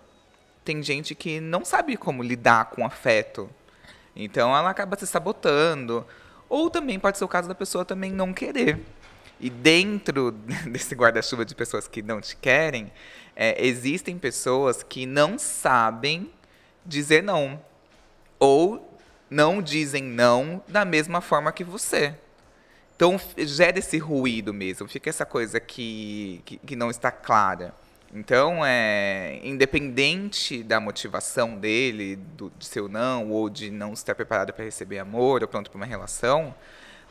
Tem 0.65 0.83
gente 0.83 1.15
que 1.15 1.41
não 1.41 1.65
sabe 1.65 1.97
como 1.97 2.23
lidar 2.23 2.67
com 2.71 2.85
afeto. 2.85 3.49
Então 4.15 4.57
ela 4.57 4.71
acaba 4.71 4.99
se 4.99 5.07
sabotando. 5.07 6.05
Ou 6.49 6.69
também 6.69 6.99
pode 6.99 7.17
ser 7.17 7.25
o 7.25 7.29
caso 7.29 7.49
da 7.49 7.55
pessoa 7.55 7.85
também 7.85 8.13
não 8.13 8.33
querer. 8.33 8.81
E 9.41 9.49
dentro 9.49 10.33
desse 10.71 10.95
guarda-chuva 10.95 11.45
de 11.45 11.55
pessoas 11.55 11.87
que 11.89 12.03
não 12.03 12.21
te 12.21 12.37
querem, 12.37 12.93
é, 13.35 13.65
existem 13.65 14.19
pessoas 14.19 14.83
que 14.83 15.07
não 15.07 15.39
sabem 15.39 16.31
dizer 16.85 17.23
não. 17.23 17.61
Ou 18.39 18.99
não 19.31 19.63
dizem 19.63 20.03
não 20.03 20.63
da 20.69 20.85
mesma 20.85 21.21
forma 21.21 21.53
que 21.53 21.65
você. 21.65 22.15
Então 23.03 23.21
gera 23.37 23.81
esse 23.81 23.99
ruído 23.99 24.55
mesmo, 24.55 24.87
fica 24.87 25.11
essa 25.11 25.27
coisa 25.27 25.59
que, 25.59 26.41
que, 26.45 26.57
que 26.59 26.77
não 26.77 26.89
está 26.89 27.11
clara. 27.11 27.75
Então, 28.15 28.65
é, 28.65 29.41
independente 29.43 30.63
da 30.63 30.79
motivação 30.79 31.57
dele, 31.57 32.15
do, 32.15 32.53
de 32.57 32.65
seu 32.65 32.89
não, 32.89 33.29
ou 33.33 33.51
de 33.51 33.73
não 33.73 33.93
estar 33.93 34.15
preparado 34.15 34.53
para 34.53 34.65
receber 34.65 35.01
amor, 35.01 35.43
ou 35.43 35.49
pronto 35.49 35.69
para 35.69 35.79
uma 35.79 35.85
relação, 35.85 36.55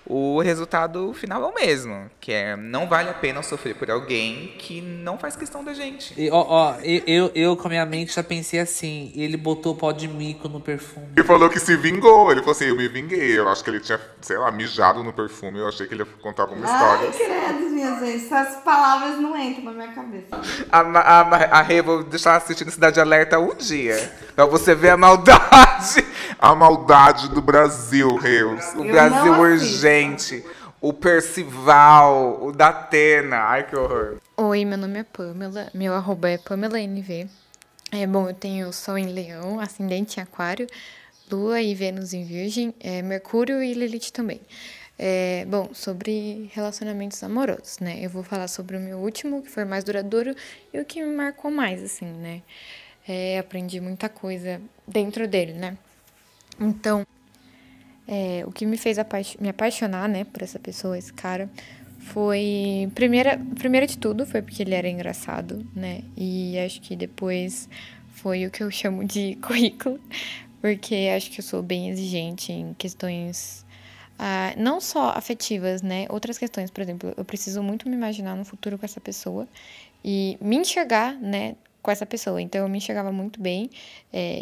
o 0.05 0.41
resultado 0.41 1.13
final 1.13 1.43
é 1.43 1.45
o 1.45 1.53
mesmo, 1.53 2.09
que 2.19 2.31
é 2.31 2.55
não 2.55 2.87
vale 2.87 3.09
a 3.09 3.13
pena 3.13 3.41
sofrer 3.43 3.75
por 3.75 3.89
alguém 3.89 4.55
que 4.57 4.81
não 4.81 5.17
faz 5.17 5.35
questão 5.35 5.63
da 5.63 5.73
gente. 5.73 6.13
E, 6.19 6.29
ó, 6.29 6.45
ó, 6.47 6.75
eu, 6.81 7.01
eu, 7.05 7.31
eu 7.35 7.57
com 7.57 7.67
a 7.67 7.69
minha 7.69 7.85
mente 7.85 8.13
já 8.13 8.23
pensei 8.23 8.59
assim, 8.59 9.11
ele 9.15 9.37
botou 9.37 9.75
pó 9.75 9.91
de 9.91 10.07
mico 10.07 10.49
no 10.49 10.59
perfume. 10.59 11.07
Ele 11.15 11.25
falou 11.25 11.49
que 11.49 11.59
se 11.59 11.75
vingou. 11.75 12.31
Ele 12.31 12.41
falou 12.41 12.53
assim: 12.53 12.65
eu 12.65 12.75
me 12.75 12.87
vinguei. 12.87 13.37
Eu 13.37 13.47
acho 13.47 13.63
que 13.63 13.69
ele 13.69 13.79
tinha, 13.79 13.99
sei 14.21 14.37
lá, 14.37 14.51
mijado 14.51 15.03
no 15.03 15.13
perfume. 15.13 15.59
Eu 15.59 15.67
achei 15.67 15.87
que 15.87 15.93
ele 15.93 16.01
ia 16.03 16.07
contar 16.21 16.43
alguma 16.43 16.67
Ai, 16.67 17.07
história. 17.07 17.11
credo, 17.11 17.69
minha 17.69 17.99
gente. 17.99 18.25
Essas 18.25 18.57
palavras 18.63 19.19
não 19.19 19.37
entram 19.37 19.65
na 19.65 19.71
minha 19.71 19.91
cabeça. 19.93 20.27
A, 20.71 20.79
a, 20.79 21.59
a 21.59 21.61
Rê, 21.61 21.81
vou 21.81 22.03
deixar 22.03 22.31
ela 22.31 22.37
assistindo 22.37 22.71
Cidade 22.71 22.99
Alerta 22.99 23.39
um 23.39 23.55
dia, 23.55 24.11
pra 24.35 24.45
você 24.45 24.73
ver 24.75 24.89
a 24.89 24.97
maldade. 24.97 26.05
A 26.39 26.55
maldade 26.55 27.29
do 27.29 27.41
Brasil, 27.41 28.15
Reus. 28.15 28.73
O 28.75 28.83
Eu 28.83 28.91
Brasil 28.91 29.33
urgente. 29.33 30.45
O 30.79 30.91
Percival, 30.91 32.43
o 32.43 32.51
Datena. 32.51 33.37
Ai, 33.37 33.67
que 33.67 33.75
horror. 33.75 34.17
Oi, 34.35 34.65
meu 34.65 34.77
nome 34.77 34.99
é 34.99 35.03
Pamela, 35.03 35.69
meu 35.73 35.93
arroba 35.93 36.29
é 36.29 36.37
PamelaNV. 36.37 37.27
É, 37.91 38.07
bom, 38.07 38.27
eu 38.27 38.33
tenho 38.33 38.71
Sol 38.73 38.97
em 38.97 39.07
Leão, 39.07 39.59
Ascendente 39.59 40.19
em 40.19 40.23
Aquário, 40.23 40.65
Lua 41.29 41.61
e 41.61 41.75
Vênus 41.75 42.13
em 42.13 42.23
Virgem, 42.23 42.73
é, 42.79 43.01
Mercúrio 43.01 43.61
e 43.61 43.73
Lilith 43.73 44.11
também. 44.11 44.41
É, 44.97 45.45
bom, 45.47 45.69
sobre 45.73 46.49
relacionamentos 46.53 47.21
amorosos, 47.23 47.79
né? 47.79 47.99
Eu 48.01 48.09
vou 48.09 48.23
falar 48.23 48.47
sobre 48.47 48.77
o 48.77 48.79
meu 48.79 48.97
último, 48.97 49.41
que 49.41 49.49
foi 49.49 49.65
mais 49.65 49.83
duradouro 49.83 50.35
e 50.73 50.79
o 50.79 50.85
que 50.85 51.03
me 51.03 51.15
marcou 51.15 51.51
mais, 51.51 51.83
assim, 51.83 52.05
né? 52.05 52.41
É, 53.07 53.37
aprendi 53.39 53.79
muita 53.79 54.07
coisa 54.09 54.61
dentro 54.87 55.27
dele, 55.27 55.53
né? 55.53 55.77
Então, 56.61 57.05
é, 58.07 58.43
o 58.45 58.51
que 58.51 58.65
me 58.65 58.77
fez 58.77 58.97
apaix- 58.99 59.37
me 59.39 59.49
apaixonar, 59.49 60.07
né, 60.09 60.23
por 60.25 60.41
essa 60.41 60.59
pessoa, 60.59 60.97
esse 60.97 61.13
cara, 61.13 61.49
foi. 61.99 62.89
Primeira, 62.95 63.37
primeira 63.57 63.85
de 63.87 63.97
tudo, 63.97 64.25
foi 64.25 64.41
porque 64.41 64.63
ele 64.63 64.73
era 64.75 64.89
engraçado, 64.89 65.65
né? 65.75 66.01
E 66.17 66.57
acho 66.59 66.81
que 66.81 66.95
depois 66.95 67.69
foi 68.09 68.45
o 68.45 68.51
que 68.51 68.63
eu 68.63 68.71
chamo 68.71 69.05
de 69.05 69.35
currículo, 69.41 69.99
porque 70.61 71.09
acho 71.15 71.31
que 71.31 71.39
eu 71.39 71.43
sou 71.43 71.61
bem 71.63 71.89
exigente 71.89 72.51
em 72.51 72.73
questões. 72.75 73.65
ah, 74.19 74.53
não 74.57 74.81
só 74.81 75.11
afetivas, 75.11 75.81
né? 75.81 76.05
Outras 76.09 76.37
questões, 76.37 76.71
por 76.71 76.81
exemplo, 76.81 77.13
eu 77.17 77.25
preciso 77.25 77.63
muito 77.63 77.89
me 77.89 77.95
imaginar 77.95 78.35
no 78.35 78.45
futuro 78.45 78.77
com 78.79 78.85
essa 78.85 79.01
pessoa 79.01 79.47
e 80.03 80.37
me 80.41 80.57
enxergar, 80.57 81.15
né, 81.15 81.55
com 81.81 81.91
essa 81.91 82.05
pessoa. 82.05 82.41
Então, 82.41 82.61
eu 82.61 82.69
me 82.69 82.77
enxergava 82.77 83.11
muito 83.11 83.41
bem, 83.41 83.69
é, 84.13 84.41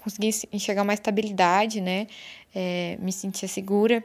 consegui 0.00 0.30
enxergar 0.50 0.82
uma 0.82 0.94
estabilidade, 0.94 1.80
né? 1.80 2.06
É, 2.54 2.96
me 3.00 3.12
sentia 3.12 3.46
segura 3.46 4.02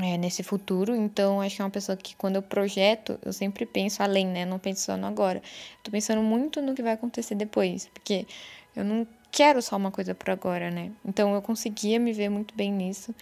é, 0.00 0.16
nesse 0.16 0.42
futuro. 0.42 0.94
Então, 0.96 1.40
acho 1.42 1.56
que 1.56 1.62
é 1.62 1.64
uma 1.64 1.70
pessoa 1.70 1.96
que, 1.96 2.16
quando 2.16 2.36
eu 2.36 2.42
projeto, 2.42 3.18
eu 3.22 3.32
sempre 3.32 3.66
penso 3.66 4.02
além, 4.02 4.26
né? 4.26 4.46
Não 4.46 4.58
penso 4.58 4.82
só 4.82 4.96
no 4.96 5.06
agora. 5.06 5.42
Tô 5.82 5.90
pensando 5.90 6.22
muito 6.22 6.62
no 6.62 6.74
que 6.74 6.82
vai 6.82 6.92
acontecer 6.92 7.34
depois, 7.34 7.88
porque 7.92 8.26
eu 8.74 8.84
não 8.84 9.06
quero 9.30 9.60
só 9.60 9.76
uma 9.76 9.90
coisa 9.90 10.14
por 10.14 10.30
agora, 10.30 10.70
né? 10.70 10.90
Então, 11.04 11.34
eu 11.34 11.42
conseguia 11.42 11.98
me 11.98 12.12
ver 12.14 12.30
muito 12.30 12.54
bem 12.54 12.72
nisso. 12.72 13.14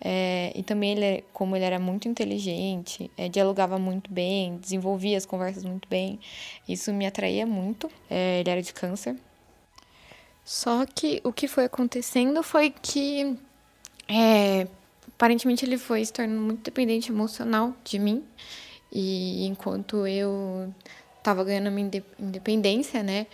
É, 0.00 0.52
e 0.54 0.62
também, 0.62 0.92
ele, 0.92 1.24
como 1.32 1.56
ele 1.56 1.64
era 1.64 1.78
muito 1.78 2.08
inteligente, 2.08 3.10
é, 3.18 3.28
dialogava 3.28 3.78
muito 3.78 4.10
bem, 4.10 4.56
desenvolvia 4.56 5.18
as 5.18 5.26
conversas 5.26 5.64
muito 5.64 5.88
bem, 5.88 6.20
isso 6.66 6.92
me 6.92 7.04
atraía 7.06 7.44
muito. 7.46 7.90
É, 8.08 8.40
ele 8.40 8.48
era 8.48 8.62
de 8.62 8.72
câncer. 8.72 9.16
Só 10.48 10.86
que 10.86 11.20
o 11.24 11.30
que 11.30 11.46
foi 11.46 11.66
acontecendo 11.66 12.42
foi 12.42 12.70
que, 12.70 13.36
é, 14.08 14.66
aparentemente, 15.08 15.62
ele 15.66 15.76
foi 15.76 16.02
se 16.02 16.10
tornando 16.10 16.40
muito 16.40 16.62
dependente 16.62 17.12
emocional 17.12 17.74
de 17.84 17.98
mim. 17.98 18.24
E 18.90 19.44
enquanto 19.46 20.06
eu 20.06 20.72
tava 21.22 21.44
ganhando 21.44 21.70
minha 21.70 21.86
inde- 21.86 22.04
independência, 22.18 23.02
né? 23.02 23.26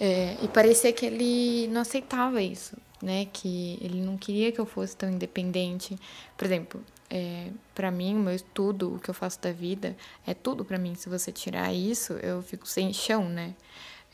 é, 0.00 0.34
e 0.42 0.48
parecia 0.48 0.92
que 0.94 1.04
ele 1.04 1.68
não 1.68 1.82
aceitava 1.82 2.40
isso, 2.40 2.74
né? 3.02 3.26
Que 3.32 3.78
ele 3.82 4.00
não 4.00 4.16
queria 4.16 4.50
que 4.50 4.58
eu 4.58 4.64
fosse 4.66 4.96
tão 4.96 5.10
independente. 5.10 5.98
Por 6.38 6.46
exemplo, 6.46 6.82
é, 7.10 7.48
para 7.74 7.90
mim, 7.90 8.16
o 8.16 8.20
meu 8.20 8.34
estudo, 8.34 8.94
o 8.94 8.98
que 8.98 9.10
eu 9.10 9.14
faço 9.14 9.40
da 9.42 9.52
vida, 9.52 9.94
é 10.26 10.32
tudo 10.32 10.64
para 10.64 10.78
mim. 10.78 10.94
Se 10.94 11.08
você 11.10 11.30
tirar 11.30 11.70
isso, 11.72 12.14
eu 12.14 12.42
fico 12.42 12.66
sem 12.66 12.94
chão, 12.94 13.28
né? 13.28 13.54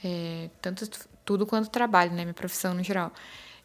É, 0.04 0.50
tanto 0.60 0.88
estu- 1.32 1.38
tudo 1.38 1.46
quanto 1.46 1.70
trabalho, 1.70 2.12
né? 2.12 2.22
Minha 2.24 2.34
profissão 2.34 2.74
no 2.74 2.82
geral. 2.82 3.12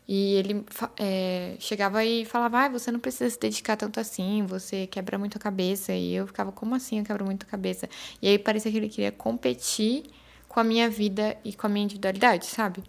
E 0.08 0.36
ele 0.36 0.64
é, 0.98 1.58
chegava 1.60 2.04
e 2.06 2.24
falava, 2.24 2.60
ah, 2.66 2.70
você 2.70 2.92
não 2.92 3.00
precisa 3.00 3.30
se 3.30 3.38
dedicar 3.40 3.76
tanto 3.76 4.00
assim, 4.00 4.46
você 4.46 4.88
quebra 4.88 5.18
muito 5.18 5.38
a 5.38 5.40
cabeça. 5.40 5.92
E 5.94 6.14
eu 6.14 6.26
ficava, 6.26 6.52
como 6.52 6.76
assim 6.76 7.00
eu 7.00 7.04
quebro 7.04 7.26
muito 7.26 7.46
a 7.46 7.50
cabeça? 7.50 7.90
E 8.22 8.28
aí 8.28 8.40
parecia 8.40 8.72
que 8.72 8.78
ele 8.78 8.90
queria 8.90 9.12
competir 9.12 10.04
com 10.48 10.60
a 10.62 10.64
minha 10.64 10.90
vida 10.90 11.38
e 11.44 11.54
com 11.54 11.68
a 11.68 11.70
minha 11.70 11.84
individualidade, 11.84 12.46
sabe? 12.46 12.84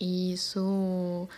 E 0.00 0.32
isso 0.32 1.28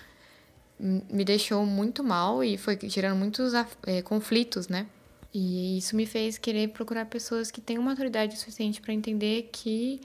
me 0.78 1.24
deixou 1.24 1.64
muito 1.64 2.04
mal 2.04 2.44
e 2.44 2.58
foi 2.58 2.78
gerando 2.84 3.16
muitos 3.16 3.54
eh, 3.86 4.02
conflitos, 4.02 4.68
né? 4.68 4.86
E 5.32 5.78
isso 5.78 5.96
me 5.96 6.04
fez 6.04 6.36
querer 6.36 6.68
procurar 6.68 7.06
pessoas 7.06 7.50
que 7.50 7.60
tenham 7.60 7.82
maturidade 7.82 8.36
suficiente 8.36 8.80
para 8.80 8.92
entender 8.92 9.48
que 9.50 10.00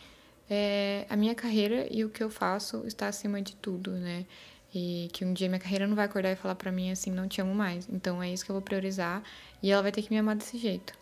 eh, 0.50 1.06
a 1.10 1.16
minha 1.16 1.36
carreira 1.36 1.88
e 1.92 2.04
o 2.04 2.10
que 2.10 2.24
eu 2.24 2.30
faço 2.30 2.84
está 2.86 3.08
acima 3.08 3.42
de 3.42 3.56
tudo, 3.56 3.92
né? 3.92 4.26
E 4.74 5.10
que 5.14 5.26
um 5.26 5.34
dia 5.34 5.48
minha 5.48 5.60
carreira 5.60 5.88
não 5.88 5.96
vai 5.96 6.06
acordar 6.06 6.32
e 6.32 6.36
falar 6.36 6.56
pra 6.56 6.72
mim 6.72 6.92
assim, 6.92 7.12
não 7.12 7.28
te 7.28 7.42
amo 7.42 7.54
mais. 7.54 7.88
Então 7.90 8.22
é 8.22 8.32
isso 8.32 8.46
que 8.46 8.52
eu 8.52 8.56
vou 8.56 8.62
priorizar 8.62 9.24
e 9.62 9.72
ela 9.72 9.82
vai 9.82 9.92
ter 9.92 10.02
que 10.02 10.12
me 10.12 10.18
amar 10.18 10.36
desse 10.36 10.58
jeito. 10.58 10.94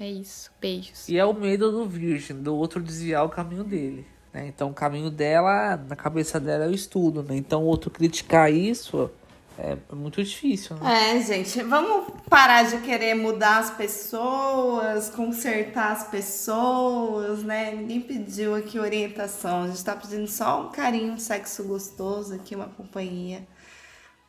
É 0.00 0.08
isso. 0.08 0.50
Beijos. 0.60 1.08
E 1.08 1.18
é 1.18 1.24
o 1.24 1.32
medo 1.32 1.70
do 1.70 1.86
virgem, 1.86 2.40
do 2.40 2.56
outro 2.56 2.82
desviar 2.82 3.24
o 3.24 3.28
caminho 3.28 3.64
dele. 3.64 4.06
Né? 4.32 4.46
Então 4.46 4.70
o 4.70 4.74
caminho 4.74 5.10
dela, 5.10 5.76
na 5.76 5.94
cabeça 5.94 6.40
dela, 6.40 6.64
é 6.64 6.68
o 6.68 6.74
estudo, 6.74 7.22
né? 7.22 7.36
Então 7.36 7.62
o 7.62 7.66
outro 7.66 7.90
criticar 7.90 8.52
isso 8.52 9.10
é 9.58 9.76
muito 9.94 10.22
difícil, 10.22 10.76
né? 10.76 11.16
É, 11.16 11.20
gente, 11.20 11.62
vamos 11.62 12.12
parar 12.28 12.64
de 12.64 12.78
querer 12.78 13.14
mudar 13.14 13.58
as 13.58 13.70
pessoas, 13.70 15.10
consertar 15.10 15.92
as 15.92 16.08
pessoas, 16.08 17.42
né? 17.42 17.74
Ninguém 17.74 18.00
pediu 18.00 18.54
aqui 18.54 18.78
orientação, 18.78 19.64
a 19.64 19.68
gente 19.68 19.84
tá 19.84 19.94
pedindo 19.94 20.26
só 20.26 20.62
um 20.62 20.70
carinho, 20.70 21.12
um 21.12 21.18
sexo 21.18 21.64
gostoso 21.64 22.34
aqui, 22.34 22.54
uma 22.54 22.68
companhia. 22.68 23.46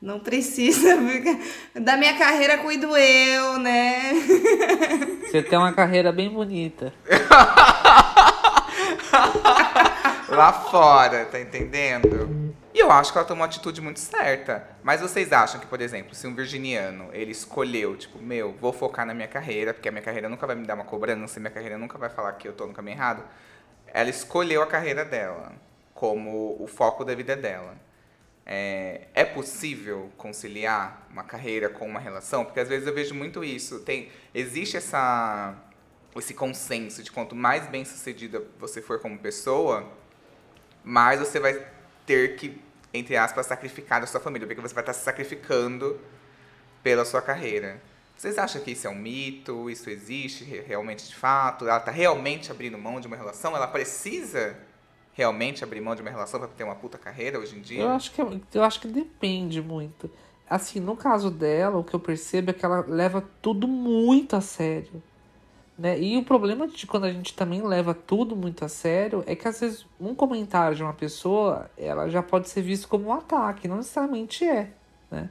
Não 0.01 0.19
precisa. 0.19 0.97
Da 1.79 1.95
minha 1.95 2.17
carreira 2.17 2.57
cuido 2.57 2.95
eu, 2.95 3.57
né? 3.57 4.11
Você 5.25 5.41
tem 5.41 5.57
uma 5.57 5.73
carreira 5.73 6.11
bem 6.11 6.29
bonita. 6.29 6.93
Lá 10.35 10.51
fora, 10.51 11.26
tá 11.26 11.39
entendendo? 11.39 12.55
E 12.73 12.80
eu 12.80 12.89
acho 12.91 13.11
que 13.11 13.18
ela 13.19 13.27
tomou 13.27 13.41
uma 13.41 13.45
atitude 13.45 13.80
muito 13.80 13.99
certa. 13.99 14.68
Mas 14.81 14.99
vocês 14.99 15.31
acham 15.31 15.60
que, 15.60 15.68
por 15.68 15.80
exemplo, 15.80 16.15
se 16.15 16.26
um 16.26 16.34
virginiano, 16.34 17.10
ele 17.14 17.31
escolheu, 17.31 17.95
tipo, 17.95 18.18
meu, 18.18 18.51
vou 18.53 18.73
focar 18.73 19.05
na 19.05 19.14
minha 19.14 19.27
carreira, 19.27 19.76
porque 19.76 19.88
a 19.88 19.91
minha 19.91 20.01
carreira 20.01 20.27
nunca 20.27 20.47
vai 20.47 20.55
me 20.55 20.65
dar 20.65 20.73
uma 20.73 20.85
cobrança, 20.85 21.39
minha 21.39 21.51
carreira 21.51 21.77
nunca 21.77 21.99
vai 21.99 22.10
falar 22.10 22.34
que 22.34 22.47
eu 22.47 22.53
tô 22.53 22.65
no 22.65 22.73
caminho 22.73 22.95
errado. 22.95 23.23
Ela 23.88 24.10
escolheu 24.10 24.64
a 24.64 24.65
carreira 24.65 25.05
dela 25.05 25.51
como 25.93 26.57
o 26.60 26.65
foco 26.65 27.05
da 27.05 27.14
vida 27.14 27.35
dela. 27.35 27.76
É, 28.43 29.01
é 29.14 29.23
possível 29.23 30.11
conciliar 30.18 31.07
uma 31.11 31.23
carreira 31.23 31.69
com 31.69 31.85
uma 31.85 31.99
relação? 31.99 32.43
Porque 32.43 32.60
às 32.60 32.68
vezes 32.68 32.88
eu 32.88 32.93
vejo 32.93 33.14
muito 33.14 33.43
isso. 33.43 33.81
Tem, 33.81 34.10
existe 34.34 34.77
essa, 34.77 35.53
esse 36.18 36.34
consenso 36.34 37.03
de 37.03 37.11
quanto 37.11 37.35
mais 37.35 37.68
bem 37.68 37.85
sucedida 37.85 38.43
você 38.60 38.81
for 38.81 38.99
como 38.99 39.19
pessoa, 39.19 40.01
mais 40.84 41.19
você 41.19 41.39
vai 41.39 41.65
ter 42.05 42.35
que, 42.35 42.61
entre 42.93 43.15
aspas, 43.15 43.45
sacrificar 43.45 44.01
da 44.01 44.07
sua 44.07 44.19
família, 44.19 44.47
porque 44.47 44.61
você 44.61 44.73
vai 44.73 44.84
estar 44.84 44.93
se 44.93 45.03
sacrificando 45.03 45.99
pela 46.81 47.05
sua 47.05 47.22
carreira. 47.22 47.81
Vocês 48.15 48.38
acham 48.38 48.61
que 48.61 48.72
isso 48.72 48.88
é 48.88 48.89
um 48.89 48.95
mito? 48.95 49.69
Isso 49.69 49.89
existe 49.89 50.43
realmente 50.43 51.07
de 51.07 51.15
fato? 51.15 51.68
Ela 51.68 51.77
está 51.77 51.91
realmente 51.91 52.51
abrindo 52.51 52.77
mão 52.77 52.99
de 52.99 53.07
uma 53.07 53.15
relação? 53.15 53.55
Ela 53.55 53.68
precisa 53.68 54.57
realmente 55.14 55.64
abrir 55.64 55.81
mão 55.81 55.95
de 55.95 56.01
uma 56.01 56.11
relação 56.11 56.39
para 56.39 56.49
ter 56.49 56.64
uma 56.64 56.76
puta 56.76 56.97
carreira 56.97 57.39
hoje 57.39 57.57
em 57.57 57.61
dia? 57.61 57.81
Eu 57.81 57.89
acho 57.89 58.11
que, 58.11 58.22
é, 58.22 58.26
eu 58.53 58.64
acho 58.64 58.80
que 58.80 58.88
depende 58.88 59.61
muito. 59.61 60.10
Assim, 60.49 60.80
no 60.80 60.95
caso 60.95 61.31
dela, 61.31 61.77
o 61.77 61.84
que 61.84 61.93
eu 61.93 61.99
percebo 61.99 62.51
é 62.51 62.53
que 62.53 62.65
ela 62.65 62.84
leva 62.88 63.23
tudo 63.41 63.68
muito 63.68 64.35
a 64.35 64.41
sério. 64.41 65.01
Né? 65.77 65.99
E 65.99 66.17
o 66.17 66.23
problema 66.23 66.67
de 66.67 66.85
quando 66.85 67.05
a 67.05 67.11
gente 67.11 67.33
também 67.33 67.61
leva 67.61 67.93
tudo 67.93 68.35
muito 68.35 68.63
a 68.63 68.69
sério 68.69 69.23
é 69.25 69.35
que 69.35 69.47
às 69.47 69.59
vezes 69.59 69.85
um 69.99 70.13
comentário 70.13 70.75
de 70.75 70.83
uma 70.83 70.93
pessoa 70.93 71.69
ela 71.77 72.07
já 72.09 72.21
pode 72.21 72.49
ser 72.49 72.61
visto 72.61 72.87
como 72.87 73.07
um 73.07 73.13
ataque, 73.13 73.67
não 73.67 73.77
necessariamente 73.77 74.45
é. 74.45 74.69
Né? 75.09 75.29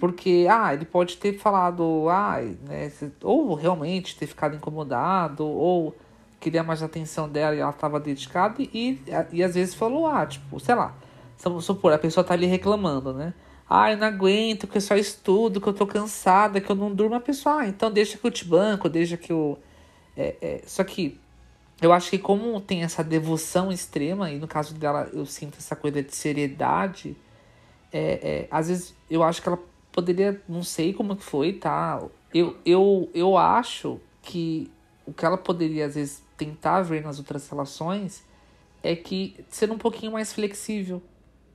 Porque, 0.00 0.46
ah, 0.50 0.74
ele 0.74 0.84
pode 0.84 1.18
ter 1.18 1.38
falado, 1.38 2.08
ah, 2.10 2.40
né, 2.68 2.90
ou 3.22 3.54
realmente 3.54 4.16
ter 4.18 4.26
ficado 4.26 4.56
incomodado, 4.56 5.46
ou 5.46 5.94
queria 6.40 6.64
mais 6.64 6.82
atenção 6.82 7.28
dela 7.28 7.54
e 7.54 7.60
ela 7.60 7.70
estava 7.70 8.00
dedicada, 8.00 8.56
e, 8.60 9.00
e 9.32 9.42
às 9.42 9.54
vezes 9.54 9.74
falou, 9.76 10.06
ah, 10.08 10.26
tipo, 10.26 10.58
sei 10.58 10.74
lá, 10.74 10.94
vamos 11.44 11.64
supor, 11.64 11.92
a 11.92 11.98
pessoa 11.98 12.24
tá 12.24 12.34
ali 12.34 12.46
reclamando, 12.46 13.12
né? 13.12 13.32
Ah, 13.70 13.92
eu 13.92 13.98
não 13.98 14.06
aguento, 14.06 14.66
que 14.66 14.78
eu 14.78 14.80
só 14.80 14.96
estudo, 14.96 15.60
que 15.60 15.68
eu 15.68 15.74
tô 15.74 15.86
cansada, 15.86 16.60
que 16.60 16.70
eu 16.70 16.76
não 16.76 16.92
durmo. 16.92 17.14
A 17.14 17.20
pessoa, 17.20 17.60
ah, 17.60 17.68
então 17.68 17.90
deixa 17.90 18.16
que 18.16 18.26
eu 18.26 18.30
te 18.30 18.44
banco, 18.44 18.88
deixa 18.88 19.16
que 19.16 19.30
eu. 19.30 19.58
É, 20.18 20.34
é, 20.42 20.62
só 20.66 20.82
que 20.82 21.16
eu 21.80 21.92
acho 21.92 22.10
que 22.10 22.18
como 22.18 22.60
tem 22.60 22.82
essa 22.82 23.04
devoção 23.04 23.70
extrema, 23.70 24.28
e 24.32 24.38
no 24.38 24.48
caso 24.48 24.74
dela 24.74 25.08
eu 25.12 25.24
sinto 25.24 25.58
essa 25.58 25.76
coisa 25.76 26.02
de 26.02 26.14
seriedade, 26.14 27.16
é, 27.92 28.00
é, 28.00 28.48
às 28.50 28.66
vezes 28.66 28.96
eu 29.08 29.22
acho 29.22 29.40
que 29.40 29.48
ela 29.48 29.60
poderia, 29.92 30.42
não 30.48 30.64
sei 30.64 30.92
como 30.92 31.14
que 31.14 31.22
foi, 31.22 31.52
tá? 31.52 32.02
Eu, 32.34 32.56
eu, 32.66 33.08
eu 33.14 33.38
acho 33.38 34.00
que 34.20 34.68
o 35.06 35.12
que 35.12 35.24
ela 35.24 35.38
poderia 35.38 35.86
às 35.86 35.94
vezes 35.94 36.20
tentar 36.36 36.82
ver 36.82 37.02
nas 37.02 37.18
outras 37.18 37.48
relações 37.48 38.24
é 38.82 38.96
que 38.96 39.36
ser 39.48 39.70
um 39.70 39.78
pouquinho 39.78 40.12
mais 40.12 40.32
flexível. 40.32 41.00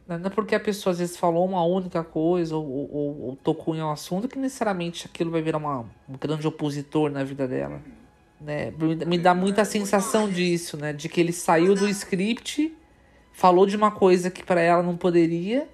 Né? 0.08 0.18
Não 0.18 0.28
é 0.28 0.30
porque 0.30 0.56
a 0.56 0.60
pessoa 0.60 0.92
às 0.92 1.00
vezes 1.00 1.18
falou 1.18 1.46
uma 1.46 1.64
única 1.66 2.02
coisa 2.02 2.56
ou, 2.56 2.66
ou, 2.66 3.22
ou 3.24 3.36
tocou 3.44 3.76
em 3.76 3.82
um 3.82 3.92
assunto 3.92 4.28
que 4.28 4.40
necessariamente 4.40 5.06
aquilo 5.06 5.32
vai 5.32 5.42
virar 5.42 5.58
uma, 5.58 5.82
um 6.08 6.18
grande 6.18 6.48
opositor 6.48 7.12
na 7.12 7.26
vida 7.26 7.46
dela. 7.46 7.82
Né? 8.44 8.74
Me 9.08 9.18
dá 9.18 9.34
muita 9.34 9.64
sensação 9.64 10.30
disso, 10.30 10.76
né? 10.76 10.92
De 10.92 11.08
que 11.08 11.20
ele 11.20 11.32
saiu 11.32 11.76
do 11.76 11.88
script, 11.88 12.76
falou 13.32 13.66
de 13.66 13.76
uma 13.76 13.90
coisa 13.90 14.30
que 14.30 14.44
para 14.44 14.62
ela 14.62 14.84
não 14.84 14.98
poderia, 14.98 15.68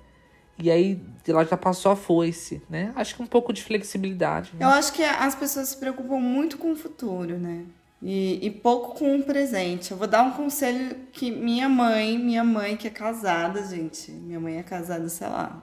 e 0.62 0.70
aí 0.70 1.02
ela 1.28 1.44
já 1.46 1.58
passou 1.58 1.91
a 1.91 1.96
foice, 1.96 2.62
né? 2.70 2.91
Acho 2.96 3.16
que 3.16 3.24
um 3.24 3.28
pouco 3.28 3.52
de 3.52 3.64
flexibilidade. 3.64 4.52
Né? 4.54 4.66
Eu 4.66 4.70
acho 4.70 4.94
que 4.94 5.04
as 5.04 5.34
pessoas 5.34 5.70
se 5.70 5.78
preocupam 5.78 6.20
muito 6.20 6.58
com 6.58 6.72
o 6.72 6.76
futuro, 6.76 7.38
né? 7.38 7.66
E, 8.02 8.40
e, 8.46 8.50
pouco 8.50 8.98
com 8.98 9.18
o 9.18 9.24
presente. 9.24 9.91
Eu 9.91 9.98
vou 9.98 10.08
dar 10.08 10.24
um 10.24 10.32
conselho 10.32 10.96
que 11.12 11.30
minha 11.30 11.68
mãe, 11.68 12.18
minha 12.18 12.46
mãe 12.46 12.78
que 12.78 12.88
é 12.88 12.90
casada, 12.90 13.66
gente, 13.66 14.10
minha 14.12 14.40
mãe 14.40 14.58
é 14.58 14.64
casada, 14.64 15.10
sei 15.10 15.28
lá, 15.28 15.62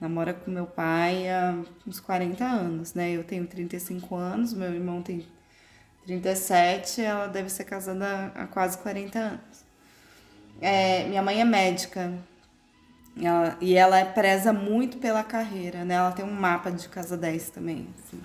namora 0.00 0.32
com 0.32 0.50
meu 0.50 0.66
pai 0.66 1.28
há 1.28 1.58
uns 1.86 2.00
40 2.00 2.42
anos, 2.42 2.94
né? 2.94 3.10
Eu 3.12 3.22
tenho 3.22 3.46
35 3.46 4.14
anos, 4.14 4.54
meu 4.54 4.72
irmão 4.72 5.02
tem 5.02 5.26
37, 6.06 7.00
ela 7.00 7.26
deve 7.26 7.48
ser 7.48 7.64
casada 7.64 8.32
há 8.34 8.46
quase 8.46 8.78
40 8.78 9.18
anos. 9.18 9.64
É, 10.60 11.04
minha 11.08 11.22
mãe 11.22 11.40
é 11.40 11.44
médica 11.44 12.12
ela, 13.20 13.56
e 13.60 13.76
ela 13.76 14.04
preza 14.06 14.52
muito 14.52 14.98
pela 14.98 15.22
carreira, 15.22 15.84
né? 15.84 15.94
Ela 15.94 16.12
tem 16.12 16.24
um 16.24 16.32
mapa 16.32 16.70
de 16.70 16.88
casa 16.88 17.16
10 17.16 17.50
também, 17.50 17.88
assim. 17.98 18.20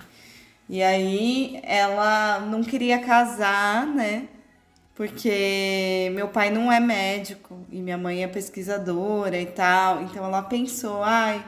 E 0.68 0.82
aí 0.82 1.60
ela 1.62 2.40
não 2.40 2.62
queria 2.62 3.00
casar, 3.00 3.86
né? 3.86 4.28
Porque 4.94 6.10
meu 6.14 6.28
pai 6.28 6.50
não 6.50 6.70
é 6.70 6.78
médico 6.78 7.58
e 7.70 7.80
minha 7.80 7.96
mãe 7.96 8.22
é 8.22 8.28
pesquisadora 8.28 9.40
e 9.40 9.46
tal. 9.46 10.02
Então 10.02 10.24
ela 10.24 10.42
pensou, 10.42 11.02
ai, 11.02 11.44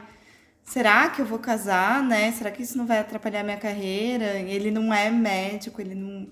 será 0.63 1.09
que 1.09 1.21
eu 1.21 1.25
vou 1.25 1.39
casar, 1.39 2.03
né? 2.03 2.31
Será 2.31 2.51
que 2.51 2.63
isso 2.63 2.77
não 2.77 2.85
vai 2.85 2.99
atrapalhar 2.99 3.43
minha 3.43 3.57
carreira? 3.57 4.39
Ele 4.39 4.71
não 4.71 4.93
é 4.93 5.09
médico, 5.09 5.81
ele 5.81 5.95
não, 5.95 6.27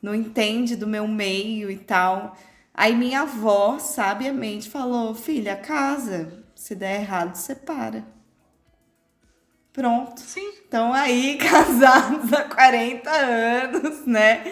não 0.00 0.14
entende 0.14 0.76
do 0.76 0.86
meu 0.86 1.06
meio 1.06 1.70
e 1.70 1.78
tal. 1.78 2.36
Aí 2.72 2.94
minha 2.94 3.22
avó, 3.22 3.78
sabiamente, 3.78 4.70
falou: 4.70 5.14
filha, 5.14 5.56
casa. 5.56 6.44
Se 6.54 6.74
der 6.74 7.00
errado, 7.00 7.34
separa. 7.34 8.04
Pronto. 9.72 10.20
Sim. 10.20 10.52
Então 10.66 10.92
aí, 10.92 11.38
casados 11.40 12.32
há 12.32 12.44
40 12.44 13.10
anos, 13.10 14.06
né? 14.06 14.44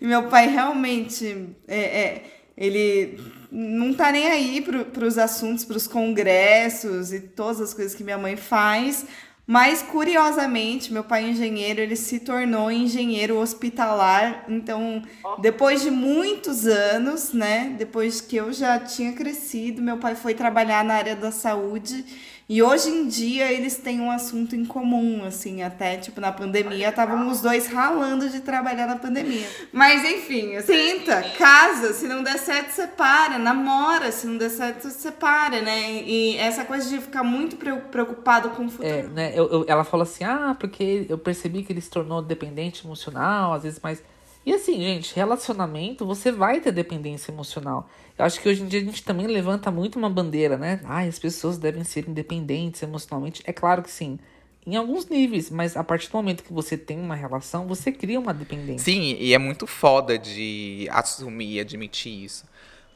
E 0.00 0.06
meu 0.06 0.28
pai 0.28 0.48
realmente, 0.48 1.54
é, 1.68 1.78
é 1.78 2.39
ele 2.60 3.18
não 3.50 3.94
tá 3.94 4.12
nem 4.12 4.26
aí 4.26 4.60
para 4.60 5.06
os 5.06 5.16
assuntos, 5.16 5.64
para 5.64 5.78
os 5.78 5.88
congressos 5.88 7.12
e 7.12 7.20
todas 7.20 7.60
as 7.60 7.72
coisas 7.72 7.94
que 7.94 8.04
minha 8.04 8.18
mãe 8.18 8.36
faz. 8.36 9.06
Mas 9.46 9.82
curiosamente, 9.82 10.92
meu 10.92 11.02
pai 11.02 11.24
é 11.24 11.28
engenheiro, 11.30 11.80
ele 11.80 11.96
se 11.96 12.20
tornou 12.20 12.70
engenheiro 12.70 13.36
hospitalar. 13.36 14.44
Então, 14.48 15.02
depois 15.40 15.82
de 15.82 15.90
muitos 15.90 16.66
anos, 16.66 17.32
né, 17.32 17.74
depois 17.76 18.20
que 18.20 18.36
eu 18.36 18.52
já 18.52 18.78
tinha 18.78 19.12
crescido, 19.12 19.82
meu 19.82 19.96
pai 19.96 20.14
foi 20.14 20.34
trabalhar 20.34 20.84
na 20.84 20.94
área 20.94 21.16
da 21.16 21.32
saúde 21.32 22.04
e 22.52 22.60
hoje 22.64 22.88
em 22.88 23.06
dia 23.06 23.52
eles 23.52 23.76
têm 23.76 24.00
um 24.00 24.10
assunto 24.10 24.56
em 24.56 24.64
comum, 24.64 25.24
assim, 25.24 25.62
até 25.62 25.96
tipo 25.96 26.20
na 26.20 26.32
pandemia 26.32 26.88
estavam 26.88 27.28
os 27.28 27.40
dois 27.40 27.68
ralando 27.68 28.28
de 28.28 28.40
trabalhar 28.40 28.88
na 28.88 28.96
pandemia. 28.96 29.46
Mas 29.72 30.04
enfim, 30.04 30.60
tenta, 30.66 31.22
casa, 31.38 31.92
se 31.92 32.08
não 32.08 32.24
der 32.24 32.38
certo, 32.38 32.70
separa, 32.70 33.38
namora, 33.38 34.10
se 34.10 34.26
não 34.26 34.36
der 34.36 34.50
certo, 34.50 34.90
separa, 34.90 35.60
né? 35.60 36.02
E 36.02 36.36
essa 36.38 36.64
coisa 36.64 36.88
de 36.88 36.98
ficar 36.98 37.22
muito 37.22 37.54
preocupado 37.56 38.50
com 38.50 38.66
o 38.66 38.68
futuro. 38.68 38.88
É, 38.88 39.02
né? 39.04 39.32
Eu, 39.32 39.48
eu, 39.48 39.64
ela 39.68 39.84
falou 39.84 40.02
assim: 40.02 40.24
ah, 40.24 40.56
porque 40.58 41.06
eu 41.08 41.18
percebi 41.18 41.62
que 41.62 41.72
ele 41.72 41.80
se 41.80 41.88
tornou 41.88 42.20
dependente 42.20 42.84
emocional, 42.84 43.52
às 43.52 43.62
vezes 43.62 43.78
mais. 43.80 44.02
E 44.44 44.54
assim, 44.54 44.80
gente, 44.80 45.14
relacionamento, 45.14 46.06
você 46.06 46.32
vai 46.32 46.60
ter 46.60 46.72
dependência 46.72 47.30
emocional. 47.30 47.88
Eu 48.18 48.24
acho 48.24 48.40
que 48.40 48.48
hoje 48.48 48.62
em 48.62 48.66
dia 48.66 48.80
a 48.80 48.84
gente 48.84 49.02
também 49.04 49.26
levanta 49.26 49.70
muito 49.70 49.98
uma 49.98 50.08
bandeira, 50.08 50.56
né? 50.56 50.80
Ah, 50.84 51.02
as 51.02 51.18
pessoas 51.18 51.58
devem 51.58 51.84
ser 51.84 52.08
independentes 52.08 52.82
emocionalmente. 52.82 53.42
É 53.44 53.52
claro 53.52 53.82
que 53.82 53.90
sim. 53.90 54.18
Em 54.66 54.76
alguns 54.76 55.06
níveis, 55.06 55.50
mas 55.50 55.76
a 55.76 55.84
partir 55.84 56.08
do 56.08 56.16
momento 56.16 56.42
que 56.42 56.52
você 56.52 56.76
tem 56.76 56.98
uma 56.98 57.14
relação, 57.14 57.66
você 57.66 57.90
cria 57.92 58.20
uma 58.20 58.32
dependência. 58.32 58.84
Sim, 58.84 59.16
e 59.18 59.34
é 59.34 59.38
muito 59.38 59.66
foda 59.66 60.18
de 60.18 60.86
assumir 60.90 61.54
e 61.54 61.60
admitir 61.60 62.24
isso. 62.24 62.44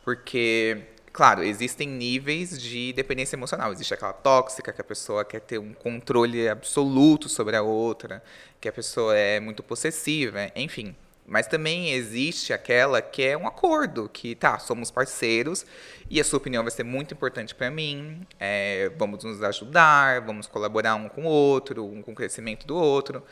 Porque, 0.03 0.83
claro, 1.13 1.43
existem 1.43 1.89
níveis 1.89 2.61
de 2.61 2.93
dependência 2.93 3.37
emocional. 3.37 3.73
Existe 3.73 3.95
aquela 3.95 4.13
tóxica, 4.13 4.73
que 4.73 4.81
a 4.81 4.85
pessoa 4.85 5.25
quer 5.25 5.41
ter 5.41 5.59
um 5.59 5.73
controle 5.73 6.49
absoluto 6.49 7.29
sobre 7.29 7.57
a 7.57 7.63
outra, 7.63 8.23
que 8.61 8.69
a 8.69 8.73
pessoa 8.73 9.17
é 9.17 9.41
muito 9.41 9.63
possessiva, 9.63 10.51
enfim. 10.55 10.95
Mas 11.27 11.47
também 11.47 11.93
existe 11.93 12.53
aquela 12.53 13.01
que 13.01 13.23
é 13.23 13.37
um 13.37 13.47
acordo, 13.47 14.11
que 14.13 14.35
tá, 14.35 14.59
somos 14.59 14.91
parceiros 14.91 15.65
e 16.11 16.21
a 16.21 16.25
sua 16.25 16.37
opinião 16.37 16.63
vai 16.63 16.71
ser 16.71 16.85
muito 16.85 17.15
importante 17.15 17.55
para 17.55 17.71
mim. 17.71 18.27
É, 18.39 18.91
vamos 18.99 19.25
nos 19.25 19.43
ajudar, 19.43 20.21
vamos 20.21 20.47
colaborar 20.47 20.97
um 20.97 21.09
com 21.09 21.25
o 21.25 21.29
outro, 21.29 21.85
um 21.85 22.03
com 22.03 22.13
o 22.13 22.15
crescimento 22.15 22.67
do 22.67 22.77
outro. 22.77 23.23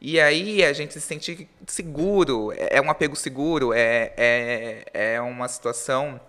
E 0.00 0.20
aí 0.20 0.64
a 0.64 0.72
gente 0.72 0.94
se 0.94 1.00
sente 1.00 1.48
seguro, 1.66 2.52
é, 2.52 2.76
é 2.76 2.80
um 2.80 2.88
apego 2.88 3.16
seguro, 3.16 3.72
é, 3.72 4.12
é, 4.16 4.84
é 4.94 5.20
uma 5.20 5.48
situação 5.48 6.20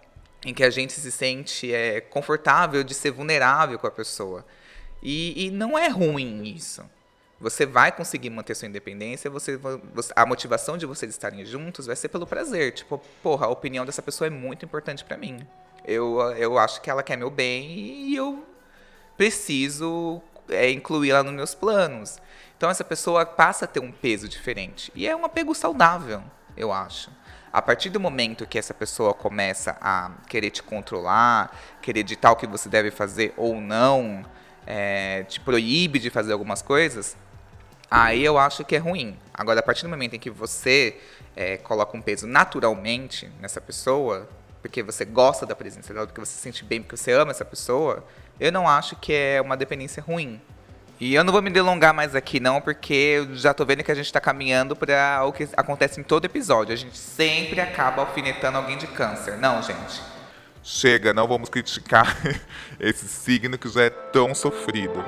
em 0.44 0.54
que 0.56 0.64
a 0.64 0.72
gente 0.72 0.94
se 0.94 1.12
sente 1.12 1.72
é, 1.72 2.02
confortável 2.02 2.84
de 2.84 2.96
ser 2.96 3.12
vulnerável 3.12 3.78
com 3.78 3.86
a 3.86 3.92
pessoa. 3.92 4.44
E, 5.04 5.46
e 5.46 5.52
não 5.52 5.78
é 5.78 5.88
ruim 5.88 6.44
isso. 6.44 6.84
Você 7.42 7.66
vai 7.66 7.92
conseguir 7.92 8.30
manter 8.30 8.54
sua 8.54 8.68
independência, 8.68 9.28
você, 9.28 9.58
você, 9.58 10.14
a 10.16 10.28
motivação 10.28 10.78
de 10.78 10.86
vocês 10.86 11.12
estarem 11.12 11.44
juntos 11.44 11.88
vai 11.88 11.96
ser 11.96 12.08
pelo 12.08 12.28
prazer. 12.28 12.72
Tipo, 12.72 13.02
porra, 13.24 13.48
a 13.48 13.50
opinião 13.50 13.84
dessa 13.84 14.02
pessoa 14.02 14.28
é 14.28 14.30
muito 14.30 14.64
importante 14.64 15.04
para 15.04 15.18
mim. 15.18 15.40
Eu, 15.84 16.20
eu 16.38 16.60
acho 16.60 16.80
que 16.82 16.90
ela 16.90 17.02
quer 17.02 17.18
meu 17.18 17.32
bem 17.32 17.72
e 17.72 18.16
eu 18.16 18.46
preciso 19.18 20.22
é, 20.50 20.70
incluí-la 20.70 21.24
nos 21.24 21.34
meus 21.34 21.56
planos. 21.56 22.20
Então 22.56 22.70
essa 22.70 22.84
pessoa 22.84 23.26
passa 23.26 23.66
a 23.66 23.68
ter 23.68 23.80
um 23.80 23.92
peso 23.92 24.30
diferente. 24.30 24.92
E 24.94 25.08
é 25.08 25.16
um 25.16 25.26
apego 25.26 25.56
saudável, 25.56 26.22
eu 26.56 26.72
acho. 26.72 27.10
A 27.52 27.60
partir 27.60 27.90
do 27.90 28.00
momento 28.00 28.46
que 28.46 28.60
essa 28.60 28.74
pessoa 28.74 29.16
começa 29.16 29.76
a 29.82 30.12
querer 30.30 30.52
te 30.52 30.62
controlar, 30.62 31.58
querer 31.82 32.04
ditar 32.04 32.32
o 32.32 32.36
que 32.36 32.46
você 32.46 32.70
deve 32.70 32.92
fazer 32.92 33.34
ou 33.36 33.60
não, 33.60 34.24
é, 34.66 35.24
te 35.24 35.40
proíbe 35.40 35.98
de 35.98 36.10
fazer 36.10 36.34
algumas 36.34 36.62
coisas, 36.62 37.18
aí 37.92 38.24
eu 38.24 38.38
acho 38.38 38.64
que 38.64 38.76
é 38.76 38.80
ruim. 38.80 39.18
Agora, 39.34 39.60
a 39.60 39.64
partir 39.64 39.84
do 39.84 39.90
momento 39.90 40.16
em 40.16 40.20
que 40.20 40.30
você 40.30 40.98
é, 41.36 41.58
coloca 41.58 41.98
um 41.98 42.02
peso 42.02 42.26
naturalmente 42.26 43.30
nessa 43.42 43.60
pessoa, 43.60 44.30
porque 44.62 44.82
você 44.82 45.04
gosta 45.04 45.46
da 45.46 45.56
presença 45.56 45.94
dela, 45.94 46.08
porque 46.08 46.22
você 46.22 46.32
se 46.32 46.40
sente 46.40 46.64
bem, 46.64 46.82
porque 46.82 46.96
você 46.96 47.12
ama 47.12 47.32
essa 47.32 47.44
pessoa, 47.44 48.06
eu 48.40 48.52
não 48.52 48.68
acho 48.68 48.96
que 48.96 49.12
é 49.12 49.42
uma 49.42 49.58
dependência 49.58 50.02
ruim. 50.02 50.40
E 51.00 51.16
eu 51.16 51.24
não 51.24 51.34
vou 51.34 51.42
me 51.42 51.50
delongar 51.50 51.96
mais 51.96 52.16
aqui, 52.16 52.40
não, 52.40 52.62
porque 52.62 52.94
eu 52.94 53.36
já 53.36 53.56
tô 53.56 53.66
vendo 53.66 53.84
que 53.84 53.92
a 53.92 53.96
gente 53.96 54.14
tá 54.14 54.22
caminhando 54.22 54.76
para 54.76 55.26
o 55.26 55.34
que 55.34 55.50
acontece 55.58 56.00
em 56.00 56.04
todo 56.04 56.26
episódio. 56.26 56.74
A 56.74 56.78
gente 56.78 56.96
sempre 56.96 57.60
acaba 57.60 58.04
alfinetando 58.04 58.60
alguém 58.60 58.78
de 58.78 58.86
câncer. 58.86 59.36
Não, 59.36 59.64
gente. 59.64 60.00
Chega, 60.64 61.12
não 61.12 61.28
vamos 61.28 61.50
criticar 61.50 62.16
esse 62.80 63.08
signo 63.08 63.58
que 63.58 63.68
já 63.68 63.82
é 63.82 63.90
tão 63.90 64.36
sofrido. 64.36 65.04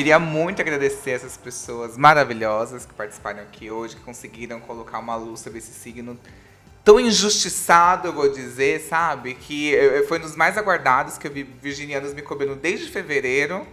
Queria 0.00 0.18
muito 0.18 0.62
agradecer 0.62 1.10
essas 1.10 1.36
pessoas 1.36 1.98
maravilhosas 1.98 2.86
que 2.86 2.94
participaram 2.94 3.40
aqui 3.40 3.70
hoje, 3.70 3.96
que 3.96 4.00
conseguiram 4.00 4.58
colocar 4.58 4.98
uma 4.98 5.14
luz 5.14 5.40
sobre 5.40 5.58
esse 5.58 5.74
signo 5.74 6.18
tão 6.82 6.98
injustiçado, 6.98 8.08
eu 8.08 8.12
vou 8.14 8.32
dizer, 8.32 8.80
sabe? 8.80 9.34
Que 9.34 9.76
foi 10.08 10.18
um 10.18 10.22
dos 10.22 10.36
mais 10.36 10.56
aguardados 10.56 11.18
que 11.18 11.26
eu 11.26 11.30
vi 11.30 11.42
virginianos 11.42 12.14
me 12.14 12.22
cobrando 12.22 12.56
desde 12.56 12.90
fevereiro, 12.90 13.66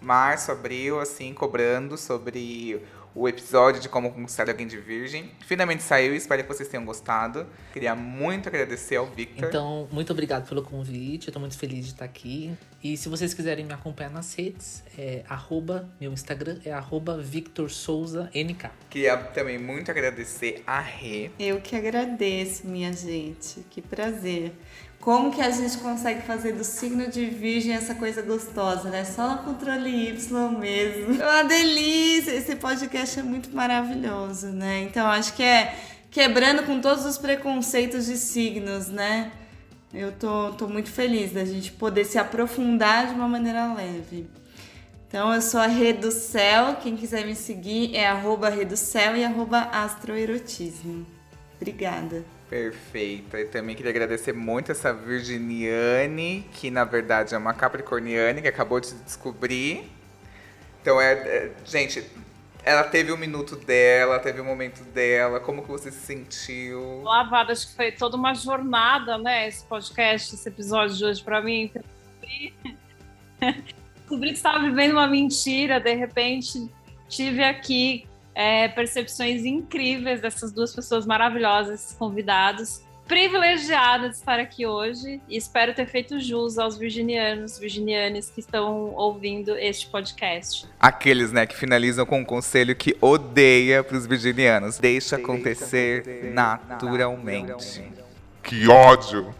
março, 0.00 0.52
abril, 0.52 1.00
assim, 1.00 1.34
cobrando 1.34 1.98
sobre 1.98 2.80
o 3.12 3.28
episódio 3.28 3.80
de 3.80 3.88
como 3.88 4.12
conquistar 4.12 4.48
alguém 4.48 4.68
de 4.68 4.78
virgem. 4.78 5.32
Finalmente 5.40 5.82
saiu, 5.82 6.14
espero 6.14 6.44
que 6.44 6.48
vocês 6.48 6.68
tenham 6.68 6.84
gostado. 6.84 7.44
Queria 7.72 7.96
muito 7.96 8.48
agradecer 8.48 8.94
ao 8.94 9.06
Victor. 9.06 9.48
Então, 9.48 9.88
muito 9.90 10.12
obrigado 10.12 10.48
pelo 10.48 10.62
convite. 10.62 11.26
Eu 11.26 11.34
tô 11.34 11.40
muito 11.40 11.58
feliz 11.58 11.86
de 11.86 11.90
estar 11.90 12.04
aqui. 12.04 12.56
E 12.82 12.96
se 12.96 13.08
vocês 13.08 13.32
quiserem 13.32 13.64
me 13.64 13.72
acompanhar 13.72 14.10
nas 14.10 14.34
redes, 14.34 14.82
é 14.98 15.22
arroba, 15.28 15.88
meu 16.00 16.12
Instagram 16.12 16.58
é 16.64 16.72
arroba 16.72 17.16
Victor 17.16 17.70
Souza 17.70 18.28
NK. 18.34 18.70
Queria 18.90 19.16
também 19.16 19.56
muito 19.56 19.88
agradecer 19.90 20.64
a 20.66 20.80
Rê. 20.80 21.30
Eu 21.38 21.60
que 21.60 21.76
agradeço, 21.76 22.66
minha 22.66 22.92
gente. 22.92 23.64
Que 23.70 23.80
prazer. 23.80 24.52
Como 24.98 25.32
que 25.32 25.40
a 25.40 25.50
gente 25.50 25.78
consegue 25.78 26.22
fazer 26.22 26.52
do 26.52 26.64
signo 26.64 27.08
de 27.08 27.24
virgem 27.26 27.72
essa 27.72 27.94
coisa 27.94 28.20
gostosa, 28.20 28.88
né? 28.88 29.04
Só 29.04 29.30
no 29.30 29.38
controle 29.44 30.08
Y 30.08 30.58
mesmo. 30.58 31.22
É 31.22 31.24
uma 31.24 31.44
delícia! 31.44 32.32
Esse 32.32 32.56
podcast 32.56 33.20
é 33.20 33.22
muito 33.22 33.50
maravilhoso, 33.54 34.48
né? 34.48 34.82
Então 34.82 35.06
acho 35.06 35.34
que 35.34 35.42
é 35.42 35.74
quebrando 36.10 36.64
com 36.64 36.80
todos 36.80 37.04
os 37.04 37.16
preconceitos 37.16 38.06
de 38.06 38.16
signos, 38.16 38.88
né? 38.88 39.30
Eu 39.92 40.10
tô, 40.12 40.52
tô 40.52 40.66
muito 40.68 40.90
feliz 40.90 41.32
da 41.32 41.44
gente 41.44 41.70
poder 41.72 42.04
se 42.04 42.18
aprofundar 42.18 43.08
de 43.08 43.14
uma 43.14 43.28
maneira 43.28 43.74
leve. 43.74 44.26
Então 45.06 45.34
eu 45.34 45.42
sou 45.42 45.60
a 45.60 45.66
Rede 45.66 46.00
do 46.00 46.10
Céu, 46.10 46.76
quem 46.82 46.96
quiser 46.96 47.26
me 47.26 47.34
seguir 47.34 47.94
é 47.94 48.06
arroba 48.06 48.50
Céu 48.74 49.14
e 49.14 49.22
arroba 49.22 49.60
astroerotismo. 49.70 51.06
Obrigada. 51.56 52.24
Perfeita. 52.48 53.38
E 53.38 53.44
também 53.44 53.76
queria 53.76 53.90
agradecer 53.90 54.32
muito 54.32 54.72
essa 54.72 54.92
Virginiane, 54.92 56.46
que 56.52 56.70
na 56.70 56.84
verdade 56.84 57.34
é 57.34 57.38
uma 57.38 57.52
Capricorniane, 57.52 58.40
que 58.40 58.48
acabou 58.48 58.80
de 58.80 58.94
descobrir. 58.94 59.90
Então 60.80 61.00
é, 61.00 61.12
é, 61.12 61.50
Gente, 61.64 62.04
ela 62.64 62.84
teve 62.84 63.10
o 63.10 63.14
um 63.14 63.18
minuto 63.18 63.56
dela, 63.56 64.18
teve 64.18 64.40
o 64.40 64.44
um 64.44 64.46
momento 64.46 64.84
dela. 64.84 65.40
Como 65.40 65.62
que 65.62 65.68
você 65.68 65.90
se 65.90 65.98
sentiu? 65.98 67.02
Lavada, 67.02 67.52
acho 67.52 67.68
que 67.68 67.74
foi 67.74 67.90
toda 67.90 68.16
uma 68.16 68.34
jornada, 68.34 69.18
né? 69.18 69.48
Esse 69.48 69.64
podcast, 69.64 70.34
esse 70.34 70.48
episódio 70.48 70.96
de 70.96 71.04
hoje 71.04 71.22
para 71.22 71.40
mim. 71.42 71.72
Descobri... 73.96 74.28
Que 74.30 74.36
estava 74.36 74.60
vivendo 74.60 74.92
uma 74.92 75.06
mentira, 75.06 75.80
de 75.80 75.94
repente 75.94 76.70
tive 77.08 77.42
aqui 77.42 78.06
é, 78.34 78.68
percepções 78.68 79.44
incríveis 79.44 80.20
dessas 80.20 80.52
duas 80.52 80.74
pessoas 80.74 81.04
maravilhosas, 81.04 81.80
esses 81.80 81.96
convidados. 81.96 82.82
Privilegiada 83.06 84.08
de 84.08 84.14
estar 84.14 84.38
aqui 84.38 84.64
hoje 84.66 85.20
e 85.28 85.36
espero 85.36 85.74
ter 85.74 85.86
feito 85.86 86.18
jus 86.18 86.58
aos 86.58 86.78
virginianos, 86.78 87.58
virginianes 87.58 88.30
que 88.30 88.40
estão 88.40 88.94
ouvindo 88.94 89.56
este 89.58 89.86
podcast. 89.88 90.66
Aqueles, 90.80 91.32
né, 91.32 91.46
que 91.46 91.56
finalizam 91.56 92.06
com 92.06 92.20
um 92.20 92.24
conselho 92.24 92.74
que 92.74 92.96
odeia 93.00 93.84
para 93.84 93.96
os 93.96 94.06
virginianos: 94.06 94.78
deixa 94.78 95.16
acontecer 95.16 96.32
naturalmente. 96.32 97.82
Que 98.42 98.68
ódio! 98.68 99.34